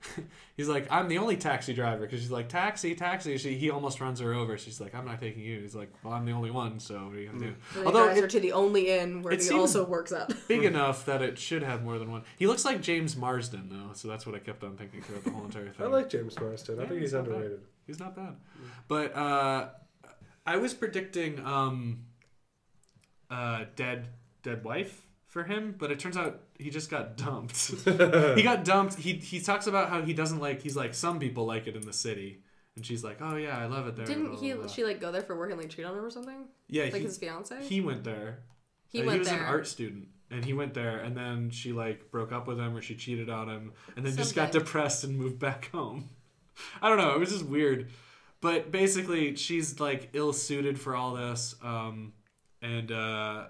He's 0.58 0.68
like, 0.68 0.88
I'm 0.92 1.08
the 1.08 1.18
only 1.20 1.38
taxi 1.38 1.74
driver 1.74 2.02
because 2.02 2.20
she's 2.22 2.32
like, 2.32 2.50
taxi, 2.50 2.96
taxi. 2.96 3.38
She, 3.38 3.56
he 3.56 3.70
almost 3.70 4.02
runs 4.02 4.20
her 4.20 4.34
over. 4.34 4.58
She's 4.58 4.82
like, 4.82 4.94
I'm 4.96 5.06
not 5.06 5.20
taking 5.20 5.44
you. 5.44 5.60
He's 5.62 5.76
like, 5.76 5.92
well, 6.04 6.14
I'm 6.14 6.26
the 6.26 6.32
only 6.32 6.52
one, 6.52 6.80
so 6.80 6.96
what 7.06 7.16
are 7.16 7.20
you 7.20 7.28
gonna 7.30 7.40
do? 7.40 7.56
So 7.74 7.86
Although 7.86 8.02
they 8.04 8.08
guys 8.10 8.18
it- 8.18 8.24
are 8.24 8.28
to 8.30 8.40
the 8.40 8.52
only 8.54 8.90
inn 8.90 9.22
where 9.22 9.34
it 9.34 9.42
he 9.44 9.52
also 9.52 9.86
works 9.86 10.12
at. 10.12 10.34
big 10.48 10.64
enough 10.64 11.06
that 11.06 11.22
it 11.22 11.38
should 11.38 11.64
have 11.64 11.84
more 11.84 12.00
than 12.00 12.12
one. 12.12 12.24
He 12.38 12.48
looks 12.48 12.66
like 12.66 12.82
James 12.82 13.16
Marsden 13.16 13.70
though, 13.70 13.94
so 13.94 14.08
that's 14.08 14.26
what 14.26 14.36
I 14.36 14.40
kept 14.40 14.64
on 14.64 14.76
thinking 14.78 15.02
throughout 15.02 15.24
the 15.24 15.32
whole 15.32 15.46
entire 15.46 15.70
thing. 15.72 15.86
I 15.86 15.90
like 15.90 16.10
James 16.10 16.40
Marsden. 16.40 16.80
I 16.80 16.84
Yeah, 16.84 16.90
think 16.90 17.02
he's 17.02 17.14
not 17.14 17.26
bad. 17.26 17.34
underrated. 17.34 17.60
He's 17.88 18.00
not 18.00 18.16
bad. 18.16 18.36
But 18.88 19.16
uh, 19.16 19.70
I 20.46 20.58
was 20.58 20.74
predicting 20.74 21.40
um, 21.46 22.06
uh, 23.30 23.66
dead 23.76 24.08
dead 24.44 24.64
wife 24.64 25.06
for 25.28 25.44
him, 25.44 25.76
but 25.78 25.92
it 25.92 26.00
turns 26.00 26.18
out 26.18 26.42
he 26.62 26.70
just 26.70 26.90
got 26.90 27.18
dumped. 27.18 27.58
he 28.36 28.44
got 28.44 28.64
dumped. 28.64 28.96
He 28.96 29.14
he 29.14 29.40
talks 29.42 29.68
about 29.68 29.90
how 29.90 30.02
he 30.02 30.14
doesn't 30.14 30.40
like. 30.40 30.62
He's 30.62 30.76
like 30.76 30.94
some 30.94 31.20
people 31.20 31.46
like 31.46 31.68
it 31.68 31.76
in 31.76 31.82
the 31.86 31.94
city, 31.94 32.44
and 32.76 32.86
she's 32.86 33.04
like, 33.04 33.18
oh 33.22 33.36
yeah, 33.36 33.58
I 33.58 33.66
love 33.66 33.88
it 33.88 33.96
there. 33.96 34.06
Didn't 34.06 34.32
blah, 34.32 34.40
he? 34.40 34.54
blah, 34.54 34.64
blah. 34.64 34.72
She 34.72 34.84
like 34.84 35.00
go 35.02 35.12
there 35.12 35.22
for 35.24 35.36
work 35.38 35.52
and 35.52 35.60
like 35.60 35.70
cheat 35.70 35.86
on 35.86 35.94
him 35.98 36.04
or 36.06 36.10
something? 36.12 36.46
Yeah, 36.68 36.84
like 36.84 36.94
he- 36.96 37.00
his 37.02 37.18
fiance. 37.18 37.56
He 37.64 37.82
went 37.82 38.04
there. 38.04 38.44
He 38.90 39.02
Uh, 39.02 39.06
went 39.06 39.14
he 39.14 39.20
was 39.20 39.28
there. 39.30 39.40
an 39.40 39.46
art 39.46 39.68
student, 39.68 40.08
and 40.30 40.44
he 40.46 40.54
went 40.54 40.74
there, 40.74 40.98
and 41.00 41.16
then 41.16 41.50
she 41.50 41.72
like 41.74 42.12
broke 42.12 42.32
up 42.32 42.48
with 42.48 42.60
him, 42.60 42.76
or 42.76 42.82
she 42.82 42.96
cheated 42.96 43.30
on 43.30 43.50
him, 43.50 43.74
and 43.96 44.06
then 44.06 44.16
just 44.16 44.36
got 44.36 44.52
depressed 44.52 45.04
and 45.04 45.18
moved 45.18 45.40
back 45.40 45.70
home. 45.72 46.10
I 46.82 46.90
don't 46.90 46.98
know. 46.98 47.14
It 47.14 47.20
was 47.20 47.30
just 47.32 47.46
weird, 47.46 47.90
but 48.42 48.72
basically, 48.72 49.36
she's 49.36 49.80
like 49.80 50.10
ill 50.14 50.34
suited 50.34 50.80
for 50.80 50.96
all 50.96 51.14
this, 51.14 51.56
um, 51.64 52.14
and 52.62 52.92
uh, 52.92 53.46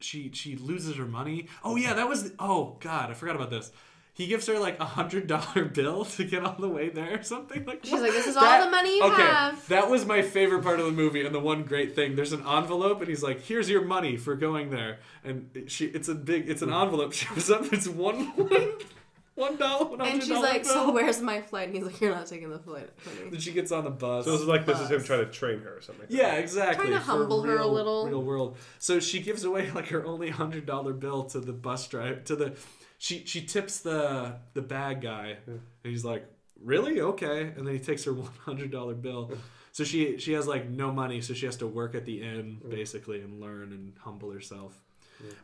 she 0.00 0.30
she 0.32 0.56
loses 0.56 0.96
her 0.96 1.06
money. 1.06 1.48
Oh 1.64 1.76
yeah, 1.76 1.94
that 1.94 2.08
was. 2.08 2.24
The, 2.24 2.32
oh 2.38 2.76
god, 2.80 3.10
I 3.10 3.14
forgot 3.14 3.36
about 3.36 3.50
this. 3.50 3.70
He 4.16 4.26
gives 4.26 4.46
her 4.46 4.58
like 4.58 4.80
a 4.80 4.84
hundred 4.86 5.26
dollar 5.26 5.64
bill 5.74 6.06
to 6.06 6.24
get 6.24 6.42
all 6.42 6.56
the 6.58 6.68
way 6.68 6.88
there 6.88 7.18
or 7.18 7.22
something 7.22 7.66
like. 7.66 7.84
She's 7.84 7.92
what? 7.92 8.02
like, 8.02 8.12
"This 8.12 8.26
is 8.26 8.36
all 8.36 8.64
the 8.64 8.70
money 8.70 8.96
you 8.96 9.04
okay, 9.04 9.22
have." 9.22 9.68
That 9.68 9.90
was 9.90 10.06
my 10.06 10.22
favorite 10.22 10.62
part 10.62 10.80
of 10.80 10.86
the 10.86 10.92
movie, 10.92 11.24
and 11.24 11.34
the 11.34 11.40
one 11.40 11.64
great 11.64 11.94
thing. 11.94 12.16
There's 12.16 12.32
an 12.32 12.46
envelope, 12.46 13.00
and 13.00 13.08
he's 13.08 13.22
like, 13.22 13.42
"Here's 13.42 13.68
your 13.68 13.84
money 13.84 14.16
for 14.16 14.34
going 14.34 14.70
there." 14.70 15.00
And 15.22 15.64
she, 15.66 15.86
it's 15.86 16.08
a 16.08 16.14
big, 16.14 16.48
it's 16.48 16.62
an 16.62 16.70
hmm. 16.70 16.74
envelope. 16.74 17.12
Shows 17.12 17.50
up, 17.50 17.70
it's 17.72 17.86
one, 17.86 18.32
one 19.36 19.56
dollar, 19.56 20.02
And 20.02 20.20
she's 20.22 20.30
like, 20.30 20.64
bill. 20.64 20.72
"So 20.72 20.92
where's 20.92 21.20
my 21.22 21.40
flight?" 21.40 21.68
And 21.68 21.76
he's 21.76 21.84
like, 21.84 22.00
"You're 22.00 22.14
not 22.14 22.26
taking 22.26 22.50
the 22.50 22.58
flight." 22.58 22.90
honey." 23.04 23.30
Then 23.30 23.38
she 23.40 23.52
gets 23.52 23.70
on 23.70 23.84
the 23.84 23.90
bus. 23.90 24.24
So 24.24 24.32
this 24.32 24.40
is 24.40 24.46
like 24.48 24.66
this 24.66 24.80
is 24.80 24.90
him 24.90 25.04
trying 25.04 25.24
to 25.24 25.30
train 25.30 25.60
her 25.60 25.76
or 25.76 25.80
something. 25.80 26.06
Yeah, 26.08 26.34
exactly. 26.34 26.86
Trying 26.86 26.98
to 26.98 27.04
for 27.04 27.12
humble 27.12 27.42
her 27.42 27.52
a 27.54 27.58
real- 27.58 27.72
little. 27.72 28.06
Real 28.08 28.22
world. 28.22 28.56
So 28.78 28.98
she 28.98 29.20
gives 29.20 29.44
away 29.44 29.70
like 29.70 29.88
her 29.88 30.04
only 30.04 30.30
hundred 30.30 30.66
dollar 30.66 30.92
bill 30.92 31.24
to 31.26 31.40
the 31.40 31.52
bus 31.52 31.86
driver. 31.86 32.16
To 32.20 32.34
the, 32.36 32.56
she 32.98 33.24
she 33.26 33.42
tips 33.42 33.80
the 33.80 34.36
the 34.54 34.62
bad 34.62 35.00
guy, 35.02 35.36
and 35.46 35.60
he's 35.84 36.04
like, 36.04 36.24
"Really? 36.60 37.00
Okay." 37.00 37.52
And 37.56 37.66
then 37.66 37.74
he 37.74 37.80
takes 37.80 38.04
her 38.04 38.12
one 38.14 38.30
hundred 38.44 38.70
dollar 38.72 38.94
bill. 38.94 39.32
So 39.72 39.84
she 39.84 40.16
she 40.16 40.32
has 40.32 40.46
like 40.46 40.70
no 40.70 40.90
money, 40.90 41.20
so 41.20 41.34
she 41.34 41.44
has 41.44 41.56
to 41.58 41.66
work 41.66 41.94
at 41.94 42.06
the 42.06 42.22
inn 42.22 42.62
basically 42.66 43.20
and 43.20 43.38
learn 43.38 43.72
and 43.72 43.92
humble 43.98 44.30
herself. 44.32 44.80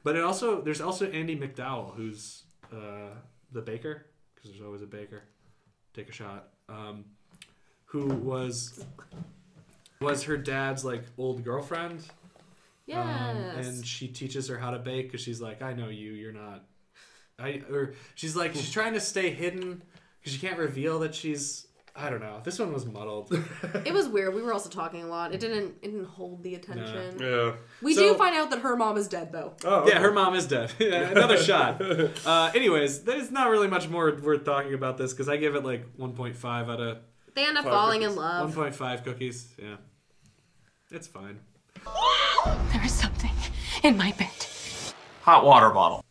But 0.03 0.16
it 0.16 0.22
also 0.22 0.62
there's 0.62 0.80
also 0.80 1.07
Andie 1.11 1.36
MacDowell 1.38 1.95
who's 1.95 2.45
uh, 2.72 3.11
the 3.53 3.62
baker 3.62 4.07
because 4.34 4.50
there's 4.50 4.64
always 4.64 4.82
a 4.82 4.86
baker. 4.86 5.22
Take 5.94 6.09
a 6.09 6.12
shot. 6.12 6.48
Um, 6.68 7.05
who 7.86 8.07
was 8.07 8.84
was 10.00 10.22
her 10.24 10.36
dad's 10.36 10.84
like 10.84 11.03
old 11.18 11.44
girlfriend. 11.44 11.98
Um, 12.00 12.05
Yes. 12.86 13.66
and 13.66 13.86
she 13.86 14.09
teaches 14.09 14.48
her 14.48 14.59
how 14.59 14.72
to 14.72 14.78
bake 14.78 15.07
because 15.07 15.20
she's 15.20 15.40
like, 15.40 15.62
I 15.62 15.72
know 15.72 15.88
you. 15.88 16.12
You're 16.12 16.32
not. 16.32 16.64
I 17.38 17.62
or 17.70 17.94
she's 18.14 18.34
like 18.36 18.53
she's 18.55 18.70
trying 18.72 18.94
to 18.94 19.00
stay 19.00 19.30
hidden 19.30 19.82
because 20.20 20.32
she 20.34 20.38
can't 20.46 20.59
reveal 20.59 20.98
that 21.00 21.14
she's. 21.14 21.66
I 21.95 22.09
don't 22.09 22.20
know. 22.20 22.40
This 22.43 22.59
one 22.59 22.72
was 22.72 22.86
muddled. 22.86 23.30
It 23.84 23.93
was 23.93 24.09
weird. 24.09 24.34
We 24.34 24.40
were 24.43 24.53
also 24.53 24.70
talking 24.70 25.03
a 25.03 25.07
lot. 25.07 25.34
It 25.34 25.40
didn't. 25.40 25.74
It 25.82 25.88
didn't 25.90 26.07
hold 26.07 26.43
the 26.43 26.55
attention. 26.55 27.18
Yeah. 27.20 27.53
We 27.82 27.95
So- 27.95 28.12
do 28.12 28.18
find 28.18 28.34
out 28.34 28.51
that 28.51 28.61
her 28.61 28.76
mom 28.76 28.97
is 28.97 29.09
dead, 29.09 29.30
though. 29.32 29.55
Oh, 29.64 29.86
yeah, 29.86 29.99
her 29.99 30.11
mom 30.12 30.34
is 30.34 30.47
dead. 30.47 30.72
Another 30.80 31.36
shot. 31.36 31.82
Uh, 32.24 32.51
anyways, 32.55 33.03
there's 33.05 33.30
not 33.30 33.51
really 33.51 33.68
much 33.68 33.88
more 33.88 34.14
worth 34.22 34.45
talking 34.45 34.72
about 34.74 34.97
this 34.97 35.12
because 35.12 35.28
I 35.28 35.36
give 35.36 35.55
it 35.55 35.64
like 35.64 35.84
1.5 35.99 36.45
out 36.70 36.80
of. 36.80 36.99
They 37.34 37.47
end 37.47 37.59
up 37.59 37.64
five 37.64 37.72
falling 37.72 38.03
in 38.03 38.14
cookies. 38.14 38.18
love. 38.18 38.55
1.5 38.55 39.05
cookies. 39.05 39.55
Yeah, 39.59 39.76
it's 40.90 41.07
fine. 41.09 41.40
There 42.72 42.84
is 42.84 42.93
something 42.93 43.30
in 43.82 43.97
my 43.97 44.12
bed. 44.12 44.28
Hot 45.22 45.45
water 45.45 45.70
bottle. 45.70 46.05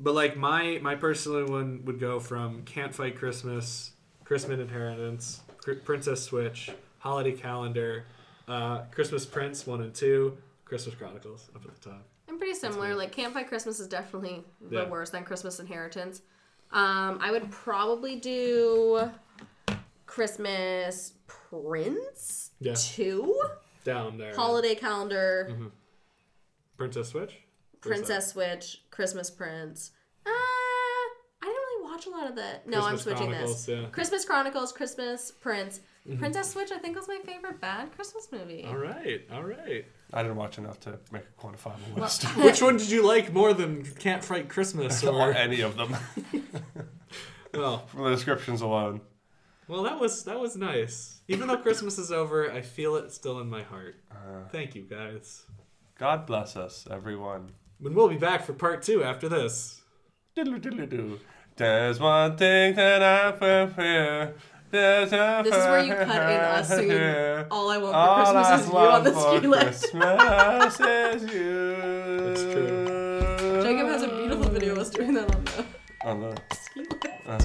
But 0.00 0.14
like 0.14 0.36
my 0.36 0.78
my 0.82 0.94
personal 0.96 1.46
one 1.46 1.84
would 1.86 1.98
go 2.00 2.20
from 2.20 2.62
Can't 2.64 2.94
Fight 2.94 3.16
Christmas, 3.16 3.92
Christmas 4.24 4.58
Inheritance, 4.60 5.42
Princess 5.84 6.22
Switch, 6.22 6.70
Holiday 6.98 7.32
Calendar, 7.32 8.04
uh, 8.48 8.82
Christmas 8.90 9.24
Prince 9.26 9.66
one 9.66 9.82
and 9.82 9.94
two, 9.94 10.36
Christmas 10.64 10.94
Chronicles 10.94 11.48
up 11.54 11.64
at 11.64 11.74
the 11.80 11.90
top. 11.90 12.02
I'm 12.28 12.38
pretty 12.38 12.54
similar. 12.54 12.94
Like 12.94 13.12
Campfire 13.12 13.44
Christmas 13.44 13.80
is 13.80 13.86
definitely 13.88 14.44
the 14.60 14.82
Yeah. 14.82 14.88
worst 14.88 15.12
than 15.12 15.24
Christmas 15.24 15.60
Inheritance. 15.60 16.22
Um, 16.72 17.18
I 17.20 17.30
would 17.30 17.50
probably 17.50 18.16
do 18.16 19.10
Christmas 20.06 21.12
Prince 21.26 22.50
Yeah. 22.60 22.74
two, 22.76 23.40
Down 23.84 24.16
there. 24.16 24.34
Holiday 24.34 24.74
Calendar, 24.74 25.48
Mhm. 25.50 25.70
Princess 26.78 27.10
Switch. 27.10 27.42
Princess 27.82 28.32
Switch, 28.32 28.82
Christmas 28.90 29.30
Prince. 29.30 29.92
Uh, 30.24 30.30
I 30.30 31.10
didn't 31.42 31.54
really 31.54 31.83
watch 31.94 32.06
a 32.06 32.10
lot 32.10 32.28
of 32.28 32.36
that. 32.36 32.66
No, 32.68 32.80
I'm 32.82 32.98
switching 32.98 33.28
Chronicles, 33.28 33.66
this. 33.66 33.76
yeah. 33.76 33.86
Christmas 33.90 34.24
Chronicles, 34.24 34.72
Christmas 34.72 35.30
Prince, 35.30 35.80
Mhm. 36.08 36.18
Princess 36.18 36.50
Switch. 36.52 36.70
I 36.72 36.78
think 36.78 36.96
was 36.96 37.08
my 37.08 37.20
favorite 37.24 37.60
bad 37.60 37.92
Christmas 37.94 38.28
movie. 38.32 38.64
All 38.68 38.76
right, 38.76 39.26
all 39.32 39.42
right. 39.44 39.84
I 40.12 40.22
didn't 40.22 40.36
watch 40.36 40.58
enough 40.58 40.78
to 40.80 40.98
make 41.10 41.22
a 41.24 41.40
quantifiable 41.40 41.92
Well- 41.94 42.04
list. 42.04 42.24
Which 42.36 42.60
one 42.62 42.76
did 42.76 42.90
you 42.90 43.06
like 43.06 43.32
more 43.32 43.54
than 43.54 43.84
Can't 43.96 44.24
Fight 44.24 44.48
Christmas 44.48 45.02
or 45.04 45.14
or 45.30 45.32
any 45.32 45.60
of 45.60 45.76
them? 45.76 45.96
well, 47.54 47.86
from 47.86 48.04
the 48.04 48.10
descriptions 48.10 48.60
alone. 48.60 49.00
Well, 49.68 49.82
that 49.84 49.98
was 49.98 50.24
that 50.24 50.38
was 50.38 50.56
nice. 50.56 51.22
Even 51.28 51.48
though 51.48 51.56
Christmas 51.56 51.98
is 51.98 52.12
over, 52.12 52.50
I 52.52 52.60
feel 52.60 52.96
it 52.96 53.10
still 53.12 53.40
in 53.40 53.48
my 53.48 53.62
heart. 53.62 53.96
Thank 54.50 54.74
you, 54.74 54.82
guys. 54.82 55.44
God 55.98 56.26
bless 56.26 56.56
us, 56.56 56.86
everyone. 56.90 57.52
And 57.82 57.94
we'll 57.94 58.08
be 58.08 58.16
back 58.18 58.44
for 58.44 58.52
part 58.52 58.82
two 58.82 59.02
after 59.02 59.28
this. 59.28 59.80
Diddle 60.34 60.58
diddle 60.58 60.86
do. 60.86 61.20
There's 61.56 62.00
one 62.00 62.36
thing 62.36 62.74
that 62.74 63.02
I 63.02 63.30
prefer. 63.32 64.34
There's 64.70 65.12
a 65.12 65.42
This 65.44 65.54
is 65.54 65.64
where 65.66 65.84
you 65.84 65.94
cut 65.94 66.30
in 66.32 66.40
us 66.40 66.68
singing 66.68 66.90
fire. 66.90 67.46
All 67.50 67.70
I 67.70 67.78
Want 67.78 67.92
for 67.92 67.96
All 67.96 68.16
Christmas 68.16 68.46
I 68.48 68.58
is 68.60 68.66
You 68.66 68.76
on 68.76 69.04
the 69.04 69.12
want 69.12 69.24
for 69.24 69.38
ski 69.38 69.46
lift. 69.46 69.92
Christmas 69.92 70.80
is 71.24 71.32
you. 71.32 71.76
That's 72.18 72.42
true. 72.42 73.62
Jacob 73.62 73.86
has 73.86 74.02
a 74.02 74.08
beautiful 74.08 74.48
video 74.50 74.72
of 74.72 74.78
us 74.78 74.90
doing 74.90 75.14
that 75.14 75.32
on 75.32 75.44
the 75.44 75.64
On 76.04 76.20
the. 76.22 76.36
ski 76.56 76.80
lift. 76.80 77.06
uh, 77.28 77.38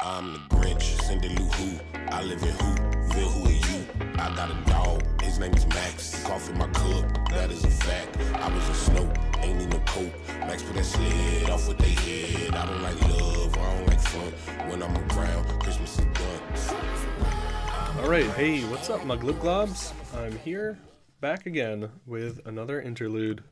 I'm 0.00 0.32
the 0.32 0.38
Grinch, 0.56 1.02
Cindy 1.02 1.28
Lou 1.28 1.44
Who. 1.44 1.78
I 2.08 2.22
live 2.22 2.42
in 2.42 2.48
Whoville, 2.48 3.12
who 3.12 3.42
are 3.43 3.43
you? 3.43 3.43
I 4.24 4.34
got 4.34 4.50
a 4.50 4.54
dog, 4.70 5.20
his 5.20 5.38
name 5.38 5.52
is 5.52 5.66
Max. 5.66 6.24
In 6.48 6.56
my 6.56 6.66
cup, 6.68 7.28
that 7.28 7.50
is 7.50 7.62
a 7.62 7.68
fact. 7.68 8.16
I 8.36 8.54
was 8.54 8.66
a 8.70 8.74
snow, 8.74 9.12
ain't 9.42 9.58
need 9.58 9.68
no 9.68 9.78
coat. 9.80 10.10
Max 10.40 10.62
put 10.62 10.76
that 10.76 10.84
sled 10.84 11.50
off 11.50 11.68
with 11.68 11.76
they 11.76 11.90
head. 11.90 12.54
I 12.54 12.64
don't 12.64 12.82
like 12.82 12.98
love, 13.02 13.58
I 13.58 13.76
don't 13.76 13.86
like 13.86 14.00
fun. 14.00 14.32
When 14.70 14.82
I'm 14.82 14.96
around, 15.10 15.44
Christmas 15.60 15.98
is 15.98 16.06
done. 16.06 17.98
All 17.98 18.08
right, 18.08 18.24
hey, 18.30 18.62
what's 18.62 18.88
up, 18.88 19.04
my 19.04 19.16
glib 19.16 19.40
globs? 19.40 19.92
I'm 20.16 20.38
here, 20.38 20.78
back 21.20 21.44
again 21.44 21.90
with 22.06 22.40
another 22.46 22.80
interlude. 22.80 23.44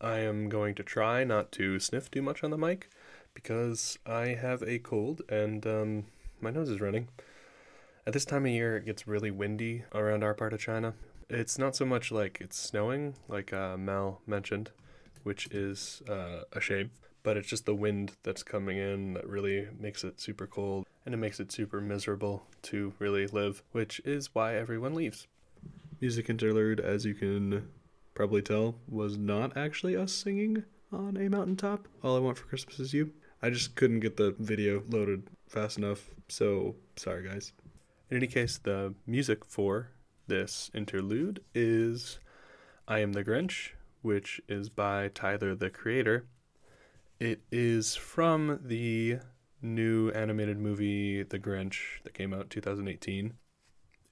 I 0.00 0.20
am 0.20 0.48
going 0.48 0.74
to 0.76 0.84
try 0.84 1.22
not 1.22 1.52
to 1.52 1.78
sniff 1.80 2.10
too 2.10 2.22
much 2.22 2.42
on 2.42 2.50
the 2.50 2.56
mic 2.56 2.88
because 3.34 3.98
I 4.06 4.28
have 4.28 4.62
a 4.62 4.78
cold 4.78 5.20
and 5.28 5.66
um, 5.66 6.06
my 6.40 6.50
nose 6.50 6.70
is 6.70 6.80
running. 6.80 7.08
At 8.06 8.12
this 8.12 8.24
time 8.24 8.46
of 8.46 8.52
year, 8.52 8.76
it 8.76 8.84
gets 8.84 9.08
really 9.08 9.32
windy 9.32 9.82
around 9.92 10.22
our 10.22 10.32
part 10.32 10.52
of 10.52 10.60
China. 10.60 10.94
It's 11.28 11.58
not 11.58 11.74
so 11.74 11.84
much 11.84 12.12
like 12.12 12.38
it's 12.40 12.56
snowing, 12.56 13.16
like 13.26 13.52
uh, 13.52 13.76
Mel 13.76 14.20
mentioned, 14.28 14.70
which 15.24 15.48
is 15.48 16.02
uh, 16.08 16.42
a 16.52 16.60
shame, 16.60 16.92
but 17.24 17.36
it's 17.36 17.48
just 17.48 17.66
the 17.66 17.74
wind 17.74 18.12
that's 18.22 18.44
coming 18.44 18.78
in 18.78 19.14
that 19.14 19.26
really 19.26 19.66
makes 19.80 20.04
it 20.04 20.20
super 20.20 20.46
cold 20.46 20.86
and 21.04 21.16
it 21.16 21.18
makes 21.18 21.40
it 21.40 21.50
super 21.50 21.80
miserable 21.80 22.46
to 22.62 22.92
really 23.00 23.26
live, 23.26 23.64
which 23.72 24.00
is 24.04 24.32
why 24.32 24.54
everyone 24.54 24.94
leaves. 24.94 25.26
Music 26.00 26.30
interlude, 26.30 26.78
as 26.78 27.04
you 27.04 27.14
can 27.14 27.66
probably 28.14 28.40
tell, 28.40 28.76
was 28.86 29.18
not 29.18 29.56
actually 29.56 29.96
us 29.96 30.12
singing 30.12 30.62
on 30.92 31.16
a 31.16 31.28
mountaintop. 31.28 31.88
All 32.04 32.16
I 32.16 32.20
Want 32.20 32.38
for 32.38 32.46
Christmas 32.46 32.78
is 32.78 32.94
You. 32.94 33.10
I 33.42 33.50
just 33.50 33.74
couldn't 33.74 33.98
get 33.98 34.16
the 34.16 34.32
video 34.38 34.84
loaded 34.88 35.24
fast 35.48 35.76
enough, 35.76 36.08
so 36.28 36.76
sorry 36.94 37.24
guys. 37.24 37.52
In 38.08 38.16
any 38.18 38.28
case, 38.28 38.56
the 38.56 38.94
music 39.04 39.44
for 39.44 39.90
this 40.28 40.70
interlude 40.72 41.42
is 41.54 42.20
I 42.86 43.00
Am 43.00 43.14
the 43.14 43.24
Grinch, 43.24 43.70
which 44.00 44.40
is 44.48 44.68
by 44.68 45.08
Tyler 45.08 45.56
the 45.56 45.70
Creator. 45.70 46.24
It 47.18 47.40
is 47.50 47.96
from 47.96 48.60
the 48.62 49.18
new 49.60 50.10
animated 50.10 50.56
movie 50.56 51.24
The 51.24 51.40
Grinch 51.40 52.00
that 52.04 52.14
came 52.14 52.32
out 52.32 52.42
in 52.42 52.48
2018. 52.48 53.34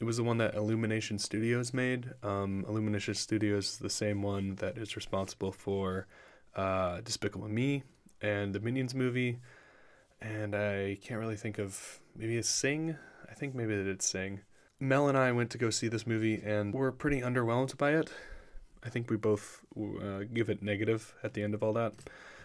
It 0.01 0.05
was 0.05 0.17
the 0.17 0.25
one 0.25 0.39
that 0.39 0.57
Illumination 0.57 1.21
Studios 1.21 1.73
made. 1.73 2.11
Um, 2.25 2.65
Illumination 2.69 3.15
Studios 3.15 3.75
is 3.75 3.79
the 3.79 3.91
same 3.91 4.23
one 4.23 4.57
that 4.57 4.77
is 4.77 4.97
responsible 4.97 5.53
for 5.53 6.09
uh, 6.57 7.01
Despicable 7.03 7.49
Me 7.49 7.85
and 8.21 8.57
the 8.57 8.61
Minions 8.61 8.93
movie. 8.93 9.39
And 10.21 10.57
I 10.57 10.99
can't 11.01 11.21
really 11.21 11.37
think 11.37 11.61
of 11.61 12.01
maybe 12.17 12.39
a 12.39 12.43
Sing. 12.43 12.97
I 13.35 13.37
think 13.37 13.53
maybe 13.57 13.75
they 13.75 13.83
did 13.83 14.01
Sing. 14.01 14.43
Mel 14.79 15.09
and 15.09 15.19
I 15.19 15.33
went 15.33 15.51
to 15.51 15.59
go 15.59 15.69
see 15.69 15.89
this 15.89 16.07
movie 16.07 16.41
and 16.41 16.73
were 16.73 16.93
pretty 16.93 17.21
underwhelmed 17.21 17.77
by 17.77 17.91
it. 17.91 18.09
I 18.85 18.91
think 18.91 19.11
we 19.11 19.17
both 19.17 19.63
uh, 19.77 20.21
give 20.33 20.49
it 20.49 20.63
negative 20.63 21.17
at 21.21 21.35
the 21.35 21.43
end 21.43 21.53
of 21.53 21.61
all 21.61 21.73
that. 21.73 21.95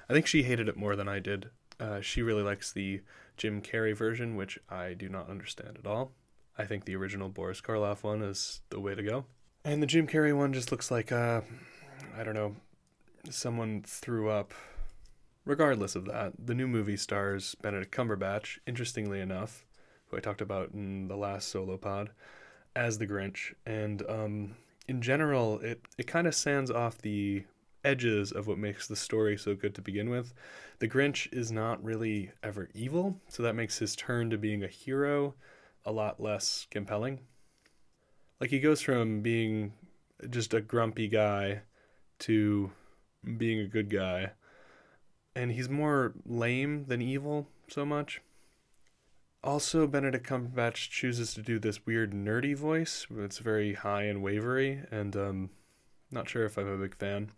I 0.09 0.13
think 0.13 0.25
she 0.25 0.41
hated 0.41 0.67
it 0.67 0.75
more 0.75 0.95
than 0.95 1.07
I 1.07 1.19
did. 1.19 1.51
Uh, 1.79 2.01
she 2.01 2.23
really 2.23 2.41
likes 2.41 2.71
the 2.71 3.01
Jim 3.37 3.61
Carrey 3.61 3.95
version, 3.95 4.35
which 4.35 4.57
I 4.67 4.95
do 4.95 5.09
not 5.09 5.29
understand 5.29 5.77
at 5.77 5.85
all. 5.85 6.13
I 6.57 6.65
think 6.65 6.85
the 6.85 6.95
original 6.95 7.29
Boris 7.29 7.61
Karloff 7.61 8.01
one 8.01 8.23
is 8.23 8.61
the 8.71 8.79
way 8.79 8.95
to 8.95 9.03
go. 9.03 9.25
And 9.63 9.83
the 9.83 9.87
Jim 9.87 10.07
Carrey 10.07 10.35
one 10.35 10.53
just 10.53 10.71
looks 10.71 10.89
like, 10.89 11.11
uh, 11.11 11.41
I 12.17 12.23
don't 12.23 12.33
know, 12.33 12.55
someone 13.29 13.83
threw 13.85 14.31
up. 14.31 14.55
Regardless 15.45 15.95
of 15.95 16.05
that, 16.05 16.33
the 16.43 16.55
new 16.55 16.67
movie 16.67 16.97
stars 16.97 17.53
Benedict 17.61 17.95
Cumberbatch, 17.95 18.57
interestingly 18.65 19.19
enough, 19.19 19.67
who 20.09 20.17
I 20.17 20.21
talked 20.21 20.41
about 20.41 20.71
in 20.71 21.07
the 21.07 21.15
last 21.15 21.49
solo 21.49 21.77
pod, 21.77 22.11
as 22.75 22.97
the 22.97 23.07
Grinch. 23.07 23.53
And 23.65 24.03
um, 24.09 24.55
in 24.87 25.01
general, 25.01 25.59
it, 25.59 25.81
it 25.97 26.07
kind 26.07 26.27
of 26.27 26.35
sands 26.35 26.71
off 26.71 26.97
the 26.97 27.43
edges 27.83 28.31
of 28.31 28.47
what 28.47 28.57
makes 28.57 28.87
the 28.87 28.95
story 28.95 29.37
so 29.37 29.55
good 29.55 29.75
to 29.75 29.81
begin 29.81 30.09
with. 30.09 30.33
The 30.79 30.87
Grinch 30.87 31.31
is 31.33 31.51
not 31.51 31.83
really 31.83 32.31
ever 32.43 32.69
evil, 32.73 33.19
so 33.27 33.43
that 33.43 33.55
makes 33.55 33.77
his 33.77 33.95
turn 33.95 34.29
to 34.29 34.37
being 34.37 34.63
a 34.63 34.67
hero 34.67 35.35
a 35.85 35.91
lot 35.91 36.19
less 36.19 36.67
compelling. 36.71 37.19
Like 38.39 38.49
he 38.49 38.59
goes 38.59 38.81
from 38.81 39.21
being 39.21 39.73
just 40.29 40.53
a 40.53 40.61
grumpy 40.61 41.07
guy 41.07 41.61
to 42.19 42.71
being 43.37 43.59
a 43.59 43.67
good 43.67 43.89
guy. 43.89 44.31
And 45.35 45.51
he's 45.51 45.69
more 45.69 46.13
lame 46.25 46.85
than 46.87 47.01
evil 47.01 47.47
so 47.67 47.85
much. 47.85 48.21
Also, 49.41 49.87
Benedict 49.87 50.27
Cumberbatch 50.27 50.89
chooses 50.89 51.33
to 51.33 51.41
do 51.41 51.59
this 51.59 51.85
weird 51.85 52.11
nerdy 52.11 52.55
voice. 52.55 53.07
It's 53.17 53.37
very 53.39 53.73
high 53.73 54.03
and 54.03 54.21
wavery, 54.21 54.83
and 54.91 55.15
um, 55.15 55.49
not 56.11 56.27
sure 56.27 56.43
if 56.43 56.57
I'm 56.57 56.67
a 56.67 56.77
big 56.77 56.95
fan. 56.95 57.31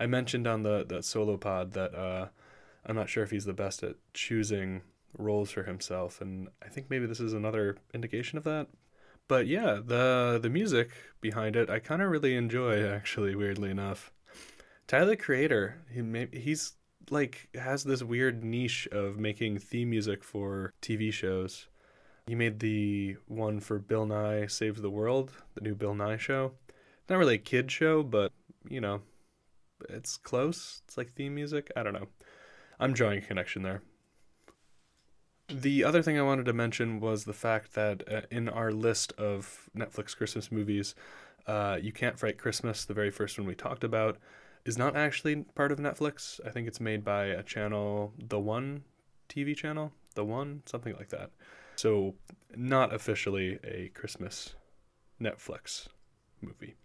I 0.00 0.06
mentioned 0.06 0.46
on 0.46 0.62
the 0.62 0.84
that 0.88 1.04
solo 1.04 1.36
pod 1.36 1.72
that 1.72 1.94
uh, 1.94 2.28
I'm 2.84 2.96
not 2.96 3.08
sure 3.08 3.22
if 3.22 3.30
he's 3.30 3.44
the 3.44 3.52
best 3.52 3.82
at 3.82 3.96
choosing 4.14 4.82
roles 5.16 5.50
for 5.50 5.62
himself, 5.62 6.20
and 6.20 6.48
I 6.62 6.68
think 6.68 6.90
maybe 6.90 7.06
this 7.06 7.20
is 7.20 7.32
another 7.32 7.76
indication 7.94 8.36
of 8.36 8.44
that. 8.44 8.66
But 9.28 9.46
yeah, 9.46 9.78
the 9.84 10.40
the 10.42 10.50
music 10.50 10.90
behind 11.20 11.54
it, 11.54 11.70
I 11.70 11.78
kind 11.78 12.02
of 12.02 12.10
really 12.10 12.34
enjoy. 12.34 12.84
Actually, 12.84 13.36
weirdly 13.36 13.70
enough, 13.70 14.12
Tyler 14.88 15.16
Creator, 15.16 15.82
he 15.92 16.02
may, 16.02 16.28
he's 16.32 16.72
like 17.10 17.48
has 17.54 17.84
this 17.84 18.02
weird 18.02 18.44
niche 18.44 18.88
of 18.92 19.18
making 19.18 19.58
theme 19.58 19.90
music 19.90 20.24
for 20.24 20.72
TV 20.82 21.12
shows. 21.12 21.68
He 22.26 22.34
made 22.34 22.60
the 22.60 23.16
one 23.26 23.60
for 23.60 23.78
Bill 23.78 24.06
Nye 24.06 24.46
Saves 24.46 24.82
the 24.82 24.90
World, 24.90 25.32
the 25.54 25.62
new 25.62 25.74
Bill 25.74 25.94
Nye 25.94 26.18
show. 26.18 26.52
Not 27.08 27.18
really 27.18 27.36
a 27.36 27.38
kid 27.38 27.70
show, 27.70 28.02
but 28.02 28.32
you 28.68 28.80
know, 28.80 29.00
it's 29.88 30.16
close. 30.16 30.82
It's 30.86 30.96
like 30.96 31.12
theme 31.12 31.34
music. 31.34 31.70
I 31.76 31.82
don't 31.82 31.94
know. 31.94 32.08
I'm 32.78 32.92
drawing 32.92 33.18
a 33.18 33.22
connection 33.22 33.62
there. 33.62 33.82
The 35.48 35.82
other 35.82 36.02
thing 36.02 36.18
I 36.18 36.22
wanted 36.22 36.44
to 36.46 36.52
mention 36.52 37.00
was 37.00 37.24
the 37.24 37.32
fact 37.32 37.74
that 37.74 38.02
uh, 38.12 38.20
in 38.30 38.48
our 38.48 38.70
list 38.70 39.12
of 39.12 39.70
Netflix 39.74 40.14
Christmas 40.14 40.52
movies, 40.52 40.94
uh, 41.46 41.78
You 41.80 41.92
Can't 41.92 42.18
Fright 42.18 42.36
Christmas, 42.36 42.84
the 42.84 42.92
very 42.92 43.10
first 43.10 43.38
one 43.38 43.46
we 43.46 43.54
talked 43.54 43.82
about, 43.82 44.18
is 44.68 44.76
not 44.76 44.94
actually 44.94 45.36
part 45.54 45.72
of 45.72 45.78
Netflix. 45.78 46.38
I 46.46 46.50
think 46.50 46.68
it's 46.68 46.80
made 46.80 47.02
by 47.02 47.24
a 47.24 47.42
channel, 47.42 48.12
The 48.18 48.38
One 48.38 48.84
TV 49.28 49.56
channel, 49.56 49.92
The 50.14 50.26
One, 50.26 50.62
something 50.66 50.94
like 50.94 51.08
that. 51.08 51.30
So, 51.76 52.14
not 52.54 52.94
officially 52.94 53.58
a 53.64 53.90
Christmas 53.94 54.54
Netflix 55.20 55.88
movie, 56.42 56.76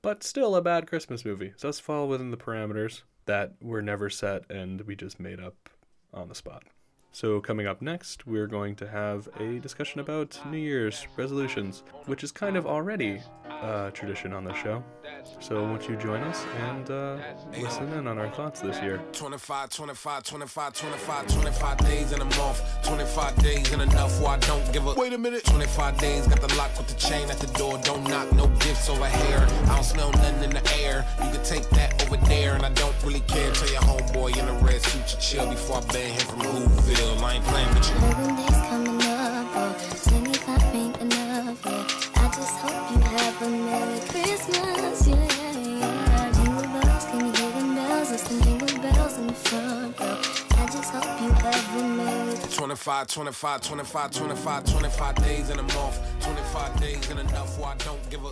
but 0.00 0.24
still 0.24 0.56
a 0.56 0.62
bad 0.62 0.86
Christmas 0.86 1.24
movie. 1.24 1.52
So, 1.56 1.68
let's 1.68 1.80
fall 1.80 2.08
within 2.08 2.30
the 2.30 2.36
parameters 2.38 3.02
that 3.26 3.56
were 3.60 3.82
never 3.82 4.08
set 4.08 4.50
and 4.50 4.80
we 4.82 4.96
just 4.96 5.20
made 5.20 5.38
up 5.38 5.68
on 6.14 6.28
the 6.28 6.34
spot. 6.34 6.62
So, 7.12 7.40
coming 7.40 7.66
up 7.66 7.82
next, 7.82 8.26
we're 8.26 8.46
going 8.46 8.74
to 8.76 8.88
have 8.88 9.28
a 9.38 9.58
discussion 9.58 10.00
about 10.00 10.38
New 10.46 10.58
Year's 10.58 11.06
resolutions, 11.16 11.82
which 12.06 12.24
is 12.24 12.32
kind 12.32 12.56
of 12.56 12.66
already 12.66 13.20
a 13.44 13.90
tradition 13.92 14.32
on 14.32 14.44
the 14.44 14.54
show. 14.54 14.82
So, 15.40 15.62
won't 15.62 15.88
you 15.88 15.96
join 15.96 16.20
us 16.22 16.44
and 16.58 16.90
uh, 16.90 17.16
listen 17.52 17.92
in 17.92 18.06
on 18.06 18.18
our 18.18 18.30
thoughts 18.30 18.60
this 18.60 18.80
year? 18.82 19.00
25, 19.12 19.70
25, 19.70 20.22
25, 20.24 20.72
25, 20.74 21.26
25 21.28 21.78
days 21.78 22.12
in 22.12 22.20
a 22.20 22.24
month. 22.24 22.62
25 22.82 23.36
days 23.36 23.72
in 23.72 23.80
enough 23.80 24.20
where 24.20 24.30
I 24.30 24.38
don't 24.38 24.72
give 24.72 24.86
a. 24.86 24.94
Wait 24.94 25.12
a 25.12 25.18
minute. 25.18 25.44
25 25.44 25.98
days, 25.98 26.26
got 26.26 26.40
the 26.40 26.54
lock 26.56 26.76
with 26.76 26.88
the 26.88 26.94
chain 26.94 27.30
at 27.30 27.38
the 27.38 27.46
door. 27.58 27.78
Don't 27.84 28.08
knock, 28.08 28.32
no 28.32 28.48
gifts 28.58 28.88
over 28.88 29.06
here. 29.06 29.46
I 29.64 29.74
don't 29.74 29.84
smell 29.84 30.10
nothing 30.12 30.42
in 30.44 30.50
the 30.50 30.76
air. 30.80 31.06
You 31.24 31.30
can 31.30 31.44
take 31.44 31.68
that 31.70 32.02
over 32.04 32.16
there, 32.26 32.54
and 32.54 32.64
I 32.64 32.70
don't 32.70 32.94
really 33.04 33.20
care. 33.20 33.52
Tell 33.52 33.70
your 33.70 33.82
homeboy 33.82 34.36
in 34.36 34.48
a 34.48 34.52
red 34.64 34.82
suit 34.82 35.06
to 35.06 35.18
chill 35.18 35.48
before 35.48 35.78
I 35.78 35.80
ban 35.92 36.10
him 36.10 36.26
from 36.26 36.40
Whoville. 36.40 37.22
I 37.22 37.34
ain't 37.34 37.44
playing 37.44 37.74
with 37.74 38.62
you. 38.62 38.67
25, 52.68 53.06
25, 53.06 53.60
25, 53.62 54.10
25, 54.10 54.64
25 54.72 55.14
days 55.14 55.48
in 55.48 55.58
a 55.58 55.62
month. 55.62 56.22
25 56.22 56.80
days 56.80 57.10
in 57.10 57.16
enough 57.16 57.58
where 57.58 57.68
I 57.68 57.76
don't 57.76 58.10
give 58.10 58.22
a 58.22 58.30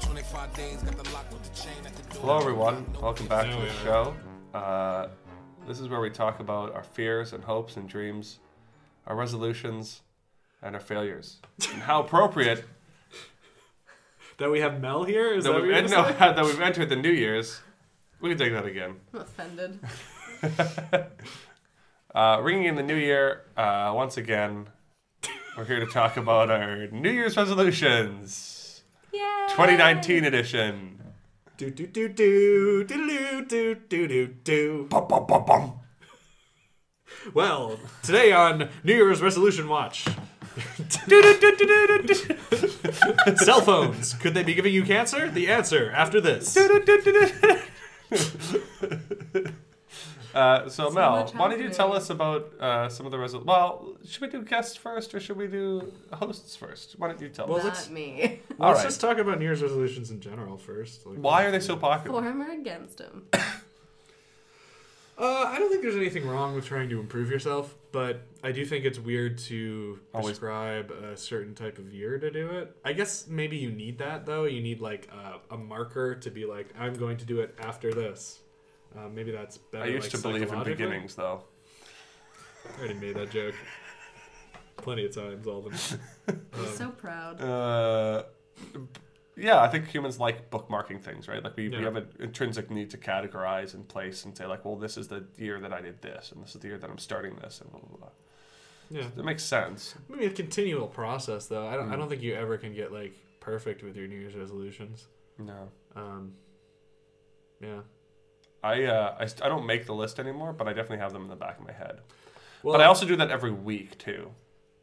25 0.00 0.54
days, 0.54 0.82
got 0.82 0.96
the 0.96 1.08
lock 1.12 1.30
with 1.30 1.44
the 1.44 1.56
chain 1.56 1.86
at 1.86 1.94
the 1.94 2.02
door. 2.14 2.22
Hello, 2.22 2.36
everyone. 2.38 2.84
Welcome 3.00 3.28
back 3.28 3.48
to 3.48 3.56
the 3.56 3.70
show. 3.84 4.16
Uh, 4.52 5.06
this 5.68 5.78
is 5.78 5.88
where 5.88 6.00
we 6.00 6.10
talk 6.10 6.40
about 6.40 6.74
our 6.74 6.82
fears 6.82 7.32
and 7.32 7.44
hopes 7.44 7.76
and 7.76 7.88
dreams, 7.88 8.40
our 9.06 9.14
resolutions, 9.14 10.00
and 10.62 10.74
our 10.74 10.80
failures, 10.80 11.38
and 11.72 11.82
how 11.82 12.02
appropriate 12.02 12.64
That 14.38 14.50
we 14.50 14.58
have 14.58 14.80
Mel 14.80 15.04
here? 15.04 15.32
Is 15.32 15.44
that, 15.44 15.52
that, 15.52 15.62
we've, 15.62 15.70
you're 15.70 15.82
no, 15.82 16.12
that 16.18 16.44
we've 16.44 16.60
entered 16.60 16.88
the 16.88 16.96
New 16.96 17.12
Year's. 17.12 17.60
We 18.20 18.30
can 18.30 18.38
take 18.38 18.52
that 18.52 18.66
again. 18.66 18.96
I'm 19.14 19.20
offended. 19.20 19.78
Uh, 22.16 22.40
ringing 22.40 22.64
in 22.64 22.76
the 22.76 22.82
new 22.82 22.96
year, 22.96 23.42
uh, 23.58 23.92
once 23.94 24.16
again, 24.16 24.66
we're 25.54 25.66
here 25.66 25.80
to 25.80 25.86
talk 25.86 26.16
about 26.16 26.50
our 26.50 26.86
New 26.86 27.10
Year's 27.10 27.36
resolutions. 27.36 28.82
Yay! 29.12 29.20
2019 29.50 30.24
edition. 30.24 30.98
Do 31.58 31.68
do 31.70 31.86
do 31.86 32.08
do 32.08 32.84
do 32.84 32.96
do 33.06 33.44
do 33.44 33.74
do 33.74 34.08
do 34.08 34.26
do. 34.28 34.86
Bum, 34.88 35.06
bum, 35.06 35.26
bum, 35.26 35.44
bum. 35.44 35.72
Well, 37.34 37.78
today 38.02 38.32
on 38.32 38.70
New 38.82 38.94
Year's 38.94 39.20
Resolution 39.20 39.68
Watch. 39.68 40.06
Cell 43.36 43.60
phones. 43.60 44.14
Could 44.14 44.32
they 44.32 44.42
be 44.42 44.54
giving 44.54 44.72
you 44.72 44.84
cancer? 44.84 45.28
The 45.30 45.48
answer 45.48 45.90
after 45.90 46.22
this. 46.22 46.56
Uh, 50.36 50.68
so, 50.68 50.90
Mel, 50.90 51.26
why 51.34 51.48
don't 51.48 51.60
you 51.60 51.70
tell 51.70 51.92
us 51.94 52.10
about 52.10 52.52
uh, 52.60 52.88
some 52.90 53.06
of 53.06 53.12
the 53.12 53.18
resolutions? 53.18 53.46
Well, 53.48 53.96
should 54.06 54.20
we 54.20 54.28
do 54.28 54.42
guests 54.42 54.76
first 54.76 55.14
or 55.14 55.20
should 55.20 55.38
we 55.38 55.46
do 55.46 55.92
hosts 56.12 56.54
first? 56.54 56.96
Why 56.98 57.08
don't 57.08 57.20
you 57.20 57.28
tell 57.30 57.46
Well, 57.46 57.58
us? 57.58 57.64
let's- 57.64 57.86
Not 57.88 57.94
me. 57.94 58.40
All 58.60 58.68
Let's 58.68 58.80
right. 58.80 58.84
just 58.88 59.00
talk 59.00 59.16
about 59.18 59.38
New 59.38 59.44
Year's 59.46 59.62
resolutions 59.62 60.10
in 60.10 60.20
general 60.20 60.58
first. 60.58 61.06
Like, 61.06 61.18
Why 61.18 61.44
are 61.44 61.50
they 61.50 61.60
so 61.60 61.76
popular? 61.76 62.20
For 62.22 62.28
him 62.28 62.42
or 62.42 62.50
against 62.52 63.00
him? 63.00 63.22
Uh, 65.18 65.44
I 65.46 65.58
don't 65.58 65.70
think 65.70 65.80
there's 65.80 65.96
anything 65.96 66.26
wrong 66.28 66.54
with 66.54 66.66
trying 66.66 66.90
to 66.90 67.00
improve 67.00 67.30
yourself, 67.30 67.74
but 67.90 68.20
I 68.44 68.52
do 68.52 68.66
think 68.66 68.84
it's 68.84 68.98
weird 68.98 69.38
to 69.48 69.98
Always- 70.12 70.38
prescribe 70.38 70.90
a 70.90 71.16
certain 71.16 71.54
type 71.54 71.78
of 71.78 71.90
year 71.90 72.18
to 72.18 72.30
do 72.30 72.50
it. 72.50 72.76
I 72.84 72.92
guess 72.92 73.26
maybe 73.26 73.56
you 73.56 73.70
need 73.72 73.96
that 73.96 74.26
though. 74.26 74.44
You 74.44 74.60
need 74.60 74.82
like 74.82 75.08
a, 75.10 75.54
a 75.54 75.56
marker 75.56 76.16
to 76.16 76.30
be 76.30 76.44
like, 76.44 76.66
I'm 76.78 76.92
going 76.92 77.16
to 77.16 77.24
do 77.24 77.40
it 77.40 77.54
after 77.58 77.94
this. 77.94 78.40
Uh, 78.96 79.08
maybe 79.08 79.30
that's 79.30 79.58
better. 79.58 79.84
I 79.84 79.88
used 79.88 80.04
like, 80.04 80.22
to 80.22 80.28
believe 80.28 80.52
in 80.52 80.62
beginnings, 80.64 81.14
though. 81.14 81.42
I 82.64 82.78
already 82.78 82.94
made 82.94 83.16
that 83.16 83.30
joke 83.30 83.54
plenty 84.76 85.04
of 85.06 85.14
times, 85.14 85.46
Alden. 85.46 85.72
I'm 86.28 86.66
so 86.74 86.88
proud. 86.90 87.40
Uh, 87.40 88.22
yeah, 89.36 89.60
I 89.60 89.68
think 89.68 89.86
humans 89.88 90.18
like 90.18 90.50
bookmarking 90.50 91.02
things, 91.02 91.28
right? 91.28 91.42
Like 91.44 91.56
we, 91.56 91.68
we 91.68 91.82
have 91.82 91.96
an 91.96 92.08
intrinsic 92.20 92.70
need 92.70 92.90
to 92.90 92.96
categorize 92.98 93.74
and 93.74 93.86
place 93.86 94.24
and 94.24 94.36
say 94.36 94.46
like, 94.46 94.64
well, 94.64 94.76
this 94.76 94.96
is 94.96 95.08
the 95.08 95.24
year 95.36 95.60
that 95.60 95.72
I 95.72 95.80
did 95.80 96.00
this, 96.00 96.32
and 96.32 96.42
this 96.42 96.54
is 96.54 96.60
the 96.60 96.68
year 96.68 96.78
that 96.78 96.88
I'm 96.88 96.98
starting 96.98 97.36
this, 97.36 97.60
and 97.60 97.70
blah 97.70 97.80
blah 97.80 97.98
blah. 97.98 98.08
Yeah. 98.90 99.08
It 99.18 99.24
makes 99.24 99.42
sense. 99.42 99.94
I 99.96 100.12
Maybe 100.12 100.26
a 100.26 100.30
continual 100.30 100.86
process 100.86 101.46
though. 101.46 101.66
I 101.66 101.76
don't. 101.76 101.90
I 101.90 101.94
Mm. 101.94 101.98
don't 101.98 102.08
think 102.08 102.22
you 102.22 102.34
ever 102.34 102.56
can 102.56 102.72
get 102.72 102.92
like 102.92 103.14
perfect 103.40 103.82
with 103.82 103.96
your 103.96 104.06
New 104.06 104.18
Year's 104.18 104.34
resolutions. 104.36 105.06
No, 105.38 105.68
Um. 105.94 106.32
Yeah. 107.60 107.80
I 108.72 108.84
uh, 108.84 109.16
I, 109.20 109.24
I 109.44 109.48
don't 109.48 109.66
make 109.66 109.86
the 109.86 109.94
list 109.94 110.18
anymore, 110.18 110.52
but 110.52 110.66
I 110.68 110.72
definitely 110.72 110.98
have 110.98 111.12
them 111.12 111.22
in 111.22 111.28
the 111.30 111.36
back 111.36 111.58
of 111.58 111.66
my 111.66 111.72
head. 111.72 112.00
Well, 112.62 112.74
but 112.74 112.80
I 112.80 112.86
also 112.86 113.06
do 113.06 113.16
that 113.16 113.30
every 113.30 113.52
week 113.52 113.98
too, 113.98 114.30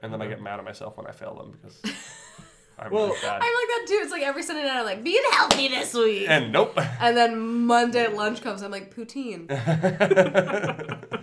and 0.01 0.11
then 0.13 0.21
I 0.21 0.27
get 0.27 0.41
mad 0.41 0.59
at 0.59 0.65
myself 0.65 0.97
when 0.97 1.07
I 1.07 1.11
fail 1.11 1.35
them 1.35 1.49
because 1.51 1.81
I'm 2.79 2.91
Well, 2.91 3.07
really 3.07 3.19
bad. 3.21 3.41
I'm 3.41 3.53
like 3.59 3.69
that 3.73 3.85
too. 3.87 3.99
It's 4.03 4.11
like 4.11 4.23
every 4.23 4.43
Sunday 4.43 4.63
night 4.63 4.77
I'm 4.79 4.85
like, 4.85 5.03
being 5.03 5.21
healthy 5.31 5.67
this 5.67 5.93
week. 5.93 6.25
And 6.29 6.51
nope. 6.51 6.77
And 6.99 7.15
then 7.17 7.39
Monday 7.67 8.03
at 8.05 8.15
lunch 8.15 8.41
comes, 8.41 8.61
I'm 8.63 8.71
like, 8.71 8.93
poutine. 8.95 9.47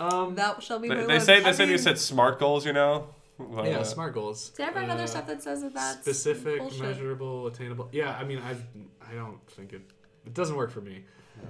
Um. 0.00 0.36
that 0.36 0.62
shall 0.62 0.78
be 0.78 0.88
my 0.88 0.94
They, 0.94 1.00
they 1.02 1.06
lunch. 1.14 1.22
say 1.24 1.40
they 1.40 1.48
I 1.48 1.52
said 1.52 1.64
you 1.68 1.74
mean, 1.74 1.82
said 1.82 1.98
smart 1.98 2.38
goals, 2.38 2.64
you 2.64 2.72
know. 2.72 3.08
Well, 3.36 3.66
yeah. 3.66 3.78
uh, 3.78 3.84
Smart 3.84 4.14
goals. 4.14 4.50
Did 4.50 4.64
I 4.64 4.68
ever 4.68 4.80
read 4.80 4.90
other 4.90 5.02
Uh, 5.04 5.06
stuff 5.06 5.26
that 5.26 5.42
says 5.42 5.62
that 5.62 5.74
that's 5.74 6.00
specific, 6.02 6.58
bullshit? 6.60 6.80
measurable, 6.82 7.46
attainable. 7.48 7.88
Yeah, 7.92 8.16
I 8.16 8.22
mean, 8.24 8.38
I've 8.38 8.62
I 9.10 9.14
don't 9.14 9.40
think 9.50 9.72
it 9.72 9.82
it 10.26 10.34
doesn't 10.34 10.54
work 10.56 10.70
for 10.70 10.80
me. 10.80 11.04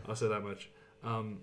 I'll 0.09 0.15
say 0.17 0.29
that 0.29 0.43
much. 0.43 0.71
Um, 1.05 1.39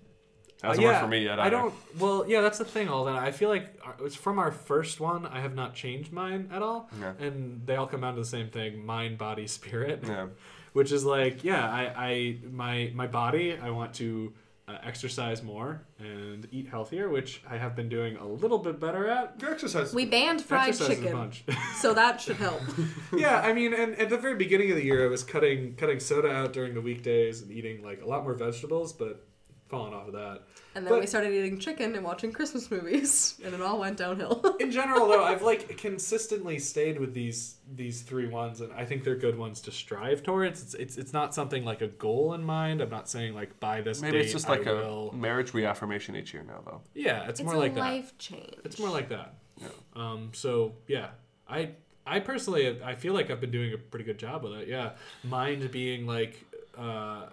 Hasn't 0.62 0.84
uh, 0.84 0.88
worked 0.88 0.94
yeah, 0.96 1.00
for 1.02 1.08
me 1.08 1.24
yet. 1.24 1.38
I 1.38 1.46
either. 1.46 1.50
don't. 1.56 1.74
Well, 1.98 2.24
yeah, 2.26 2.40
that's 2.40 2.58
the 2.58 2.64
thing. 2.64 2.88
All 2.88 3.04
that 3.04 3.16
I 3.16 3.30
feel 3.30 3.48
like 3.50 3.74
uh, 3.84 4.04
it's 4.04 4.16
from 4.16 4.38
our 4.38 4.50
first 4.52 5.00
one. 5.00 5.26
I 5.26 5.40
have 5.40 5.54
not 5.54 5.74
changed 5.74 6.12
mine 6.12 6.48
at 6.52 6.62
all, 6.62 6.88
Yeah. 7.00 7.12
and 7.18 7.60
they 7.66 7.76
all 7.76 7.86
come 7.86 8.00
down 8.00 8.14
to 8.14 8.20
the 8.20 8.26
same 8.26 8.48
thing: 8.48 8.84
mind, 8.84 9.18
body, 9.18 9.46
spirit. 9.58 10.02
Yeah. 10.06 10.28
Which 10.72 10.92
is 10.92 11.04
like, 11.04 11.44
yeah, 11.44 11.66
I, 11.70 12.06
I 12.06 12.38
my 12.50 12.90
my 12.94 13.06
body. 13.06 13.56
I 13.60 13.70
want 13.70 13.94
to 13.94 14.32
uh, 14.68 14.78
exercise 14.82 15.42
more 15.42 15.82
and 15.98 16.48
eat 16.50 16.68
healthier, 16.68 17.08
which 17.08 17.42
I 17.48 17.56
have 17.56 17.76
been 17.76 17.88
doing 17.88 18.16
a 18.16 18.26
little 18.26 18.58
bit 18.58 18.80
better 18.80 19.08
at. 19.08 19.40
Your 19.40 19.52
exercise. 19.52 19.94
We 19.94 20.06
banned 20.06 20.42
fried 20.42 20.70
Exercise 20.70 20.90
is 20.90 20.98
a 20.98 21.02
chicken, 21.02 21.16
bunch. 21.16 21.44
so 21.76 21.94
that 21.94 22.20
should 22.20 22.36
help. 22.36 22.60
yeah, 23.16 23.40
I 23.40 23.52
mean, 23.52 23.72
and 23.72 23.94
at 23.96 24.10
the 24.10 24.18
very 24.18 24.34
beginning 24.34 24.70
of 24.70 24.76
the 24.76 24.84
year, 24.84 25.04
I 25.04 25.08
was 25.08 25.22
cutting 25.22 25.76
cutting 25.76 26.00
soda 26.00 26.30
out 26.30 26.52
during 26.52 26.74
the 26.74 26.80
weekdays 26.80 27.42
and 27.42 27.52
eating 27.52 27.84
like 27.84 28.02
a 28.02 28.06
lot 28.06 28.24
more 28.24 28.34
vegetables, 28.34 28.92
but 28.92 29.24
falling 29.68 29.92
off 29.94 30.06
of 30.06 30.12
that. 30.14 30.42
And 30.74 30.84
then 30.86 30.92
But- 30.92 31.00
we 31.00 31.06
started 31.06 31.32
eating 31.32 31.58
chicken 31.58 31.94
and 31.94 32.04
watching 32.04 32.32
Christmas 32.32 32.70
movies, 32.70 33.40
and 33.44 33.54
it 33.54 33.60
all 33.62 33.78
went 33.80 33.96
downhill. 33.96 34.56
In 34.60 34.70
general, 34.70 35.08
though, 35.08 35.24
I've 35.24 35.42
like 35.42 35.76
consistently 35.78 36.58
stayed 36.58 37.00
with 37.00 37.14
these 37.14 37.56
these 37.74 38.02
three 38.02 38.28
ones, 38.28 38.60
and 38.60 38.72
I 38.74 38.84
think 38.84 39.02
they're 39.02 39.16
good 39.16 39.36
ones 39.38 39.60
to 39.62 39.72
strive 39.72 40.22
towards. 40.22 40.62
It's 40.62 40.74
it's, 40.74 40.96
it's 40.98 41.12
not 41.12 41.34
something 41.34 41.64
like 41.64 41.80
a 41.80 41.88
goal 41.88 42.34
in 42.34 42.44
mind. 42.44 42.80
I'm 42.80 42.90
not 42.90 43.08
saying 43.08 43.34
like 43.34 43.58
by 43.60 43.80
this 43.80 44.00
Maybe 44.02 44.18
date 44.18 44.24
it's 44.24 44.32
just 44.32 44.48
like 44.48 44.66
a 44.66 44.74
will. 44.74 45.12
marriage 45.14 45.54
reaffirmation 45.54 46.14
each 46.16 46.32
year 46.34 46.44
now, 46.46 46.60
though. 46.64 46.80
Yeah, 46.94 47.22
it's, 47.28 47.40
it's 47.40 47.42
more 47.42 47.54
a 47.54 47.58
like 47.58 47.74
that. 47.74 47.80
life 47.80 48.16
change. 48.18 48.54
It's 48.64 48.78
more 48.78 48.90
like 48.90 49.08
that. 49.08 49.34
Yeah. 49.60 49.68
Um. 49.94 50.30
So 50.34 50.74
yeah, 50.86 51.08
I 51.48 51.70
I 52.06 52.20
personally 52.20 52.80
I 52.82 52.94
feel 52.94 53.14
like 53.14 53.30
I've 53.30 53.40
been 53.40 53.50
doing 53.50 53.72
a 53.72 53.78
pretty 53.78 54.04
good 54.04 54.18
job 54.18 54.44
with 54.44 54.52
it. 54.52 54.68
Yeah, 54.68 54.90
mind 55.24 55.70
being 55.72 56.06
like 56.06 56.44
uh, 56.78 57.26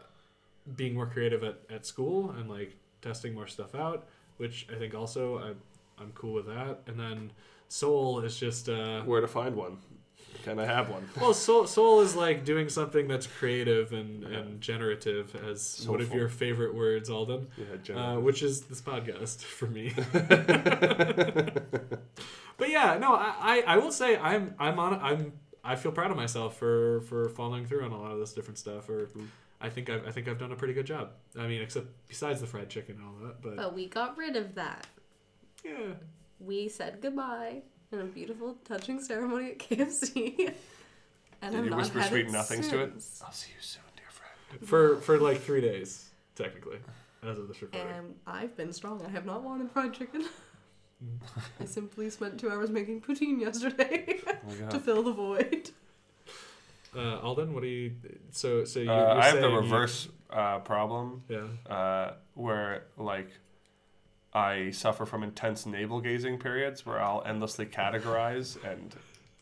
being 0.76 0.94
more 0.94 1.08
creative 1.08 1.44
at, 1.44 1.60
at 1.70 1.86
school 1.86 2.32
and 2.32 2.50
like 2.50 2.76
testing 3.02 3.34
more 3.34 3.48
stuff 3.48 3.76
out, 3.76 4.08
which 4.38 4.68
I 4.74 4.78
think 4.80 4.96
also 4.96 5.38
I'm 5.40 5.58
I'm 6.00 6.12
cool 6.14 6.34
with 6.34 6.48
that. 6.48 6.80
And 6.88 7.00
then 7.00 7.32
soul 7.68 8.20
is 8.22 8.40
just 8.40 8.70
uh, 8.70 9.02
Where 9.02 9.22
to 9.22 9.28
find 9.28 9.56
one? 9.56 9.78
Can 10.44 10.60
I 10.60 10.66
have 10.66 10.90
one? 10.90 11.08
well, 11.22 11.34
soul, 11.34 11.68
soul 11.68 12.02
is 12.02 12.16
like 12.16 12.44
doing 12.44 12.68
something 12.68 13.08
that's 13.08 13.28
creative 13.28 13.94
and, 13.94 14.26
and 14.26 14.60
generative, 14.60 15.36
as 15.36 15.88
one 15.88 16.02
of 16.02 16.14
your 16.14 16.28
favorite 16.28 16.76
words, 16.76 17.10
Alden. 17.10 17.48
Yeah, 17.88 17.96
uh, 17.96 18.20
which 18.20 18.44
is 18.44 18.62
this 18.62 18.82
podcast 18.82 19.42
for 19.44 19.68
me. 19.68 19.94
but 22.58 22.70
yeah, 22.70 22.98
no, 23.00 23.14
I, 23.14 23.34
I, 23.40 23.64
I 23.68 23.78
will 23.78 23.92
say 23.92 24.18
I'm 24.18 24.56
I'm 24.60 24.80
on 24.80 25.00
I'm 25.02 25.34
I 25.64 25.76
feel 25.78 25.94
proud 25.94 26.12
of 26.12 26.18
myself 26.18 26.58
for 26.58 27.02
for 27.02 27.30
following 27.30 27.66
through 27.66 27.86
on 27.86 27.92
a 27.92 28.02
lot 28.02 28.12
of 28.12 28.20
this 28.20 28.34
different 28.34 28.58
stuff. 28.58 28.90
Or 28.90 29.10
I 29.64 29.70
think 29.70 29.90
I've, 29.90 30.06
I 30.06 30.12
think 30.12 30.28
I've 30.28 30.38
done 30.38 30.52
a 30.52 30.56
pretty 30.56 30.74
good 30.74 30.86
job. 30.86 31.12
I 31.40 31.48
mean, 31.48 31.62
except 31.62 31.88
besides 32.08 32.42
the 32.42 32.48
fried 32.48 32.70
chicken 32.70 32.98
and 32.98 33.06
all 33.06 33.28
that, 33.28 33.42
but 33.42 33.56
But 33.56 33.74
we 33.74 33.88
got 33.88 34.18
rid 34.18 34.36
of 34.36 34.54
that. 34.56 34.86
yeah. 35.64 35.94
We 36.40 36.68
said 36.68 37.00
goodbye 37.02 37.62
in 37.92 38.00
a 38.00 38.04
beautiful, 38.04 38.58
touching 38.66 39.00
ceremony 39.02 39.52
at 39.52 39.60
KFC. 39.60 40.54
and 41.42 41.52
Did 41.52 41.58
I've 41.60 41.64
you 41.64 41.70
not 41.70 41.78
whisper 41.80 42.00
had 42.02 42.10
sweet 42.10 42.26
it 42.28 42.32
nothings 42.32 42.68
to 42.70 42.82
it? 42.84 42.92
since. 42.92 43.22
I'll 43.26 43.32
see 43.32 43.52
you 43.56 43.62
soon, 43.62 43.82
dear 43.96 44.06
friend. 44.10 44.68
for 44.68 44.98
for 44.98 45.18
like 45.20 45.40
three 45.42 45.62
days 45.62 46.10
technically 46.36 46.80
as 47.24 47.38
of 47.40 47.48
this 47.48 47.62
recording. 47.62 47.90
And 47.90 48.16
I've 48.28 48.58
been 48.58 48.74
strong. 48.74 49.02
I 49.06 49.10
have 49.10 49.26
not 49.26 49.44
wanted 49.44 49.72
fried 49.72 49.94
chicken. 49.94 50.26
I 51.62 51.66
simply 51.66 52.10
spent 52.10 52.40
two 52.40 52.50
hours 52.50 52.70
making 52.70 53.02
poutine 53.02 53.40
yesterday 53.40 54.20
oh 54.28 54.34
my 54.48 54.54
God. 54.60 54.72
to 54.72 54.80
fill 54.80 55.04
the 55.04 55.12
void. 55.14 55.70
Uh, 56.96 57.20
Alden, 57.20 57.54
what 57.54 57.62
do 57.64 57.68
you? 57.68 57.92
So 58.32 58.66
so 58.66 58.80
you, 58.80 58.92
Uh, 58.92 58.96
you're 58.96 59.08
I 59.22 59.26
have 59.26 59.36
the 59.36 59.42
saying 59.42 59.54
you- 59.54 59.60
reverse 59.62 60.10
uh, 60.30 60.60
problem. 60.60 61.24
Yeah. 61.30 61.48
Uh, 61.72 62.14
where 62.36 62.86
like 62.98 63.30
I 64.34 64.72
suffer 64.72 65.06
from 65.06 65.24
intense 65.24 65.66
navel 65.66 66.02
gazing 66.02 66.40
periods 66.40 66.86
where 66.86 67.00
I'll 67.02 67.24
endlessly 67.26 67.66
categorize 67.66 68.58
and 68.64 68.96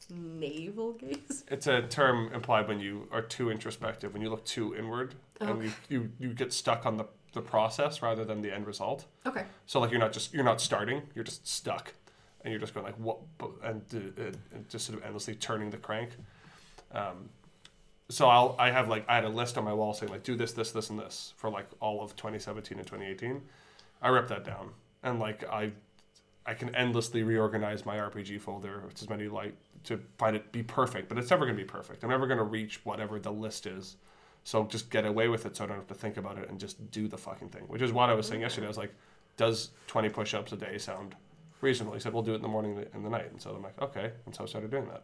Navel 0.09 0.91
gaze. 0.93 1.45
it's 1.51 1.67
a 1.67 1.83
term 1.83 2.33
implied 2.33 2.67
when 2.67 2.79
you 2.81 3.07
are 3.13 3.21
too 3.21 3.49
introspective, 3.49 4.11
when 4.11 4.21
you 4.21 4.29
look 4.29 4.43
too 4.43 4.75
inward 4.75 5.15
and 5.39 5.63
you, 5.63 5.71
you, 5.87 6.11
you 6.19 6.33
get 6.33 6.51
stuck 6.51 6.85
on 6.85 6.97
the, 6.97 7.05
the 7.31 7.39
process 7.41 8.01
rather 8.01 8.25
than 8.25 8.41
the 8.41 8.53
end 8.53 8.67
result. 8.67 9.05
Okay. 9.25 9.45
So 9.67 9.79
like 9.79 9.89
you're 9.91 10.01
not 10.01 10.11
just 10.11 10.33
you're 10.33 10.43
not 10.43 10.59
starting, 10.59 11.03
you're 11.15 11.23
just 11.23 11.47
stuck, 11.47 11.93
and 12.41 12.51
you're 12.51 12.59
just 12.59 12.73
going 12.73 12.85
like 12.85 12.95
what 12.97 13.19
and, 13.63 13.81
uh, 14.19 14.23
and 14.53 14.67
just 14.69 14.85
sort 14.87 14.99
of 14.99 15.05
endlessly 15.05 15.35
turning 15.35 15.69
the 15.69 15.77
crank. 15.77 16.09
Um, 16.91 17.29
so 18.11 18.27
I'll 18.27 18.55
I 18.59 18.71
have 18.71 18.87
like 18.89 19.05
I 19.07 19.15
had 19.15 19.23
a 19.23 19.29
list 19.29 19.57
on 19.57 19.63
my 19.63 19.73
wall 19.73 19.93
saying 19.93 20.11
like 20.11 20.23
do 20.23 20.35
this 20.35 20.53
this 20.53 20.71
this 20.71 20.89
and 20.89 20.99
this 20.99 21.33
for 21.37 21.49
like 21.49 21.67
all 21.79 22.01
of 22.01 22.15
2017 22.15 22.77
and 22.77 22.87
2018. 22.87 23.41
I 24.01 24.09
ripped 24.09 24.29
that 24.29 24.43
down 24.43 24.71
and 25.03 25.19
like 25.19 25.47
I 25.49 25.71
I 26.45 26.53
can 26.53 26.73
endlessly 26.75 27.23
reorganize 27.23 27.85
my 27.85 27.97
RPG 27.97 28.41
folder 28.41 28.83
as 28.93 29.09
many 29.09 29.27
like 29.27 29.55
to 29.83 29.99
find 30.17 30.35
it 30.35 30.51
be 30.51 30.63
perfect, 30.63 31.07
but 31.07 31.17
it's 31.17 31.29
never 31.29 31.45
going 31.45 31.55
to 31.55 31.63
be 31.63 31.67
perfect. 31.67 32.03
I'm 32.03 32.09
never 32.09 32.27
going 32.27 32.39
to 32.39 32.43
reach 32.43 32.83
whatever 32.83 33.19
the 33.19 33.31
list 33.31 33.65
is. 33.65 33.97
So 34.43 34.65
just 34.65 34.89
get 34.89 35.05
away 35.05 35.27
with 35.27 35.45
it 35.45 35.55
so 35.55 35.63
I 35.63 35.67
don't 35.67 35.77
have 35.77 35.87
to 35.87 35.93
think 35.93 36.17
about 36.17 36.37
it 36.39 36.49
and 36.49 36.59
just 36.59 36.89
do 36.91 37.07
the 37.07 37.17
fucking 37.17 37.49
thing. 37.49 37.63
Which 37.67 37.81
is 37.81 37.91
what 37.91 38.09
I 38.09 38.15
was 38.15 38.27
saying 38.27 38.41
yesterday. 38.41 38.65
I 38.65 38.69
was 38.69 38.77
like, 38.77 38.93
does 39.37 39.69
20 39.87 40.09
push 40.09 40.33
ups 40.33 40.51
a 40.51 40.57
day 40.57 40.79
sound 40.79 41.15
reasonable? 41.61 41.93
He 41.93 41.99
said, 41.99 42.11
we'll 42.11 42.23
do 42.23 42.33
it 42.33 42.37
in 42.37 42.41
the 42.41 42.47
morning 42.47 42.85
and 42.93 43.05
the 43.05 43.09
night. 43.09 43.31
And 43.31 43.39
so 43.39 43.51
I'm 43.51 43.61
like, 43.61 43.79
okay. 43.79 44.11
And 44.25 44.33
so 44.33 44.43
I 44.43 44.47
started 44.47 44.71
doing 44.71 44.87
that. 44.87 45.03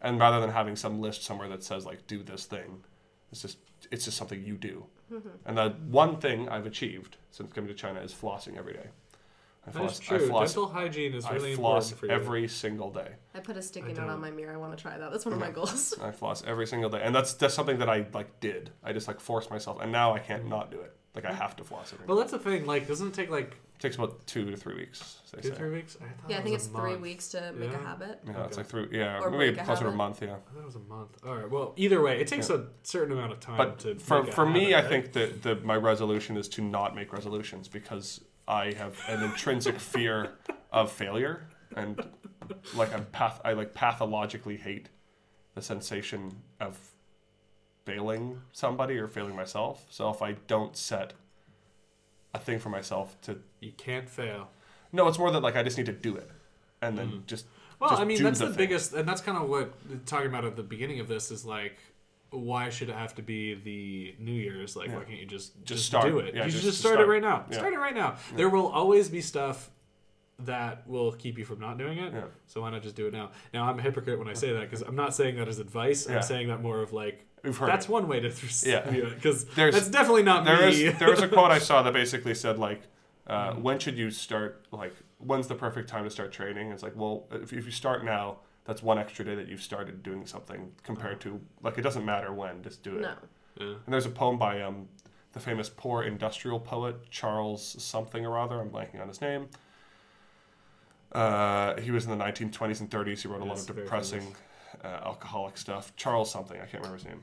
And 0.00 0.18
rather 0.20 0.40
than 0.40 0.50
having 0.50 0.76
some 0.76 1.00
list 1.00 1.22
somewhere 1.24 1.48
that 1.48 1.62
says 1.64 1.84
like 1.86 2.06
do 2.06 2.22
this 2.22 2.44
thing, 2.46 2.84
it's 3.32 3.42
just 3.42 3.58
it's 3.90 4.04
just 4.04 4.16
something 4.16 4.42
you 4.42 4.56
do. 4.56 4.86
Mhm. 5.12 5.30
And 5.46 5.56
the 5.58 5.70
one 5.88 6.18
thing 6.20 6.48
I've 6.48 6.66
achieved 6.66 7.16
since 7.30 7.52
coming 7.52 7.68
to 7.68 7.74
China 7.74 8.00
is 8.00 8.12
flossing 8.12 8.56
every 8.58 8.74
day. 8.74 8.88
I 9.66 9.70
That 9.70 9.84
is 9.84 9.98
floss, 9.98 9.98
true. 9.98 10.16
I 10.16 10.28
floss, 10.28 10.54
Dental 10.54 10.68
hygiene 10.70 11.14
is 11.14 11.24
I 11.26 11.32
really 11.34 11.54
floss 11.54 11.90
important 11.92 12.00
for 12.00 12.06
you. 12.06 12.12
every 12.12 12.48
single 12.48 12.90
day. 12.90 13.12
I 13.34 13.40
put 13.40 13.56
a 13.56 13.62
sticky 13.62 13.92
note 13.92 14.08
on 14.08 14.20
my 14.20 14.30
mirror. 14.30 14.52
I 14.54 14.56
want 14.56 14.76
to 14.76 14.80
try 14.82 14.96
that. 14.96 15.10
That's 15.10 15.26
one 15.26 15.34
of 15.34 15.40
my 15.40 15.50
goals. 15.50 15.94
I 16.02 16.10
floss 16.10 16.42
every 16.46 16.66
single 16.66 16.88
day, 16.90 17.00
and 17.02 17.14
that's 17.14 17.34
that's 17.34 17.54
something 17.54 17.78
that 17.78 17.88
I 17.88 18.06
like 18.14 18.40
did. 18.40 18.70
I 18.82 18.92
just 18.92 19.08
like 19.08 19.20
forced 19.20 19.50
myself, 19.50 19.78
and 19.82 19.92
now 19.92 20.14
I 20.14 20.20
can't 20.20 20.46
not 20.48 20.70
do 20.70 20.80
it. 20.80 20.94
Like 21.14 21.24
I 21.26 21.32
have 21.32 21.54
to 21.56 21.64
floss 21.64 21.92
every. 21.92 22.06
Well, 22.06 22.16
that's 22.16 22.30
the 22.30 22.38
thing. 22.38 22.64
Like, 22.66 22.86
doesn't 22.86 23.08
it 23.08 23.14
take 23.14 23.30
like 23.30 23.52
It 23.52 23.67
takes 23.78 23.96
about 23.96 24.26
two 24.26 24.50
to 24.50 24.56
three 24.56 24.74
weeks. 24.74 25.20
They 25.32 25.40
two, 25.42 25.48
say. 25.50 25.54
three 25.54 25.70
weeks? 25.70 25.96
I 26.00 26.04
thought 26.04 26.30
Yeah, 26.30 26.36
I 26.36 26.40
it 26.40 26.42
think 26.42 26.54
was 26.54 26.66
it's 26.66 26.74
a 26.74 26.78
three 26.78 26.90
month. 26.90 27.02
weeks 27.02 27.28
to 27.28 27.52
make 27.52 27.70
a 27.70 27.72
Yeah? 27.72 27.82
habit. 27.86 28.20
Yeah, 28.26 28.44
it's 28.46 28.56
like 28.56 28.66
three. 28.66 28.88
Yeah, 28.90 29.20
Or 29.20 29.30
maybe 29.30 29.52
break 29.52 29.60
a 29.60 29.64
closer 29.64 29.80
to 29.82 29.86
a 29.86 29.90
habit. 29.90 29.96
month. 29.96 30.22
Yeah. 30.22 30.28
I 30.34 30.52
thought 30.54 30.60
it 30.60 30.64
was 30.64 30.76
a 30.76 30.80
month. 30.80 31.18
All 31.26 31.36
right. 31.36 31.48
Well, 31.50 31.74
either 31.76 32.00
way, 32.02 32.20
it 32.20 32.26
takes 32.26 32.50
Yeah. 32.50 32.56
a 32.56 32.60
certain 32.82 33.12
amount 33.12 33.32
of 33.32 33.40
time 33.40 33.56
But 33.56 33.78
to. 33.80 33.94
for 33.96 34.22
make 34.22 34.32
a 34.32 34.34
for 34.34 34.46
me, 34.46 34.74
I 34.74 34.78
habit, 34.82 34.88
think 34.90 35.12
that 35.12 35.42
the, 35.42 35.56
my 35.64 35.76
resolution 35.76 36.36
is 36.36 36.48
to 36.50 36.62
not 36.62 36.94
make 36.96 37.12
resolutions 37.12 37.68
because 37.68 38.20
I 38.48 38.72
have 38.72 38.98
an 39.08 39.22
intrinsic 39.22 39.78
fear 39.94 40.32
of 40.72 40.90
failure 40.90 41.48
and 41.76 42.02
like 42.74 42.92
I'm 42.94 43.04
path 43.06 43.40
I 43.44 43.52
like 43.52 43.74
pathologically 43.74 44.56
hate 44.56 44.88
the 45.54 45.60
sensation 45.62 46.42
of 46.60 46.78
failing 47.84 48.40
somebody 48.52 48.98
or 48.98 49.06
failing 49.08 49.36
myself. 49.36 49.86
So 49.90 50.10
if 50.10 50.20
I 50.22 50.32
don't 50.46 50.76
set 50.76 51.12
a 52.34 52.38
thing 52.38 52.58
for 52.58 52.68
myself 52.68 53.16
to 53.22 53.38
you 53.60 53.72
can't 53.72 54.08
fail. 54.08 54.50
No, 54.92 55.08
it's 55.08 55.18
more 55.18 55.30
that 55.30 55.40
like 55.40 55.56
I 55.56 55.62
just 55.62 55.76
need 55.76 55.86
to 55.86 55.92
do 55.92 56.16
it 56.16 56.30
and 56.80 56.96
then 56.96 57.08
mm. 57.08 57.26
just 57.26 57.46
Well, 57.80 57.90
just 57.90 58.02
I 58.02 58.04
mean, 58.04 58.22
that's 58.22 58.38
the, 58.38 58.46
thing. 58.46 58.56
biggest, 58.56 58.92
and 58.94 59.08
that's 59.08 59.20
kind 59.20 59.38
of 59.38 59.48
what 59.48 60.06
talking 60.06 60.28
about 60.28 60.44
at 60.44 60.56
the 60.56 60.62
beginning 60.62 61.00
of 61.00 61.08
this 61.08 61.30
is 61.30 61.44
like. 61.44 61.78
Why 62.30 62.68
should 62.68 62.90
it 62.90 62.94
have 62.94 63.14
to 63.14 63.22
be 63.22 63.54
the 63.54 64.14
New 64.22 64.34
Year's? 64.34 64.76
Like, 64.76 64.88
why 64.88 65.02
can't 65.04 65.18
you 65.18 65.24
just 65.24 65.54
Just 65.64 65.66
just, 65.66 65.86
start. 65.86 66.08
do 66.08 66.18
it? 66.18 66.34
Yeah, 66.34 66.44
you 66.44 66.50
just 66.50 66.62
should 66.62 66.68
just 66.72 66.80
start, 66.80 66.96
start. 66.96 67.08
it 67.08 67.10
right 67.10 67.22
now. 67.22 67.46
Yeah. 67.50 67.56
Start 67.56 67.72
it 67.72 67.78
right 67.78 67.94
now. 67.94 68.16
Yeah. 68.30 68.36
There 68.36 68.48
will 68.50 68.66
always 68.66 69.08
be 69.08 69.22
stuff 69.22 69.70
that 70.40 70.86
will 70.86 71.12
keep 71.12 71.38
you 71.38 71.46
from 71.46 71.58
not 71.58 71.78
doing 71.78 71.96
it. 71.96 72.12
Yeah. 72.12 72.24
So 72.46 72.60
why 72.60 72.70
not 72.70 72.82
just 72.82 72.96
do 72.96 73.06
it 73.06 73.14
now? 73.14 73.30
Now 73.54 73.64
I'm 73.64 73.78
a 73.78 73.82
hypocrite 73.82 74.18
when 74.18 74.28
I 74.28 74.34
say 74.34 74.52
that 74.52 74.60
because 74.60 74.82
I'm 74.82 74.94
not 74.94 75.14
saying 75.14 75.36
that 75.36 75.48
as 75.48 75.58
advice. 75.58 76.06
Yeah. 76.06 76.16
I'm 76.16 76.22
saying 76.22 76.48
that 76.48 76.60
more 76.60 76.82
of 76.82 76.92
like 76.92 77.24
that's 77.42 77.86
it. 77.86 77.90
one 77.90 78.08
way 78.08 78.20
to 78.20 78.30
th- 78.30 78.62
Yeah, 78.66 78.80
because 79.14 79.46
There's- 79.46 79.74
that's 79.74 79.88
definitely 79.88 80.24
not 80.24 80.44
there 80.44 80.68
me. 80.68 80.84
is- 80.84 80.98
there 80.98 81.10
was 81.10 81.22
a 81.22 81.28
quote 81.28 81.50
I 81.50 81.58
saw 81.58 81.82
that 81.82 81.94
basically 81.94 82.34
said 82.34 82.58
like, 82.58 82.82
uh, 83.28 83.52
Mm. 83.52 83.62
when 83.62 83.78
should 83.78 83.96
you 83.98 84.10
start? 84.10 84.66
Like, 84.72 84.94
when's 85.18 85.46
the 85.48 85.54
perfect 85.54 85.88
time 85.88 86.04
to 86.04 86.10
start 86.10 86.32
training? 86.32 86.72
It's 86.72 86.82
like, 86.82 86.96
well, 86.96 87.26
if, 87.30 87.52
if 87.52 87.64
you 87.66 87.70
start 87.72 88.04
now, 88.04 88.38
that's 88.64 88.82
one 88.82 88.98
extra 88.98 89.24
day 89.24 89.34
that 89.34 89.48
you've 89.48 89.62
started 89.62 90.02
doing 90.02 90.26
something 90.26 90.72
compared 90.82 91.20
to 91.22 91.40
like 91.62 91.78
it 91.78 91.82
doesn't 91.82 92.04
matter 92.04 92.32
when, 92.32 92.62
just 92.62 92.82
do 92.82 92.96
it. 92.96 93.02
No. 93.02 93.14
Yeah. 93.60 93.66
And 93.84 93.92
there's 93.94 94.06
a 94.06 94.10
poem 94.10 94.38
by 94.38 94.60
um, 94.62 94.88
the 95.32 95.40
famous 95.40 95.68
poor 95.68 96.02
industrial 96.04 96.60
poet 96.60 97.10
Charles 97.10 97.76
something 97.82 98.24
or 98.26 98.38
other. 98.38 98.60
I'm 98.60 98.70
blanking 98.70 99.00
on 99.00 99.08
his 99.08 99.20
name. 99.20 99.48
Uh, 101.12 101.80
he 101.80 101.90
was 101.90 102.04
in 102.06 102.10
the 102.16 102.22
1920s 102.24 102.80
and 102.80 102.90
30s. 102.90 103.22
He 103.22 103.28
wrote 103.28 103.40
a 103.40 103.44
lot 103.44 103.58
of 103.58 103.66
depressing, 103.66 104.34
uh, 104.84 104.88
alcoholic 105.04 105.56
stuff. 105.56 105.94
Charles 105.96 106.30
something. 106.30 106.56
I 106.56 106.66
can't 106.66 106.82
remember 106.84 106.96
his 106.96 107.06
name. 107.06 107.22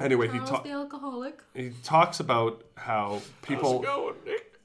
Anyway, 0.00 0.28
he 0.28 0.38
talks 0.38 0.50
talked 0.50 0.64
the 0.64 0.72
alcoholic. 0.72 1.40
he 1.54 1.70
talks 1.82 2.20
about 2.20 2.64
how 2.76 3.22
people 3.42 3.84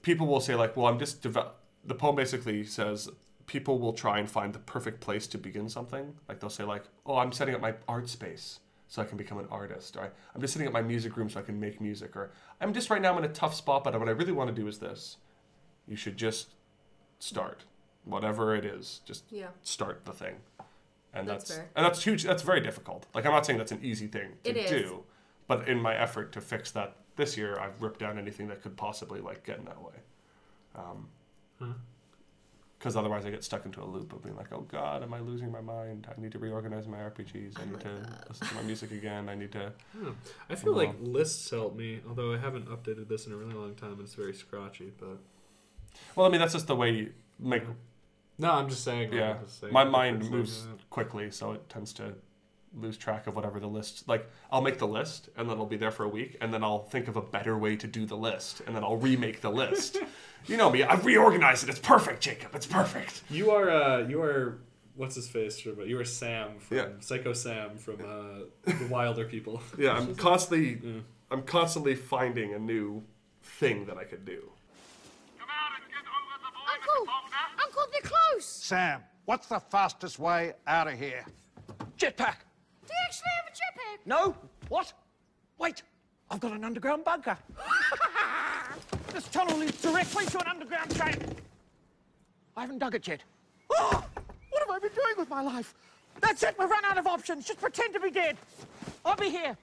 How's 0.04 0.14
it 0.14 0.18
going, 0.18 0.20
Nick? 0.20 0.20
people 0.20 0.28
will 0.28 0.40
say 0.42 0.56
like, 0.56 0.78
well, 0.78 0.88
I'm 0.88 1.00
just 1.00 1.22
develop. 1.22 1.58
The 1.84 1.96
poem 1.96 2.16
basically 2.16 2.64
says 2.64 3.10
people 3.48 3.80
will 3.80 3.94
try 3.94 4.20
and 4.20 4.30
find 4.30 4.54
the 4.54 4.60
perfect 4.60 5.00
place 5.02 5.28
to 5.28 5.38
begin 5.38 5.68
something. 5.70 6.16
Like 6.30 6.40
they'll 6.40 6.50
say 6.50 6.64
like, 6.64 6.84
oh, 7.06 7.18
I'm 7.18 7.32
setting 7.32 7.56
up 7.56 7.62
my 7.62 7.74
art 7.88 8.08
space 8.10 8.60
so 8.88 9.02
I 9.02 9.06
can 9.06 9.18
become 9.18 9.38
an 9.40 9.48
artist, 9.50 9.96
or 9.98 10.12
I'm 10.36 10.42
just 10.42 10.54
setting 10.54 10.68
up 10.68 10.74
my 10.74 10.82
music 10.82 11.16
room 11.16 11.30
so 11.30 11.40
I 11.40 11.44
can 11.44 11.60
make 11.60 11.80
music, 11.80 12.16
or 12.16 12.32
I'm 12.60 12.74
just 12.74 12.90
right 12.90 13.02
now 13.02 13.12
I'm 13.14 13.18
in 13.24 13.30
a 13.30 13.34
tough 13.34 13.56
spot, 13.56 13.84
but 13.86 13.98
what 13.98 14.10
I 14.10 14.12
really 14.12 14.34
want 14.34 14.54
to 14.54 14.62
do 14.62 14.68
is 14.68 14.80
this. 14.80 15.18
You 15.88 15.96
should 15.96 16.18
just 16.18 16.50
start, 17.20 17.64
whatever 18.04 18.54
it 18.56 18.66
is, 18.66 19.00
just 19.06 19.24
Yeah. 19.32 19.48
start 19.62 20.04
the 20.06 20.12
thing. 20.12 20.36
And 21.14 21.28
That's 21.28 21.48
that's, 21.50 21.60
and 21.76 21.86
that's 21.86 22.04
huge. 22.04 22.24
That's 22.24 22.44
very 22.44 22.60
difficult. 22.62 23.06
Like 23.14 23.26
I'm 23.26 23.32
not 23.32 23.46
saying 23.46 23.60
that's 23.60 23.72
an 23.72 23.80
easy 23.84 24.08
thing 24.08 24.34
to 24.44 24.54
do, 24.54 25.04
but 25.48 25.68
in 25.68 25.80
my 25.82 25.96
effort 25.96 26.32
to 26.34 26.42
fix 26.42 26.72
that 26.72 26.96
this 27.16 27.38
year, 27.38 27.58
I've 27.60 27.82
ripped 27.82 28.00
down 28.00 28.18
anything 28.18 28.48
that 28.48 28.62
could 28.62 28.76
possibly 28.78 29.20
like 29.22 29.44
get 29.46 29.60
in 29.60 29.66
that 29.66 29.82
way. 29.82 29.94
Um, 30.76 31.08
Hmm. 31.60 31.72
Because 32.80 32.96
otherwise, 32.96 33.28
I 33.28 33.30
get 33.30 33.44
stuck 33.44 33.66
into 33.68 33.80
a 33.84 33.86
loop 33.86 34.12
of 34.12 34.24
being 34.24 34.36
like, 34.36 34.52
"Oh 34.52 34.62
God, 34.62 35.04
am 35.04 35.14
I 35.14 35.20
losing 35.20 35.52
my 35.52 35.62
mind? 35.62 36.08
I 36.10 36.20
need 36.20 36.32
to 36.32 36.40
reorganize 36.40 36.88
my 36.88 36.98
RPGs. 36.98 37.60
I 37.62 37.66
need 37.66 37.80
to 37.82 38.04
listen 38.28 38.48
to 38.48 38.56
my 38.56 38.64
music 38.64 38.92
again. 38.92 39.30
I 39.30 39.36
need 39.36 39.52
to." 39.52 39.72
Hmm. 39.96 40.10
I 40.50 40.56
feel 40.56 40.74
Well, 40.74 40.88
like 40.88 40.96
lists 41.00 41.48
help 41.52 41.76
me, 41.76 42.02
although 42.10 42.34
I 42.34 42.38
haven't 42.40 42.66
updated 42.70 43.08
this 43.08 43.28
in 43.28 43.34
a 43.34 43.36
really 43.36 43.54
long 43.54 43.76
time 43.76 43.92
and 43.92 44.02
it's 44.02 44.16
very 44.16 44.34
scratchy. 44.34 44.92
But 45.00 45.20
Well, 46.16 46.26
I 46.26 46.30
mean, 46.30 46.40
that's 46.40 46.54
just 46.54 46.66
the 46.66 46.76
way 46.76 46.90
you 46.90 47.14
make. 47.38 47.62
no, 48.40 48.52
I'm 48.52 48.68
just 48.68 48.84
saying. 48.84 49.14
Yeah, 49.14 49.36
I'm 49.36 49.46
just 49.46 49.60
saying 49.60 49.72
my 49.74 49.84
mind 49.84 50.28
moves 50.32 50.66
uh, 50.66 50.70
quickly, 50.90 51.30
so 51.30 51.52
it 51.52 51.70
tends 51.70 51.94
to 51.94 52.16
lose 52.76 52.98
track 52.98 53.28
of 53.28 53.36
whatever 53.36 53.60
the 53.60 53.68
list. 53.68 54.08
Like, 54.08 54.30
I'll 54.52 54.62
make 54.62 54.78
the 54.78 54.88
list, 54.88 55.30
and 55.36 55.48
then 55.48 55.54
it'll 55.54 55.66
be 55.66 55.78
there 55.78 55.92
for 55.92 56.04
a 56.04 56.10
week, 56.10 56.38
and 56.42 56.54
then 56.54 56.64
I'll 56.64 56.84
think 56.84 57.08
of 57.08 57.16
a 57.18 57.22
better 57.22 57.58
way 57.58 57.76
to 57.76 57.88
do 57.88 58.06
the 58.06 58.16
list, 58.16 58.62
and 58.66 58.76
then 58.76 58.84
I'll 58.84 58.98
remake 58.98 59.42
the 59.42 59.52
list. 59.52 59.98
you 60.48 60.58
know 60.58 60.70
me, 60.70 60.84
I've 60.84 61.06
reorganized 61.06 61.64
it. 61.64 61.70
It's 61.70 61.80
perfect, 61.80 62.22
Jacob. 62.22 62.56
It's 62.56 62.66
perfect. 62.66 63.24
You 63.30 63.52
are 63.52 63.70
uh, 63.70 64.08
you 64.08 64.22
are 64.22 64.60
what's 64.96 65.16
his 65.16 65.28
face 65.28 65.60
from 65.60 65.82
you 65.82 66.00
are 66.00 66.06
Sam 66.06 66.60
from 66.60 66.78
Yeah. 66.78 66.88
Psycho 67.00 67.34
Sam 67.34 67.78
from 67.78 67.96
uh, 67.96 68.46
the 68.66 68.86
Wilderpeople. 68.90 69.60
Yeah, 69.78 69.94
I'm 69.98 70.16
constantly, 70.16 71.04
I'm 71.30 71.44
constantly 71.44 71.96
finding 71.96 72.54
a 72.54 72.60
new 72.60 73.04
thing 73.44 73.86
that 73.86 73.98
I 73.98 74.04
could 74.04 74.26
do. 74.26 74.50
Come 75.40 75.50
out 75.50 75.80
and 75.82 75.90
get 75.90 76.00
over 76.00 76.38
the 76.38 76.52
void! 76.52 77.08
Uncle! 77.08 77.14
Uncle, 77.66 77.82
they're 77.92 78.10
close! 78.12 78.46
Sam, 78.46 79.02
what's 79.26 79.48
the 79.48 79.60
fastest 79.60 80.20
way 80.20 80.54
out 80.68 80.88
of 80.88 80.98
here? 81.00 81.26
Jetpack! 81.98 82.36
Do 82.92 82.98
you 82.98 83.04
actually 83.06 83.30
have 83.38 83.46
a 83.48 83.56
jetpack? 83.56 84.06
No? 84.06 84.36
What? 84.68 84.92
Wait, 85.58 85.82
I've 86.30 86.42
got 86.42 86.52
an 86.52 86.66
underground 86.66 87.06
bunker. 87.06 87.38
this 89.14 89.28
tunnel 89.30 89.58
leads 89.58 89.82
directly 89.82 90.26
to 90.26 90.40
an 90.40 90.48
underground 90.48 90.94
train. 90.94 91.18
I 92.58 92.62
haven't 92.62 92.80
dug 92.80 92.96
it 92.96 93.08
yet. 93.08 93.22
Oh, 93.72 94.04
what 94.50 94.60
have 94.60 94.70
I 94.70 94.80
been 94.80 94.92
doing 94.94 95.16
with 95.18 95.30
my 95.30 95.42
life? 95.42 95.74
That's 96.20 96.44
it, 96.44 96.56
we've 96.60 96.70
run 96.70 96.84
out 96.84 96.98
of 96.98 97.08
options. 97.08 97.48
Just 97.48 97.62
pretend 97.62 97.94
to 97.94 98.02
be 98.02 98.12
dead. 98.12 98.36
I'll 99.06 99.16
be 99.16 99.30
here. 99.30 99.56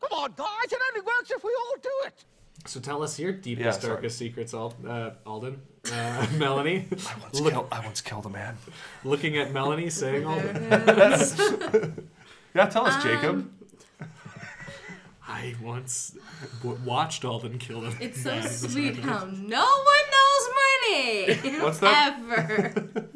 Come 0.00 0.18
on, 0.18 0.32
guys, 0.34 0.72
it 0.72 0.78
only 0.94 1.06
works 1.06 1.30
if 1.30 1.44
we 1.44 1.50
all 1.50 1.76
do 1.82 1.90
it. 2.06 2.24
So 2.64 2.80
tell 2.80 3.02
us 3.02 3.18
your 3.18 3.32
deepest, 3.32 3.82
Yeah, 3.82 3.88
darkest 3.88 4.16
secrets, 4.16 4.54
Al- 4.54 4.74
uh, 4.88 5.10
Alden. 5.26 5.60
Uh, 5.92 6.26
Melanie. 6.38 6.86
I 6.90 7.20
once, 7.20 7.40
Look- 7.40 7.52
killed, 7.52 7.68
I 7.72 7.84
once 7.84 8.00
killed 8.00 8.26
a 8.26 8.30
man. 8.30 8.56
Looking 9.04 9.36
at 9.38 9.52
Melanie, 9.52 9.90
saying 9.90 10.26
all 10.26 10.36
that. 10.38 11.92
Yeah, 12.54 12.64
tell 12.66 12.86
us, 12.86 13.02
Jacob. 13.02 13.50
Um, 14.00 14.08
I 15.28 15.54
once 15.62 16.16
w- 16.62 16.78
watched 16.86 17.22
Alden 17.24 17.58
kill 17.58 17.82
him. 17.82 17.94
It's 18.00 18.22
so 18.22 18.40
sweet 18.40 18.96
how 18.96 19.24
no 19.26 19.60
one 19.66 20.04
knows 20.14 20.48
my 20.54 20.88
name. 20.90 21.62
What's 21.62 21.80
that? 21.80 22.16
Ever. 22.18 23.08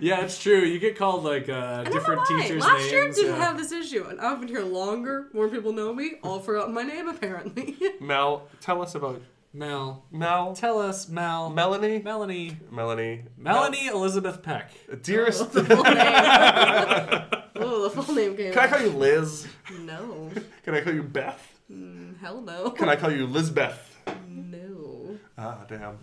Yeah, 0.00 0.24
it's 0.24 0.42
true. 0.42 0.62
You 0.62 0.80
get 0.80 0.96
called 0.96 1.22
like 1.22 1.48
uh, 1.48 1.52
I 1.52 1.56
don't 1.56 1.84
know 1.84 1.90
different 1.92 2.20
why. 2.28 2.42
teachers' 2.42 2.62
Last 2.64 2.78
names. 2.80 2.90
year 2.90 3.12
didn't 3.12 3.36
yeah. 3.36 3.44
have 3.46 3.56
this 3.58 3.70
issue, 3.70 4.04
and 4.08 4.20
I've 4.20 4.40
been 4.40 4.48
here 4.48 4.64
longer. 4.64 5.28
More 5.32 5.48
people 5.48 5.72
know 5.72 5.94
me. 5.94 6.14
All 6.24 6.40
forgotten 6.40 6.74
my 6.74 6.82
name 6.82 7.06
apparently. 7.08 7.76
Mel, 8.00 8.48
tell 8.60 8.82
us 8.82 8.96
about 8.96 9.20
Mel. 9.52 10.04
Mel. 10.12 10.54
Tell 10.54 10.78
us, 10.78 11.08
Mel. 11.08 11.50
Melanie. 11.50 12.00
Melanie. 12.00 12.56
Melanie. 12.70 13.24
Melanie 13.36 13.86
Elizabeth 13.88 14.42
Peck. 14.42 14.70
Dearest. 15.02 15.42
oh, 15.42 15.46
the 17.54 17.90
full 17.90 18.14
name 18.14 18.36
came. 18.36 18.52
Can 18.52 18.62
I 18.62 18.68
call 18.68 18.80
you 18.80 18.90
Liz? 18.90 19.48
No. 19.80 20.30
Can 20.62 20.74
I 20.74 20.80
call 20.82 20.94
you 20.94 21.02
Beth? 21.02 21.60
Mm, 21.70 22.18
hell 22.18 22.40
no. 22.40 22.70
Can 22.70 22.88
I 22.88 22.96
call 22.96 23.10
you 23.10 23.26
Lizbeth? 23.26 23.96
No. 24.28 25.18
Ah, 25.36 25.58
damn. 25.68 25.98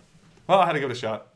Well, 0.46 0.60
I 0.60 0.66
had 0.66 0.72
to 0.72 0.80
give 0.80 0.90
it 0.90 0.96
a 0.96 1.00
shot. 1.00 1.28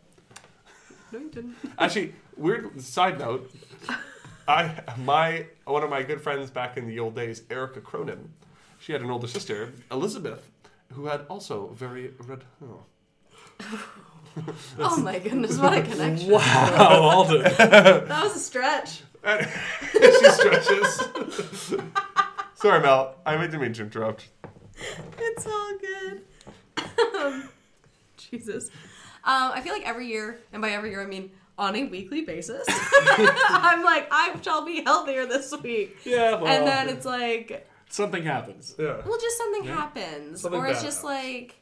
No, 1.12 1.18
you 1.18 1.30
didn't. 1.30 1.56
Actually, 1.78 2.14
weird 2.36 2.80
side 2.80 3.18
note. 3.18 3.50
I 4.48 4.80
my 4.98 5.46
one 5.64 5.82
of 5.82 5.90
my 5.90 6.02
good 6.02 6.20
friends 6.20 6.50
back 6.50 6.76
in 6.76 6.86
the 6.86 6.98
old 6.98 7.14
days, 7.14 7.42
Erica 7.50 7.80
Cronin. 7.80 8.30
She 8.80 8.92
had 8.92 9.00
an 9.00 9.10
older 9.10 9.28
sister, 9.28 9.72
Elizabeth, 9.92 10.50
who 10.94 11.06
had 11.06 11.26
also 11.28 11.68
very 11.74 12.12
red. 12.18 12.44
hair. 12.60 13.78
oh 14.78 14.96
my 14.98 15.18
goodness, 15.18 15.58
what 15.58 15.76
a 15.76 15.82
connection! 15.82 16.30
Wow, 16.30 17.00
Alden. 17.00 17.42
that 17.58 18.08
was 18.08 18.36
a 18.36 18.38
stretch. 18.38 19.02
she 19.92 20.30
stretches. 20.30 21.08
Sorry, 22.54 22.80
Mel. 22.80 23.16
I 23.24 23.36
didn't 23.36 23.60
mean 23.60 23.72
to 23.74 23.82
interrupt. 23.82 24.28
It's 25.18 25.46
all 25.46 25.78
good. 25.78 26.22
um, 27.16 27.48
Jesus. 28.16 28.70
Um, 29.24 29.52
I 29.54 29.60
feel 29.60 29.72
like 29.72 29.86
every 29.86 30.08
year, 30.08 30.40
and 30.52 30.60
by 30.60 30.70
every 30.70 30.90
year 30.90 31.02
I 31.02 31.06
mean 31.06 31.30
on 31.58 31.76
a 31.76 31.84
weekly 31.84 32.22
basis, 32.22 32.64
I'm 32.68 33.84
like, 33.84 34.08
I 34.10 34.34
shall 34.42 34.64
be 34.64 34.82
healthier 34.82 35.26
this 35.26 35.54
week. 35.62 35.96
Yeah, 36.04 36.34
well, 36.34 36.46
and 36.46 36.66
then 36.66 36.88
it's 36.88 37.06
like, 37.06 37.68
something 37.92 38.22
happens. 38.24 38.74
Yeah. 38.78 39.00
well, 39.06 39.18
just 39.20 39.36
something 39.38 39.64
Yeah. 39.64 39.76
happens, 39.76 40.40
Something 40.40 40.60
or 40.60 40.66
it's 40.66 40.80
bad 40.80 40.84
just 40.86 41.04
like, 41.04 41.56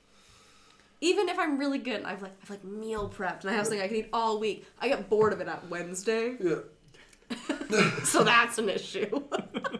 even 1.00 1.28
if 1.28 1.38
I'm 1.38 1.58
really 1.58 1.78
good, 1.78 1.96
and 1.96 2.06
I've 2.06 2.22
like, 2.22 2.32
I've 2.42 2.50
like 2.50 2.64
meal 2.64 3.08
prepped, 3.14 3.40
and 3.42 3.50
I 3.50 3.54
have 3.54 3.66
something 3.66 3.80
I 3.82 3.88
can 3.88 3.96
eat 3.96 4.08
all 4.12 4.38
week. 4.38 4.64
I 4.80 4.88
get 4.88 5.08
bored 5.10 5.32
of 5.32 5.40
it 5.40 5.48
at 5.48 5.68
Wednesday. 5.68 6.36
Yeah. 6.40 6.56
so 8.04 8.24
that's 8.24 8.58
an 8.58 8.68
issue. 8.68 9.22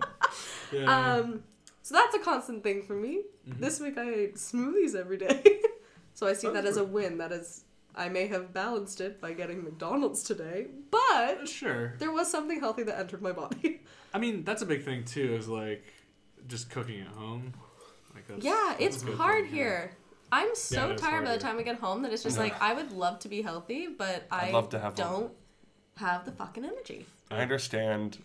yeah. 0.73 1.15
Um, 1.17 1.43
so 1.83 1.95
that's 1.95 2.15
a 2.15 2.19
constant 2.21 2.63
thing 2.63 2.83
for 2.83 2.95
me. 2.95 3.23
Mm-hmm. 3.49 3.61
This 3.61 3.81
week 3.81 3.99
I 3.99 4.09
ate 4.13 4.37
smoothies 4.37 4.95
every 4.95 5.17
day, 5.19 5.61
so 6.15 6.27
I 6.27 6.33
see 6.35 6.49
that 6.49 6.65
as 6.65 6.77
a 6.77 6.85
win. 6.85 7.19
That 7.19 7.33
is, 7.33 7.65
I 7.95 8.09
may 8.09 8.27
have 8.29 8.53
balanced 8.53 9.01
it 9.01 9.21
by 9.21 9.33
getting 9.33 9.63
McDonald's 9.65 10.23
today, 10.23 10.67
but 10.91 11.49
Sure. 11.49 11.95
there 11.99 12.13
was 12.13 12.31
something 12.31 12.61
healthy 12.61 12.83
that 12.85 12.99
entered 12.99 13.23
my 13.23 13.33
body. 13.33 13.83
I 14.15 14.19
mean, 14.19 14.43
that's 14.45 14.63
a 14.63 14.67
big 14.67 14.85
thing 14.85 15.05
too. 15.05 15.35
Is 15.35 15.49
like 15.49 15.85
just 16.51 16.69
cooking 16.71 17.01
at 17.01 17.07
home. 17.09 17.55
Like 18.15 18.27
that's, 18.27 18.45
yeah, 18.45 18.75
that's 18.79 19.03
it's 19.03 19.17
hard 19.17 19.45
thing, 19.47 19.55
yeah. 19.55 19.63
here. 19.63 19.91
I'm 20.33 20.55
so 20.55 20.91
it 20.91 20.95
is 20.97 21.01
tired 21.01 21.25
by 21.25 21.33
the 21.33 21.39
time 21.41 21.59
I 21.59 21.63
get 21.63 21.77
home 21.77 22.03
that 22.03 22.13
it's 22.13 22.23
just 22.23 22.37
Yeah. 22.37 22.43
like 22.45 22.61
I 22.61 22.75
would 22.75 22.93
love 22.93 23.19
to 23.21 23.29
be 23.29 23.41
healthy, 23.43 23.87
but 23.89 24.27
I 24.31 24.47
I'd 24.49 24.53
love 24.53 24.69
to 24.71 24.79
have 24.79 24.95
don't 24.95 25.33
have 25.97 26.25
the 26.25 26.33
fucking 26.33 26.65
energy. 26.65 27.07
I 27.31 27.37
understand 27.41 28.19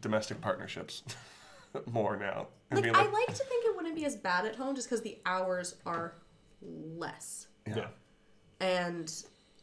domestic 0.00 0.40
partnerships 0.40 1.02
more 1.86 2.16
now. 2.16 2.48
And 2.70 2.80
Like, 2.82 2.94
I 2.94 3.02
like 3.10 3.26
to 3.28 3.44
think 3.44 3.64
it 3.66 3.76
wouldn't 3.76 3.94
be 3.94 4.04
as 4.04 4.16
bad 4.16 4.44
at 4.46 4.56
home 4.56 4.74
just 4.74 4.88
because 4.88 5.02
the 5.02 5.18
hours 5.24 5.76
are 5.86 6.14
less. 6.62 7.46
yeah. 7.66 7.88
and 8.60 9.12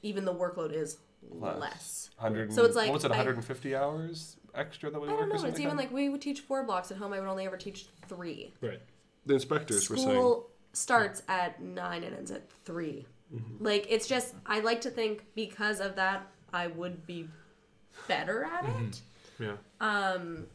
even 0.02 0.24
the 0.26 0.34
workload 0.34 0.72
is 0.72 0.98
Less. 1.32 1.60
less. 1.60 2.10
So 2.56 2.64
it's 2.66 2.76
like 2.76 2.88
what 2.90 2.94
was 2.96 3.06
it, 3.06 3.12
I- 3.12 3.18
150 3.18 3.76
hours 3.76 4.38
extra 4.58 4.90
that 4.90 5.00
we 5.02 5.08
I 5.08 5.12
work 5.12 5.20
don't 5.22 5.32
or 5.32 5.42
know. 5.44 5.46
It's 5.50 5.60
even 5.60 5.78
like 5.78 5.92
we 5.92 6.10
would 6.10 6.22
teach 6.22 6.42
four 6.42 6.64
blocks 6.64 6.92
at 6.92 6.98
home. 6.98 7.14
I 7.14 7.20
would 7.20 7.30
only 7.30 7.46
ever 7.46 7.58
teach 7.58 7.88
three. 8.08 8.54
Right. 8.62 8.82
the 9.26 9.34
inspectors 9.36 9.90
were 9.90 9.98
saying. 9.98 10.10
School 10.10 10.50
starts 10.74 11.24
at 11.28 11.62
nine 11.62 12.04
and 12.04 12.16
ends 12.16 12.32
at 12.32 12.50
3 12.66 13.06
Mm-hmm. 13.34 13.64
Like 13.66 13.88
it's 13.90 14.08
just 14.08 14.36
I 14.46 14.60
like 14.60 14.82
to 14.82 14.90
think 14.92 15.26
because 15.34 15.80
of 15.80 15.96
that 15.96 16.28
I 16.54 16.68
would 16.68 17.08
be 17.08 17.28
better 18.08 18.44
at 18.44 18.64
Mm-hmm. 18.66 18.86
it. 18.88 19.02
Yeah. 19.40 19.56
Um, 19.82 20.46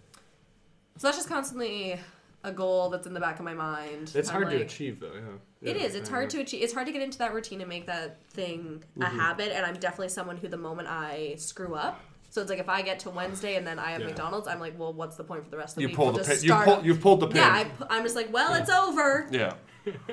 so 0.97 1.09
that's 1.09 1.17
just 1.17 1.29
constantly 1.29 1.99
a 2.45 2.53
goal 2.53 2.89
that's 2.91 3.07
in 3.09 3.13
the 3.13 3.21
back 3.21 3.39
of 3.39 3.45
my 3.45 3.55
mind. 3.55 4.13
It's 4.15 4.29
I'm 4.29 4.35
hard 4.37 4.51
to 4.51 4.57
like- 4.57 4.67
achieve 4.67 5.01
though. 5.01 5.13
Yeah. 5.15 5.71
It 5.71 5.77
Yeah, 5.77 5.83
is. 5.83 5.95
It's 5.97 6.09
hard 6.09 6.31
to 6.31 6.41
achieve. 6.41 6.63
It's 6.63 6.73
hard 6.73 6.87
to 6.87 6.93
get 6.93 7.03
into 7.03 7.19
that 7.19 7.35
routine 7.35 7.61
and 7.61 7.69
make 7.69 7.87
that 7.87 8.23
thing 8.31 8.83
a 8.97 9.01
Mhm. 9.01 9.05
habit. 9.19 9.53
And 9.55 9.67
I'm 9.67 9.75
definitely 9.75 10.09
someone 10.09 10.37
who, 10.39 10.49
the 10.49 10.57
moment 10.57 10.89
I 10.89 11.35
screw 11.39 11.75
up, 11.75 12.01
so 12.31 12.41
it's 12.41 12.49
like 12.49 12.59
if 12.61 12.69
I 12.69 12.81
get 12.83 13.01
to 13.01 13.11
Wednesday 13.11 13.57
and 13.57 13.67
then 13.67 13.79
I 13.79 13.91
have 13.91 14.01
Yeah. 14.01 14.07
McDonald's, 14.07 14.49
I'm 14.49 14.61
like, 14.61 14.79
well, 14.79 14.93
what's 14.93 15.17
the 15.17 15.25
point 15.25 15.45
for 15.45 15.51
the 15.51 15.57
rest 15.59 15.73
of 15.73 15.77
the 15.77 15.83
You 15.83 15.89
week? 15.89 15.97
pull 15.97 16.07
We'll 16.07 16.15
the 16.15 16.19
just 16.21 16.31
pin- 16.31 16.43
you 16.43 16.49
start- 16.49 16.65
pull- 16.67 16.85
you've 16.87 17.01
pulled 17.01 17.21
the 17.21 17.27
pin. 17.27 17.37
Yeah, 17.37 17.53
I, 17.53 17.65
pu- 17.65 17.87
I'm 17.91 18.03
just 18.05 18.17
like, 18.17 18.33
well, 18.33 18.55
it's 18.55 18.71
over. 18.71 19.27
Yeah. 19.31 19.53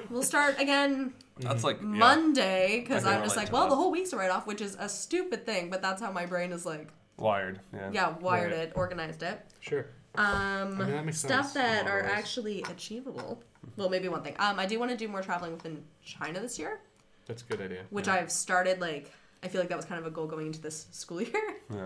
We'll 0.09 0.23
start 0.23 0.59
again 0.59 1.13
That's 1.39 1.63
like. 1.63 1.81
Monday 1.81 2.79
because 2.81 3.05
I 3.05 3.09
can 3.11 3.17
I'm 3.19 3.23
just 3.25 3.35
like, 3.37 3.51
well, 3.51 3.63
that. 3.63 3.69
the 3.69 3.75
whole 3.75 3.91
week's 3.91 4.13
a 4.13 4.17
write 4.17 4.31
off, 4.31 4.47
which 4.47 4.61
is 4.61 4.75
a 4.79 4.87
stupid 4.89 5.45
thing, 5.45 5.69
but 5.69 5.81
that's 5.81 6.01
how 6.01 6.11
my 6.11 6.25
brain 6.25 6.51
is 6.51 6.65
like, 6.65 6.89
wired. 7.17 7.59
Yeah. 7.73 7.89
yeah, 7.91 8.17
wired 8.19 8.51
Right. 8.53 8.61
it, 8.61 8.71
organized 8.75 9.23
it. 9.23 9.39
Sure. 9.59 9.87
Um, 10.15 10.25
I 10.25 10.65
mean, 10.85 10.91
that 10.91 11.05
makes 11.05 11.19
stuff 11.19 11.51
sense 11.51 11.53
that 11.53 11.87
are 11.87 12.01
ways. 12.01 12.11
actually 12.11 12.63
achievable. 12.63 13.43
Well, 13.75 13.89
maybe 13.89 14.07
one 14.07 14.23
thing. 14.23 14.35
Um, 14.39 14.57
I 14.57 14.65
do 14.65 14.79
want 14.79 14.89
to 14.91 14.97
do 14.97 15.07
more 15.07 15.21
traveling 15.21 15.51
within 15.51 15.83
China 16.01 16.39
this 16.39 16.57
year, 16.57 16.79
That's 17.27 17.43
a 17.43 17.45
good 17.45 17.61
idea. 17.61 17.83
which 17.91 18.07
yeah. 18.07 18.13
I've 18.15 18.31
started. 18.31 18.79
Like, 18.79 19.11
I 19.43 19.47
feel 19.49 19.61
like 19.61 19.69
that 19.69 19.77
was 19.77 19.85
kind 19.85 19.99
of 19.99 20.07
a 20.07 20.09
goal 20.11 20.25
going 20.27 20.47
into 20.47 20.59
this 20.61 20.87
school 20.91 21.21
year. 21.21 21.31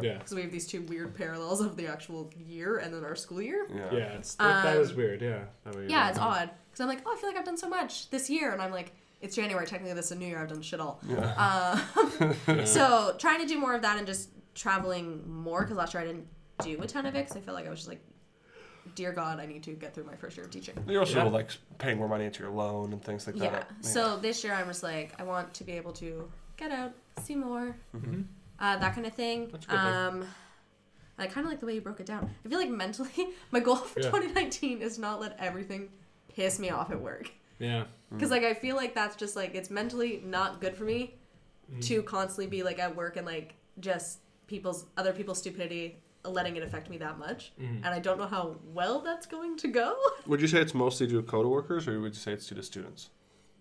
Yeah. 0.02 0.14
Because 0.18 0.34
we 0.34 0.42
have 0.42 0.52
these 0.52 0.68
two 0.68 0.82
weird 0.84 1.14
parallels 1.16 1.60
of 1.62 1.76
the 1.76 1.88
actual 1.88 2.30
year 2.38 2.78
and 2.78 2.94
then 2.94 3.04
our 3.04 3.16
school 3.16 3.42
year. 3.42 3.68
Yeah. 3.74 3.90
Yeah, 3.92 3.98
it's, 4.14 4.36
that, 4.36 4.64
that 4.64 4.78
is 4.78 4.92
Um, 4.92 4.98
weird. 4.98 5.22
Yeah. 5.22 5.44
That 5.66 5.76
way 5.76 5.84
you 5.84 5.90
Yeah, 5.90 6.10
it's 6.10 6.18
know. 6.18 6.24
odd 6.24 6.50
because 6.70 6.80
I'm 6.82 6.88
like, 6.88 7.02
oh, 7.06 7.14
I 7.14 7.20
feel 7.20 7.30
like 7.30 7.38
I've 7.38 7.46
done 7.46 7.58
so 7.58 7.68
much 7.70 8.10
this 8.10 8.30
year, 8.30 8.52
and 8.54 8.62
I'm 8.62 8.72
like, 8.72 8.94
it's 9.20 9.36
January. 9.36 9.66
Technically, 9.68 9.94
this 9.94 10.06
is 10.06 10.12
a 10.14 10.16
new 10.16 10.26
year. 10.28 10.40
I've 10.42 10.48
done 10.48 10.62
shit 10.62 10.80
all. 10.80 11.02
Uh, 11.38 11.78
so 12.66 13.16
trying 13.20 13.42
to 13.42 13.46
do 13.48 13.60
more 13.60 13.76
of 13.76 13.82
that 13.84 13.98
and 13.98 14.08
just 14.08 14.30
traveling 14.56 15.30
more 15.30 15.62
because 15.62 15.78
last 15.78 15.94
year 15.94 16.02
I 16.04 16.06
didn't 16.08 16.28
do 16.64 16.82
a 16.82 16.88
ton 16.88 17.06
of 17.06 17.14
it 17.16 17.20
because 17.26 17.36
I 17.38 17.42
felt 17.42 17.56
like 17.56 17.68
I 17.68 17.70
was 17.70 17.80
just 17.80 17.90
like, 17.90 18.02
dear 18.96 19.12
God, 19.12 19.40
I 19.40 19.46
need 19.46 19.64
to 19.64 19.72
get 19.74 19.94
through 19.94 20.06
my 20.06 20.16
first 20.16 20.38
year 20.38 20.46
of 20.46 20.52
teaching. 20.52 20.76
You're 20.88 21.02
also 21.02 21.18
Yeah. 21.18 21.24
like 21.26 21.52
paying 21.78 21.98
more 21.98 22.08
money 22.08 22.26
into 22.26 22.42
your 22.44 22.52
loan 22.52 22.94
and 22.94 23.04
things 23.04 23.28
like 23.28 23.36
Yeah. 23.36 23.52
that. 23.52 23.72
So 23.82 24.18
this 24.18 24.44
year 24.44 24.54
I'm 24.54 24.68
just 24.68 24.82
like, 24.84 25.14
I 25.20 25.24
want 25.24 25.54
to 25.56 25.64
be 25.64 25.74
able 25.74 25.94
to 25.94 26.30
get 26.62 26.72
out, 26.72 26.94
see 27.22 27.36
more, 27.36 27.76
Mhm. 27.96 28.26
uh, 28.60 28.78
that 28.78 28.94
kind 28.96 29.06
of 29.08 29.14
thing. 29.14 29.50
That's 29.52 29.66
good 29.66 29.76
um, 29.78 30.26
I 31.18 31.28
kind 31.28 31.46
of 31.46 31.52
like 31.52 31.60
the 31.60 31.66
way 31.66 31.76
you 31.76 31.82
broke 31.82 32.00
it 32.00 32.06
down. 32.06 32.30
I 32.46 32.50
feel 32.50 32.58
like 32.60 32.70
mentally, 32.70 33.30
my 33.52 33.60
goal 33.60 33.76
for 33.76 34.00
Yeah. 34.00 34.10
2019 34.10 34.82
is 34.82 34.98
not 34.98 35.20
let 35.20 35.36
everything 35.40 35.90
piss 36.34 36.58
me 36.60 36.70
off 36.70 36.90
at 36.92 37.00
work. 37.00 37.32
Yeah. 37.60 37.86
Because 38.10 38.32
like 38.32 38.44
I 38.44 38.54
feel 38.56 38.76
like 38.76 38.96
that's 38.96 39.16
just 39.16 39.36
like 39.36 39.54
it's 39.54 39.70
mentally 39.70 40.22
not 40.26 40.62
good 40.62 40.76
for 40.76 40.84
me 40.86 41.16
Mm-hmm. 41.70 41.80
to 41.82 42.04
constantly 42.04 42.48
be 42.48 42.64
like 42.64 42.80
at 42.80 42.94
work 42.98 43.16
and 43.16 43.26
like 43.26 43.54
just 43.80 44.20
people's 44.48 44.86
other 44.98 45.14
people's 45.14 45.38
stupidity 45.38 46.02
letting 46.26 46.58
it 46.58 46.64
affect 46.64 46.90
me 46.90 46.98
that 46.98 47.18
much. 47.18 47.54
Mhm. 47.62 47.78
And 47.78 47.86
I 47.86 48.00
don't 48.00 48.18
know 48.18 48.28
how 48.28 48.58
well 48.74 49.00
that's 49.00 49.26
going 49.26 49.56
to 49.58 49.68
go. 49.70 49.96
Would 50.28 50.42
you 50.42 50.48
say 50.48 50.60
it's 50.60 50.74
mostly 50.74 51.08
due 51.08 51.22
to 51.22 51.26
coder 51.28 51.50
workers, 51.50 51.88
or 51.88 51.98
would 52.02 52.14
you 52.14 52.20
say 52.20 52.34
it's 52.34 52.46
due 52.48 52.56
to 52.56 52.64
students? 52.64 53.10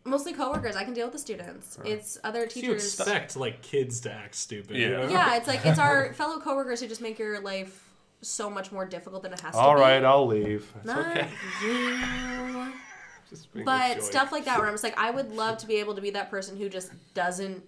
Mostly 0.05 0.32
coworkers. 0.32 0.77
I 0.77 0.85
can 0.85 0.94
deal 0.94 1.06
with 1.06 1.12
the 1.12 1.18
students. 1.18 1.78
It's 1.85 2.18
other 2.24 2.48
So 2.48 2.60
you 2.60 2.72
expect 2.72 3.36
like 3.36 3.60
kids 3.60 4.01
to 4.01 4.12
act 4.12 4.35
stupid. 4.35 4.77
Yeah. 4.77 4.86
You 4.86 4.97
know? 4.97 5.09
yeah, 5.09 5.36
it's 5.36 5.47
like 5.47 5.64
it's 5.66 5.78
our 5.78 6.12
fellow 6.14 6.40
coworkers 6.40 6.81
who 6.81 6.89
just 6.89 7.02
make 7.02 7.18
your 7.18 7.40
life 7.40 7.90
so 8.22 8.48
much 8.51 8.72
more 8.72 8.86
difficult 8.86 9.22
than 9.22 9.32
it 9.32 9.40
has 9.40 9.52
to 9.52 9.59
be. 9.59 9.62
All 9.62 9.77
right, 9.77 10.02
I'll 10.02 10.27
leave. 10.27 10.72
It's 10.77 10.86
Not 10.86 11.16
okay. 11.16 11.28
you. 11.62 12.72
Just 13.31 13.52
being 13.52 13.62
a 13.62 13.64
But 13.64 14.02
stuff 14.02 14.32
like 14.32 14.44
that, 14.47 14.59
where 14.59 14.66
I'm 14.66 14.74
just 14.74 14.82
like, 14.82 14.98
I 14.98 15.12
would 15.12 15.31
love 15.31 15.59
to 15.59 15.66
be 15.68 15.77
able 15.77 15.94
to 15.94 16.01
be 16.01 16.10
that 16.10 16.31
person 16.31 16.56
who 16.56 16.68
just 16.68 16.90
doesn't 17.14 17.62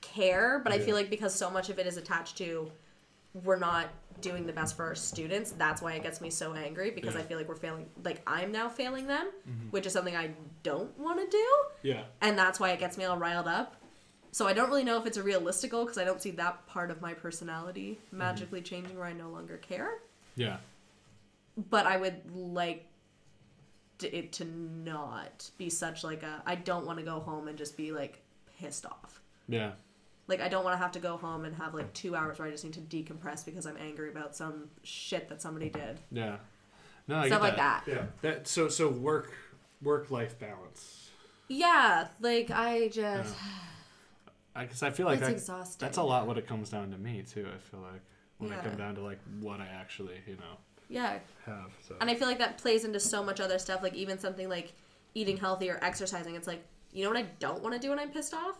care. 0.00 0.62
But 0.64 0.72
I 0.72 0.78
feel 0.78 0.96
like 0.96 1.10
because 1.10 1.34
so 1.34 1.50
much 1.50 1.68
of 1.68 1.78
it 1.78 1.86
is 1.86 1.98
attached 1.98 2.38
to 2.38 2.70
we're 3.42 3.58
not 3.58 3.88
doing 4.20 4.46
the 4.46 4.52
best 4.52 4.76
for 4.76 4.84
our 4.86 4.94
students, 4.94 5.50
that's 5.52 5.82
why 5.82 5.92
it 5.94 6.02
gets 6.02 6.20
me 6.20 6.30
so 6.30 6.54
angry 6.54 6.90
because 6.92 7.14
Yeah. 7.14 7.20
I 7.20 7.24
feel 7.24 7.36
like 7.36 7.48
we're 7.48 7.56
failing, 7.56 7.90
like 8.04 8.22
I'm 8.26 8.52
now 8.52 8.68
failing 8.68 9.06
them, 9.08 9.30
Mhm. 9.48 9.72
which 9.72 9.86
is 9.86 9.92
something 9.92 10.14
I 10.16 10.34
don't 10.62 10.96
want 10.98 11.18
to 11.20 11.26
do. 11.36 11.64
Yeah. 11.82 12.04
And 12.20 12.38
that's 12.38 12.60
why 12.60 12.70
it 12.70 12.78
gets 12.78 12.96
me 12.96 13.04
all 13.04 13.18
riled 13.18 13.48
up. 13.48 13.74
So 14.30 14.46
I 14.46 14.52
don't 14.52 14.68
really 14.68 14.84
know 14.84 14.98
if 14.98 15.06
it's 15.06 15.16
a 15.16 15.22
realistical 15.22 15.84
because 15.84 15.98
I 15.98 16.04
don't 16.04 16.22
see 16.22 16.30
that 16.32 16.64
part 16.66 16.90
of 16.90 17.00
my 17.00 17.12
personality 17.14 18.00
magically 18.12 18.62
changing 18.62 18.96
where 18.96 19.06
I 19.06 19.12
no 19.12 19.28
longer 19.30 19.56
care. 19.58 20.00
Yeah. 20.36 20.58
But 21.56 21.86
I 21.86 21.96
would 21.96 22.34
like 22.34 22.86
t- 23.98 24.08
it 24.08 24.32
to 24.34 24.44
not 24.44 25.50
be 25.58 25.70
such 25.70 26.02
like 26.02 26.22
a. 26.24 26.42
I 26.46 26.54
don't 26.56 26.84
want 26.86 26.98
to 26.98 27.04
go 27.04 27.20
home 27.20 27.46
and 27.48 27.56
just 27.56 27.76
be 27.76 27.92
like 27.92 28.22
pissed 28.58 28.86
off. 28.86 29.20
Yeah. 29.48 29.72
Like 30.26 30.40
I 30.40 30.48
don't 30.48 30.64
want 30.64 30.74
to 30.74 30.78
have 30.78 30.92
to 30.92 30.98
go 31.00 31.16
home 31.16 31.44
and 31.44 31.54
have 31.56 31.74
like 31.74 31.92
two 31.92 32.16
hours 32.16 32.38
where 32.38 32.48
I 32.48 32.50
just 32.50 32.64
need 32.64 32.74
to 32.74 32.80
decompress 32.80 33.44
because 33.44 33.66
I'm 33.66 33.76
angry 33.76 34.08
about 34.10 34.34
some 34.34 34.68
shit 34.82 35.28
that 35.28 35.42
somebody 35.42 35.68
did. 35.68 36.00
Yeah. 36.10 36.36
No, 37.06 37.16
I 37.16 37.26
Stuff 37.26 37.42
get 37.42 37.48
like 37.48 37.56
that. 37.56 37.84
Yeah. 37.86 38.06
That 38.22 38.48
so 38.48 38.68
so 38.68 38.88
work 38.88 39.34
work 39.82 40.10
life 40.10 40.38
balance. 40.38 41.10
Yeah, 41.48 42.08
like 42.20 42.50
I 42.50 42.88
just. 42.88 43.34
I 44.56 44.66
guess 44.66 44.82
I 44.82 44.90
feel 44.90 45.06
like 45.06 45.18
It's 45.18 45.26
that, 45.26 45.32
exhausting. 45.32 45.84
that's 45.84 45.98
a 45.98 46.02
lot 46.02 46.26
what 46.26 46.38
it 46.38 46.46
comes 46.46 46.70
down 46.70 46.90
to 46.92 46.96
me 46.98 47.22
too. 47.28 47.46
I 47.54 47.58
feel 47.58 47.80
like 47.80 48.00
when 48.38 48.52
I 48.52 48.56
Yeah. 48.56 48.62
come 48.62 48.76
down 48.76 48.94
to 48.94 49.00
like 49.02 49.18
what 49.40 49.60
I 49.60 49.66
actually 49.66 50.20
you 50.26 50.36
know 50.36 50.56
Yeah. 50.88 51.18
have. 51.44 51.72
So 51.86 51.96
And 52.00 52.08
I 52.08 52.14
feel 52.14 52.28
like 52.28 52.38
that 52.38 52.56
plays 52.58 52.84
into 52.84 53.00
so 53.00 53.22
much 53.22 53.40
other 53.40 53.58
stuff, 53.58 53.82
like 53.82 53.94
even 53.94 54.18
something 54.18 54.48
like 54.48 54.72
eating 55.14 55.36
healthy 55.36 55.68
or 55.70 55.78
exercising. 55.82 56.34
It's 56.36 56.46
like, 56.46 56.64
you 56.92 57.02
know 57.04 57.10
what 57.10 57.18
I 57.18 57.26
don't 57.40 57.62
want 57.62 57.74
to 57.74 57.80
do 57.80 57.90
when 57.90 57.98
I'm 57.98 58.10
pissed 58.10 58.32
off? 58.32 58.56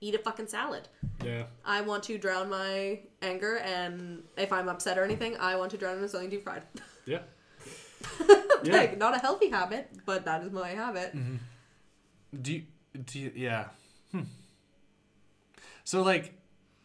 Eat 0.00 0.14
a 0.14 0.18
fucking 0.18 0.46
salad. 0.46 0.88
yeah. 1.24 1.44
I 1.64 1.80
want 1.80 2.04
to 2.04 2.18
drown 2.18 2.48
my 2.48 3.00
anger, 3.20 3.56
and 3.58 4.22
if 4.36 4.52
I'm 4.52 4.68
upset 4.68 4.96
or 4.96 5.02
anything, 5.04 5.36
I 5.38 5.56
want 5.56 5.70
to 5.72 5.76
drown 5.76 5.98
it 5.98 6.02
in 6.02 6.08
something 6.08 6.30
deep 6.30 6.44
fried. 6.44 6.62
Yeah. 7.06 7.20
like, 8.64 8.98
not 8.98 9.16
a 9.16 9.18
healthy 9.18 9.48
habit, 9.48 9.90
but 10.04 10.24
that 10.26 10.42
is 10.42 10.52
my 10.52 10.68
habit. 10.68 11.14
Do 12.42 12.52
you, 12.52 12.62
do 13.06 13.18
you, 13.18 13.32
yeah. 13.34 13.64
Hmm. 14.12 14.22
So 15.84 16.02
like, 16.02 16.34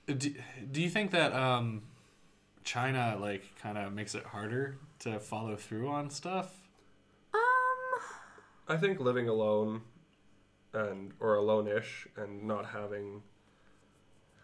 do, 0.07 0.33
do 0.71 0.81
you 0.81 0.89
think 0.89 1.11
that 1.11 1.33
um, 1.33 1.83
China 2.63 3.17
like 3.19 3.43
kind 3.61 3.77
of 3.77 3.93
makes 3.93 4.15
it 4.15 4.23
harder 4.23 4.77
to 4.99 5.19
follow 5.19 5.55
through 5.55 5.89
on 5.89 6.09
stuff? 6.09 6.51
Um. 7.33 7.39
I 8.69 8.77
think 8.77 8.99
living 8.99 9.27
alone 9.27 9.81
and 10.73 11.11
or 11.19 11.35
alone-ish 11.35 12.07
and 12.17 12.43
not 12.43 12.65
having 12.67 13.21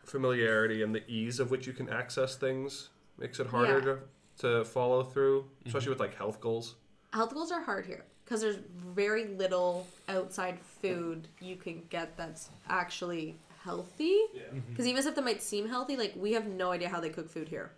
familiarity 0.06 0.82
and 0.84 0.94
the 0.94 1.04
ease 1.10 1.40
of 1.40 1.52
which 1.52 1.68
you 1.68 1.74
can 1.74 1.90
access 1.90 2.36
things 2.36 2.90
makes 3.18 3.40
it 3.40 3.48
harder 3.48 3.78
Yeah. 3.80 3.96
to, 4.38 4.58
to 4.60 4.66
follow 4.66 5.04
through, 5.04 5.42
mm-hmm. 5.42 5.68
especially 5.68 5.90
with 5.90 6.00
like 6.00 6.16
health 6.16 6.40
goals. 6.42 6.76
Health 7.14 7.34
goals 7.34 7.52
are 7.52 7.62
hard 7.62 7.86
here 7.86 8.06
because 8.24 8.42
there's 8.42 8.60
very 8.96 9.26
little 9.26 9.88
outside 10.08 10.60
food 10.60 11.28
you 11.42 11.56
can 11.56 11.84
get 11.90 12.16
that's 12.16 12.50
actually 12.70 13.38
healthy. 13.64 14.20
Because 14.34 14.86
mm-hmm. 14.86 14.88
even 14.88 15.08
if 15.08 15.16
they 15.16 15.22
might 15.22 15.42
seem 15.42 15.68
healthy, 15.68 15.96
like 15.98 16.14
we 16.16 16.34
have 16.34 16.48
no 16.48 16.72
idea 16.72 16.90
how 16.90 17.00
they 17.00 17.10
cook 17.10 17.30
food 17.30 17.50
here. 17.50 17.72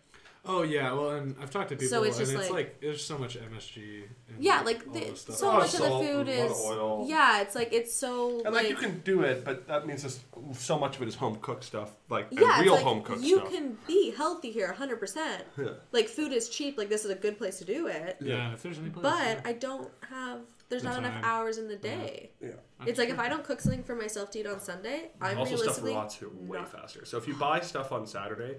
Oh 0.43 0.63
yeah, 0.63 0.91
well, 0.93 1.11
and 1.11 1.35
I've 1.39 1.51
talked 1.51 1.69
to 1.69 1.75
people, 1.75 1.87
So 1.89 2.01
it's 2.03 2.17
and 2.17 2.25
just 2.25 2.35
it's 2.39 2.49
like- 2.49 2.65
like, 2.65 2.81
there's 2.81 3.05
so 3.05 3.15
much 3.15 3.37
MSG. 3.37 4.05
And 4.27 4.43
Yeah, 4.43 4.61
like 4.61 4.87
all 4.87 4.93
the, 4.93 4.99
this 5.01 5.21
stuff. 5.21 5.35
so 5.35 5.51
much 5.53 5.73
of 5.75 5.81
the 5.81 5.89
food 5.89 6.27
is. 6.27 6.51
oil. 6.65 7.05
Yeah, 7.07 7.41
it's 7.41 7.53
like 7.53 7.71
it's 7.71 7.93
so 7.93 8.37
And 8.43 8.45
like, 8.55 8.63
like, 8.63 8.69
you 8.69 8.75
can 8.75 9.01
do 9.01 9.21
it, 9.21 9.45
but 9.45 9.67
that 9.67 9.85
means 9.85 10.01
just 10.01 10.21
so 10.53 10.79
much 10.79 10.95
of 10.95 11.03
it 11.03 11.07
is 11.09 11.13
home 11.15 11.35
cooked 11.41 11.63
stuff, 11.63 11.91
like 12.09 12.27
yeah, 12.31 12.55
it's 12.55 12.61
real 12.63 12.73
like 12.73 12.83
home 12.83 13.03
cooked 13.03 13.21
you 13.21 13.37
stuff. 13.37 13.51
can 13.51 13.77
be 13.85 14.11
healthy 14.17 14.51
here, 14.51 14.73
hundred 14.73 14.99
percent. 14.99 15.43
Yeah. 15.59 15.69
Like 15.91 16.07
food 16.07 16.31
is 16.33 16.49
cheap. 16.49 16.75
Like 16.75 16.89
this 16.89 17.05
is 17.05 17.11
a 17.11 17.15
good 17.15 17.37
place 17.37 17.59
to 17.59 17.65
do 17.65 17.85
it. 17.85 18.17
Yeah, 18.19 18.51
if 18.53 18.63
there's 18.63 18.79
any 18.79 18.89
place. 18.89 19.03
But 19.03 19.19
yeah. 19.35 19.41
I 19.45 19.53
don't 19.53 19.91
have. 20.09 20.39
There's 20.69 20.81
The 20.83 20.89
not 20.89 20.99
enough 20.99 21.23
hours 21.23 21.57
in 21.59 21.67
the 21.67 21.75
day. 21.75 22.31
Yeah. 22.41 22.51
It's 22.87 22.97
like 22.97 23.09
if 23.09 23.19
I 23.19 23.29
don't 23.29 23.43
cook 23.43 23.59
something 23.61 23.83
for 23.83 23.93
myself 23.93 24.31
to 24.31 24.39
eat 24.39 24.47
on 24.47 24.59
Sunday, 24.59 25.11
I'm 25.21 25.37
also 25.37 25.51
stuff 25.57 25.59
realistically 25.83 25.93
rots 25.93 26.15
here 26.15 26.29
way 26.29 26.57
not- 26.59 26.71
faster. 26.71 27.05
So 27.05 27.17
if 27.17 27.27
you 27.27 27.35
buy 27.35 27.59
stuff 27.59 27.91
on 27.91 28.07
Saturday 28.07 28.55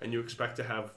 and 0.00 0.12
you 0.12 0.20
expect 0.20 0.56
to 0.56 0.64
have 0.64 0.92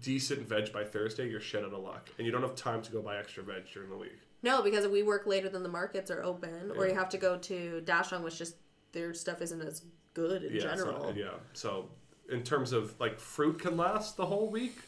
decent 0.00 0.48
veg 0.48 0.72
by 0.72 0.84
Thursday, 0.84 1.28
you're 1.28 1.40
shit 1.40 1.64
out 1.64 1.72
of 1.72 1.82
luck, 1.82 2.10
and 2.18 2.26
you 2.26 2.32
don't 2.32 2.42
have 2.42 2.54
time 2.54 2.82
to 2.82 2.92
go 2.92 3.02
buy 3.02 3.18
extra 3.18 3.42
veg 3.42 3.64
during 3.72 3.90
the 3.90 3.96
week. 3.96 4.18
No, 4.42 4.62
because 4.62 4.86
we 4.88 5.02
work 5.02 5.26
later 5.26 5.48
than 5.48 5.62
the 5.62 5.68
markets 5.68 6.10
are 6.10 6.22
open, 6.22 6.72
or 6.76 6.86
you 6.86 6.94
have 6.94 7.10
to 7.10 7.18
go 7.18 7.36
to 7.38 7.82
Dashong, 7.84 8.22
which 8.22 8.38
just 8.38 8.56
their 8.92 9.12
stuff 9.12 9.42
isn't 9.42 9.60
as 9.60 9.82
good 10.14 10.42
in 10.44 10.54
yeah, 10.54 10.62
so- 10.62 10.68
general. 10.68 11.14
yeah. 11.14 11.30
So 11.52 11.88
in 12.30 12.42
terms 12.42 12.72
of 12.72 12.98
like 13.00 13.18
fruit 13.18 13.58
can 13.60 13.76
last 13.76 14.16
the 14.16 14.26
whole 14.26 14.48
week, 14.48 14.78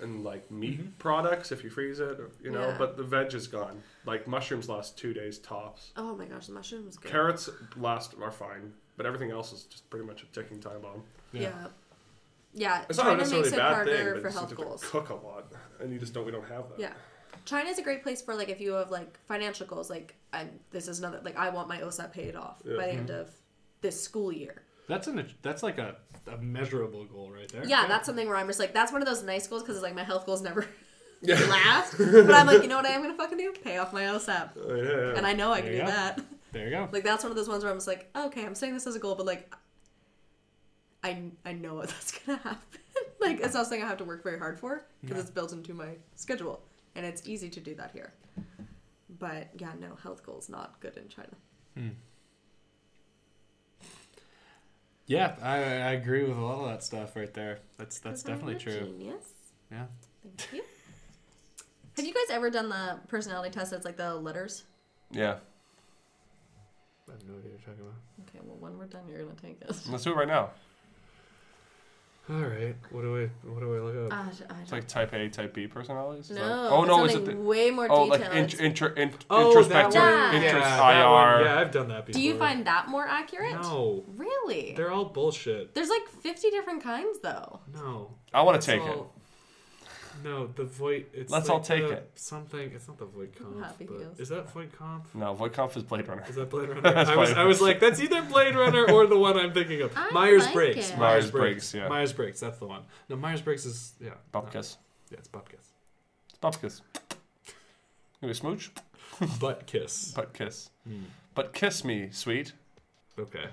and 0.00 0.24
like 0.24 0.50
meat 0.50 0.80
mm-hmm. 0.80 0.90
products 0.98 1.52
if 1.52 1.62
you 1.62 1.70
freeze 1.70 2.00
it, 2.00 2.18
or, 2.20 2.30
you 2.42 2.50
know. 2.50 2.68
Yeah. 2.68 2.76
But 2.78 2.96
the 2.96 3.02
veg 3.02 3.34
is 3.34 3.46
gone. 3.46 3.82
Like 4.06 4.26
mushrooms 4.26 4.68
last 4.68 4.96
two 4.96 5.12
days 5.12 5.38
tops. 5.38 5.92
Oh 5.96 6.16
my 6.16 6.24
gosh, 6.24 6.46
the 6.46 6.52
mushrooms 6.52 6.96
good. 6.96 7.10
Carrots 7.10 7.50
last 7.76 8.14
are 8.20 8.30
fine, 8.30 8.72
but 8.96 9.06
everything 9.06 9.30
else 9.30 9.52
is 9.52 9.64
just 9.64 9.88
pretty 9.90 10.06
much 10.06 10.22
a 10.22 10.26
ticking 10.26 10.60
time 10.60 10.80
bomb. 10.80 11.02
Yeah. 11.32 11.66
Yeah, 12.52 12.82
It's 12.88 12.98
not 12.98 13.04
China 13.04 13.18
necessarily 13.18 13.42
makes 13.44 13.52
a 13.52 13.56
it 13.56 13.62
bad 13.62 13.74
harder 13.74 13.90
thing, 13.96 14.06
but 14.06 14.22
for 14.22 14.28
you 14.28 14.32
health 14.34 14.48
have 14.50 14.58
to 14.58 14.64
goals. 14.64 14.84
cook 14.84 15.08
a 15.10 15.14
lot, 15.14 15.52
and 15.80 15.92
you 15.92 15.98
just 15.98 16.12
don't. 16.12 16.26
We 16.26 16.32
don't 16.32 16.48
have 16.48 16.68
that. 16.70 16.78
Yeah. 16.78 16.92
China 17.44 17.70
is 17.70 17.78
a 17.78 17.82
great 17.82 18.02
place 18.02 18.20
for 18.20 18.34
like 18.34 18.48
if 18.48 18.60
you 18.60 18.72
have 18.72 18.90
like 18.90 19.18
financial 19.26 19.66
goals. 19.66 19.88
Like, 19.88 20.16
I'm 20.32 20.50
this 20.70 20.88
is 20.88 20.98
another 20.98 21.20
like 21.24 21.36
I 21.36 21.50
want 21.50 21.68
my 21.68 21.78
OSAP 21.78 22.12
paid 22.12 22.34
off 22.36 22.60
Yeah. 22.64 22.76
by 22.76 22.86
the 22.86 22.90
mm-hmm. 22.92 22.98
end 23.00 23.10
of 23.10 23.30
this 23.80 24.00
school 24.02 24.32
year. 24.32 24.62
That's 24.88 25.06
an 25.06 25.24
that's 25.42 25.62
like 25.62 25.78
a, 25.78 25.96
a 26.26 26.38
measurable 26.38 27.04
goal 27.04 27.30
right 27.30 27.48
there. 27.50 27.64
Yeah, 27.64 27.86
that's 27.86 28.06
something 28.06 28.26
where 28.26 28.36
I'm 28.36 28.48
just 28.48 28.58
like 28.58 28.74
that's 28.74 28.92
one 28.92 29.00
of 29.00 29.08
those 29.08 29.22
nice 29.22 29.46
goals 29.46 29.62
because 29.62 29.76
it's 29.76 29.82
like 29.84 29.94
my 29.94 30.04
health 30.04 30.26
goals 30.26 30.42
never 30.42 30.66
Yeah. 31.22 31.38
last. 31.48 31.96
but 31.98 32.32
I'm 32.32 32.46
like, 32.46 32.62
you 32.62 32.68
know 32.68 32.76
what 32.76 32.86
I 32.86 32.90
am 32.90 33.02
gonna 33.02 33.14
fucking 33.16 33.38
do? 33.38 33.52
Pay 33.62 33.78
off 33.78 33.92
my 33.92 34.02
OSAP. 34.02 34.50
Oh, 34.56 34.70
uh, 34.70 34.74
yeah, 34.74 34.82
yeah. 34.82 35.16
And 35.16 35.26
I 35.26 35.32
know 35.32 35.52
I 35.52 35.60
There 35.60 35.70
can 35.70 35.80
do 35.80 35.86
go. 35.86 35.96
that. 35.96 36.20
There 36.52 36.64
you 36.64 36.70
go. 36.70 36.88
Like 36.92 37.04
that's 37.04 37.22
one 37.22 37.30
of 37.30 37.36
those 37.36 37.48
ones 37.48 37.62
where 37.62 37.70
I'm 37.72 37.76
just 37.78 37.86
like, 37.86 38.10
okay, 38.16 38.44
I'm 38.44 38.54
saying 38.56 38.74
this 38.74 38.86
as 38.86 38.96
a 38.96 38.98
goal, 38.98 39.14
but 39.14 39.26
like, 39.26 39.54
I 41.02 41.22
I 41.44 41.52
know 41.52 41.80
that's 41.80 42.12
gonna 42.12 42.38
happen. 42.38 42.80
like 43.20 43.40
it's 43.40 43.54
not 43.54 43.64
something 43.66 43.82
I 43.82 43.86
have 43.88 43.98
to 43.98 44.04
work 44.04 44.22
very 44.22 44.38
hard 44.38 44.58
for 44.58 44.84
because 45.00 45.16
Yeah. 45.16 45.22
it's 45.22 45.30
built 45.30 45.52
into 45.52 45.74
my 45.74 45.96
schedule, 46.16 46.62
and 46.94 47.04
it's 47.06 47.26
easy 47.28 47.48
to 47.50 47.60
do 47.60 47.74
that 47.76 47.90
here. 47.92 48.12
But 49.18 49.48
yeah, 49.58 49.72
no, 49.80 49.96
health 50.02 50.24
goals 50.24 50.48
not 50.48 50.78
good 50.80 50.96
in 50.96 51.08
China. 51.08 51.28
Hmm. 51.76 51.88
Yeah, 55.06 55.34
I, 55.42 55.56
I 55.56 55.92
agree 55.92 56.22
with 56.22 56.36
a 56.36 56.40
lot 56.40 56.60
of 56.60 56.68
that 56.68 56.84
stuff 56.84 57.16
right 57.16 57.32
there. 57.34 57.58
That's 57.78 57.98
that's 57.98 58.22
'Cause 58.22 58.30
I'm 58.30 58.36
definitely 58.38 58.56
a 58.56 58.58
true. 58.58 58.86
Genius. 58.92 59.24
Yeah. 59.70 59.86
Thank 60.22 60.52
you. 60.52 60.62
Have 61.96 62.06
you 62.06 62.14
guys 62.14 62.30
ever 62.30 62.48
done 62.50 62.68
the 62.68 62.98
personality 63.08 63.50
test 63.50 63.72
that's 63.72 63.84
like 63.84 63.96
the 63.96 64.14
letters? 64.14 64.64
Yeah. 65.10 65.36
I 67.08 67.12
have 67.12 67.24
no 67.26 67.34
idea 67.34 67.50
what 67.50 67.50
you're 67.50 67.58
talking 67.58 67.80
about. 67.82 67.94
Okay, 68.28 68.38
well 68.44 68.56
when 68.60 68.78
we're 68.78 68.86
done, 68.86 69.02
you're 69.08 69.22
gonna 69.24 69.34
take 69.34 69.60
it. 69.60 69.76
Let's 69.90 70.04
do 70.04 70.12
it 70.12 70.16
right 70.16 70.28
now. 70.28 70.50
All 72.28 72.36
right. 72.36 72.76
What 72.90 73.02
do 73.02 73.16
I 73.24 73.48
what 73.48 73.60
do 73.60 73.74
I 73.74 73.78
look 73.80 74.12
up? 74.12 74.18
Uh, 74.18 74.54
I 74.54 74.60
It's 74.62 74.70
like 74.70 74.86
type 74.86 75.12
A, 75.14 75.28
type 75.28 75.52
B 75.52 75.66
personalities. 75.66 76.30
Is 76.30 76.36
No, 76.36 76.42
that- 76.46 76.70
oh 76.70 76.82
it's 76.82 76.88
no, 76.88 77.04
is 77.06 77.14
it 77.14 77.24
the, 77.24 77.36
way 77.36 77.70
more 77.72 77.88
Oh, 77.90 78.04
like 78.04 78.20
detailed. 78.20 78.36
int, 78.36 78.60
intra, 78.60 78.92
int, 78.96 79.24
Oh, 79.30 79.48
introspective, 79.48 79.94
that 79.94 80.32
one. 80.32 80.42
intros, 80.42 80.60
Yeah, 80.60 81.00
IR. 81.06 81.10
one. 81.10 81.44
Yeah, 81.44 81.58
I've 81.60 81.70
done 81.72 81.88
that 81.88 82.06
before. 82.06 82.20
Do 82.20 82.24
you 82.24 82.36
find 82.38 82.64
that 82.66 82.88
more 82.88 83.06
accurate? 83.06 83.54
No. 83.60 84.04
Really? 84.16 84.74
They're 84.76 84.92
all 84.92 85.06
bullshit. 85.06 85.74
There's 85.74 85.88
like 85.88 86.06
50 86.08 86.50
different 86.50 86.82
kinds 86.84 87.18
though. 87.20 87.60
No. 87.74 88.12
I 88.32 88.42
wanna 88.42 88.58
It's 88.58 88.66
take 88.66 88.80
it. 88.82 88.88
all- 88.88 89.12
No, 90.24 90.46
the 90.48 90.64
Voight. 90.64 91.06
It's 91.12 91.30
Let's 91.30 91.48
like 91.48 91.54
all 91.54 91.60
take 91.60 91.82
the 91.82 91.92
it. 91.94 92.10
Something. 92.14 92.72
It's 92.74 92.86
not 92.88 92.98
the 92.98 93.06
Voight 93.06 93.36
Kampf. 93.36 93.58
Happy 93.60 93.84
but- 93.86 93.98
Heels. 93.98 94.20
Is 94.20 94.28
that 94.30 94.50
Voight 94.50 94.76
Kampf? 94.78 95.14
No, 95.14 95.34
Voight-Kampf 95.34 95.76
is 95.76 95.82
Blade 95.82 96.06
Runner. 96.08 96.24
Is 96.28 96.36
that 96.36 96.50
Blade 96.50 96.68
Runner? 96.70 96.86
I 96.96 97.16
was, 97.16 97.30
I 97.32 97.44
was 97.44 97.60
like, 97.60 97.80
that's 97.80 98.00
either 98.00 98.22
Blade 98.22 98.54
Runner 98.54 98.90
or 98.90 99.06
the 99.06 99.18
one 99.18 99.38
I'm 99.38 99.52
thinking 99.52 99.82
of. 99.82 99.92
I 99.96 100.10
Myers 100.10 100.44
like 100.46 100.54
Briggs. 100.54 100.90
it. 100.90 100.98
Myers-Briggs, 100.98 101.74
yeah. 101.74 101.88
Myers 101.88 102.12
Briggs. 102.12 102.40
That's 102.40 102.58
the 102.58 102.66
one. 102.66 102.82
No, 103.08 103.16
Myers 103.16 103.40
Briggs 103.42 103.64
is 103.66 103.92
yeah. 104.00 104.10
Bupkis. 104.32 104.76
Yeah, 105.10 105.18
it's 105.18 105.28
Bupkis. 105.28 105.66
It's 106.28 106.38
Bupkis. 106.40 106.80
Maybe 108.22 108.34
smooch? 108.34 108.70
Butt 109.40 109.66
kiss. 109.66 110.12
Butt 110.12 110.32
kiss. 110.34 110.70
Hmm. 110.86 111.04
But 111.34 111.52
kiss 111.52 111.84
me, 111.84 112.08
sweet. 112.10 112.52
Okay. 113.18 113.46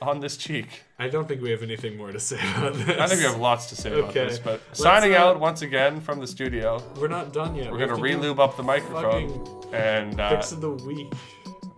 On 0.00 0.20
this 0.20 0.36
cheek. 0.36 0.66
I 1.00 1.08
don't 1.08 1.26
think 1.26 1.42
we 1.42 1.50
have 1.50 1.62
anything 1.64 1.96
more 1.96 2.12
to 2.12 2.20
say 2.20 2.38
about 2.56 2.74
this. 2.74 2.88
I 3.00 3.06
think 3.08 3.18
we 3.20 3.26
have 3.26 3.38
lots 3.40 3.66
to 3.66 3.76
say 3.76 3.90
about 3.98 4.10
Okay. 4.10 4.26
this, 4.28 4.38
but 4.38 4.60
Let's, 4.68 4.80
signing 4.80 5.14
uh, 5.14 5.18
out 5.18 5.40
once 5.40 5.62
again 5.62 6.00
from 6.00 6.20
the 6.20 6.26
studio. 6.26 6.80
We're 7.00 7.08
not 7.08 7.32
done 7.32 7.56
yet. 7.56 7.66
We're 7.66 7.72
We 7.72 7.78
gonna 7.80 7.92
have 7.92 7.96
to 8.02 8.08
do 8.08 8.16
re-lube 8.16 8.38
up 8.38 8.56
the 8.56 8.62
microphone 8.62 9.64
and 9.74 10.20
uh, 10.20 10.30
Picks 10.30 10.52
of 10.52 10.60
the 10.60 10.70
week. 10.70 11.12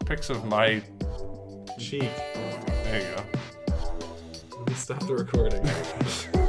pics 0.04 0.28
of 0.28 0.44
my 0.44 0.82
Cheek. 1.78 2.10
There 2.84 3.00
you 3.00 3.16
go. 3.16 3.24
Let 4.58 4.68
me 4.68 4.74
stop 4.74 5.06
the 5.06 5.14
recording. 5.14 6.36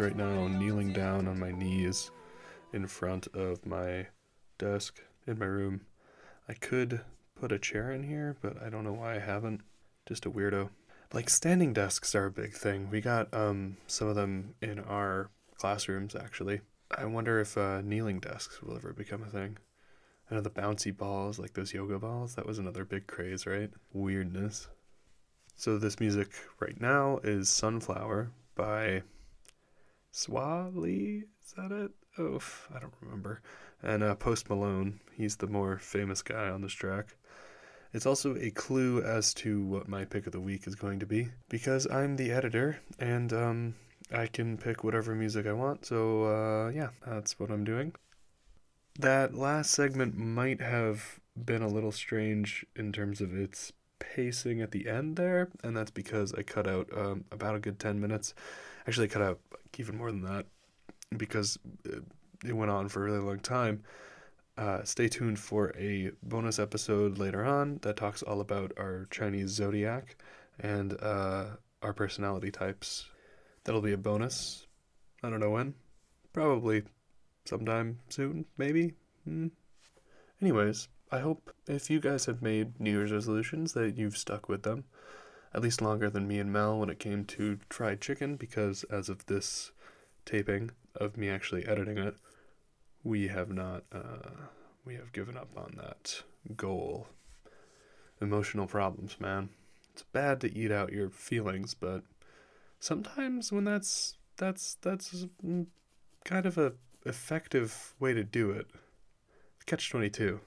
right 0.00 0.16
now, 0.16 0.46
kneeling 0.48 0.92
down 0.92 1.26
on 1.26 1.38
my 1.38 1.50
knees 1.50 2.10
in 2.72 2.86
front 2.86 3.26
of 3.28 3.64
my 3.66 4.06
desk 4.58 5.00
in 5.26 5.38
my 5.38 5.46
room. 5.46 5.82
I 6.48 6.54
could 6.54 7.00
put 7.34 7.52
a 7.52 7.58
chair 7.58 7.90
in 7.90 8.02
here, 8.02 8.36
but 8.40 8.62
I 8.62 8.68
don't 8.68 8.84
know 8.84 8.92
why 8.92 9.16
I 9.16 9.18
haven't. 9.18 9.62
Just 10.06 10.26
a 10.26 10.30
weirdo. 10.30 10.70
Like 11.12 11.30
standing 11.30 11.72
desks 11.72 12.14
are 12.14 12.26
a 12.26 12.30
big 12.30 12.52
thing. 12.54 12.90
We 12.90 13.00
got 13.00 13.32
um 13.32 13.76
some 13.86 14.08
of 14.08 14.14
them 14.14 14.54
in 14.60 14.78
our 14.80 15.30
classrooms 15.56 16.14
actually. 16.14 16.60
I 16.96 17.04
wonder 17.04 17.40
if 17.40 17.58
uh, 17.58 17.82
kneeling 17.82 18.20
desks 18.20 18.62
will 18.62 18.76
ever 18.76 18.92
become 18.92 19.22
a 19.22 19.26
thing. 19.26 19.58
I 20.30 20.34
know 20.34 20.40
the 20.40 20.50
bouncy 20.50 20.96
balls, 20.96 21.38
like 21.38 21.54
those 21.54 21.74
yoga 21.74 21.98
balls, 21.98 22.34
that 22.34 22.46
was 22.46 22.58
another 22.58 22.84
big 22.84 23.06
craze, 23.06 23.46
right? 23.46 23.70
Weirdness. 23.92 24.68
So 25.54 25.76
this 25.76 26.00
music 26.00 26.30
right 26.60 26.80
now 26.80 27.18
is 27.22 27.48
Sunflower 27.48 28.30
by 28.54 29.02
Swae 30.12 30.74
Lee. 30.74 31.24
Is 31.44 31.52
that 31.56 31.72
it? 31.72 31.90
Oh, 32.18 32.40
I 32.74 32.80
don't 32.80 32.94
remember. 33.00 33.42
And 33.82 34.02
uh, 34.02 34.14
Post 34.14 34.48
Malone. 34.48 35.00
He's 35.12 35.36
the 35.36 35.46
more 35.46 35.78
famous 35.78 36.22
guy 36.22 36.48
on 36.48 36.62
this 36.62 36.72
track. 36.72 37.16
It's 37.92 38.06
also 38.06 38.36
a 38.36 38.50
clue 38.50 39.02
as 39.02 39.32
to 39.34 39.64
what 39.64 39.88
my 39.88 40.04
pick 40.04 40.26
of 40.26 40.32
the 40.32 40.40
week 40.40 40.66
is 40.66 40.74
going 40.74 41.00
to 41.00 41.06
be 41.06 41.28
because 41.48 41.86
I'm 41.90 42.16
the 42.16 42.30
editor 42.32 42.80
and 42.98 43.32
um, 43.32 43.74
I 44.12 44.26
can 44.26 44.58
pick 44.58 44.84
whatever 44.84 45.14
music 45.14 45.46
I 45.46 45.52
want. 45.52 45.86
So 45.86 46.24
uh, 46.24 46.68
yeah, 46.70 46.90
that's 47.06 47.38
what 47.38 47.50
I'm 47.50 47.64
doing. 47.64 47.94
That 48.98 49.34
last 49.34 49.70
segment 49.70 50.16
might 50.16 50.60
have 50.60 51.20
been 51.36 51.62
a 51.62 51.68
little 51.68 51.92
strange 51.92 52.66
in 52.76 52.92
terms 52.92 53.20
of 53.20 53.34
its 53.34 53.72
pacing 54.00 54.60
at 54.60 54.72
the 54.72 54.88
end 54.88 55.16
there, 55.16 55.48
and 55.62 55.76
that's 55.76 55.90
because 55.90 56.34
I 56.34 56.42
cut 56.42 56.66
out 56.66 56.88
um, 56.96 57.24
about 57.30 57.56
a 57.56 57.60
good 57.60 57.78
10 57.78 58.00
minutes. 58.00 58.34
Actually, 58.88 59.08
cut 59.08 59.20
out 59.20 59.38
even 59.76 59.98
more 59.98 60.10
than 60.10 60.22
that 60.22 60.46
because 61.18 61.58
it, 61.84 62.02
it 62.44 62.54
went 62.54 62.70
on 62.70 62.88
for 62.88 63.02
a 63.02 63.04
really 63.04 63.24
long 63.24 63.38
time. 63.38 63.82
uh, 64.58 64.82
stay 64.82 65.08
tuned 65.08 65.38
for 65.38 65.72
a 65.78 66.10
bonus 66.22 66.58
episode 66.58 67.16
later 67.18 67.44
on 67.44 67.78
that 67.82 67.96
talks 67.96 68.22
all 68.22 68.40
about 68.40 68.72
our 68.76 69.06
Chinese 69.10 69.50
zodiac 69.50 70.16
and 70.58 71.00
uh, 71.00 71.44
our 71.82 71.92
personality 71.92 72.50
types. 72.50 73.06
That'll 73.64 73.80
be 73.80 73.92
a 73.92 73.98
bonus. 73.98 74.66
I 75.22 75.30
don't 75.30 75.40
know 75.40 75.50
when. 75.50 75.74
Probably 76.32 76.82
sometime 77.44 78.00
soon, 78.08 78.46
maybe. 78.56 78.94
Hmm. 79.24 79.48
Anyways, 80.42 80.88
I 81.12 81.20
hope 81.20 81.52
if 81.68 81.88
you 81.88 82.00
guys 82.00 82.24
have 82.26 82.42
made 82.42 82.80
New 82.80 82.90
Year's 82.90 83.12
resolutions 83.12 83.74
that 83.74 83.96
you've 83.96 84.16
stuck 84.16 84.48
with 84.48 84.64
them 84.64 84.84
at 85.54 85.62
least 85.62 85.80
longer 85.80 86.10
than 86.10 86.28
me 86.28 86.38
and 86.38 86.52
Mel 86.52 86.78
when 86.78 86.90
it 86.90 86.98
came 86.98 87.24
to 87.24 87.58
fried 87.70 88.00
chicken 88.00 88.36
because 88.36 88.84
as 88.84 89.08
of 89.08 89.26
this 89.26 89.72
taping 90.24 90.70
of 90.94 91.16
me 91.16 91.28
actually 91.28 91.66
editing 91.66 91.98
it, 91.98 92.16
we 93.02 93.28
have 93.28 93.50
not 93.50 93.84
uh, 93.92 94.46
we 94.84 94.94
have 94.94 95.12
given 95.12 95.36
up 95.36 95.50
on 95.56 95.74
that 95.76 96.22
goal. 96.56 97.08
Emotional 98.20 98.66
problems, 98.66 99.16
man. 99.20 99.48
It's 99.92 100.02
bad 100.02 100.40
to 100.40 100.56
eat 100.56 100.72
out 100.72 100.92
your 100.92 101.08
feelings, 101.08 101.74
but 101.74 102.02
sometimes 102.80 103.52
when 103.52 103.64
that's 103.64 104.16
that's 104.36 104.76
that's 104.82 105.26
kind 106.24 106.46
of 106.46 106.58
a 106.58 106.72
effective 107.06 107.94
way 107.98 108.12
to 108.12 108.24
do 108.24 108.50
it. 108.50 108.66
Catch 109.66 109.90
22. 109.90 110.40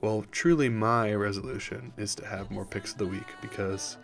Well, 0.00 0.24
truly, 0.30 0.68
my 0.68 1.14
resolution 1.14 1.92
is 1.96 2.14
to 2.16 2.26
have 2.26 2.50
more 2.50 2.64
picks 2.64 2.92
of 2.92 2.98
the 2.98 3.06
week 3.06 3.26
because 3.40 3.96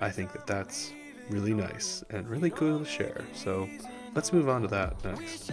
I 0.00 0.10
think 0.10 0.32
that 0.32 0.46
that's 0.46 0.92
really 1.28 1.54
nice 1.54 2.04
and 2.10 2.28
really 2.28 2.50
cool 2.50 2.80
to 2.80 2.84
share. 2.84 3.24
So 3.34 3.68
let's 4.14 4.32
move 4.32 4.48
on 4.48 4.62
to 4.62 4.68
that 4.68 5.04
next. 5.04 5.50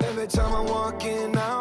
Every 0.00 0.26
time 0.26 0.52
I'm 0.52 0.66
walking 0.66 1.36
out, 1.36 1.57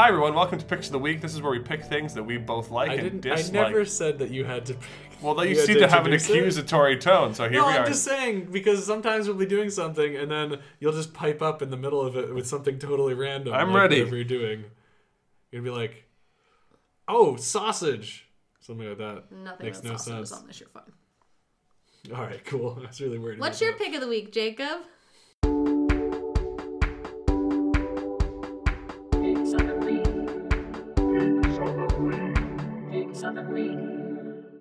Hi 0.00 0.08
everyone, 0.08 0.32
welcome 0.32 0.58
to 0.58 0.64
Picks 0.64 0.86
of 0.86 0.92
the 0.92 0.98
Week. 0.98 1.20
This 1.20 1.34
is 1.34 1.42
where 1.42 1.50
we 1.50 1.58
pick 1.58 1.84
things 1.84 2.14
that 2.14 2.22
we 2.22 2.38
both 2.38 2.70
like 2.70 2.90
I 2.90 2.94
and 2.94 3.20
didn't. 3.20 3.38
I 3.38 3.52
never 3.52 3.84
said 3.84 4.18
that 4.20 4.30
you 4.30 4.46
had 4.46 4.64
to. 4.64 4.76
Well, 5.20 5.34
that 5.34 5.46
you, 5.50 5.56
had 5.56 5.66
seem 5.66 5.76
to, 5.76 5.88
have 5.88 6.06
an 6.06 6.14
introduce 6.14 6.30
it. 6.30 6.38
accusatory 6.38 6.96
tone, 6.96 7.34
so 7.34 7.42
here 7.42 7.52
we 7.52 7.56
no, 7.58 7.66
we 7.66 7.72
I'm 7.74 7.82
are. 7.82 7.86
just 7.86 8.02
saying 8.02 8.48
because 8.50 8.86
sometimes 8.86 9.28
we'll 9.28 9.36
be 9.36 9.44
doing 9.44 9.68
something 9.68 10.16
and 10.16 10.30
then 10.30 10.60
you'll 10.78 10.94
just 10.94 11.12
pipe 11.12 11.42
up 11.42 11.60
in 11.60 11.68
the 11.68 11.76
middle 11.76 12.00
of 12.00 12.16
it 12.16 12.34
with 12.34 12.46
something 12.46 12.78
totally 12.78 13.12
random. 13.12 13.52
I'm 13.52 13.74
like 13.74 13.76
ready. 13.76 13.98
Whatever 13.98 14.16
you're 14.16 14.24
doing, 14.24 14.64
you're 15.50 15.60
gonna 15.60 15.70
be 15.70 15.78
like, 15.78 16.06
"Oh, 17.06 17.36
sausage," 17.36 18.26
something 18.60 18.88
like 18.88 18.96
that. 18.96 19.30
Nothing 19.30 19.66
makes 19.66 19.84
no 19.84 19.98
sausages 19.98 20.30
sense. 20.30 20.40
on 20.40 20.46
this. 20.46 20.60
You're 20.60 20.70
fine. 20.70 22.16
All 22.16 22.22
right, 22.22 22.42
cool. 22.46 22.78
I 22.82 22.86
was 22.86 23.02
really 23.02 23.18
worried. 23.18 23.38
What's 23.38 23.60
about 23.60 23.68
your 23.68 23.76
pick 23.76 23.94
of 23.94 24.00
the 24.00 24.08
week, 24.08 24.32
Jacob? 24.32 24.78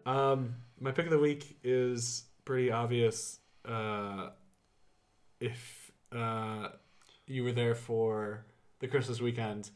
Um, 0.10 0.56
my 0.80 0.92
pick 0.92 1.06
of 1.06 1.12
the 1.12 1.20
week 1.20 1.60
is 1.64 2.24
pretty 2.44 2.72
obvious. 2.72 3.38
Uh, 3.64 4.30
if 5.40 5.92
uh, 6.12 6.70
you 7.28 7.44
were 7.44 7.52
there 7.52 7.76
for 7.76 8.44
the 8.80 8.88
Christmas 8.88 9.22
weekend, 9.22 9.70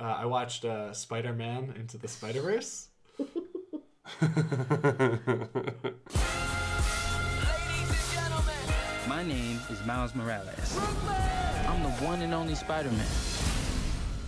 uh, 0.00 0.16
I 0.16 0.24
watched 0.24 0.64
uh, 0.64 0.94
Spider 0.94 1.34
Man 1.34 1.74
Into 1.78 1.98
the 1.98 2.08
Spider 2.08 2.40
Verse. 2.40 2.88
My 9.06 9.22
name 9.22 9.60
is 9.68 9.84
Miles 9.84 10.14
Morales. 10.14 10.78
I'm 11.68 11.82
the 11.82 11.90
one 12.00 12.22
and 12.22 12.32
only 12.32 12.54
Spider-Man. 12.54 13.06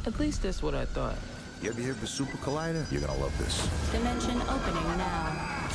At 0.04 0.20
least 0.20 0.42
that's 0.42 0.62
what 0.62 0.74
I 0.74 0.84
thought. 0.84 1.16
You 1.60 1.70
ever 1.70 1.80
hear 1.80 1.90
of 1.90 2.00
the 2.00 2.06
Super 2.06 2.36
Collider? 2.38 2.90
You're 2.92 3.00
gonna 3.00 3.18
love 3.18 3.36
this. 3.36 3.68
Dimension 3.90 4.40
opening 4.42 4.96
now. 4.96 5.68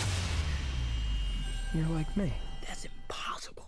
You're 1.73 1.87
like 1.87 2.15
me. 2.15 2.31
That's 2.65 2.85
impossible. 2.85 3.65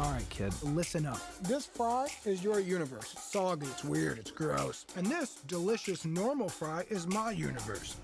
All 0.00 0.10
right, 0.10 0.28
kid, 0.28 0.52
listen 0.62 1.06
up. 1.06 1.20
This 1.42 1.66
fry 1.66 2.08
is 2.24 2.42
your 2.42 2.58
universe. 2.58 3.12
It's 3.12 3.30
soggy, 3.30 3.66
it's 3.66 3.84
weird, 3.84 4.18
it's 4.18 4.32
gross. 4.32 4.86
And 4.96 5.06
this 5.06 5.36
delicious 5.46 6.04
normal 6.04 6.48
fry 6.48 6.84
is 6.90 7.06
my 7.06 7.30
universe. 7.30 7.96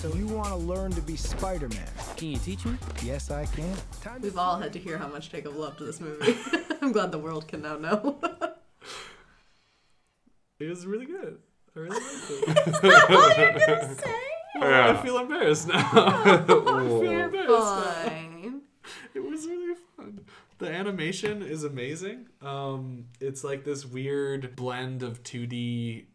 So 0.00 0.14
you 0.14 0.28
want 0.28 0.48
to 0.48 0.56
learn 0.56 0.92
to 0.92 1.02
be 1.02 1.16
Spider-Man? 1.16 1.88
Can 2.16 2.28
you 2.28 2.38
teach 2.38 2.64
me? 2.64 2.76
Yes, 3.02 3.30
I 3.30 3.44
can. 3.44 3.76
We've 4.22 4.38
all 4.38 4.56
had 4.56 4.72
to 4.72 4.78
hear 4.78 4.96
how 4.96 5.08
much 5.08 5.30
Jacob 5.30 5.56
loved 5.56 5.80
this 5.80 6.00
movie. 6.00 6.38
I'm 6.80 6.92
glad 6.92 7.12
the 7.12 7.18
world 7.18 7.48
can 7.48 7.60
now 7.60 7.76
know. 7.76 8.18
It 10.60 10.68
was 10.68 10.84
really 10.84 11.06
good. 11.06 11.38
I 11.76 11.78
really 11.78 11.96
liked 11.96 12.30
it. 12.30 12.68
Is 12.68 12.80
that 12.80 13.10
all 13.10 13.38
you're 13.38 13.66
gonna 13.80 13.94
say? 13.94 14.14
Oh, 14.56 14.90
I 14.90 15.02
feel 15.02 15.18
embarrassed 15.18 15.68
now. 15.68 15.76
I 15.92 16.44
feel 16.46 16.68
embarrassed 17.10 17.48
now. 17.48 17.82
Fine. 17.92 18.62
It 19.14 19.24
was 19.24 19.46
really 19.46 19.74
fun. 19.96 20.20
The 20.58 20.70
animation 20.70 21.42
is 21.42 21.64
amazing. 21.64 22.28
Um, 22.40 23.06
it's 23.20 23.42
like 23.42 23.64
this 23.64 23.84
weird 23.84 24.54
blend 24.54 25.02
of 25.02 25.22
2D, 25.24 26.06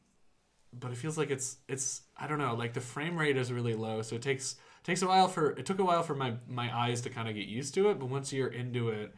but 0.73 0.91
it 0.91 0.97
feels 0.97 1.17
like 1.17 1.29
it's 1.29 1.57
it's 1.67 2.01
I 2.17 2.27
don't 2.27 2.37
know. 2.37 2.55
Like 2.55 2.73
the 2.73 2.81
frame 2.81 3.17
rate 3.17 3.35
is 3.37 3.51
really 3.51 3.73
low, 3.73 4.01
so 4.01 4.15
it 4.15 4.21
takes 4.21 4.55
takes 4.83 5.01
a 5.01 5.07
while 5.07 5.27
for 5.27 5.51
it 5.51 5.65
took 5.65 5.79
a 5.79 5.83
while 5.83 6.03
for 6.03 6.15
my 6.15 6.35
my 6.47 6.73
eyes 6.75 7.01
to 7.01 7.09
kind 7.09 7.27
of 7.27 7.35
get 7.35 7.47
used 7.47 7.73
to 7.75 7.89
it. 7.89 7.99
But 7.99 8.07
once 8.09 8.31
you're 8.31 8.47
into 8.47 8.89
it, 8.89 9.13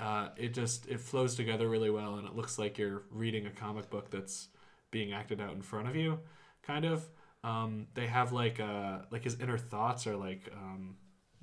uh, 0.00 0.28
it 0.36 0.52
just 0.54 0.88
it 0.88 1.00
flows 1.00 1.36
together 1.36 1.68
really 1.68 1.90
well, 1.90 2.16
and 2.16 2.26
it 2.26 2.34
looks 2.34 2.58
like 2.58 2.78
you're 2.78 3.02
reading 3.10 3.46
a 3.46 3.50
comic 3.50 3.90
book 3.90 4.10
that's 4.10 4.48
being 4.90 5.12
acted 5.12 5.40
out 5.40 5.52
in 5.52 5.62
front 5.62 5.88
of 5.88 5.96
you, 5.96 6.18
kind 6.62 6.84
of. 6.84 7.08
Um, 7.42 7.86
they 7.94 8.06
have 8.06 8.32
like 8.32 8.60
uh 8.60 8.98
like 9.10 9.24
his 9.24 9.40
inner 9.40 9.56
thoughts 9.56 10.06
are 10.06 10.16
like 10.16 10.50
um, 10.52 10.96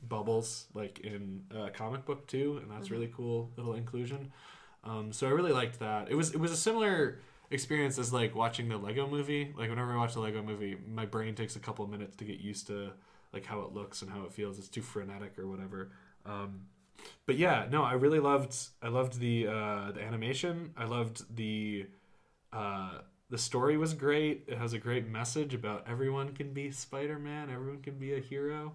bubbles 0.08 0.68
like 0.74 1.00
in 1.00 1.44
a 1.56 1.70
comic 1.70 2.06
book 2.06 2.28
too, 2.28 2.60
and 2.62 2.72
that's 2.72 2.92
really 2.92 3.12
cool 3.16 3.52
little 3.58 3.74
inclusion. 3.74 4.32
Um, 4.84 5.12
so 5.12 5.28
I 5.28 5.32
really 5.32 5.52
liked 5.52 5.80
that. 5.80 6.10
It 6.10 6.16
was 6.16 6.34
it 6.34 6.40
was 6.40 6.52
a 6.52 6.58
similar 6.58 7.20
experience 7.50 7.98
as 7.98 8.14
like 8.14 8.36
watching 8.36 8.70
the 8.70 8.78
Lego 8.78 9.08
movie. 9.08 9.54
Like 9.58 9.70
whenever 9.70 9.94
I 9.94 9.98
watch 9.98 10.14
the 10.14 10.20
Lego 10.20 10.42
movie, 10.42 10.78
my 10.88 11.06
brain 11.06 11.36
takes 11.36 11.56
a 11.56 11.60
couple 11.60 11.84
of 11.84 11.92
minutes 11.92 12.16
to 12.18 12.26
get 12.26 12.40
used 12.40 12.68
to 12.68 12.92
like 13.34 13.46
how 13.46 13.62
it 13.62 13.74
looks 13.74 14.02
and 14.02 14.12
how 14.12 14.24
it 14.24 14.32
feels. 14.32 14.60
It's 14.60 14.68
too 14.68 14.82
frenetic 14.82 15.38
or 15.38 15.48
whatever. 15.48 15.92
Um, 16.26 16.68
but 17.26 17.38
yeah, 17.38 17.68
no, 17.70 17.84
I 17.84 17.94
really 17.94 18.20
loved 18.20 18.56
I 18.82 18.90
loved 18.90 19.20
the 19.20 19.48
uh, 19.48 19.92
the 19.92 20.02
animation. 20.02 20.72
I 20.78 20.86
loved 20.86 21.36
the 21.36 21.88
uh, 22.54 23.00
the 23.30 23.38
story 23.38 23.78
was 23.78 23.94
great. 23.94 24.46
It 24.48 24.58
has 24.58 24.74
a 24.74 24.80
great 24.80 25.08
message 25.08 25.54
about 25.54 25.86
everyone 25.88 26.34
can 26.34 26.54
be 26.54 26.72
Spider 26.72 27.20
Man. 27.20 27.50
Everyone 27.50 27.82
can 27.82 27.98
be 27.98 28.14
a 28.14 28.20
hero. 28.20 28.74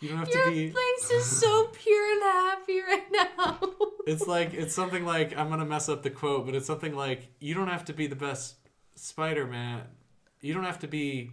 You 0.00 0.08
don't 0.08 0.18
have 0.18 0.28
Your 0.28 0.44
to 0.46 0.50
be. 0.50 0.60
Your 0.64 0.72
face 0.72 1.10
is 1.10 1.24
so 1.40 1.68
pure 1.72 2.12
and 2.12 2.22
happy 2.22 2.80
right 2.80 3.12
now. 3.12 3.58
It's 4.06 4.26
like 4.26 4.54
it's 4.54 4.74
something 4.74 5.04
like 5.04 5.36
I'm 5.36 5.48
gonna 5.48 5.66
mess 5.66 5.88
up 5.88 6.02
the 6.02 6.10
quote, 6.10 6.46
but 6.46 6.54
it's 6.54 6.66
something 6.66 6.94
like 6.94 7.28
you 7.38 7.54
don't 7.54 7.68
have 7.68 7.84
to 7.86 7.92
be 7.92 8.06
the 8.06 8.16
best 8.16 8.56
Spider 8.94 9.46
Man. 9.46 9.82
You 10.40 10.54
don't 10.54 10.64
have 10.64 10.78
to 10.80 10.88
be 10.88 11.32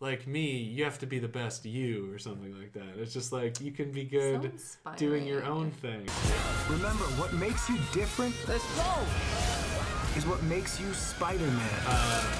like 0.00 0.26
me. 0.26 0.58
You 0.58 0.84
have 0.84 0.98
to 1.00 1.06
be 1.06 1.18
the 1.18 1.28
best 1.28 1.64
you, 1.64 2.12
or 2.12 2.18
something 2.18 2.56
like 2.58 2.72
that. 2.74 2.98
It's 2.98 3.12
just 3.12 3.32
like 3.32 3.60
you 3.60 3.72
can 3.72 3.90
be 3.90 4.04
good 4.04 4.52
doing 4.96 5.26
your 5.26 5.44
own 5.44 5.70
thing. 5.70 6.06
Remember, 6.68 7.04
what 7.16 7.32
makes 7.34 7.68
you 7.68 7.78
different? 7.92 8.34
Let's 8.48 8.64
go. 8.76 9.63
Is 10.16 10.26
what 10.26 10.42
makes 10.44 10.80
you 10.80 10.94
Spider-Man. 10.94 11.70
Uh, 11.86 12.36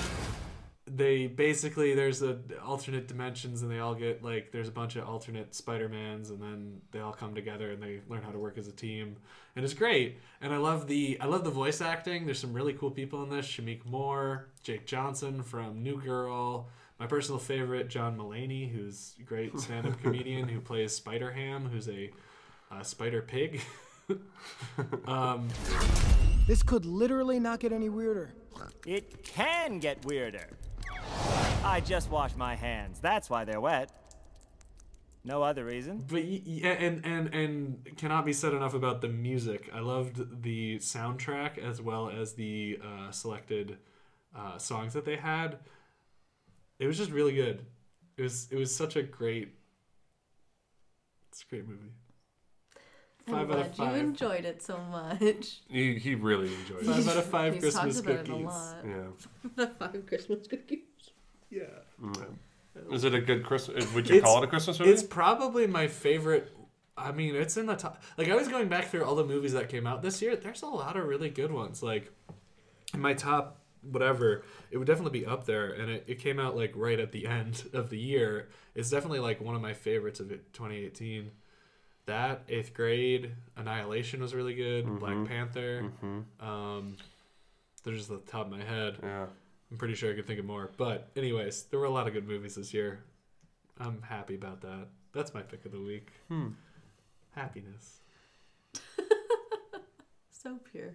they 0.87 1.27
basically 1.27 1.95
there's 1.95 2.23
a 2.23 2.39
alternate 2.65 3.09
dimensions 3.09 3.63
and 3.63 3.71
they 3.71 3.81
all 3.81 3.97
get 3.97 4.23
like 4.23 4.53
there's 4.53 4.69
a 4.69 4.73
bunch 4.73 4.95
of 4.95 5.09
alternate 5.09 5.55
Spider-Mans 5.55 6.31
and 6.31 6.41
then 6.41 6.81
they 6.93 7.01
all 7.01 7.13
come 7.13 7.35
together 7.35 7.73
and 7.73 7.83
they 7.83 8.01
learn 8.09 8.23
how 8.23 8.31
to 8.31 8.39
work 8.39 8.59
as 8.59 8.69
a 8.69 8.73
team. 8.73 9.17
And 9.57 9.65
it's 9.65 9.75
great. 9.75 10.19
And 10.41 10.55
I 10.55 10.59
love 10.59 10.87
the 10.87 11.19
I 11.21 11.27
love 11.27 11.43
the 11.43 11.51
voice 11.51 11.81
acting. 11.81 12.27
There's 12.27 12.39
some 12.39 12.53
really 12.53 12.75
cool 12.75 12.93
people 12.93 13.25
in 13.25 13.31
this. 13.31 13.47
Shameik 13.47 13.85
Moore 13.85 14.51
Jake 14.63 14.87
Johnson 14.87 15.43
from 15.43 15.83
New 15.83 16.01
Girl. 16.01 16.69
My 17.01 17.09
personal 17.09 17.41
favorite 17.41 17.89
John 17.89 18.17
Mulaney 18.17 18.71
who's 18.73 19.15
a 19.19 19.25
great 19.25 19.59
stand-up 19.59 20.01
comedian 20.01 20.49
who 20.49 20.61
plays 20.61 20.95
Spider 20.95 21.33
Ham 21.33 21.69
who's 21.73 21.89
a 21.89 22.13
uh, 22.71 22.83
spider 22.83 23.21
pig. 23.21 23.63
Um, 25.07 25.49
This 26.47 26.63
could 26.63 26.85
literally 26.85 27.41
not 27.41 27.61
get 27.61 27.73
any 27.73 27.89
weirder. 27.89 28.35
It 28.87 29.25
can 29.25 29.79
get 29.79 30.05
weirder. 30.05 30.47
I 31.65 31.81
just 31.81 32.11
washed 32.11 32.37
my 32.37 32.55
hands. 32.55 33.01
That's 33.01 33.31
why 33.31 33.45
they're 33.45 33.61
wet. 33.61 33.91
No 35.25 35.43
other 35.43 35.65
reason. 35.65 36.05
But 36.07 36.25
yeah, 36.25 36.73
and 36.73 37.05
and 37.07 37.35
and 37.35 37.97
cannot 37.97 38.27
be 38.27 38.35
said 38.35 38.53
enough 38.53 38.75
about 38.75 39.01
the 39.01 39.09
music. 39.09 39.71
I 39.73 39.81
loved 39.81 40.43
the 40.43 40.77
soundtrack 40.81 41.57
as 41.57 41.81
well 41.81 42.11
as 42.11 42.35
the 42.35 42.79
uh, 42.85 43.11
selected 43.11 43.79
uh, 44.37 44.59
songs 44.59 44.93
that 44.93 45.07
they 45.07 45.17
had. 45.17 45.61
It 46.79 46.87
was 46.87 46.99
just 46.99 47.11
really 47.11 47.33
good. 47.33 47.65
It 48.19 48.23
was 48.23 48.49
it 48.51 48.57
was 48.57 48.75
such 48.75 48.97
a 48.97 49.03
great. 49.03 49.55
It's 51.31 51.43
a 51.43 51.47
great 51.47 51.67
movie. 51.67 51.93
I'm 53.27 53.33
Five 53.35 53.51
out 53.51 53.59
of 53.67 53.77
glad 53.77 53.95
you 53.95 54.01
enjoyed 54.01 54.45
it 54.45 54.63
so 54.63 54.79
much. 54.91 55.61
He, 55.71 55.99
he 55.99 56.15
really 56.15 56.53
enjoyed 56.55 56.83
it. 56.83 56.87
Five 56.87 57.09
out 57.09 57.17
of 57.17 57.25
five 57.25 57.55
He's 57.55 57.63
Christmas 57.63 58.01
talked 58.01 58.07
about 58.07 58.17
it 58.17 58.29
a 58.29 58.33
cookies. 58.33 58.45
lot. 58.45 58.77
Yeah. 58.87 59.67
Five 59.79 60.07
Christmas 60.07 60.47
cookies. 60.47 60.79
Yeah. 61.51 61.63
Mm. 62.03 62.35
Is 62.93 63.05
it 63.05 63.15
a 63.15 63.21
good 63.21 63.45
Christmas? 63.45 63.91
Would 63.95 64.09
you 64.11 64.21
call 64.21 64.39
it 64.43 64.45
a 64.45 64.49
Christmas 64.49 64.79
movie? 64.79 64.91
It's 64.91 65.03
probably 65.03 65.67
my 65.67 65.87
favorite. 65.87 66.53
I 66.97 67.13
mean, 67.13 67.35
it's 67.35 67.57
in 67.57 67.67
the 67.67 67.77
top. 67.77 68.03
Like 68.19 68.29
I 68.29 68.35
was 68.35 68.49
going 68.49 68.69
back 68.69 68.87
through 68.87 69.05
all 69.05 69.15
the 69.15 69.25
movies 69.25 69.53
that 69.53 69.69
came 69.69 69.87
out 69.87 70.03
this 70.03 70.21
year. 70.21 70.37
There's 70.37 70.63
a 70.63 70.67
lot 70.67 70.97
of 70.97 71.07
really 71.07 71.31
good 71.31 71.53
ones. 71.53 71.83
Like 71.83 72.13
in 72.93 73.01
my 73.01 73.15
top 73.15 73.61
whatever, 73.83 74.45
it 74.71 74.79
would 74.79 74.87
definitely 74.87 75.19
be 75.21 75.27
up 75.27 75.45
there. 75.45 75.73
And 75.73 75.91
it, 75.91 76.05
it 76.07 76.19
came 76.19 76.39
out 76.41 76.57
like 76.57 76.73
right 76.75 76.99
at 76.99 77.13
the 77.13 77.27
end 77.27 77.65
of 77.73 77.91
the 77.91 77.99
year. 77.99 78.49
It's 78.75 78.91
definitely 78.91 79.21
like 79.21 79.41
one 79.41 79.55
of 79.55 79.63
my 79.63 79.73
favorites 79.73 80.21
of 80.21 80.29
2018. 80.29 81.31
That 82.07 82.43
eighth 82.49 82.75
grade, 82.75 83.33
Annihilation 83.57 84.21
was 84.21 84.35
really 84.35 84.55
good. 84.55 84.99
Black 85.01 85.27
Panther. 85.27 85.91
Um, 86.41 86.97
they're 87.83 87.95
just 87.95 88.11
at 88.11 88.25
the 88.27 88.31
top 88.31 88.47
of 88.47 88.53
my 88.53 88.63
head. 88.63 88.99
Yeah. 89.03 89.27
I'm 89.71 89.79
pretty 89.79 89.95
sure 89.95 90.13
I 90.13 90.15
could 90.15 90.27
think 90.27 90.39
of 90.39 90.45
more. 90.45 90.71
But 90.77 91.11
anyways, 91.17 91.65
there 91.65 91.81
were 91.81 91.87
a 91.87 91.91
lot 91.91 92.07
of 92.07 92.13
good 92.13 92.29
movies 92.29 92.55
this 92.57 92.75
year. 92.75 93.01
I'm 93.81 94.03
happy 94.03 94.35
about 94.35 94.61
that. 94.61 94.89
That's 95.13 95.33
my 95.35 95.43
pick 95.43 95.65
of 95.65 95.73
the 95.73 95.81
week. 95.81 96.11
Hmm. 96.29 96.49
Happiness. 97.35 98.01
So 100.31 100.59
pure. 100.71 100.95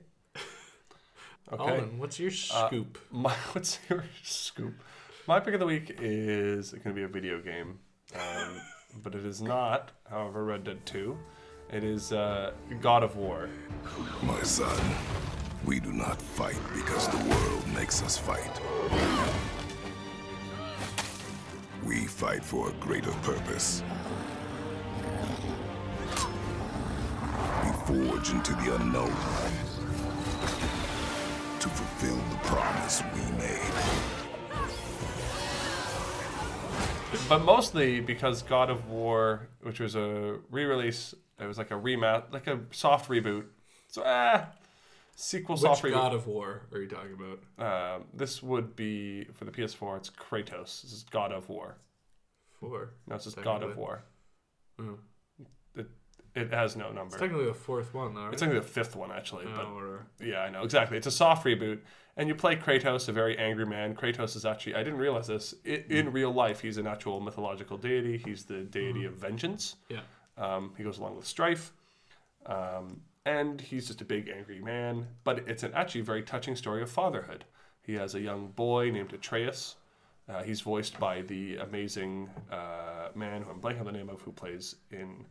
Okay. 1.51 1.63
Alden, 1.63 1.97
what's 1.97 2.19
your 2.19 2.29
Uh, 2.29 2.67
scoop? 2.67 2.99
my 3.11 3.33
what's 3.53 3.79
your 3.89 4.05
scoop? 4.21 4.75
My 5.27 5.39
pick 5.39 5.55
of 5.55 5.59
the 5.59 5.65
week 5.65 5.95
is 5.99 6.69
going 6.71 6.83
to 6.83 6.93
be 6.93 7.01
a 7.01 7.07
video 7.07 7.41
game, 7.41 7.79
um, 8.13 8.61
but 9.03 9.15
it 9.15 9.25
is 9.25 9.41
not. 9.41 9.91
However, 10.09 10.45
Red 10.45 10.63
Dead 10.63 10.85
Two. 10.85 11.17
It 11.71 11.83
is 11.83 12.11
uh, 12.11 12.51
God 12.81 13.03
of 13.03 13.15
War. 13.15 13.47
My 14.23 14.41
son, 14.41 14.95
we 15.65 15.79
do 15.79 15.91
not 15.91 16.19
fight 16.19 16.57
because 16.73 17.07
the 17.09 17.17
world 17.29 17.67
makes 17.75 18.01
us 18.01 18.17
fight. 18.17 18.59
We 21.85 22.07
fight 22.07 22.43
for 22.43 22.69
a 22.69 22.73
greater 22.73 23.11
purpose. 23.21 23.83
We 27.63 27.71
forge 27.85 28.31
into 28.31 28.53
the 28.53 28.75
unknown 28.75 29.13
to 31.59 31.69
fulfill 31.69 32.17
the 32.31 32.37
promise 32.47 33.03
we 33.13 33.21
made. 33.37 34.28
But 37.29 37.45
mostly 37.45 37.99
because 37.99 38.41
God 38.41 38.71
of 38.71 38.89
War, 38.89 39.49
which 39.61 39.79
was 39.79 39.95
a 39.95 40.39
re-release, 40.49 41.13
it 41.39 41.45
was 41.45 41.59
like 41.59 41.69
a 41.69 41.75
remat, 41.75 42.33
like 42.33 42.47
a 42.47 42.59
soft 42.71 43.07
reboot. 43.07 43.45
So 43.87 44.01
ah, 44.03 44.47
sequel 45.15 45.53
Which 45.53 45.61
soft 45.61 45.83
reboot. 45.83 45.93
God 45.93 46.13
of 46.15 46.25
War 46.25 46.63
are 46.73 46.81
you 46.81 46.87
talking 46.87 47.13
about? 47.13 47.95
Um, 47.95 48.05
this 48.15 48.41
would 48.41 48.75
be 48.75 49.25
for 49.35 49.45
the 49.45 49.51
PS4. 49.51 49.97
It's 49.97 50.09
Kratos. 50.09 50.81
This 50.81 50.91
is 50.91 51.05
God 51.11 51.31
of 51.31 51.47
War. 51.49 51.77
Four. 52.59 52.93
No, 53.07 53.15
it's 53.15 53.25
just 53.25 53.39
God 53.41 53.61
of. 53.61 53.77
War. 53.77 54.01
Oh. 54.79 54.97
It, 55.75 55.87
it 56.35 56.51
has 56.51 56.75
no 56.75 56.87
number. 56.87 57.13
It's 57.13 57.21
technically 57.21 57.45
the 57.45 57.53
fourth 57.53 57.93
one, 57.93 58.15
though. 58.15 58.23
Right? 58.23 58.33
It's 58.33 58.41
technically 58.41 58.65
the 58.65 58.73
fifth 58.73 58.95
one, 58.95 59.11
actually. 59.11 59.45
Oh, 59.45 59.99
but 60.17 60.27
yeah, 60.27 60.39
I 60.39 60.49
know 60.49 60.63
exactly. 60.63 60.97
It's 60.97 61.07
a 61.07 61.11
soft 61.11 61.45
reboot, 61.45 61.79
and 62.19 62.27
you 62.27 62.35
play 62.35 62.57
Kratos, 62.57 63.07
a 63.07 63.13
very 63.13 63.37
angry 63.37 63.65
man. 63.65 63.95
Kratos 63.95 64.35
is 64.35 64.45
actually 64.45 64.75
I 64.75 64.83
didn't 64.83 64.99
realize 64.99 65.27
this 65.27 65.55
I, 65.65 65.85
in 65.89 66.11
real 66.11 66.31
life. 66.31 66.59
He's 66.59 66.77
an 66.77 66.85
actual 66.85 67.21
mythological 67.21 67.77
deity. 67.77 68.17
He's 68.17 68.43
the 68.43 68.59
deity 68.63 69.05
of 69.05 69.13
vengeance. 69.13 69.77
Yeah. 69.87 70.01
Um, 70.37 70.73
he 70.77 70.83
goes 70.83 70.97
along 70.97 71.15
with 71.15 71.25
strife, 71.25 71.71
um, 72.45 72.99
and 73.25 73.61
he's 73.61 73.87
just 73.87 74.01
a 74.01 74.05
big 74.05 74.27
angry 74.27 74.59
man. 74.59 75.07
But 75.23 75.47
it's 75.47 75.63
an 75.63 75.71
actually 75.73 76.01
very 76.01 76.21
touching 76.21 76.57
story 76.57 76.81
of 76.81 76.91
fatherhood. 76.91 77.45
He 77.83 77.93
has 77.93 78.15
a 78.15 78.19
young 78.19 78.47
boy 78.47 78.91
named 78.91 79.13
Atreus. 79.13 79.77
Uh, 80.27 80.43
he's 80.43 80.59
voiced 80.59 80.99
by 80.99 81.21
the 81.21 81.55
amazing 81.55 82.29
uh, 82.51 83.09
man 83.15 83.43
who 83.43 83.51
I'm 83.51 83.61
blanking 83.61 83.79
on 83.79 83.85
the 83.85 83.91
name 83.93 84.09
of, 84.09 84.21
who 84.21 84.33
plays 84.33 84.75
in. 84.91 85.25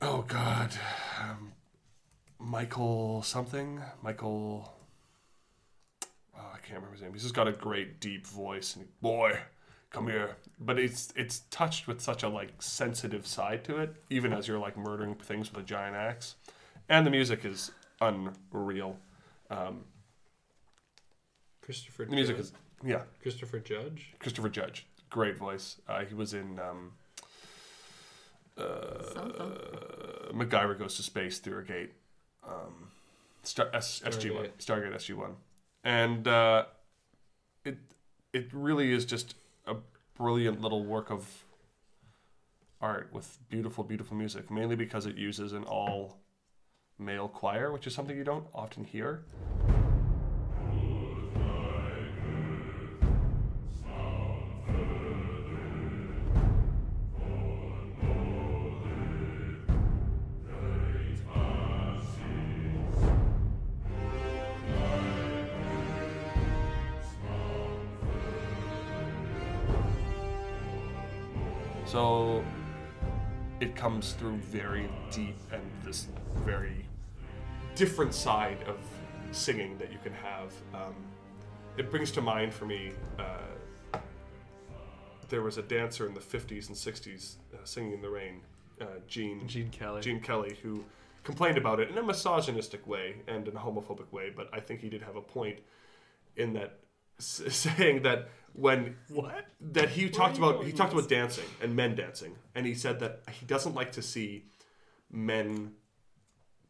Oh 0.00 0.22
God, 0.28 0.70
um, 1.20 1.54
Michael 2.38 3.22
something. 3.22 3.82
Michael. 4.00 4.72
I 6.62 6.66
can't 6.66 6.76
remember 6.76 6.92
his 6.94 7.02
name. 7.02 7.12
He's 7.12 7.22
just 7.22 7.34
got 7.34 7.48
a 7.48 7.52
great 7.52 7.98
deep 8.00 8.26
voice. 8.26 8.76
And 8.76 8.86
boy, 9.00 9.38
come 9.90 10.06
here. 10.06 10.36
But 10.60 10.78
it's 10.78 11.12
it's 11.16 11.40
touched 11.50 11.88
with 11.88 12.00
such 12.00 12.22
a 12.22 12.28
like 12.28 12.62
sensitive 12.62 13.26
side 13.26 13.64
to 13.64 13.78
it, 13.78 13.96
even 14.10 14.32
as 14.32 14.46
you're 14.46 14.58
like 14.58 14.76
murdering 14.76 15.14
things 15.16 15.52
with 15.52 15.62
a 15.62 15.66
giant 15.66 15.96
axe, 15.96 16.36
and 16.88 17.04
the 17.06 17.10
music 17.10 17.44
is 17.44 17.72
unreal. 18.00 18.96
Um, 19.50 19.84
Christopher. 21.62 22.04
the 22.04 22.14
music 22.14 22.36
Judge? 22.36 22.44
is 22.46 22.52
yeah. 22.84 23.02
Christopher 23.22 23.58
Judge. 23.58 24.14
Christopher 24.18 24.48
Judge, 24.48 24.86
great 25.10 25.36
voice. 25.36 25.80
Uh, 25.88 26.04
he 26.04 26.14
was 26.14 26.32
in 26.34 26.58
um, 26.60 26.92
uh, 28.56 30.32
MacGyver 30.32 30.78
Goes 30.78 30.96
to 30.96 31.02
Space 31.02 31.38
through 31.38 31.58
a 31.58 31.62
Gate, 31.62 31.92
um, 32.46 32.88
Star- 33.42 33.70
S- 33.72 34.02
SG 34.04 34.34
One, 34.34 34.46
Stargate 34.58 34.94
SG 34.94 35.14
One, 35.14 35.36
and 35.84 36.26
uh, 36.28 36.64
it 37.64 37.78
it 38.32 38.48
really 38.52 38.92
is 38.92 39.04
just 39.04 39.34
a 39.66 39.76
brilliant 40.16 40.60
little 40.60 40.84
work 40.84 41.10
of 41.10 41.44
art 42.80 43.08
with 43.12 43.38
beautiful, 43.48 43.84
beautiful 43.84 44.16
music. 44.16 44.50
Mainly 44.50 44.76
because 44.76 45.06
it 45.06 45.16
uses 45.16 45.52
an 45.52 45.64
all 45.64 46.18
male 46.98 47.28
choir, 47.28 47.72
which 47.72 47.86
is 47.86 47.94
something 47.94 48.16
you 48.16 48.24
don't 48.24 48.46
often 48.54 48.84
hear. 48.84 49.24
Comes 73.82 74.12
through 74.12 74.36
very 74.36 74.88
deep 75.10 75.36
and 75.50 75.60
this 75.84 76.06
very 76.44 76.86
different 77.74 78.14
side 78.14 78.62
of 78.68 78.78
singing 79.32 79.76
that 79.76 79.90
you 79.90 79.98
can 80.04 80.12
have. 80.12 80.52
Um, 80.72 80.94
it 81.76 81.90
brings 81.90 82.12
to 82.12 82.20
mind 82.20 82.54
for 82.54 82.64
me. 82.64 82.92
Uh, 83.18 83.98
there 85.28 85.42
was 85.42 85.58
a 85.58 85.62
dancer 85.62 86.06
in 86.06 86.14
the 86.14 86.20
50s 86.20 86.68
and 86.68 86.76
60s 86.76 87.38
uh, 87.52 87.56
singing 87.64 87.94
in 87.94 88.00
the 88.00 88.08
rain, 88.08 88.42
uh, 88.80 88.84
Gene 89.08 89.48
Gene 89.48 89.70
Kelly. 89.70 90.00
Gene 90.00 90.20
Kelly, 90.20 90.56
who 90.62 90.84
complained 91.24 91.58
about 91.58 91.80
it 91.80 91.90
in 91.90 91.98
a 91.98 92.02
misogynistic 92.04 92.86
way 92.86 93.16
and 93.26 93.48
in 93.48 93.56
a 93.56 93.60
homophobic 93.60 94.12
way, 94.12 94.30
but 94.30 94.48
I 94.52 94.60
think 94.60 94.78
he 94.78 94.90
did 94.90 95.02
have 95.02 95.16
a 95.16 95.20
point 95.20 95.58
in 96.36 96.52
that 96.52 96.78
s- 97.18 97.42
saying 97.54 98.02
that 98.02 98.28
when 98.54 98.96
what? 99.08 99.46
that 99.60 99.90
he 99.90 100.08
talked 100.10 100.36
about 100.36 100.64
he 100.64 100.72
talked 100.72 100.92
about 100.92 101.08
dancing 101.08 101.46
and 101.62 101.74
men 101.74 101.94
dancing 101.94 102.34
and 102.54 102.66
he 102.66 102.74
said 102.74 103.00
that 103.00 103.22
he 103.30 103.46
doesn't 103.46 103.74
like 103.74 103.92
to 103.92 104.02
see 104.02 104.44
men 105.10 105.72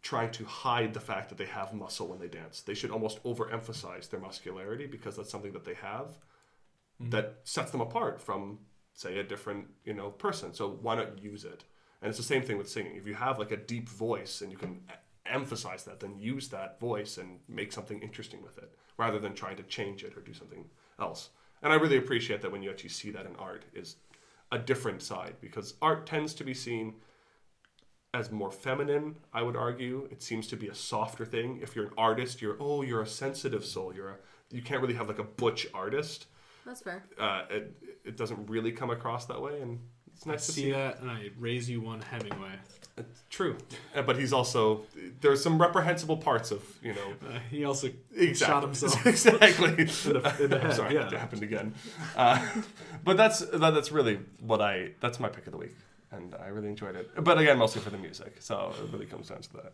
trying 0.02 0.31
to 0.32 0.44
hide 0.44 0.93
the 0.94 1.01
fact 1.01 1.28
that 1.28 1.39
they 1.39 1.44
have 1.44 1.73
muscle 1.73 2.09
when 2.09 2.19
they 2.19 2.27
dance. 2.27 2.60
They 2.60 2.74
should 2.74 2.90
almost 2.90 3.23
overemphasize 3.23 4.10
their 4.10 4.19
muscularity 4.19 4.86
because 4.86 5.16
that's 5.16 5.31
something 5.31 5.52
that 5.52 5.64
they 5.64 5.74
have 5.74 6.19
that 6.98 7.39
sets 7.44 7.70
them 7.70 7.81
apart 7.81 8.20
from 8.20 8.59
say 8.94 9.19
a 9.19 9.24
different 9.24 9.66
you 9.85 9.94
know 9.94 10.10
person. 10.10 10.52
So 10.55 10.78
why 10.82 10.97
not 10.97 11.23
use 11.23 11.44
it? 11.44 11.64
And 12.01 12.09
it's 12.09 12.19
the 12.19 12.24
same 12.24 12.43
thing 12.43 12.59
with 12.59 12.69
singing. 12.69 12.97
If 12.97 13.06
you 13.06 13.14
have 13.14 13.39
like 13.39 13.52
a 13.52 13.56
deep 13.56 13.89
voice 13.89 14.40
and 14.40 14.51
you 14.51 14.59
can 14.59 14.82
emphasize 15.27 15.85
that 15.85 16.01
then 16.01 16.16
use 16.19 16.49
that 16.49 16.81
voice 16.81 17.19
and 17.19 17.39
make 17.49 17.73
something 17.73 18.01
interesting 18.03 18.43
with 18.43 18.59
it 18.59 18.74
rather 18.99 19.19
than 19.19 19.35
trying 19.35 19.57
to 19.57 19.62
change 19.65 20.05
it 20.05 20.16
or 20.16 20.20
do 20.20 20.32
something 20.32 20.65
else. 21.01 21.31
And 21.62 21.73
i 21.73 21.77
really 21.77 21.97
appreciate 21.97 22.43
that 22.43 22.53
when 22.53 22.62
you 22.62 22.70
actually 22.70 22.90
see 22.90 23.11
that 23.12 23.27
in 23.27 23.36
art 23.36 23.65
is 23.74 23.97
a 24.51 24.59
different 24.59 25.01
side 25.03 25.35
because 25.40 25.74
art 25.81 26.07
tends 26.07 26.35
to 26.35 26.44
be 26.44 26.55
seen 26.55 26.94
as 28.15 28.31
more 28.31 28.51
feminine 28.51 29.16
i 29.32 29.43
would 29.43 29.57
argue. 29.57 30.09
It 30.11 30.23
seems 30.23 30.47
to 30.49 30.57
be 30.57 30.69
a 30.69 30.74
softer 30.74 31.24
thing. 31.24 31.61
If 31.62 31.74
you're 31.74 31.86
an 31.86 31.94
artist 31.97 32.43
you're 32.43 32.57
oh 32.61 32.82
you're 32.82 33.03
a 33.03 33.07
sensitive 33.07 33.65
soul. 33.65 33.94
You're 33.94 34.11
a 34.11 34.16
you 34.51 34.62
can't 34.62 34.82
really 34.82 34.94
have 34.94 35.09
like 35.09 35.19
a 35.19 35.24
butch 35.24 35.66
artist. 35.73 36.27
That's 36.66 36.82
fair. 36.82 37.03
uh, 37.19 37.43
it, 37.51 37.77
it 38.05 38.16
doesn't 38.16 38.49
really 38.49 38.70
come 38.70 38.90
across 38.90 39.24
that 39.27 39.40
way, 39.40 39.61
and 39.61 39.81
it's 40.14 40.26
nice 40.26 40.47
to 40.47 40.52
see, 40.52 40.62
see. 40.64 40.70
that, 40.72 41.01
and 41.01 41.10
I 41.10 41.30
raise 41.39 41.68
you 41.68 41.80
one 41.80 42.01
Hemingway. 42.02 42.52
It's 42.98 43.22
true, 43.30 43.56
Uh, 43.97 44.02
but 44.09 44.18
he's 44.18 44.32
also 44.34 44.82
there's 45.22 45.43
some 45.43 45.59
reprehensible 45.60 46.18
parts 46.18 46.51
of 46.51 46.62
you 46.82 46.93
know. 46.94 47.14
Uh, 47.26 47.39
he 47.51 47.64
also 47.64 47.89
exactly. 48.14 48.34
shot 48.34 48.62
himself 48.62 49.06
exactly 49.06 49.68
in 49.78 49.86
the- 49.86 50.36
in 50.40 50.51
the 50.51 50.56
I'm 50.56 50.62
head, 50.66 50.74
sorry, 50.74 50.94
yeah. 50.94 51.06
it 51.06 51.12
happened 51.14 51.43
again. 51.43 51.74
Uh, 52.16 52.47
but 53.02 53.16
that's 53.16 53.39
that, 53.40 53.70
that's 53.72 53.90
really 53.93 54.18
what 54.40 54.60
I 54.60 54.90
that's 55.01 55.18
my 55.18 55.28
pick 55.30 55.47
of 55.47 55.52
the 55.52 55.59
week, 55.59 55.74
and 56.10 56.34
I 56.34 56.48
really 56.48 56.68
enjoyed 56.68 56.94
it. 56.97 57.10
But 57.24 57.39
again, 57.39 57.56
mostly 57.59 57.80
for 57.80 57.89
the 57.90 57.97
music, 57.98 58.36
so 58.40 58.74
it 58.84 58.93
really 58.93 59.06
comes 59.06 59.28
down 59.28 59.40
to 59.40 59.52
that. 59.55 59.72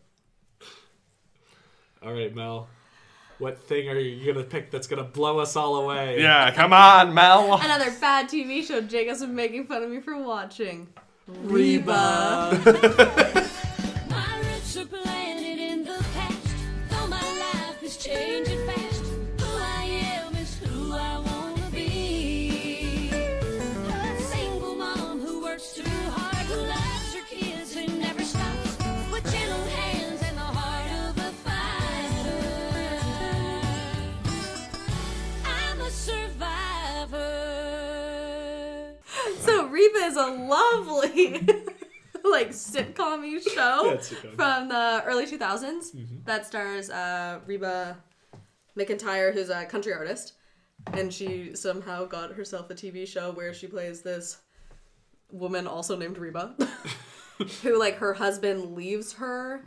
All 2.02 2.12
right, 2.12 2.32
Mel. 2.32 2.68
What 3.38 3.58
thing 3.58 3.88
are 3.88 3.98
you 3.98 4.32
gonna 4.32 4.44
pick 4.44 4.72
that's 4.72 4.88
gonna 4.88 5.04
blow 5.04 5.38
us 5.38 5.54
all 5.54 5.76
away? 5.76 6.20
Yeah, 6.20 6.50
come 6.50 6.72
on, 6.72 7.14
Mel. 7.14 7.54
Another 7.54 7.92
bad 8.00 8.28
TV 8.28 8.66
show 8.66 8.80
Jacob's 8.80 9.20
been 9.20 9.34
making 9.34 9.66
fun 9.66 9.84
of 9.84 9.90
me 9.90 10.00
for 10.00 10.16
watching. 10.16 10.88
Reba. 11.28 12.50
is 40.08 40.16
a 40.16 40.26
lovely 40.26 41.32
like 42.24 42.50
sitcom 42.50 43.22
show 43.54 43.92
Yeah, 43.92 44.30
from 44.36 44.68
the 44.68 45.02
early 45.06 45.26
2000s 45.26 45.94
Mm-hmm. 45.94 46.16
that 46.24 46.46
stars 46.46 46.90
uh, 46.90 47.38
Reba 47.46 47.96
McEntire, 48.76 49.32
who's 49.32 49.50
a 49.50 49.64
country 49.66 49.92
artist, 49.92 50.34
and 50.92 51.12
she 51.12 51.54
somehow 51.54 52.04
got 52.06 52.32
herself 52.32 52.70
a 52.70 52.74
TV 52.74 53.06
show 53.06 53.30
where 53.32 53.52
she 53.54 53.66
plays 53.66 54.02
this 54.02 54.38
woman 55.32 55.66
also 55.66 55.96
named 55.96 56.16
Reba, 56.18 56.54
who 57.62 57.78
like 57.78 57.96
her 57.96 58.14
husband 58.14 58.74
leaves 58.74 59.12
her 59.14 59.62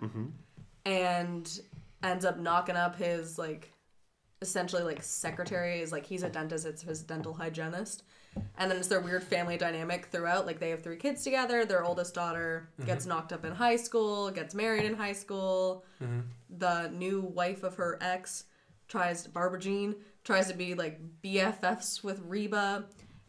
and 0.85 1.59
ends 2.03 2.25
up 2.25 2.39
knocking 2.39 2.75
up 2.75 2.95
his 2.97 3.37
like 3.37 3.71
essentially 4.41 4.81
like 4.83 5.03
secretary 5.03 5.81
is 5.81 5.91
like 5.91 6.05
he's 6.05 6.23
a 6.23 6.29
dentist 6.29 6.65
it's 6.65 6.81
his 6.81 7.03
dental 7.03 7.33
hygienist 7.33 8.01
and 8.57 8.69
then 8.71 8.77
it's 8.77 8.87
their 8.87 8.99
weird 9.01 9.23
family 9.23 9.57
dynamic 9.57 10.05
throughout 10.07 10.45
like 10.45 10.59
they 10.59 10.69
have 10.69 10.81
three 10.81 10.95
kids 10.97 11.23
together 11.23 11.65
their 11.65 11.83
oldest 11.83 12.13
daughter 12.13 12.69
gets 12.85 13.05
Mhm. 13.05 13.09
knocked 13.09 13.33
up 13.33 13.43
in 13.45 13.51
high 13.53 13.75
school 13.75 14.31
gets 14.31 14.53
married 14.55 14.85
in 14.85 14.95
high 14.95 15.13
school 15.13 15.83
Mhm. 16.01 16.23
the 16.57 16.87
new 16.89 17.21
wife 17.21 17.63
of 17.63 17.75
her 17.75 17.97
ex 18.01 18.45
tries 18.87 19.27
barbara 19.27 19.59
jean 19.59 19.95
tries 20.23 20.47
to 20.47 20.53
be 20.53 20.73
like 20.75 20.99
bffs 21.23 22.03
with 22.03 22.21
reba 22.25 22.85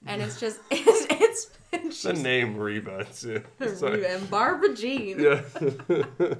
and 0.07 0.21
it's 0.23 0.39
just 0.39 0.61
it's 0.71 1.07
it's, 1.11 1.51
it's 1.73 2.03
The 2.03 2.13
name 2.13 2.57
Reba. 2.57 2.99
It's, 3.01 3.21
sorry. 3.79 3.97
Reba 4.01 4.11
and 4.15 4.31
Barbara 4.31 4.75
Jean. 4.75 5.19
Yeah. 5.21 5.41
the 5.55 6.39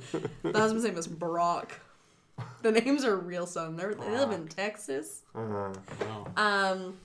husband's 0.55 0.85
name 0.85 0.99
is 0.99 1.07
Brock. 1.07 1.79
The 2.63 2.73
names 2.73 3.05
are 3.05 3.17
real 3.17 3.47
son. 3.47 3.77
They're, 3.77 3.95
they 3.95 4.11
live 4.11 4.33
in 4.33 4.49
Texas. 4.49 5.23
Uh-huh. 5.35 5.71
Um, 6.37 6.99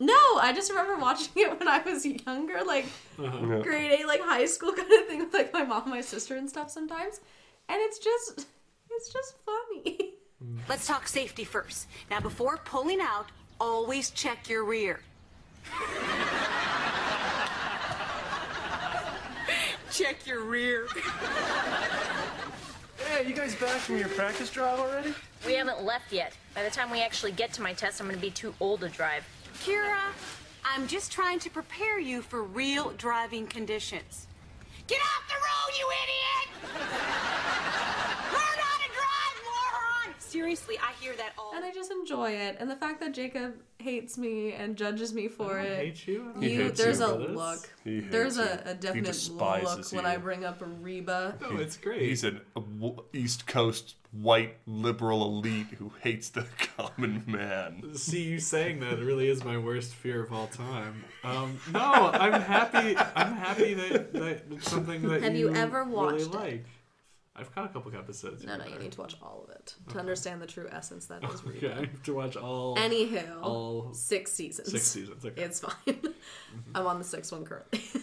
no, 0.00 0.14
I 0.40 0.52
just 0.54 0.70
remember 0.70 0.96
watching 0.96 1.28
it 1.36 1.58
when 1.58 1.68
I 1.68 1.78
was 1.82 2.04
younger, 2.04 2.62
like 2.64 2.86
Uh-huh. 3.18 3.60
Grade 3.62 3.92
eight, 4.00 4.06
like 4.06 4.20
high 4.20 4.46
school 4.46 4.72
kind 4.78 4.90
of 4.92 5.06
thing 5.06 5.18
with 5.20 5.32
like 5.34 5.52
my 5.52 5.64
mom, 5.64 5.88
my 5.90 6.00
sister, 6.00 6.36
and 6.36 6.48
stuff 6.48 6.70
sometimes. 6.70 7.20
And 7.68 7.78
it's 7.80 7.98
just, 7.98 8.46
it's 8.90 9.12
just 9.12 9.34
funny. 9.46 10.14
Let's 10.68 10.86
talk 10.86 11.08
safety 11.08 11.44
first. 11.44 11.86
Now, 12.10 12.20
before 12.20 12.58
pulling 12.64 13.00
out, 13.00 13.26
always 13.58 14.10
check 14.10 14.48
your 14.50 14.64
rear. 14.64 15.00
check 19.90 20.26
your 20.26 20.42
rear. 20.42 20.86
Hey, 23.06 23.26
you 23.26 23.34
guys 23.34 23.54
back 23.54 23.80
from 23.80 23.98
your 23.98 24.08
practice 24.10 24.50
drive 24.50 24.78
already? 24.78 25.14
We 25.46 25.54
haven't 25.54 25.82
left 25.82 26.12
yet. 26.12 26.32
By 26.54 26.62
the 26.64 26.70
time 26.70 26.90
we 26.90 27.00
actually 27.02 27.32
get 27.32 27.52
to 27.54 27.62
my 27.62 27.72
test, 27.72 28.00
I'm 28.00 28.06
going 28.06 28.16
to 28.18 28.20
be 28.22 28.30
too 28.30 28.54
old 28.60 28.80
to 28.80 28.88
drive. 28.88 29.24
Kira, 29.62 30.12
I'm 30.64 30.86
just 30.86 31.12
trying 31.12 31.38
to 31.40 31.50
prepare 31.50 31.98
you 31.98 32.22
for 32.22 32.42
real 32.42 32.90
driving 32.96 33.46
conditions. 33.46 34.26
Get 34.86 35.00
off 35.00 35.28
the 35.28 35.34
road, 35.34 35.72
you 35.78 35.88
idiot! 36.02 36.48
Learn 38.32 38.58
how 38.58 38.76
to 38.82 38.88
drive, 38.92 39.36
moron! 39.44 40.14
Seriously, 40.34 40.76
I 40.82 40.92
hear 41.00 41.14
that 41.16 41.32
all. 41.38 41.52
And 41.54 41.64
I 41.64 41.70
just 41.72 41.90
enjoy 41.92 42.32
it, 42.32 42.56
and 42.58 42.68
the 42.68 42.74
fact 42.76 43.00
that 43.00 43.14
Jacob 43.14 43.54
hates 43.78 44.18
me 44.18 44.52
and 44.52 44.76
judges 44.76 45.14
me 45.14 45.28
for 45.28 45.58
don't 45.58 45.66
it. 45.66 45.76
hate 45.78 46.06
you. 46.08 46.22
I 46.22 46.32
don't 46.32 46.42
He 46.42 46.54
hates 46.56 46.80
there's 46.82 46.98
you 46.98 47.04
a 47.06 47.08
for 47.12 47.18
this. 47.28 47.36
look. 47.36 47.70
He 47.84 48.00
There's 48.00 48.36
hates 48.36 48.48
a, 48.50 48.54
you. 48.54 48.60
a 48.64 48.74
He 48.74 48.80
definite 48.80 49.04
despises 49.04 49.92
look 49.92 50.02
when 50.02 50.10
you. 50.12 50.16
I 50.18 50.20
bring 50.20 50.44
up 50.44 50.60
a 50.60 50.64
Reba. 50.64 51.36
Oh, 51.44 51.56
it's 51.58 51.76
great. 51.76 52.02
He's 52.02 52.24
an 52.24 52.40
a 52.56 52.60
w- 52.60 53.02
East 53.12 53.46
Coast 53.46 53.94
white 54.10 54.56
liberal 54.66 55.24
elite 55.24 55.66
who 55.78 55.92
hates 56.00 56.30
the 56.30 56.46
common 56.76 57.22
man. 57.26 57.94
See, 57.94 58.22
you 58.22 58.38
saying 58.40 58.80
that 58.80 58.98
really 58.98 59.28
is 59.28 59.44
my 59.44 59.58
worst 59.58 59.94
fear 59.94 60.22
of 60.24 60.32
all 60.32 60.46
time. 60.48 61.04
Um, 61.22 61.58
no, 61.72 61.80
I'm 62.12 62.40
happy. 62.42 62.96
I'm 63.14 63.34
happy 63.36 63.74
that, 63.74 64.12
that 64.14 64.42
it's 64.50 64.68
something 64.70 65.02
that 65.08 65.22
Have 65.22 65.36
you 65.36 65.54
ever 65.54 65.84
really 65.84 65.94
watched 65.94 66.20
it? 66.26 66.32
like. 66.34 66.64
I've 67.36 67.52
caught 67.54 67.64
a 67.64 67.68
couple 67.68 67.92
episodes. 67.96 68.44
No, 68.44 68.56
no, 68.56 68.64
you 68.66 68.78
need 68.78 68.92
to 68.92 69.00
watch 69.00 69.16
all 69.20 69.44
of 69.48 69.50
it 69.56 69.74
to 69.90 69.98
understand 69.98 70.40
the 70.40 70.46
true 70.46 70.68
essence 70.70 71.06
that 71.06 71.24
is 71.24 71.42
Okay. 71.46 71.72
I 71.76 71.80
have 71.80 72.02
to 72.04 72.14
watch 72.14 72.36
all. 72.36 72.76
Anywho, 72.76 73.42
all 73.42 73.92
six 73.92 74.32
seasons. 74.32 74.70
Six 74.70 74.84
seasons. 74.84 75.24
Okay. 75.24 75.42
It's 75.42 75.60
fine. 75.60 76.00
I'm 76.74 76.86
on 76.86 76.98
the 76.98 77.04
sixth 77.04 77.32
one 77.32 77.44
currently. 77.44 77.80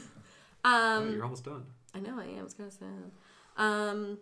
Oh, 0.64 0.98
um, 1.00 1.14
you're 1.14 1.24
almost 1.24 1.44
done. 1.44 1.64
I 1.96 2.00
know 2.00 2.20
I 2.20 2.26
am. 2.26 2.46
It's 2.46 2.54
kind 2.54 2.68
of 2.68 2.74
sad. 2.74 3.12
Um, 3.58 4.20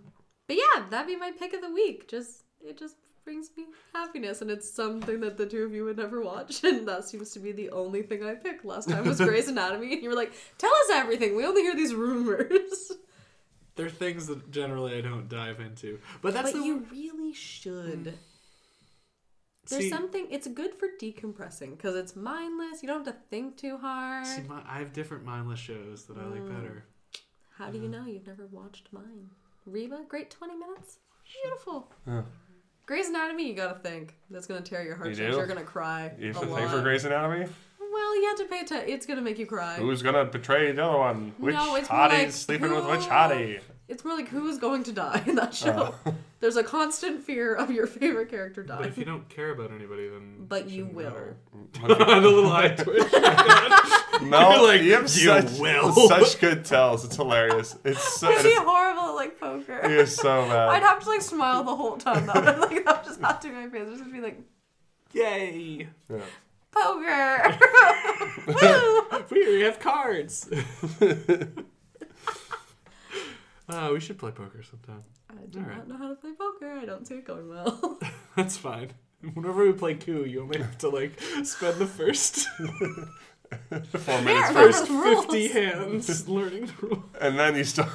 but 0.47 0.55
yeah, 0.55 0.85
that'd 0.89 1.05
be 1.05 1.17
my 1.17 1.31
pick 1.37 1.53
of 1.53 1.59
the 1.61 1.69
week. 1.69 2.07
Just 2.07 2.43
it 2.65 2.77
just 2.77 2.95
brings 3.25 3.49
me 3.57 3.65
happiness, 3.93 4.41
and 4.41 4.49
it's 4.49 4.69
something 4.69 5.19
that 5.19 5.35
the 5.37 5.45
two 5.45 5.63
of 5.65 5.73
you 5.73 5.83
would 5.83 5.97
never 5.97 6.21
watch, 6.21 6.63
and 6.63 6.87
that 6.87 7.03
seems 7.03 7.31
to 7.31 7.39
be 7.41 7.51
the 7.51 7.69
only 7.71 8.03
thing 8.03 8.23
I 8.23 8.35
picked. 8.35 8.63
Last 8.63 8.87
time 8.87 9.05
was 9.05 9.19
Grey's 9.19 9.49
Anatomy, 9.49 9.91
and 9.95 10.01
you 10.01 10.07
were 10.07 10.15
like, 10.15 10.31
"Tell 10.57 10.71
us 10.71 10.91
everything. 10.93 11.35
We 11.35 11.45
only 11.45 11.61
hear 11.63 11.75
these 11.75 11.93
rumors." 11.93 12.93
There 13.79 13.87
are 13.87 13.89
things 13.89 14.27
that 14.27 14.51
generally 14.51 14.97
I 14.97 15.01
don't 15.01 15.29
dive 15.29 15.61
into, 15.61 15.99
but 16.21 16.33
that's 16.33 16.51
but 16.51 16.59
the 16.59 16.65
you 16.65 16.85
really 16.91 17.33
should. 17.33 18.13
There's 19.69 19.83
See- 19.83 19.89
something. 19.89 20.27
It's 20.29 20.47
good 20.47 20.73
for 20.75 20.89
decompressing 21.01 21.77
because 21.77 21.95
it's 21.95 22.13
mindless. 22.13 22.81
You 22.83 22.87
don't 22.89 23.05
have 23.05 23.15
to 23.15 23.21
think 23.29 23.55
too 23.55 23.77
hard. 23.77 24.25
See, 24.27 24.41
my, 24.49 24.61
I 24.67 24.79
have 24.79 24.91
different 24.91 25.23
mindless 25.23 25.59
shows 25.59 26.05
that 26.07 26.17
I 26.17 26.25
like 26.25 26.41
Mm. 26.41 26.55
better. 26.57 26.83
How 27.57 27.69
do 27.69 27.77
you 27.77 27.87
know 27.87 28.05
you've 28.05 28.27
never 28.27 28.47
watched 28.47 28.89
mine? 28.91 29.29
Reba, 29.65 30.03
great 30.09 30.29
20 30.29 30.55
minutes. 30.57 30.97
Beautiful. 31.43 31.89
Yeah. 32.05 32.23
Grey's 32.85 33.07
Anatomy, 33.09 33.47
you 33.47 33.53
gotta 33.53 33.79
think. 33.79 34.15
That's 34.29 34.47
gonna 34.47 34.61
tear 34.61 34.83
your 34.83 34.95
heart. 34.95 35.07
You 35.09 35.15
heartstrings. 35.15 35.35
do? 35.35 35.37
You're 35.37 35.47
gonna 35.47 35.63
cry. 35.63 36.13
You 36.17 36.27
have 36.33 36.37
a 36.37 36.39
to 36.39 36.45
think 36.47 36.59
lot. 36.59 36.71
for 36.71 36.81
Grey's 36.81 37.05
Anatomy? 37.05 37.47
Well, 37.91 38.15
you 38.21 38.27
have 38.27 38.37
to 38.37 38.45
pay 38.45 38.59
attention. 38.61 38.89
It's 38.89 39.05
gonna 39.05 39.21
make 39.21 39.39
you 39.39 39.45
cry. 39.45 39.75
Who's 39.75 40.01
gonna 40.01 40.25
betray 40.25 40.71
the 40.71 40.83
other 40.85 40.97
one? 40.97 41.33
Which 41.37 41.55
No, 41.55 41.75
it's 41.75 41.87
hottie's 41.87 42.19
like, 42.19 42.31
sleeping 42.31 42.71
with 42.73 42.85
which 42.85 43.01
hottie? 43.01 43.59
It's 43.87 44.05
more 44.05 44.15
like 44.15 44.27
who's 44.27 44.59
going 44.59 44.83
to 44.83 44.91
die 44.91 45.23
in 45.25 45.33
that 45.35 45.53
show. 45.55 45.95
Oh. 46.05 46.13
There's 46.41 46.55
a 46.57 46.63
constant 46.63 47.23
fear 47.23 47.53
of 47.55 47.71
your 47.71 47.87
favorite 47.87 48.29
character 48.29 48.61
dying. 48.63 48.81
But 48.83 48.89
if 48.89 48.97
you 48.99 49.03
don't 49.03 49.27
care 49.27 49.49
about 49.51 49.71
anybody, 49.71 50.07
then 50.07 50.45
But 50.47 50.69
you 50.69 50.85
will. 50.85 51.33
the 51.81 51.87
little 51.95 52.51
eye 52.51 52.69
twitch. 52.69 53.11
Mel, 54.21 54.51
You're 54.51 54.67
like, 54.67 54.81
you 54.83 54.93
have 54.93 55.01
"You 55.03 55.07
such, 55.07 55.59
will." 55.59 55.91
such 56.07 56.39
good 56.39 56.63
tells. 56.65 57.03
It's 57.03 57.15
hilarious. 57.15 57.75
It's 57.83 58.19
so. 58.19 58.27
I'd 58.29 58.43
be 58.43 58.49
It's, 58.49 58.59
horrible 58.59 59.01
at 59.09 59.15
like 59.15 59.39
poker. 59.39 59.89
you're 59.89 60.05
so 60.05 60.45
bad. 60.47 60.69
I'd 60.69 60.83
have 60.83 60.99
to 61.03 61.09
like 61.09 61.21
smile 61.21 61.63
the 61.63 61.75
whole 61.75 61.97
time 61.97 62.25
though. 62.27 62.33
like 62.33 62.85
that 62.85 62.97
would 62.97 63.05
just 63.05 63.19
not 63.19 63.41
do 63.41 63.51
my 63.51 63.67
face. 63.69 63.87
I'd 63.91 63.97
just 63.97 64.11
be 64.11 64.21
like, 64.21 64.39
Yay! 65.13 65.87
Yeah. 66.09 66.17
Poker. 66.71 67.57
we 69.31 69.61
have 69.61 69.79
cards. 69.79 70.49
Uh, 73.71 73.91
we 73.93 73.99
should 73.99 74.17
play 74.17 74.31
poker 74.31 74.63
sometime. 74.63 75.03
I 75.29 75.45
do 75.47 75.59
All 75.59 75.65
not 75.65 75.77
right. 75.77 75.87
know 75.87 75.97
how 75.97 76.09
to 76.09 76.15
play 76.15 76.31
poker. 76.31 76.71
I 76.71 76.85
don't 76.85 77.05
see 77.07 77.15
it 77.15 77.25
going 77.25 77.47
well. 77.49 77.99
That's 78.35 78.57
fine. 78.57 78.89
Whenever 79.35 79.63
we 79.63 79.73
play 79.73 79.93
coup, 79.93 80.23
you 80.25 80.41
only 80.41 80.57
have 80.57 80.75
to 80.79 80.89
like 80.89 81.19
spend 81.43 81.77
the 81.77 81.85
first 81.85 82.47
Four 82.47 84.21
minutes 84.21 84.49
first 84.51 84.87
first. 84.87 84.89
rules. 84.89 85.25
fifty 85.25 85.47
hands 85.49 86.27
learning 86.27 86.65
the 86.65 86.73
rules. 86.81 87.03
And 87.21 87.37
then 87.37 87.55
you 87.55 87.63
still 87.63 87.87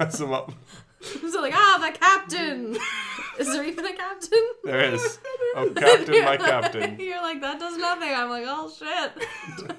mess 0.00 0.16
them 0.16 0.32
up. 0.32 0.52
So 1.00 1.40
like, 1.40 1.54
ah, 1.54 1.78
the 1.92 1.98
captain. 1.98 2.76
Is 3.38 3.46
there 3.46 3.64
even 3.64 3.86
a 3.86 3.92
captain? 3.94 4.48
There 4.64 4.94
is. 4.94 5.18
Oh, 5.54 5.70
Captain, 5.70 6.10
my 6.24 6.32
You're 6.32 6.36
captain. 6.36 6.80
Like, 6.82 7.00
you're 7.00 7.22
like, 7.22 7.40
that 7.40 7.58
does 7.58 7.78
nothing. 7.78 8.10
I'm 8.14 8.28
like, 8.28 8.44
oh 8.46 8.70
shit. 8.70 9.72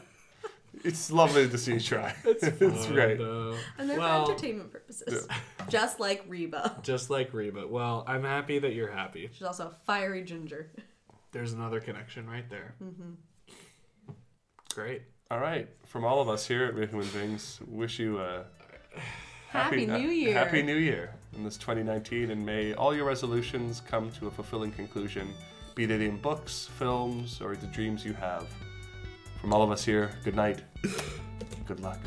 It's 0.84 1.12
lovely 1.12 1.48
to 1.48 1.58
see 1.58 1.74
you 1.74 1.80
try. 1.80 2.14
It's, 2.26 2.48
fun, 2.58 2.94
great. 2.94 3.18
though. 3.20 3.56
And 3.78 3.90
they're 3.90 4.00
Well, 4.00 4.26
for 4.26 4.32
entertainment 4.32 4.72
purposes. 4.72 5.28
Just 5.70 6.00
like 6.00 6.26
Reba. 6.28 6.80
Just 6.82 7.10
like 7.10 7.34
Reba. 7.34 7.68
Well, 7.68 8.04
I'm 8.08 8.24
happy 8.24 8.60
that 8.60 8.74
you're 8.74 8.92
happy. 8.92 9.30
She's 9.32 9.44
also 9.44 9.68
a 9.68 9.86
fiery 9.86 10.24
ginger. 10.24 10.72
There's 11.32 11.54
another 11.54 11.80
connection 11.80 12.28
right 12.28 12.50
there. 12.50 12.74
Mm-hmm. 12.84 14.14
Great. 14.74 15.04
All 15.30 15.40
right. 15.40 15.70
From 15.86 16.04
all 16.04 16.20
of 16.20 16.30
us 16.30 16.48
here 16.48 16.66
at 16.66 16.74
Real 16.74 17.04
Things, 17.04 17.60
wish 17.68 18.00
you 18.00 18.20
a 18.20 18.46
Happy 19.50 19.88
New 19.88 20.10
Year. 20.10 20.34
Happy 20.36 20.62
New 20.62 20.76
Year 20.76 21.10
in 21.36 21.44
this 21.44 21.58
2019, 21.58 22.30
and 22.30 22.46
may 22.46 22.74
all 22.74 22.96
your 22.96 23.06
resolutions 23.06 23.82
come 23.82 24.12
to 24.12 24.28
a 24.28 24.32
fulfilling 24.32 24.72
conclusion, 24.72 25.34
be 25.74 25.88
they 25.88 26.06
in 26.06 26.18
books, 26.18 26.70
films, 26.78 27.42
or 27.42 27.56
the 27.56 27.66
dreams 27.68 28.06
you 28.06 28.14
have. 28.14 28.48
From 29.42 29.52
all 29.52 29.64
of 29.64 29.72
us 29.72 29.84
here, 29.84 30.12
good 30.24 30.36
night. 30.36 30.62
Good 31.66 31.80
luck. 31.82 32.00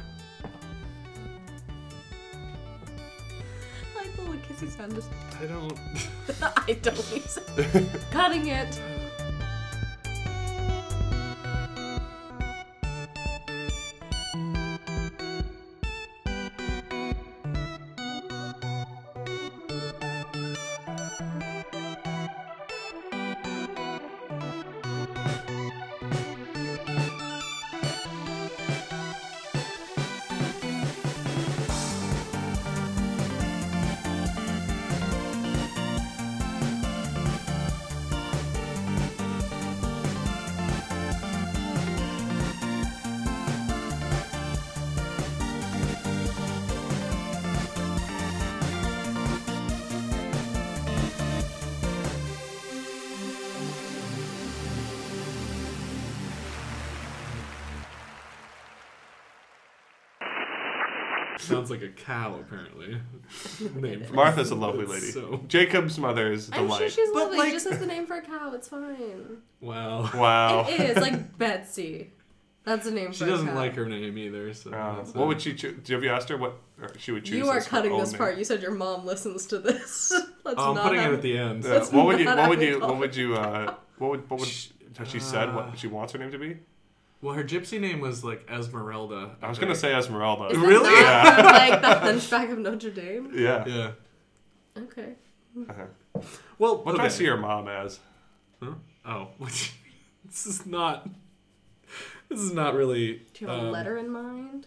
I 3.94 3.98
like 4.01 4.16
the 4.16 4.23
little 4.23 4.36
kissy 4.39 4.69
sound. 4.69 5.01
I 5.40 5.47
don't. 5.47 5.78
I 6.69 6.73
don't. 6.82 6.98
He 6.98 7.20
said. 7.20 8.01
Cutting 8.10 8.48
it. 8.48 8.81
Sounds 61.43 61.70
like 61.70 61.82
a 61.82 61.89
cow, 61.89 62.39
apparently. 62.40 62.98
Name 63.74 64.05
for 64.05 64.14
Martha's 64.14 64.51
a 64.51 64.55
lovely 64.55 64.86
lady. 64.86 65.06
So 65.10 65.40
Jacob's 65.48 65.98
mother 65.98 66.31
is 66.32 66.48
a 66.51 66.55
I'm 66.56 66.62
delight. 66.66 66.78
sure 66.78 66.89
she's 66.90 67.10
But, 67.12 67.19
lovely. 67.20 67.39
like- 67.39 67.52
Just 67.52 67.66
as 67.66 67.78
the 67.78 67.86
name 67.86 68.06
for 68.06 68.16
a 68.16 68.23
cow, 68.23 68.52
it's 68.55 68.69
fine. 68.69 69.39
wow. 69.60 70.10
Wow. 70.14 70.66
It 70.69 70.81
is 70.81 70.97
like 70.98 71.36
Betsy. 71.39 72.10
That's 72.64 72.85
the 72.85 72.93
name 72.93 73.12
She 73.12 73.20
for 73.24 73.27
doesn't 73.31 73.48
a 73.48 73.51
cow. 73.52 73.56
like 73.56 73.74
her 73.74 73.86
name 73.86 74.16
either. 74.19 74.55
So 74.55 74.70
Uh, 74.70 74.97
that's 74.97 75.14
what 75.14 75.24
it. 75.24 75.27
would 75.27 75.43
she 75.43 75.55
choose? 75.55 75.89
Have 75.89 76.05
you 76.05 76.10
asked 76.10 76.28
her 76.28 76.36
what 76.36 76.59
or 76.81 76.90
she 76.97 77.10
would 77.10 77.24
choose? 77.24 77.35
You 77.39 77.48
are 77.48 77.56
as 77.56 77.66
her 77.66 77.70
cutting 77.70 77.93
own 77.93 77.98
this 78.01 78.12
name? 78.12 78.19
part. 78.19 78.39
You 78.39 78.44
said 78.44 78.62
your 78.62 78.70
mom 78.70 79.05
listens 79.05 79.47
to 79.47 79.59
this. 79.59 80.12
Let's 80.44 80.59
Oh, 80.60 80.69
I'm 80.70 80.74
not 80.77 80.85
putting 80.85 81.01
it 81.02 81.12
at 81.12 81.23
the 81.23 81.39
end. 81.39 81.64
Yeah, 81.64 81.70
let's 81.70 81.90
what 81.93 82.06
would 82.06 82.19
you? 82.20 82.24
not 82.24 82.36
What 82.36 82.40
have 82.43 82.51
would 82.51 82.62
it 82.62 82.69
you? 82.69 82.81
What 82.81 82.98
would 82.98 83.16
you? 83.16 83.35
Uh, 83.36 83.74
what 83.98 84.10
would? 84.10 84.31
What 84.31 84.40
would? 84.40 84.48
Has 84.98 85.09
she 85.09 85.19
said 85.20 85.48
Uh, 85.48 85.52
what 85.55 85.78
she 85.78 85.86
wants 85.89 86.12
her 86.12 86.19
name 86.20 86.31
to 86.32 86.39
be? 86.39 86.59
Well, 87.22 87.34
her 87.34 87.44
gypsy 87.44 87.80
name 87.80 88.00
was 88.00 88.22
like 88.24 88.46
Esmeralda. 88.50 89.36
I 89.40 89.48
was 89.48 89.58
gonna 89.58 89.74
say 89.76 89.94
Esmeralda. 89.94 90.46
Is 90.54 90.60
that 90.60 90.66
Really? 90.66 90.90
not 90.90 91.00
Yeah. 91.02 91.34
from, 91.36 91.44
like 91.46 91.80
the 91.80 91.94
Hunchback 92.00 92.50
of 92.50 92.58
Notre 92.58 92.90
Dame. 92.90 93.30
Yeah. 93.34 93.64
Yeah. 93.66 93.90
Okay. 94.76 95.14
Uh-huh. 95.68 96.20
Well, 96.58 96.82
What 96.82 96.96
do 96.96 97.00
I 97.00 97.04
okay. 97.06 97.14
see 97.14 97.24
your 97.24 97.36
mom 97.36 97.68
as? 97.68 98.00
Huh? 98.62 98.72
Oh, 99.06 99.28
this 99.40 100.46
is 100.46 100.66
not. 100.66 101.08
This 102.28 102.40
is 102.40 102.52
not 102.52 102.74
really. 102.74 103.22
Do 103.34 103.44
you 103.44 103.46
have 103.48 103.58
a 103.58 103.66
um, 103.66 103.70
letter 103.70 103.96
in 103.98 104.08
mind? 104.10 104.66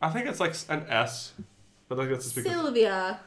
I 0.00 0.10
think 0.10 0.26
it's 0.26 0.38
like 0.40 0.54
an 0.68 0.84
S, 0.88 1.32
but 1.88 1.98
like 1.98 2.08
that's 2.10 2.24
just 2.24 2.36
because. 2.36 2.52
Sylvia. 2.52 3.18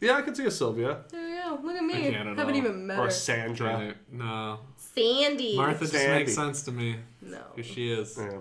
Yeah, 0.00 0.12
I 0.16 0.22
could 0.22 0.36
see 0.36 0.44
a 0.44 0.50
Sylvia 0.50 0.98
There 1.10 1.26
you 1.26 1.42
go. 1.42 1.58
Look 1.62 1.76
at 1.76 1.82
me. 1.82 1.94
I 1.94 1.96
me. 1.96 2.10
can't 2.10 2.36
Haven't 2.36 2.52
know. 2.52 2.54
even 2.58 2.86
met 2.86 2.98
or 2.98 3.02
her. 3.04 3.08
a 3.08 3.10
Sandra. 3.10 3.72
Okay, 3.76 3.94
No. 4.12 4.58
Sandy. 4.96 5.56
Martha 5.56 5.80
just 5.80 5.92
Sandy. 5.92 6.18
makes 6.20 6.34
sense 6.34 6.62
to 6.62 6.72
me. 6.72 6.96
No. 7.20 7.38
Who 7.54 7.62
she 7.62 7.92
is. 7.92 8.16
Yeah. 8.18 8.38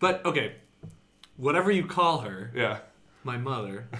But 0.00 0.24
okay, 0.26 0.56
whatever 1.36 1.70
you 1.70 1.86
call 1.86 2.18
her, 2.18 2.50
Yeah. 2.54 2.78
my 3.24 3.36
mother. 3.36 3.86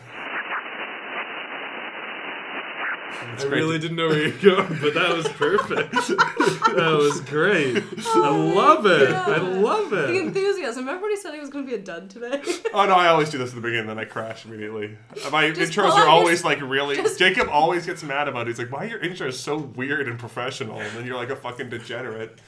It's 3.12 3.12
I 3.23 3.37
great 3.37 3.51
really 3.53 3.75
to- 3.77 3.79
didn't 3.81 3.97
know 3.97 4.09
where 4.09 4.29
you're 4.29 4.57
going, 4.57 4.79
but 4.83 4.95
that 4.95 5.17
was 5.17 5.29
perfect. 5.29 5.93
that 5.93 6.97
was 6.99 7.21
great. 7.23 7.83
I 8.07 8.29
love 8.31 8.87
it. 8.87 9.11
I 9.11 9.37
love 9.39 9.93
it. 9.93 10.09
The 10.09 10.19
enthusiasm. 10.19 10.89
Everybody 10.89 11.17
said 11.17 11.35
he 11.35 11.41
was 11.41 11.51
going 11.51 11.65
to 11.65 11.71
be 11.71 11.77
a 11.77 11.81
dud 11.83 12.11
today? 12.11 12.43
Oh 12.75 12.87
no, 12.87 12.95
I 12.95 13.09
always 13.09 13.29
do 13.29 13.37
this 13.37 13.51
at 13.51 13.55
the 13.57 13.61
beginning, 13.61 13.87
then 13.87 13.99
I 13.99 14.07
crash 14.07 14.47
immediately. 14.47 14.97
Uh, 15.27 15.29
my 15.31 15.51
Just 15.51 15.73
intros 15.73 15.91
are 15.91 15.93
out 15.93 15.97
your- 15.99 16.09
always 16.09 16.43
like 16.43 16.61
really. 16.63 16.97
just- 16.97 17.19
Jacob 17.19 17.49
always 17.51 17.85
gets 17.85 18.03
mad 18.03 18.29
about 18.29 18.43
it. 18.43 18.47
He's 18.49 18.59
like, 18.59 18.73
"Why 18.73 18.85
are 18.85 18.89
your 18.89 19.01
intros 19.01 19.35
so 19.35 19.57
weird 19.59 20.09
and 20.09 20.19
professional?" 20.19 20.79
And 20.81 20.97
then 20.97 21.05
you're 21.07 21.17
like 21.17 21.29
a 21.29 21.37
fucking 21.37 21.69
degenerate. 21.69 22.39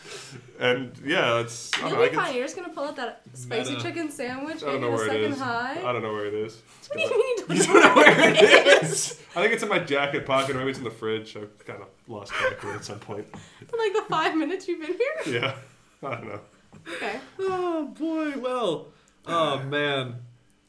And 0.59 0.93
yeah, 1.05 1.41
it's. 1.41 1.71
I 1.77 1.81
don't 1.83 1.91
You'll 1.91 1.99
know, 2.01 2.09
be 2.11 2.17
fine. 2.17 2.35
You're 2.35 2.45
just 2.45 2.57
going 2.57 2.69
to 2.69 2.75
pull 2.75 2.85
out 2.85 2.97
that 2.97 3.21
spicy 3.35 3.73
Meta. 3.73 3.83
chicken 3.83 4.11
sandwich 4.11 4.63
I 4.63 4.67
don't 4.67 4.75
and 4.77 4.81
know 4.83 4.89
a 4.89 4.93
where 4.93 5.05
it 5.05 5.11
second 5.11 5.33
high. 5.39 5.79
I 5.81 5.93
don't 5.93 6.03
know 6.03 6.13
where 6.15 6.27
it 6.27 6.35
is. 6.35 6.63
What 6.89 6.97
do 6.97 7.03
you 7.03 7.11
mean 7.11 7.39
you 7.49 7.55
You 7.57 7.63
don't 7.73 7.83
know 7.83 7.95
where 7.95 8.21
it 8.35 8.83
is? 8.83 9.21
I 9.37 9.41
think 9.43 9.53
it's 9.55 9.63
in 9.63 9.69
my 9.69 9.79
jacket 9.81 10.25
pocket, 10.27 10.55
or 10.55 10.59
maybe 10.61 10.71
it's 10.71 10.79
in 10.79 10.85
the 10.85 10.91
fridge. 10.91 11.37
I've 11.37 11.65
kind 11.67 11.83
of 11.83 11.89
lost 12.07 12.33
track 12.33 12.63
of 12.63 12.71
it 12.71 12.75
at 12.77 12.85
some 12.85 12.99
point. 13.01 13.27
For 13.69 13.77
like 13.77 13.93
the 13.93 14.05
five 14.09 14.37
minutes 14.37 14.69
you've 14.69 14.81
been 14.81 14.95
here? 15.25 15.41
Yeah, 15.41 15.55
I 16.09 16.15
don't 16.15 16.29
know. 16.29 16.41
Okay. 16.97 17.19
Oh 17.41 17.87
boy, 17.89 18.39
well. 18.39 18.89
Oh 19.27 19.59
man. 19.65 20.17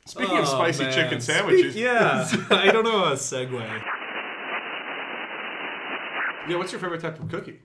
Speaking 0.08 0.38
of 0.38 0.44
Oh, 0.46 0.48
spicy 0.48 0.84
man. 0.84 0.94
chicken 0.94 1.20
Speak- 1.22 1.36
sandwiches, 1.36 1.76
yeah, 1.86 2.28
I 2.52 2.72
don't 2.72 2.84
know 2.84 3.06
a 3.06 3.14
segue. 3.14 3.82
yeah. 6.48 6.58
What's 6.58 6.72
your 6.72 6.80
favorite 6.82 7.02
type 7.02 7.20
of 7.20 7.28
cookie? 7.30 7.60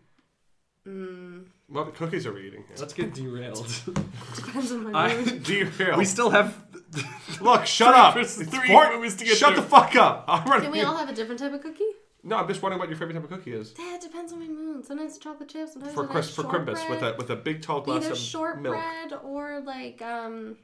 Mm, 0.89 1.45
What 1.69 1.95
cookies 1.95 2.27
are 2.27 2.33
we 2.33 2.47
eating? 2.47 2.65
Here? 2.67 2.77
Let's 2.79 2.95
get 2.95 3.13
derailed. 3.15 3.67
depends 4.35 4.73
on 4.73 4.91
my 4.91 5.09
I, 5.13 5.17
mood. 5.17 5.43
Derail. 5.45 5.99
we 5.99 6.05
still 6.07 6.31
have 6.31 6.55
Look, 7.41 7.67
shut 7.67 7.95
Three 7.95 8.01
up. 8.01 8.17
It's 8.17 8.35
three 8.37 8.69
four- 8.69 8.93
movies 8.95 9.17
to 9.17 9.25
get 9.25 9.37
Shut 9.37 9.55
through. 9.55 9.63
the 9.63 9.69
fuck 9.69 9.95
up. 9.97 10.25
I'm 10.29 10.45
running. 10.49 10.65
Can 10.65 10.73
we 10.73 10.83
all 10.83 10.97
have 10.97 11.09
a 11.09 11.15
different 11.15 11.41
type 11.41 11.53
of 11.53 11.61
cookie? 11.63 11.85
No, 12.23 12.37
I'm 12.37 12.49
just 12.49 12.61
wondering 12.63 12.79
what 12.81 12.89
your 12.89 12.99
favorite 12.99 13.15
type 13.15 13.25
of 13.25 13.31
cookie 13.31 13.53
is. 13.55 13.75
Yeah, 13.79 13.95
it 13.95 14.01
depends 14.03 14.33
on 14.33 14.41
my 14.41 14.47
mood. 14.49 14.85
Sometimes 14.85 15.11
it's 15.17 15.19
chocolate 15.25 15.49
chips. 15.49 15.73
Sometimes 15.73 15.95
For 15.95 16.05
it's 16.05 16.13
Chris, 16.13 16.35
for 16.35 16.43
Crimpus, 16.45 16.87
with 16.91 17.03
a 17.03 17.15
with 17.17 17.31
a 17.31 17.37
big 17.37 17.63
tall 17.63 17.81
glass 17.81 18.03
Either 18.05 18.13
of 18.13 18.19
milk. 18.19 18.19
shortbread 18.19 19.13
or 19.25 19.61
like 19.61 20.03
um 20.03 20.57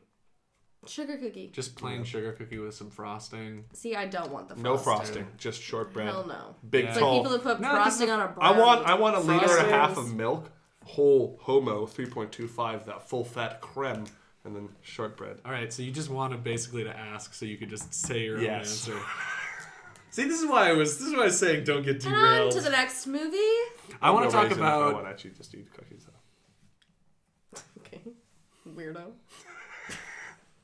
sugar 0.87 1.17
cookie. 1.17 1.51
just 1.53 1.75
plain 1.77 2.05
sugar 2.05 2.33
cookie 2.33 2.59
with 2.59 2.75
some 2.75 2.91
frosting. 2.91 3.65
See, 3.73 3.97
I 3.97 4.07
don't 4.07 4.31
want 4.31 4.49
the 4.49 4.55
frosting. 4.57 4.63
No 4.73 4.77
frosting, 4.77 5.27
just 5.39 5.63
shortbread. 5.63 6.09
Hell 6.09 6.27
no. 6.27 6.57
Big 6.69 6.85
Yeah. 6.85 6.91
It's 6.91 6.99
tall. 6.99 7.13
like 7.15 7.23
people 7.25 7.33
that 7.39 7.43
put 7.43 7.61
No, 7.61 7.69
'cause 7.71 7.77
frosting 7.77 8.07
the- 8.09 8.13
on 8.15 8.21
a 8.21 8.25
I 8.25 8.27
brownie. 8.53 8.61
want 8.61 8.87
I 8.87 8.95
want 8.95 9.17
a 9.17 9.21
liter 9.21 9.57
and 9.59 9.67
a 9.67 9.71
half 9.71 9.95
Frostings. 9.95 10.11
of 10.11 10.15
milk, 10.15 10.51
whole 10.85 11.39
homo 11.43 11.87
3.25, 11.87 12.85
that 12.85 13.09
full 13.09 13.25
fat 13.25 13.61
creme, 13.61 14.05
and 14.47 14.57
then 14.57 14.69
shortbread. 14.83 15.39
All 15.45 15.53
right, 15.53 15.73
so 15.73 15.83
you 15.83 15.91
just 15.91 16.09
wanted 16.09 16.43
basically 16.45 16.85
to 16.85 16.97
ask, 16.97 17.35
so 17.35 17.45
you 17.45 17.57
could 17.59 17.69
just 17.69 17.93
say 17.93 18.21
your 18.25 18.41
Yes. 18.41 18.89
own 18.89 18.95
answer. 18.97 19.07
See, 20.11 20.25
this 20.25 20.41
is 20.41 20.49
why 20.49 20.71
I 20.71 20.73
was. 20.73 20.99
This 20.99 21.09
is 21.09 21.13
why 21.13 21.23
I 21.23 21.25
was 21.27 21.39
saying 21.39 21.65
don't 21.65 21.83
get 21.85 22.03
And 22.07 22.15
on 22.15 22.21
derailed. 22.23 22.53
to 22.53 22.61
the 22.63 22.71
next 22.71 23.07
movie. 23.07 23.37
I 24.01 24.11
want 24.11 24.25
to 24.25 24.31
talk 24.35 24.45
raisin 24.45 24.59
if 24.59 24.65
I 24.65 24.77
about. 24.77 24.95
want 24.95 25.07
actually 25.09 25.33
just 25.33 25.55
eat 25.55 25.71
cookies 25.75 26.07
though. 26.07 27.61
Okay. 27.81 28.01
Weirdo. 28.75 29.13